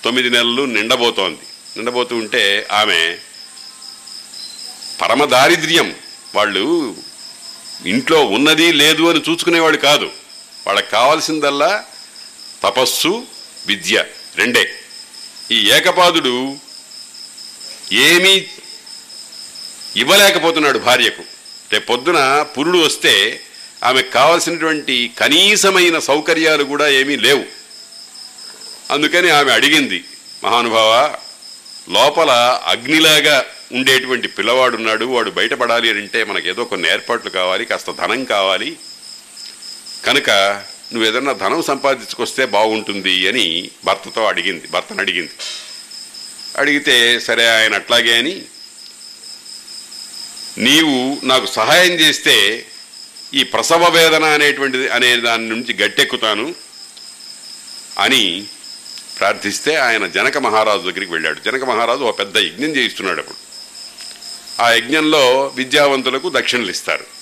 తొమ్మిది 0.04 0.30
నెలలు 0.30 0.62
నిండబోతోంది. 0.62 1.38
నిండబోతూ 1.76 2.16
ఉంటే 2.16 2.68
ఆమె 2.72 3.18
పరమ 5.00 5.24
దారిద్ర్యం 5.24 5.94
వాళ్ళు 6.34 6.96
ఇంట్లో 7.86 8.24
ఉన్నది 8.26 8.72
లేదు 8.72 9.10
అని 9.10 9.22
చూసుకునేవాడు 9.30 9.76
కాదు. 9.76 10.10
వాళ్ళకి 10.66 10.90
కావాల్సిందల్లా 10.90 11.84
తపస్సు 12.62 13.26
విద్య 13.66 14.04
రెండే. 14.36 14.74
ఈ 15.52 15.70
ఏకపాదుడు 15.72 16.56
ఏమీ 17.92 18.46
ఇవ్వలేకపోతున్నాడు 19.96 20.78
భార్యకు. 20.78 21.22
రేపు 21.72 21.86
పొద్దున 21.86 22.42
పురుడు 22.42 22.78
వస్తే 22.78 23.40
ఆమెకు 23.84 24.10
కావలసినటువంటి 24.10 25.10
కనీసమైన 25.18 25.98
సౌకర్యాలు 25.98 26.64
కూడా 26.64 26.88
ఏమీ 26.88 27.16
లేవు. 27.16 27.44
అందుకని 28.90 29.30
ఆమె 29.30 29.52
అడిగింది 29.52 30.04
మహానుభావ 30.44 31.14
లోపల 31.88 32.30
అగ్నిలాగా 32.64 33.44
ఉండేటువంటి 33.72 34.28
పిల్లవాడున్నాడు 34.28 35.04
వాడు 35.04 35.30
బయటపడాలి 35.30 35.90
అని 35.90 35.98
అంటే 35.98 36.24
మనకేదో 36.24 36.64
కొన్ని 36.64 36.88
ఏర్పాట్లు 36.88 37.30
కావాలి 37.30 37.64
కాస్త 37.64 37.90
ధనం 37.90 38.24
కావాలి. 38.24 38.76
కనుక 40.06 40.30
నువ్వు 40.92 41.08
ఏదన్నా 41.08 41.32
ధనం 41.32 41.62
సంపాదించుకొస్తే 41.62 42.46
బాగుంటుంది 42.46 43.28
అని 43.28 43.70
భర్తతో 43.84 44.26
అడిగింది 44.26 44.66
భర్తను 44.66 45.00
అడిగింది. 45.00 45.30
అడిగితే 46.56 47.20
సరే 47.20 47.46
ఆయన 47.48 47.74
అట్లాగే 47.74 48.18
అని 48.18 48.42
నీవు 50.58 51.26
నాకు 51.26 51.46
సహాయం 51.46 51.92
చేస్తే 51.92 52.66
ఈ 53.34 53.42
ప్రసవ 53.42 53.90
వేదన 53.90 54.24
అనేటువంటిది 54.24 54.88
అనే 54.88 55.16
దాని 55.16 55.48
నుంచి 55.48 55.74
గట్టెక్కుతాను 55.74 56.54
అని 57.98 58.44
ప్రార్థిస్తే 59.18 59.74
ఆయన 59.76 60.06
జనక 60.06 60.38
మహారాజు 60.38 60.82
దగ్గరికి 60.82 61.12
వెళ్ళాడు. 61.12 61.40
జనక 61.40 61.64
మహారాజు 61.64 62.00
ఒక 62.00 62.18
పెద్ద 62.18 62.36
యజ్ఞం 62.36 62.76
చేయిస్తున్నాడు 62.76 63.18
అప్పుడు. 63.18 63.38
ఆ 64.62 64.70
యజ్ఞంలో 64.70 65.52
విద్యావంతులకు 65.54 66.30
దక్షిణలు 66.34 66.70
ఇస్తారు. 66.70 67.17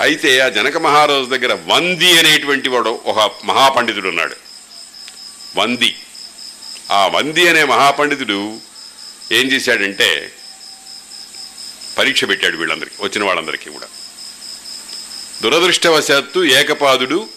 అయితే 0.00 0.40
ఆ 0.40 0.48
జనక 0.48 0.76
మహారాజు 0.76 1.24
దగ్గర 1.24 1.58
వంది 1.66 2.18
అనేటువంటి 2.18 2.68
వాడు 2.68 3.00
ఒక 3.04 3.34
మహాపండితుడు 3.44 4.08
ఉన్నాడు. 4.08 4.36
వంది. 5.56 5.96
ఆ 6.90 7.06
వంది 7.06 7.48
అనే 7.48 7.64
మహాపండితుడు 7.64 8.60
ఏం 9.32 9.46
చేశాడంటే 9.46 10.32
పరీక్ష 11.98 12.24
పెట్టాడు 12.24 12.56
వీళ్ళందరికీ 12.56 12.96
వచ్చిన 13.00 13.24
వాళ్ళందరికీ 13.24 13.70
కూడా. 13.70 13.86
దురదృష్టవశాత్తు 15.42 16.44
ఏకపాదుడు 16.44 17.28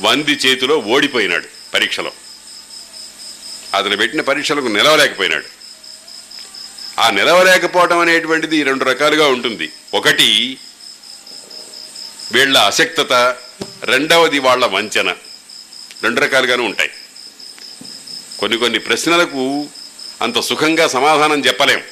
వంది 0.00 0.32
చేతిలో 0.32 0.78
ఓడిపోయినాడు 0.78 1.46
పరీక్షలో. 1.74 2.12
అతను 3.74 3.96
పెట్టిన 3.96 4.20
పరీక్షలకు 4.20 4.66
నిలవలేకపోయినాడు. 4.66 5.46
ఆ 7.00 7.10
నిలవలేకపోవడం 7.10 7.98
అనేటువంటిది 7.98 8.62
రెండు 8.62 8.84
రకాలుగా 8.84 9.28
ఉంటుంది. 9.28 9.72
ఒకటి 9.94 10.58
వీళ్ళ 12.32 12.58
అశక్తత 12.58 13.36
రెండవది 13.82 14.38
వాళ్ళ 14.38 14.66
వంచన. 14.66 15.14
రెండు 16.02 16.20
రకాలుగానే 16.20 16.62
ఉంటాయి. 16.62 16.90
కొన్ని 18.38 18.58
కొన్ని 18.58 18.78
ప్రశ్నలకు 18.78 19.66
అంత 20.22 20.40
సుఖంగా 20.40 20.88
సమాధానం 20.88 21.40
చెప్పలేం. 21.40 21.82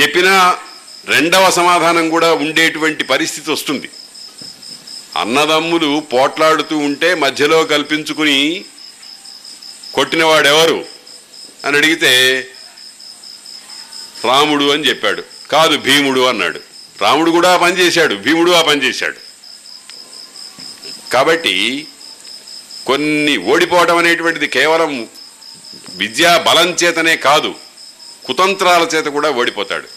చెప్పినా 0.00 0.58
రెండవ 1.06 1.50
సమాధానం 1.50 2.10
కూడా 2.10 2.32
ఉండేటువంటి 2.32 3.04
పరిస్థితి 3.04 3.50
వస్తుంది. 3.50 3.90
అన్నదమ్ములు 5.16 6.02
పోట్లాడుతూ 6.12 6.78
ఉంటే 6.78 7.14
మధ్యలో 7.14 7.64
కల్పించుకుని 7.64 8.64
కొట్టినవాడెవరు 9.94 10.84
అని 11.64 11.76
అడిగితే 11.76 12.46
రాముడు 14.24 14.72
అని 14.72 14.88
చెప్పాడు. 14.88 15.22
కాదు 15.50 15.76
భీముడు 15.76 16.20
అన్నాడు. 16.20 16.67
రాముడు 17.00 17.30
కూడా 17.30 17.48
ఆ 17.54 17.56
పని 17.56 17.76
చేశాడు 17.78 18.14
భీముడు 18.14 18.50
ఆ 18.50 18.62
పని 18.62 18.82
చేశాడు. 18.82 19.18
కాబట్టి 21.12 21.54
కొన్ని 22.86 23.36
ఓడిపోవడం 23.36 23.96
అనేటువంటిది 23.96 24.48
కేవలం 24.48 25.08
విద్యా 26.00 26.32
బలం 26.38 26.68
చేతనే 26.82 27.16
కాదు 27.16 27.54
కుతంత్రాల 28.24 28.84
చేత 28.94 29.06
కూడా 29.16 29.30
ఓడిపోతాడు. 29.30 29.88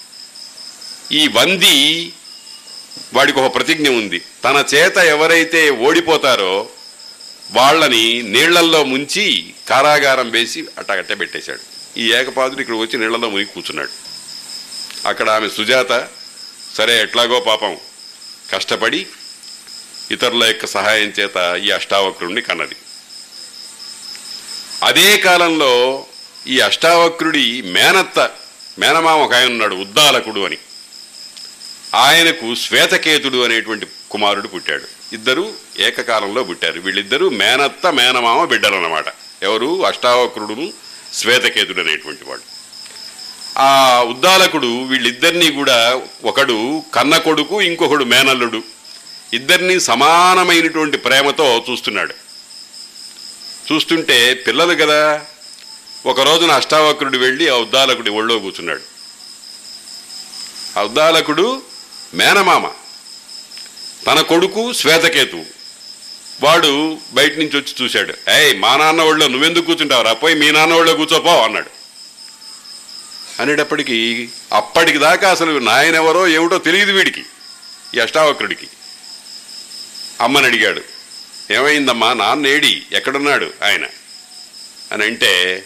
ఈ 1.12 1.28
వంది 1.28 1.76
వాడికి 3.14 3.40
ఒక 3.40 3.56
ప్రతిజ్ఞ 3.56 3.88
ఉంది. 3.90 4.20
తన 4.44 4.58
చేత 4.74 4.98
ఎవరైతే 4.98 5.70
ఓడిపోతారో 5.70 6.54
వాళ్ళని 7.52 8.22
నీళ్ళల్లో 8.22 8.84
ముంచి 8.84 9.26
కారాగారం 9.70 10.30
వేసి 10.32 10.62
అట్టగట్టే 10.78 11.16
పెట్టేశాడు. 11.16 11.64
ఈ 12.00 12.14
ఏకపాదుడు 12.14 12.62
ఇక్కడ 12.62 12.76
వచ్చి 12.76 13.00
నీళ్ళలో 13.00 13.30
మునిగి 13.30 13.54
కూర్చున్నాడు. 13.54 13.94
అక్కడ 15.08 15.30
ఆమె 15.30 15.50
సుజాత 15.50 15.92
సరే 16.78 17.02
ఎట్లాగో 17.02 17.40
పాపం. 17.40 17.78
కష్టపడి 18.52 19.08
ఇతరుల 20.12 20.44
యొక్క 20.44 20.66
సహాయం 20.66 21.14
చేత 21.20 21.62
ఈ 21.64 21.72
అష్టావక్రుడిని 21.72 22.42
కన్నది. 22.42 22.76
అదే 24.84 25.18
కాలంలో 25.18 26.06
ఈ 26.48 26.60
అష్టావక్రుడి 26.60 27.62
మేనత్త 27.62 28.30
మేనమామ 28.80 29.20
ఒక 29.20 29.34
ఆయన 29.34 29.48
ఉన్నాడు 29.48 29.76
ఉద్దాలకుడు 29.76 30.40
అని. 30.40 30.58
ఆయనకు 31.96 32.56
శ్వేతకేతుడు 32.56 33.46
అనేటువంటి 33.46 33.88
కుమారుడు 34.12 34.48
పుట్టాడు. 34.48 34.84
ఇద్దరు 35.14 35.54
ఏకకాలంలో 35.80 36.44
పుట్టారు. 36.44 36.80
వీళ్ళిద్దరూ 36.80 37.30
మేనత్త 37.30 37.88
మేనమామ 37.88 38.46
బిడ్డలన్నమాట. 38.46 39.06
ఎవరు? 39.44 39.86
అష్టావక్రుడును 39.86 40.74
శ్వేతకేతుడు 41.14 41.82
అనేటువంటి 41.82 42.24
వాడు. 42.24 42.51
ఆ 43.58 44.04
ఉద్దాలకుడు 44.10 44.84
వీళ్ళిద్దరినీ 44.84 45.52
కూడా 45.52 46.02
ఒకడు 46.24 46.84
కన్న 46.94 47.18
కొడుకు 47.18 47.62
ఇంకొకడు 47.62 48.04
మేనల్లుడు. 48.04 48.64
ఇద్దరినీ 49.34 49.80
సమానమైనటువంటి 49.80 50.98
ప్రేమతో 50.98 51.66
చూస్తున్నాడు. 51.70 52.14
చూస్తుంటే 53.74 54.34
పిల్లలు 54.34 54.86
కదా. 54.86 55.22
ఒక 56.06 56.22
రోజున 56.22 56.52
అష్టావక్రుడు 56.52 57.18
వెళ్ళి 57.18 57.50
ఆ 57.50 57.56
ఉద్దాలకుడి 57.56 58.10
ఒళ్ళో 58.10 58.40
కూర్చున్నాడు. 58.40 58.82
ఆ 60.80 60.84
ఉద్దాలకుడు 60.84 61.62
మేనమామ. 62.14 62.70
తన 64.08 64.22
కొడుకు 64.22 64.74
శ్వేతకేతు. 64.74 65.44
వాడు 66.42 66.98
బయట 67.14 67.38
నుంచి 67.38 67.58
వచ్చి 67.58 67.74
చూశాడు. 67.82 68.32
ఏయ్ 68.32 68.60
మా 68.60 68.78
నాన్న 68.78 69.02
ఒళ్ళో 69.02 69.28
నువ్వెందుకు 69.28 69.66
కూర్చుంటావురా? 69.66 70.14
పోయి 70.14 70.36
మీ 70.36 70.52
నాన్న 70.52 70.74
ఒళ్ళో 70.74 70.94
కూర్చోపో 70.94 71.44
అన్నాడు. 71.44 71.81
అనేటప్పటికీ 73.42 74.30
అప్పటికి 74.54 74.98
దాకా 74.98 75.32
అసలు 75.32 75.60
నాయనెవరో 75.60 76.28
ఏమిటో 76.28 76.58
తెలియదు 76.58 76.92
వీడికి 76.92 77.26
ఈ 77.96 78.00
అష్టావక్రుడికి. 78.00 78.68
అమ్మని 80.22 80.46
అడిగాడు 80.46 80.82
ఏమైందమ్మా 81.52 82.14
నాన్న 82.14 82.48
ఏడి 82.48 82.84
ఎక్కడున్నాడు 82.92 83.54
ఆయన? 83.64 83.86
అని 84.92 85.04
అంటే 85.04 85.64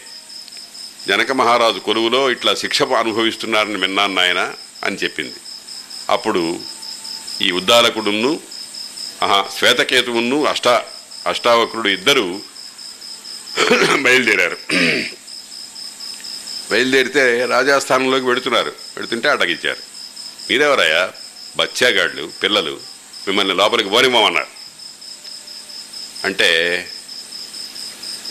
జనక 1.08 1.32
మహారాజు 1.32 1.78
కొలువులో 1.78 2.30
ఇట్లా 2.30 2.54
శిక్ష 2.54 2.82
అనుభవిస్తున్నారని 2.82 3.76
విన్నాను 3.76 4.14
నాయన 4.14 4.52
అని 4.84 4.96
చెప్పింది. 4.96 5.34
అప్పుడు 6.10 6.58
ఈ 7.42 7.50
ఉద్దాలకుడును 7.50 8.40
ఆహా 9.22 9.44
శ్వేతకేతువును 9.58 10.44
అష్టా 10.44 10.84
అష్టావక్రుడు 11.26 11.88
ఇద్దరు 11.88 12.40
బయలుదేరారు. 14.00 14.58
బయలుదేరితే 16.70 17.46
రాజాస్థానంలోకి 17.46 18.26
పెడుతున్నారు 18.26 18.72
పెడుతుంటే 18.96 19.28
అటగిచ్చారు 19.28 19.78
మీరెవరయ్యా? 20.50 21.12
బచ్చాగాళ్ళు 21.56 22.32
పిల్లలు 22.42 22.80
మిమ్మల్ని 23.26 23.54
లోపలికి 23.54 23.88
పోనివ్వమన్నారు. 23.88 24.46
అంటే 26.24 26.50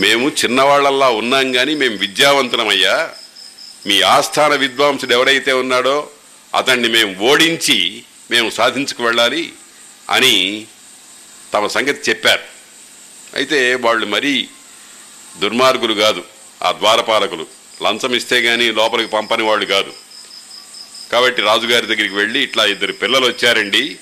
మేము 0.01 0.29
చిన్నవాళ్ళల్లా 0.29 1.09
ఉన్నాం 1.09 1.51
కానీ 1.51 1.75
మేము 1.75 1.97
విద్యావంతులమయ్యా. 1.97 3.09
మీ 3.85 4.01
ఆస్థాన 4.01 4.55
విద్వాంసుడు 4.55 5.13
ఎవరైతే 5.13 5.53
ఉన్నాడో 5.53 6.09
అతన్ని 6.55 6.89
మేము 6.89 7.31
ఓడించి 7.31 8.03
మేము 8.31 8.49
సాధించుకు 8.49 9.03
వెళ్ళాలి 9.03 9.53
అని 10.09 10.67
తమ 11.53 11.67
సంగతి 11.67 12.09
చెప్పారు. 12.09 12.41
అయితే 13.35 13.75
వాళ్ళు 13.75 14.05
మరీ 14.05 14.47
దుర్మార్గులు 15.39 15.93
కాదు 15.93 16.23
ఆ 16.63 16.71
ద్వారపాలకులు. 16.71 17.64
లంచం 17.83 18.15
ఇస్తే 18.15 18.41
కానీ 18.41 18.71
లోపలికి 18.71 19.09
పంపని 19.09 19.43
వాళ్ళు 19.43 19.65
కాదు. 19.65 19.93
కాబట్టి 21.11 21.41
రాజుగారి 21.41 21.85
దగ్గరికి 21.85 22.15
వెళ్ళి 22.15 22.43
ఇట్లా 22.43 22.65
ఇద్దరు 22.65 22.93
పిల్లలు 22.93 23.27
వచ్చారండి. 23.27 23.97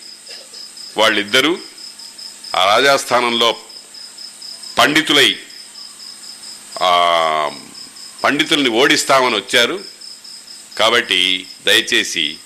వాళ్ళిద్దరూ 0.97 1.57
ఆ 2.55 2.65
రాజాస్థానంలో 2.65 3.55
పండితులై 4.77 5.35
పండితుల్ని 8.23 8.69
ఓడిస్తామని 8.69 9.35
వచ్చారు. 9.35 9.83
కాబట్టి 10.79 11.47
దయచేసి 11.65 12.37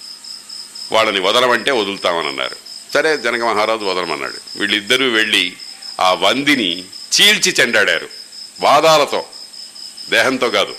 వాళ్ళని 0.91 1.19
వదలమంటే 1.19 1.71
వదులుతామని 1.71 2.27
అన్నారు. 2.27 2.57
సరే 2.93 3.17
జనక 3.17 3.41
మహారాజు 3.41 3.85
వదలమన్నాడు. 3.85 4.59
వీళ్ళిద్దరూ 4.59 5.09
వెళ్ళి 5.09 5.53
ఆ 5.99 6.13
వందిని 6.13 6.83
చీల్చి 6.83 7.55
చెండాడారు. 7.59 8.09
వాదాలతో 8.59 9.25
దేహంతో 10.09 10.49
కాదు. 10.49 10.75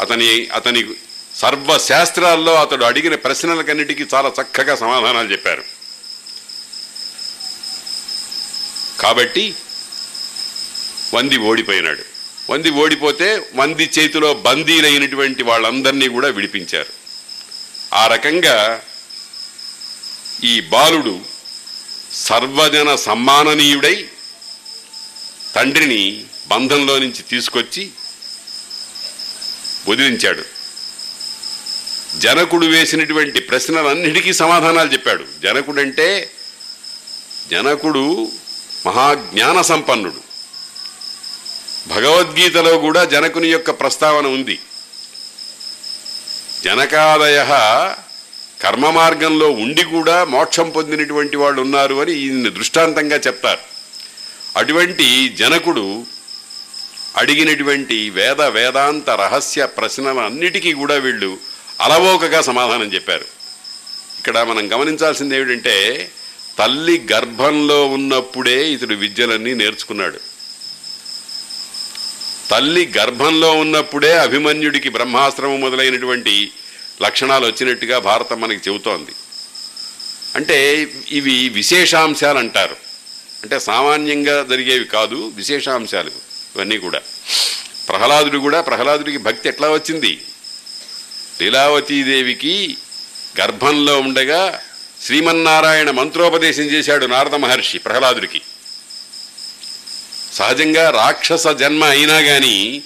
అతని 0.00 0.48
అతని 0.48 0.86
సర్వశాస్త్రాల్లో 1.36 2.54
అతడు 2.54 2.84
అడిగిన 2.84 3.14
ప్రశ్నలకన్నిటికీ 3.14 4.06
చాలా 4.14 4.32
చక్కగా 4.42 4.74
సమాధానాలు 4.74 5.32
చెప్పారు. 5.32 5.64
కాబట్టి 9.00 9.54
వంది 11.14 11.36
ఓడిపోయినాడు. 11.36 12.04
వంది 12.52 12.70
ఓడిపోతే 12.70 13.50
వంది 13.54 13.90
చేతిలో 13.98 14.34
బందీలైనటువంటి 14.34 15.42
వాళ్ళందరినీ 15.42 16.08
కూడా 16.08 16.28
విడిపించారు. 16.28 16.92
ఆ 17.94 18.06
రకంగా 18.06 18.82
ఈ 20.44 20.60
బాలుడు 20.60 21.20
సర్వజన 22.14 22.94
సమ్మాననీయుడై 22.94 24.08
తండ్రిని 25.54 26.24
బంధంలో 26.48 26.98
నుంచి 26.98 27.22
తీసుకొచ్చి 27.30 27.90
వదిలించాడు. 29.88 30.44
జనకుడు 32.18 32.66
వేసినటువంటి 32.66 33.40
ప్రశ్నలన్నిటికీ 33.40 34.32
సమాధానాలు 34.32 34.92
చెప్పాడు. 34.92 35.24
జనకుడంటే 35.42 36.30
జనకుడు 37.50 38.32
మహాజ్ఞాన 38.86 39.60
సంపన్నుడు. 39.60 40.30
భగవద్గీతలో 41.86 42.78
కూడా 42.78 43.04
జనకుని 43.04 43.48
యొక్క 43.48 43.70
ప్రస్తావన 43.70 44.26
ఉంది. 44.26 44.58
జనకాదయ 46.64 47.44
కర్మ 48.62 48.90
మార్గంలో 48.90 49.50
ఉండి 49.50 49.84
కూడా 49.84 50.24
మోక్షం 50.24 50.70
పొందినటువంటి 50.70 51.36
వాళ్ళు 51.36 51.62
ఉన్నారు 51.62 51.94
అని 51.94 52.12
ఈయన్ని 52.12 52.50
దృష్టాంతంగా 52.50 53.16
చెప్తారు. 53.16 53.58
అటువంటి 54.56 55.28
జనకుడు 55.28 56.06
అడిగినటువంటి 57.16 58.10
వేద 58.10 58.42
వేదాంత 58.42 59.10
రహస్య 59.10 59.66
ప్రశ్నలన్నిటికీ 59.66 60.72
కూడా 60.72 60.94
వీళ్ళు 60.94 61.38
అలవోకగా 61.80 62.40
సమాధానం 62.40 62.94
చెప్పారు. 62.94 63.24
ఇక్కడ 64.18 64.38
మనం 64.38 64.72
గమనించాల్సింది 64.72 65.36
ఏమిటంటే 65.36 66.10
తల్లి 66.58 67.06
గర్భంలో 67.12 67.88
ఉన్నప్పుడే 67.88 68.72
ఇతడు 68.72 68.94
విద్యలన్నీ 68.94 69.54
నేర్చుకున్నాడు. 69.54 70.20
తల్లి 72.50 72.92
గర్భంలో 72.98 73.52
ఉన్నప్పుడే 73.52 74.18
అభిమన్యుడికి 74.18 74.88
బ్రహ్మాస్త్రము 74.88 75.56
మొదలైనటువంటి 75.56 76.52
లక్షణాలు 77.02 77.46
వచ్చినట్టుగా 77.46 77.98
భారతం 77.98 78.40
మనకి 78.40 78.70
చెబుతోంది. 78.70 79.10
అంటే 80.36 80.88
ఇవి 81.08 81.48
విశేషాంశాలు 81.48 82.38
అంటారు 82.38 82.76
అంటే 83.42 83.58
సామాన్యంగా 83.58 84.46
జరిగేవి 84.50 84.84
కాదు 84.84 85.32
విశేషాంశాలు. 85.36 86.29
ఇవన్నీ 86.56 86.78
కూడా. 86.78 87.00
ప్రహ్లాదుడు 87.88 88.38
కూడా 88.38 88.60
ప్రహ్లాదుడికి 88.60 89.18
భక్తి 89.18 89.48
ఎట్లా 89.48 89.70
వచ్చింది? 89.70 90.20
లీలావతీదేవికి 91.40 92.76
గర్భంలో 93.40 94.00
ఉండగా 94.00 94.60
శ్రీమన్నారాయణ 95.06 95.90
మంత్రోపదేశం 95.90 96.62
చేశాడు 96.62 97.06
నారద 97.06 97.34
మహర్షి 97.34 97.78
ప్రహ్లాదుడికి. 97.78 98.40
సహజంగా 100.32 100.90
రాక్షస 100.90 101.46
జన్మ 101.48 101.84
అయినా 101.84 102.20
కానీ 102.20 102.82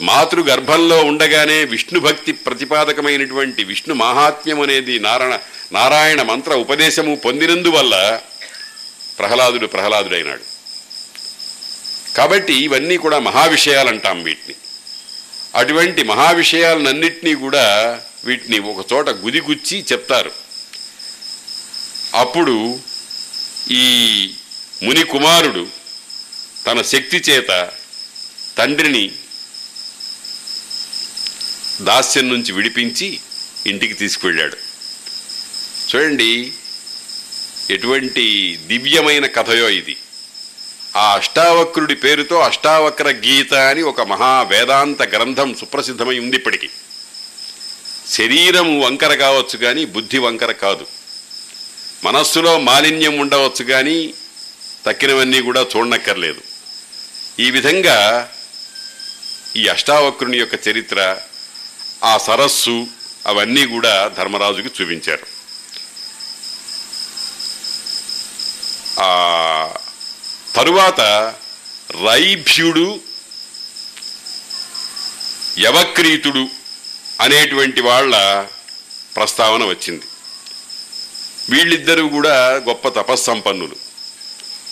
మాతృ 0.00 0.42
గర్భంలో 0.42 1.04
ఉండగానే 1.04 1.64
విష్ణు 1.64 2.00
భక్తి 2.00 2.32
ప్రతిపాదకమైనటువంటి 2.32 3.64
విష్ణు 3.64 3.94
మహాత్మ్యం 3.94 4.60
అనేది 4.60 4.98
నారాయణ 4.98 5.38
నారాయణ 5.72 6.22
మంత్ర 6.22 6.54
ఉపదేశము 6.54 7.14
పొందినందువల్ల 7.16 8.20
ప్రహ్లాదుడు 9.18 9.66
ప్రహ్లాదుడైనాడు. 9.66 10.55
కాబట్టి 12.16 12.54
ఇవన్నీ 12.54 12.96
కూడా 12.96 13.18
మహావిషయాలు 13.18 13.88
అంటాం 13.88 14.22
వీటిని. 14.22 14.54
అటువంటి 15.54 16.02
మహావిషయాలన్నింటినీ 16.02 17.34
కూడా 17.34 18.00
వీటిని 18.24 18.58
ఒక 18.58 18.92
చోట 18.92 19.10
గుదిగుచ్చి 19.10 19.84
చెప్తారు. 19.92 20.32
అప్పుడు 22.14 22.80
ఈ 23.70 23.86
ముని 24.82 25.04
కుమారుడు 25.04 25.68
తన 26.66 26.82
శక్తి 26.82 27.16
చేత 27.16 27.70
తండ్రిని 28.58 29.12
దాస్యం 31.80 32.28
నుంచి 32.28 32.52
విడిపించి 32.52 33.20
ఇంటికి 33.66 33.94
తీసుకువెళ్ళాడు. 33.94 34.56
చూడండి 35.90 36.52
ఎటువంటి 37.70 38.58
దివ్యమైన 38.66 39.26
కథయో 39.26 39.68
ఇది. 39.68 39.96
ఆ 40.96 41.14
అష్టావక్రుడి 41.14 41.94
పేరుతో 41.94 42.40
అష్టావక్ర 42.40 43.08
గీత 43.08 43.54
అని 43.54 43.82
ఒక 43.82 44.00
మహా 44.00 44.42
వేదాంత 44.42 45.02
గ్రంథం 45.02 45.54
సుప్రసిద్ధమై 45.54 46.18
ఉంది 46.18 46.36
ఇప్పటికీ. 46.36 46.68
శరీరం 48.10 48.80
వంకర 48.80 49.14
కావచ్చు 49.14 49.58
కానీ 49.58 49.84
బుద్ధి 49.84 50.18
వంకర 50.18 50.52
కాదు. 50.52 50.86
మనస్సులో 52.04 52.58
మాలిన్యం 52.58 53.18
ఉండవచ్చు 53.18 53.64
కానీ 53.64 54.14
తక్కినవన్నీ 54.86 55.40
కూడా 55.40 55.66
చూడనక్కర్లేదు. 55.76 56.40
ఈ 57.40 57.50
విధంగా 57.50 58.30
ఈ 59.56 59.68
అష్టావక్రుని 59.68 60.38
యొక్క 60.38 60.68
చరిత్ర 60.68 61.18
ఆ 62.04 62.18
సరస్సు 62.18 62.86
అవన్నీ 63.26 63.66
కూడా 63.66 64.08
ధర్మరాజుకి 64.18 64.82
చూపించారు. 64.82 65.26
ఆ 69.00 69.10
తరువాత 70.56 71.00
రైభ్యుడు 72.04 73.00
యవక్రీతుడు 75.58 76.48
అనేటువంటి 77.20 77.80
వాళ్ళ 77.80 78.42
ప్రస్తావన 79.16 79.64
వచ్చింది. 79.64 80.04
వీళ్ళిద్దరూ 81.50 82.08
కూడా 82.08 82.54
గొప్ప 82.54 82.88
తపస్సంపన్నులు. 82.88 83.76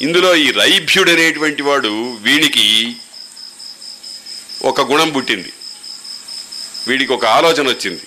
ఇందులో 0.01 0.36
ఈ 0.36 0.51
రైభ్యుడు 0.51 1.11
అనేటువంటి 1.11 1.62
వాడు 1.62 2.12
వీడికి 2.15 2.97
ఒక 4.62 4.81
గుణం 4.81 5.11
పుట్టింది. 5.11 5.52
వీడికి 6.89 7.12
ఒక 7.12 7.24
ఆలోచన 7.24 7.69
వచ్చింది. 7.69 8.02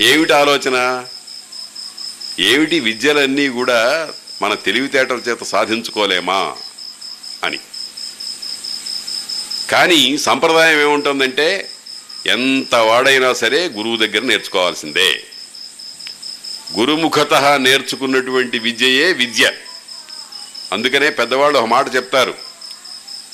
ఏమిటి 0.00 0.32
ఆలోచన? 0.32 1.06
ఏమిటి 2.40 2.80
విద్యలన్నీ 2.80 3.48
కూడా 3.48 4.10
మన 4.42 4.54
తెలివితేటల 4.54 5.16
చేత 5.16 5.42
సాధించుకోలేమా 5.42 6.56
అని. 7.44 7.58
కానీ 9.70 10.18
సంప్రదాయం 10.18 10.80
ఏముంటుందంటే 10.80 11.70
ఎంత 12.26 12.74
వాడైనా 12.74 13.32
సరే 13.32 13.68
గురువు 13.68 13.96
దగ్గర 13.96 14.22
నేర్చుకోవాల్సిందే. 14.22 15.22
గురుముఖత 16.78 17.34
నేర్చుకున్నటువంటి 17.34 18.58
విద్యయే 18.58 19.12
విద్య. 19.12 19.52
అందుకనే 20.72 21.10
పెద్దవాళ్ళు 21.10 21.58
ఒక 21.58 21.64
మాట 21.64 21.94
చెప్తారు. 21.96 22.34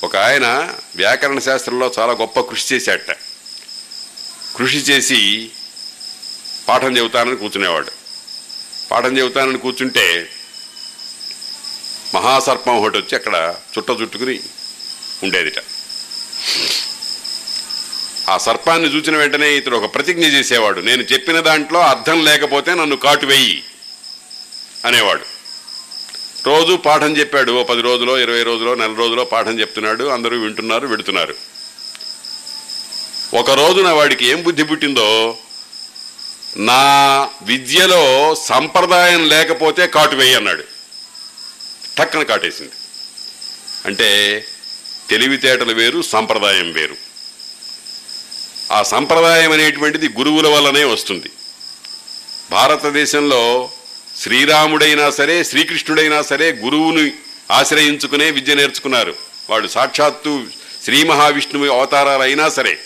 ఒక 0.03 0.17
ఆయన 0.17 0.75
వ్యాకరణ 0.95 1.39
శాస్త్రంలో 1.39 1.91
చాలా 1.99 2.13
గొప్ప 2.13 2.39
కృషి 2.39 2.75
చేశాట 2.75 3.11
కృషి 4.55 4.77
చేసి 4.77 5.49
పాఠం 6.67 6.97
చెబుతానని 6.97 7.35
కూర్చునేవాడు. 7.35 7.91
పాఠం 8.91 9.17
చెబుతానని 9.17 9.57
కూర్చుంటే 9.57 10.29
మహాసర్పం 12.13 12.77
ఒకటి 12.77 12.97
వచ్చి 12.97 13.15
అక్కడ 13.15 13.55
చుట్ట 13.77 14.01
చుట్టుకుని 14.01 14.39
ఉండేదిట. 15.23 15.63
ఆ 18.29 18.37
సర్పాన్ని 18.37 18.95
చూసిన 18.95 19.17
వెంటనే 19.17 19.53
ఇతడు 19.53 19.75
ఒక 19.75 19.95
ప్రతిజ్ఞ 19.95 20.23
చేసేవాడు. 20.23 20.79
నేను 20.79 21.01
చెప్పిన 21.01 21.39
దాంట్లో 21.39 21.79
అర్థం 21.79 22.25
లేకపోతే 22.25 22.75
నన్ను 22.75 22.95
కాటు 22.95 23.25
వెయ్యి 23.25 23.63
అనేవాడు. 24.85 25.25
రోజు 26.45 26.75
పాఠం 26.75 27.17
చెప్పాడు. 27.17 27.51
ఓ 27.51 27.63
పది 27.63 27.81
రోజులో 27.81 28.19
ఇరవై 28.19 28.43
రోజులో 28.43 28.75
నెల 28.75 28.93
రోజులో 28.93 29.25
పాఠం 29.25 29.59
చెప్తున్నాడు. 29.59 30.03
అందరూ 30.03 30.37
వింటున్నారు 30.37 30.87
విడుతున్నారు. 30.87 31.35
ఒక 33.33 33.51
రోజున 33.51 33.89
వాడికి 33.89 34.25
ఏం 34.25 34.43
బుద్ధి 34.43 34.63
పుట్టిందో 34.63 35.37
నా 36.57 36.83
విద్యలో 37.41 38.35
సంప్రదాయం 38.35 39.29
లేకపోతే 39.29 39.87
కాటు 39.87 40.15
వెయ్యి 40.15 40.35
అన్నాడు. 40.35 40.80
టక్కన 41.97 42.23
కాటేసింది. 42.23 42.71
అంటే 43.85 44.45
తెలివితేటలు 45.09 45.73
వేరు 45.73 46.01
సంప్రదాయం 46.01 46.71
వేరు. 46.71 46.95
ఆ 48.71 48.83
సంప్రదాయం 48.83 49.51
అనేటువంటిది 49.51 50.09
గురువుల 50.09 50.47
వల్లనే 50.47 50.83
వస్తుంది. 50.83 51.29
భారతదేశంలో 52.51 53.71
శ్రీరాముడైనా 54.19 55.11
సరే 55.11 55.43
శ్రీకృష్ణుడైనా 55.43 56.21
సరే 56.21 56.51
గురువుని 56.51 57.13
ఆశ్రయించుకునే 57.51 58.31
విద్య 58.31 58.55
నేర్చుకున్నారు. 58.55 59.15
వాళ్ళు 59.49 59.67
సాక్షాత్తు 59.67 60.47
శ్రీ 60.83 61.03
మహావిష్ణువు 61.03 61.67
అవతారాలైనా 61.67 62.49
సరే. 62.49 62.79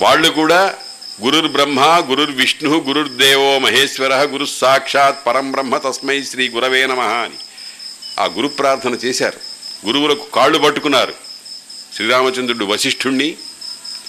వాళ్ళు 0.00 0.28
కూడా 0.28 0.78
గురుర్ 1.22 1.48
బ్రహ్మ 1.48 1.80
గురుర్ 1.80 2.30
విష్ణు 2.30 2.70
గురుర్దేవో 2.70 3.58
మహేశ్వర 3.58 4.14
గురు 4.14 4.44
సాక్షాత్ 4.44 5.26
పరం 5.26 5.52
బ్రహ్మ 5.52 5.76
తస్మై 5.76 6.22
శ్రీ 6.22 6.48
గురవే 6.48 6.86
నమ 6.86 7.00
అని. 7.00 7.34
ఆ 8.20 8.24
గురు 8.24 8.48
ప్రార్థన 8.48 8.98
చేశారు. 9.04 9.40
గురువులకు 9.86 10.30
కాళ్ళు 10.30 10.58
పట్టుకున్నారు. 10.58 11.14
శ్రీరామచంద్రుడు 11.94 12.64
వశిష్ఠుణ్ణి 12.64 13.34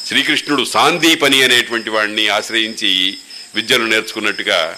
శ్రీకృష్ణుడు 0.08 0.64
సాందీపని 0.64 1.44
అనేటువంటి 1.44 1.90
వాడిని 1.90 2.28
ఆశ్రయించి 2.28 3.18
విద్యను 3.56 3.88
నేర్చుకున్నట్టుగా 3.88 4.78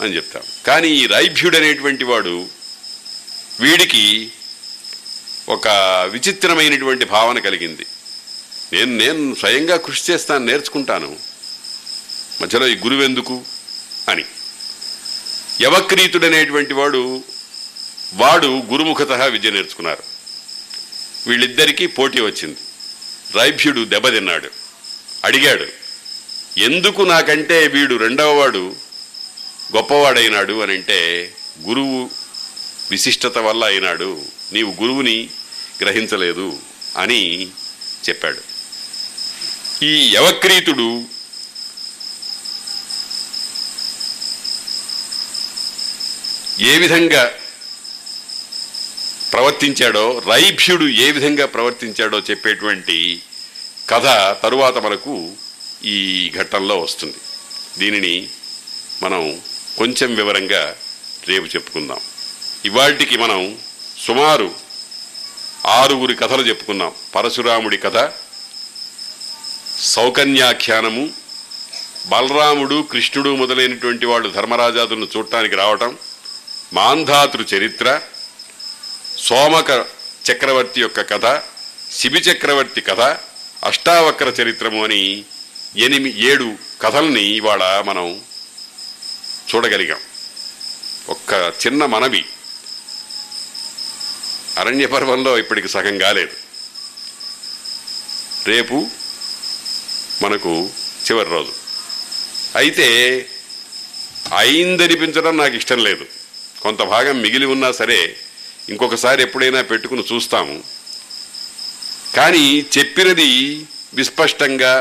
అని 0.00 0.16
చెప్తాం. 0.16 0.42
కానీ 0.66 0.88
ఈ 0.88 1.06
రైభ్యుడు 1.06 1.56
అనేటువంటి 1.56 2.04
వాడు 2.04 2.46
వీడికి 3.60 4.32
ఒక 5.48 5.68
విచిత్రమైనటువంటి 6.12 7.04
భావన 7.04 7.38
కలిగింది. 7.38 7.86
నేను 8.72 8.96
నేను 8.96 9.34
స్వయంగా 9.34 9.76
కృషి 9.76 10.12
చేస్తాను 10.12 10.44
నేర్చుకుంటాను. 10.44 11.33
మధ్యలో 12.40 12.66
ఈ 12.66 12.74
గురువెందుకు 12.74 13.44
అని. 14.08 14.24
యవక్రీతుడనేటువంటి 15.60 16.74
వాడు 16.74 17.24
వాడు 18.14 18.46
గురుముఖత 18.46 19.12
విద్య 19.12 19.50
నేర్చుకున్నారు. 19.50 20.02
వీళ్ళిద్దరికీ 21.26 21.86
పోటీ 21.86 22.20
వచ్చింది. 22.20 22.56
రైభ్యుడు 23.34 23.84
దెబ్బతిన్నాడు 23.84 24.48
అడిగాడు 25.24 25.66
ఎందుకు 26.58 27.02
నాకంటే 27.02 27.66
వీడు 27.66 27.94
రెండవవాడు 27.94 28.76
గొప్పవాడైనాడు 29.76 30.62
అని 30.62 30.72
అంటే 30.72 31.32
గురువు 31.68 32.10
విశిష్టత 32.90 33.38
వల్ల 33.38 33.64
అయినాడు 33.64 34.22
నీవు 34.52 34.82
గురువుని 34.82 35.30
గ్రహించలేదు 35.82 36.58
అని 36.96 37.46
చెప్పాడు. 38.08 38.38
ఈ 39.84 40.12
యవక్రీతుడు 40.14 41.04
ఏ 46.60 46.78
విధంగా 46.78 47.30
ప్రవర్తించాడో 49.32 50.22
రైభ్యుడు 50.26 50.84
ఏ 50.84 51.10
విధంగా 51.10 51.46
ప్రవర్తించాడో 51.46 52.18
చెప్పేటువంటి 52.18 53.22
కథ 53.88 54.04
తరువాత 54.42 54.78
మనకు 54.78 55.32
ఈ 55.84 56.30
ఘట్టంలో 56.36 56.78
వస్తుంది. 56.78 57.16
దీనిని 57.78 58.28
మనం 59.02 59.40
కొంచెం 59.78 60.14
వివరంగా 60.14 60.76
రేపు 61.28 61.44
చెప్పుకుందాం. 61.44 62.00
ఇవాటికి 62.64 63.16
మనం 63.16 63.58
సుమారు 64.06 64.54
ఆరుగురి 65.66 66.14
కథలు 66.14 66.42
చెప్పుకున్నాం 66.42 66.92
పరశురాముడి 67.14 67.76
కథ 67.76 68.12
సౌకన్యాఖ్యానము 69.78 71.10
బలరాముడు 72.06 72.82
కృష్ణుడు 72.82 73.36
మొదలైనటువంటి 73.36 74.06
వాళ్ళు 74.06 74.30
ధర్మరాజాదులను 74.30 75.08
చూడటానికి 75.16 75.56
రావటం 75.56 75.98
మాంధాతృ 76.72 77.44
చరిత్ర 77.54 78.00
సోమక 79.18 79.86
చక్రవర్తి 80.30 80.80
యొక్క 80.80 81.00
కథ 81.00 81.42
శిబి 81.92 82.18
చక్రవర్తి 82.18 82.80
కథ 82.80 83.00
అష్టావక్ర 83.64 84.24
చరిత్రము 84.24 84.84
అని 84.84 85.24
ఎనిమి 85.76 86.18
ఏడు 86.20 86.54
కథల్ని 86.82 87.22
ఇవాళ 87.22 87.80
మనం 87.80 88.22
చూడగలిగాం. 89.54 89.98
ఒక్క 91.08 91.52
చిన్న 91.66 91.86
మనవి. 91.86 92.24
అరణ్య 94.58 94.86
పర్వంలో 94.86 95.38
ఇప్పటికి 95.38 95.68
సగం 95.68 95.98
కాలేదు. 95.98 96.36
రేపు 98.46 98.88
మనకు 100.22 100.70
చివరి 101.10 101.30
రోజు. 101.30 101.52
అయితే 102.56 102.86
అయిందనిపించడం 104.36 105.36
నాకు 105.36 105.54
ఇష్టం 105.54 105.84
లేదు. 105.84 106.06
కొంత 106.64 106.82
భాగం 106.94 107.16
మిగిలి 107.22 107.46
ఉన్నా 107.54 107.70
సరే 107.80 107.98
ఇంకొకసారి 108.68 109.20
ఎప్పుడైనా 109.22 109.62
పెట్టుకుని 109.70 110.02
చూస్తాము. 110.12 110.56
కానీ 112.16 112.44
చెప్పినది 112.76 113.30
విస్పష్టంగా 113.94 114.72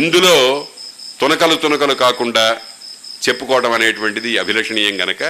ఇందులో 0.00 0.36
తునకలు 1.20 1.56
తునకలు 1.64 1.94
కాకుండా 2.04 2.44
చెప్పుకోవడం 3.24 3.72
అనేటువంటిది 3.72 4.30
అభిలషణీయం 4.42 4.94
గనక 5.00 5.22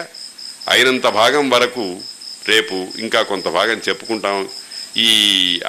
అయినంత 0.69 1.06
భాగం 1.20 1.47
వరకు 1.51 1.85
రేపు 2.48 2.77
ఇంకా 2.98 3.20
కొంత 3.23 3.48
భాగం 3.48 3.78
చెప్పుకుంటాం. 3.89 4.39
ఈ 4.97 5.10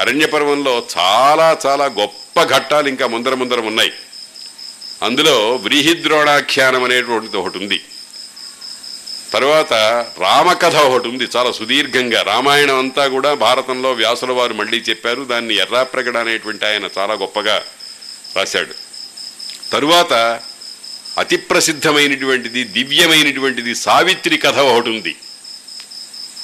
అరణ్య 0.01 0.25
పర్వంలో 0.25 0.73
చాలా 0.97 1.47
చాలా 1.65 1.85
గొప్ప 1.99 2.43
ఘట్టాలు 2.43 2.87
ఇంకా 2.93 3.07
ముందర 3.07 3.33
ముందర 3.41 3.59
ఉన్నాయి. 3.71 3.91
అందులో 5.07 5.35
వ్రీహిద్రోణాఖ్యానం 5.65 6.83
అనేటువంటిది 6.83 7.37
ఒకటి 7.37 7.57
ఉంది. 7.57 7.79
తర్వాత 9.33 9.73
రామకథ 10.19 10.75
ఒకటి 10.75 11.07
ఉంది 11.07 11.27
చాలా 11.35 11.51
సుదీర్ఘంగా. 11.51 12.21
రామాయణం 12.21 12.77
అంతా 12.77 13.07
కూడా 13.07 13.33
భారతంలో 13.33 13.91
వ్యాసుల 13.91 14.31
వారు 14.31 14.53
మళ్ళీ 14.53 14.77
చెప్పారు 14.89 15.21
దాన్ని 15.23 15.55
ఎర్రాప్రగడ 15.55 16.17
అనేటువంటి 16.17 16.65
ఆయన 16.65 16.89
చాలా 16.97 17.13
గొప్పగా 17.13 17.63
రాశాడు. 18.35 18.73
తరువాత 19.71 20.13
అతి 21.17 21.37
ప్రసిద్ధమైనటువంటిది 21.37 22.63
దివ్యమైనటువంటిది 22.63 23.75
సావిత్రి 23.75 24.37
కథ 24.37 24.59
ఒకటి 24.59 24.89
ఉంది. 24.89 25.15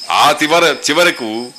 ఆ 0.10 0.36
చివర 0.44 0.76
చివరకు 0.90 1.52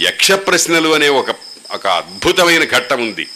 యక్ష 0.00 0.32
ప్రశ్నలు 0.32 0.94
అనే 0.94 1.08
ఒక 1.08 1.30
ఒక 1.74 1.86
అద్భుతమైన 1.86 2.64
ఘట్టం 2.64 3.00
ఉంది. 3.02 3.26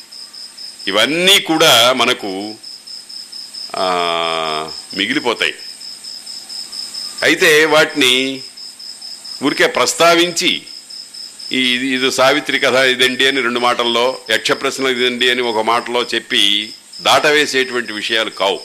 ఇవన్నీ 0.86 1.38
కూడా 1.40 1.92
మనకు 1.92 2.55
మిగిలిపోతాయి. 4.96 5.55
అయితే 7.22 7.64
వాటిని 7.64 8.42
ఊరికే 9.42 9.66
ప్రస్తావించి 9.66 10.62
ఈ 11.52 11.74
ఇది 11.74 11.86
ఇది 11.86 12.12
సావిత్రి 12.12 12.58
కథ 12.58 12.74
ఇదండి 12.74 13.28
అని 13.28 13.40
రెండు 13.40 13.60
మాటల్లో 13.60 14.18
యక్ష 14.30 14.52
ప్రశ్న 14.52 14.86
ఇదండి 14.86 15.30
అని 15.30 15.42
ఒక 15.42 15.64
మాటలో 15.64 16.02
చెప్పి 16.02 16.72
దాటవేసేటువంటి 17.00 17.92
విషయాలు 17.92 18.30
కావు. 18.30 18.60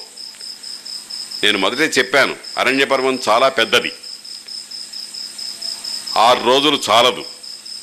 నేను 1.43 1.57
మొదటే 1.57 1.83
చెప్పాను 1.83 2.35
అరణ్య 2.57 2.85
పర్వం 2.85 3.19
చాలా 3.29 3.49
పెద్దది. 3.49 3.91
ఆరు 6.17 6.43
రోజులు 6.43 6.79
చాలదు. 6.89 7.25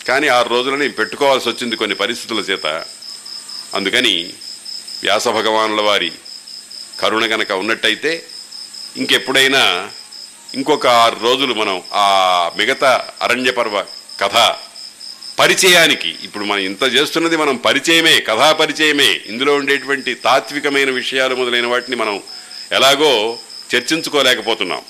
కానీ 0.08 0.28
ఆరు 0.28 0.48
రోజులు 0.48 0.76
నేను 0.76 0.92
పెట్టుకోవాల్సి 0.92 1.48
వచ్చింది 1.48 1.76
కొన్ని 1.76 1.96
పరిస్థితుల 1.96 2.38
చేత. 2.38 2.84
అందుకని 3.74 4.32
వ్యాస 5.02 5.28
భగవానుల 5.28 5.80
వారి 5.80 6.12
కరుణ 7.00 7.24
గనక 7.24 7.52
ఉన్నట్టయితే 7.52 8.26
ఇంకెప్పుడైనా 8.96 9.90
ఇంకొక 10.54 10.86
ఆరు 10.86 11.16
రోజులు 11.22 11.54
మనం 11.54 11.82
ఆ 11.92 12.50
మిగతా 12.56 13.08
అరణ్య 13.22 13.50
పర్వ 13.50 13.86
కథ 14.20 14.56
పరిచయానికి 15.38 16.16
ఇప్పుడు 16.22 16.44
మనం 16.44 16.60
ఇంత 16.60 16.82
చేస్తున్నది 16.82 17.36
మనం 17.36 17.56
పరిచయమే 17.56 18.20
కథా 18.20 18.52
పరిచయమే 18.52 19.20
ఇందులో 19.26 19.54
ఉండేటువంటి 19.54 20.14
తాత్వికమైన 20.14 20.90
విషయాలు 20.90 21.34
మొదలైన 21.34 21.66
వాటిని 21.66 21.96
మనం 21.96 22.22
ఎలాగో 22.72 23.38
చర్చించుకోలేకపోతున్నాం. 23.76 24.82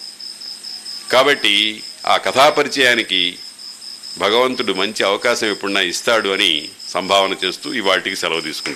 కాబట్టి 1.12 1.82
ఆ 2.06 2.16
కథా 2.16 2.50
పరిచయానికి 2.50 3.38
భగవంతుడు 4.18 4.72
మంచి 4.72 5.04
అవకాశం 5.04 5.50
ఎప్పుడన్నా 5.50 5.80
ఇస్తాడు 5.80 6.28
అని 6.28 6.68
సంభావన 6.88 7.34
చేస్తూ 7.44 7.72
ఇవాటికి 7.72 8.16
సెలవు 8.16 8.40
తీసుకుంటాం 8.40 8.68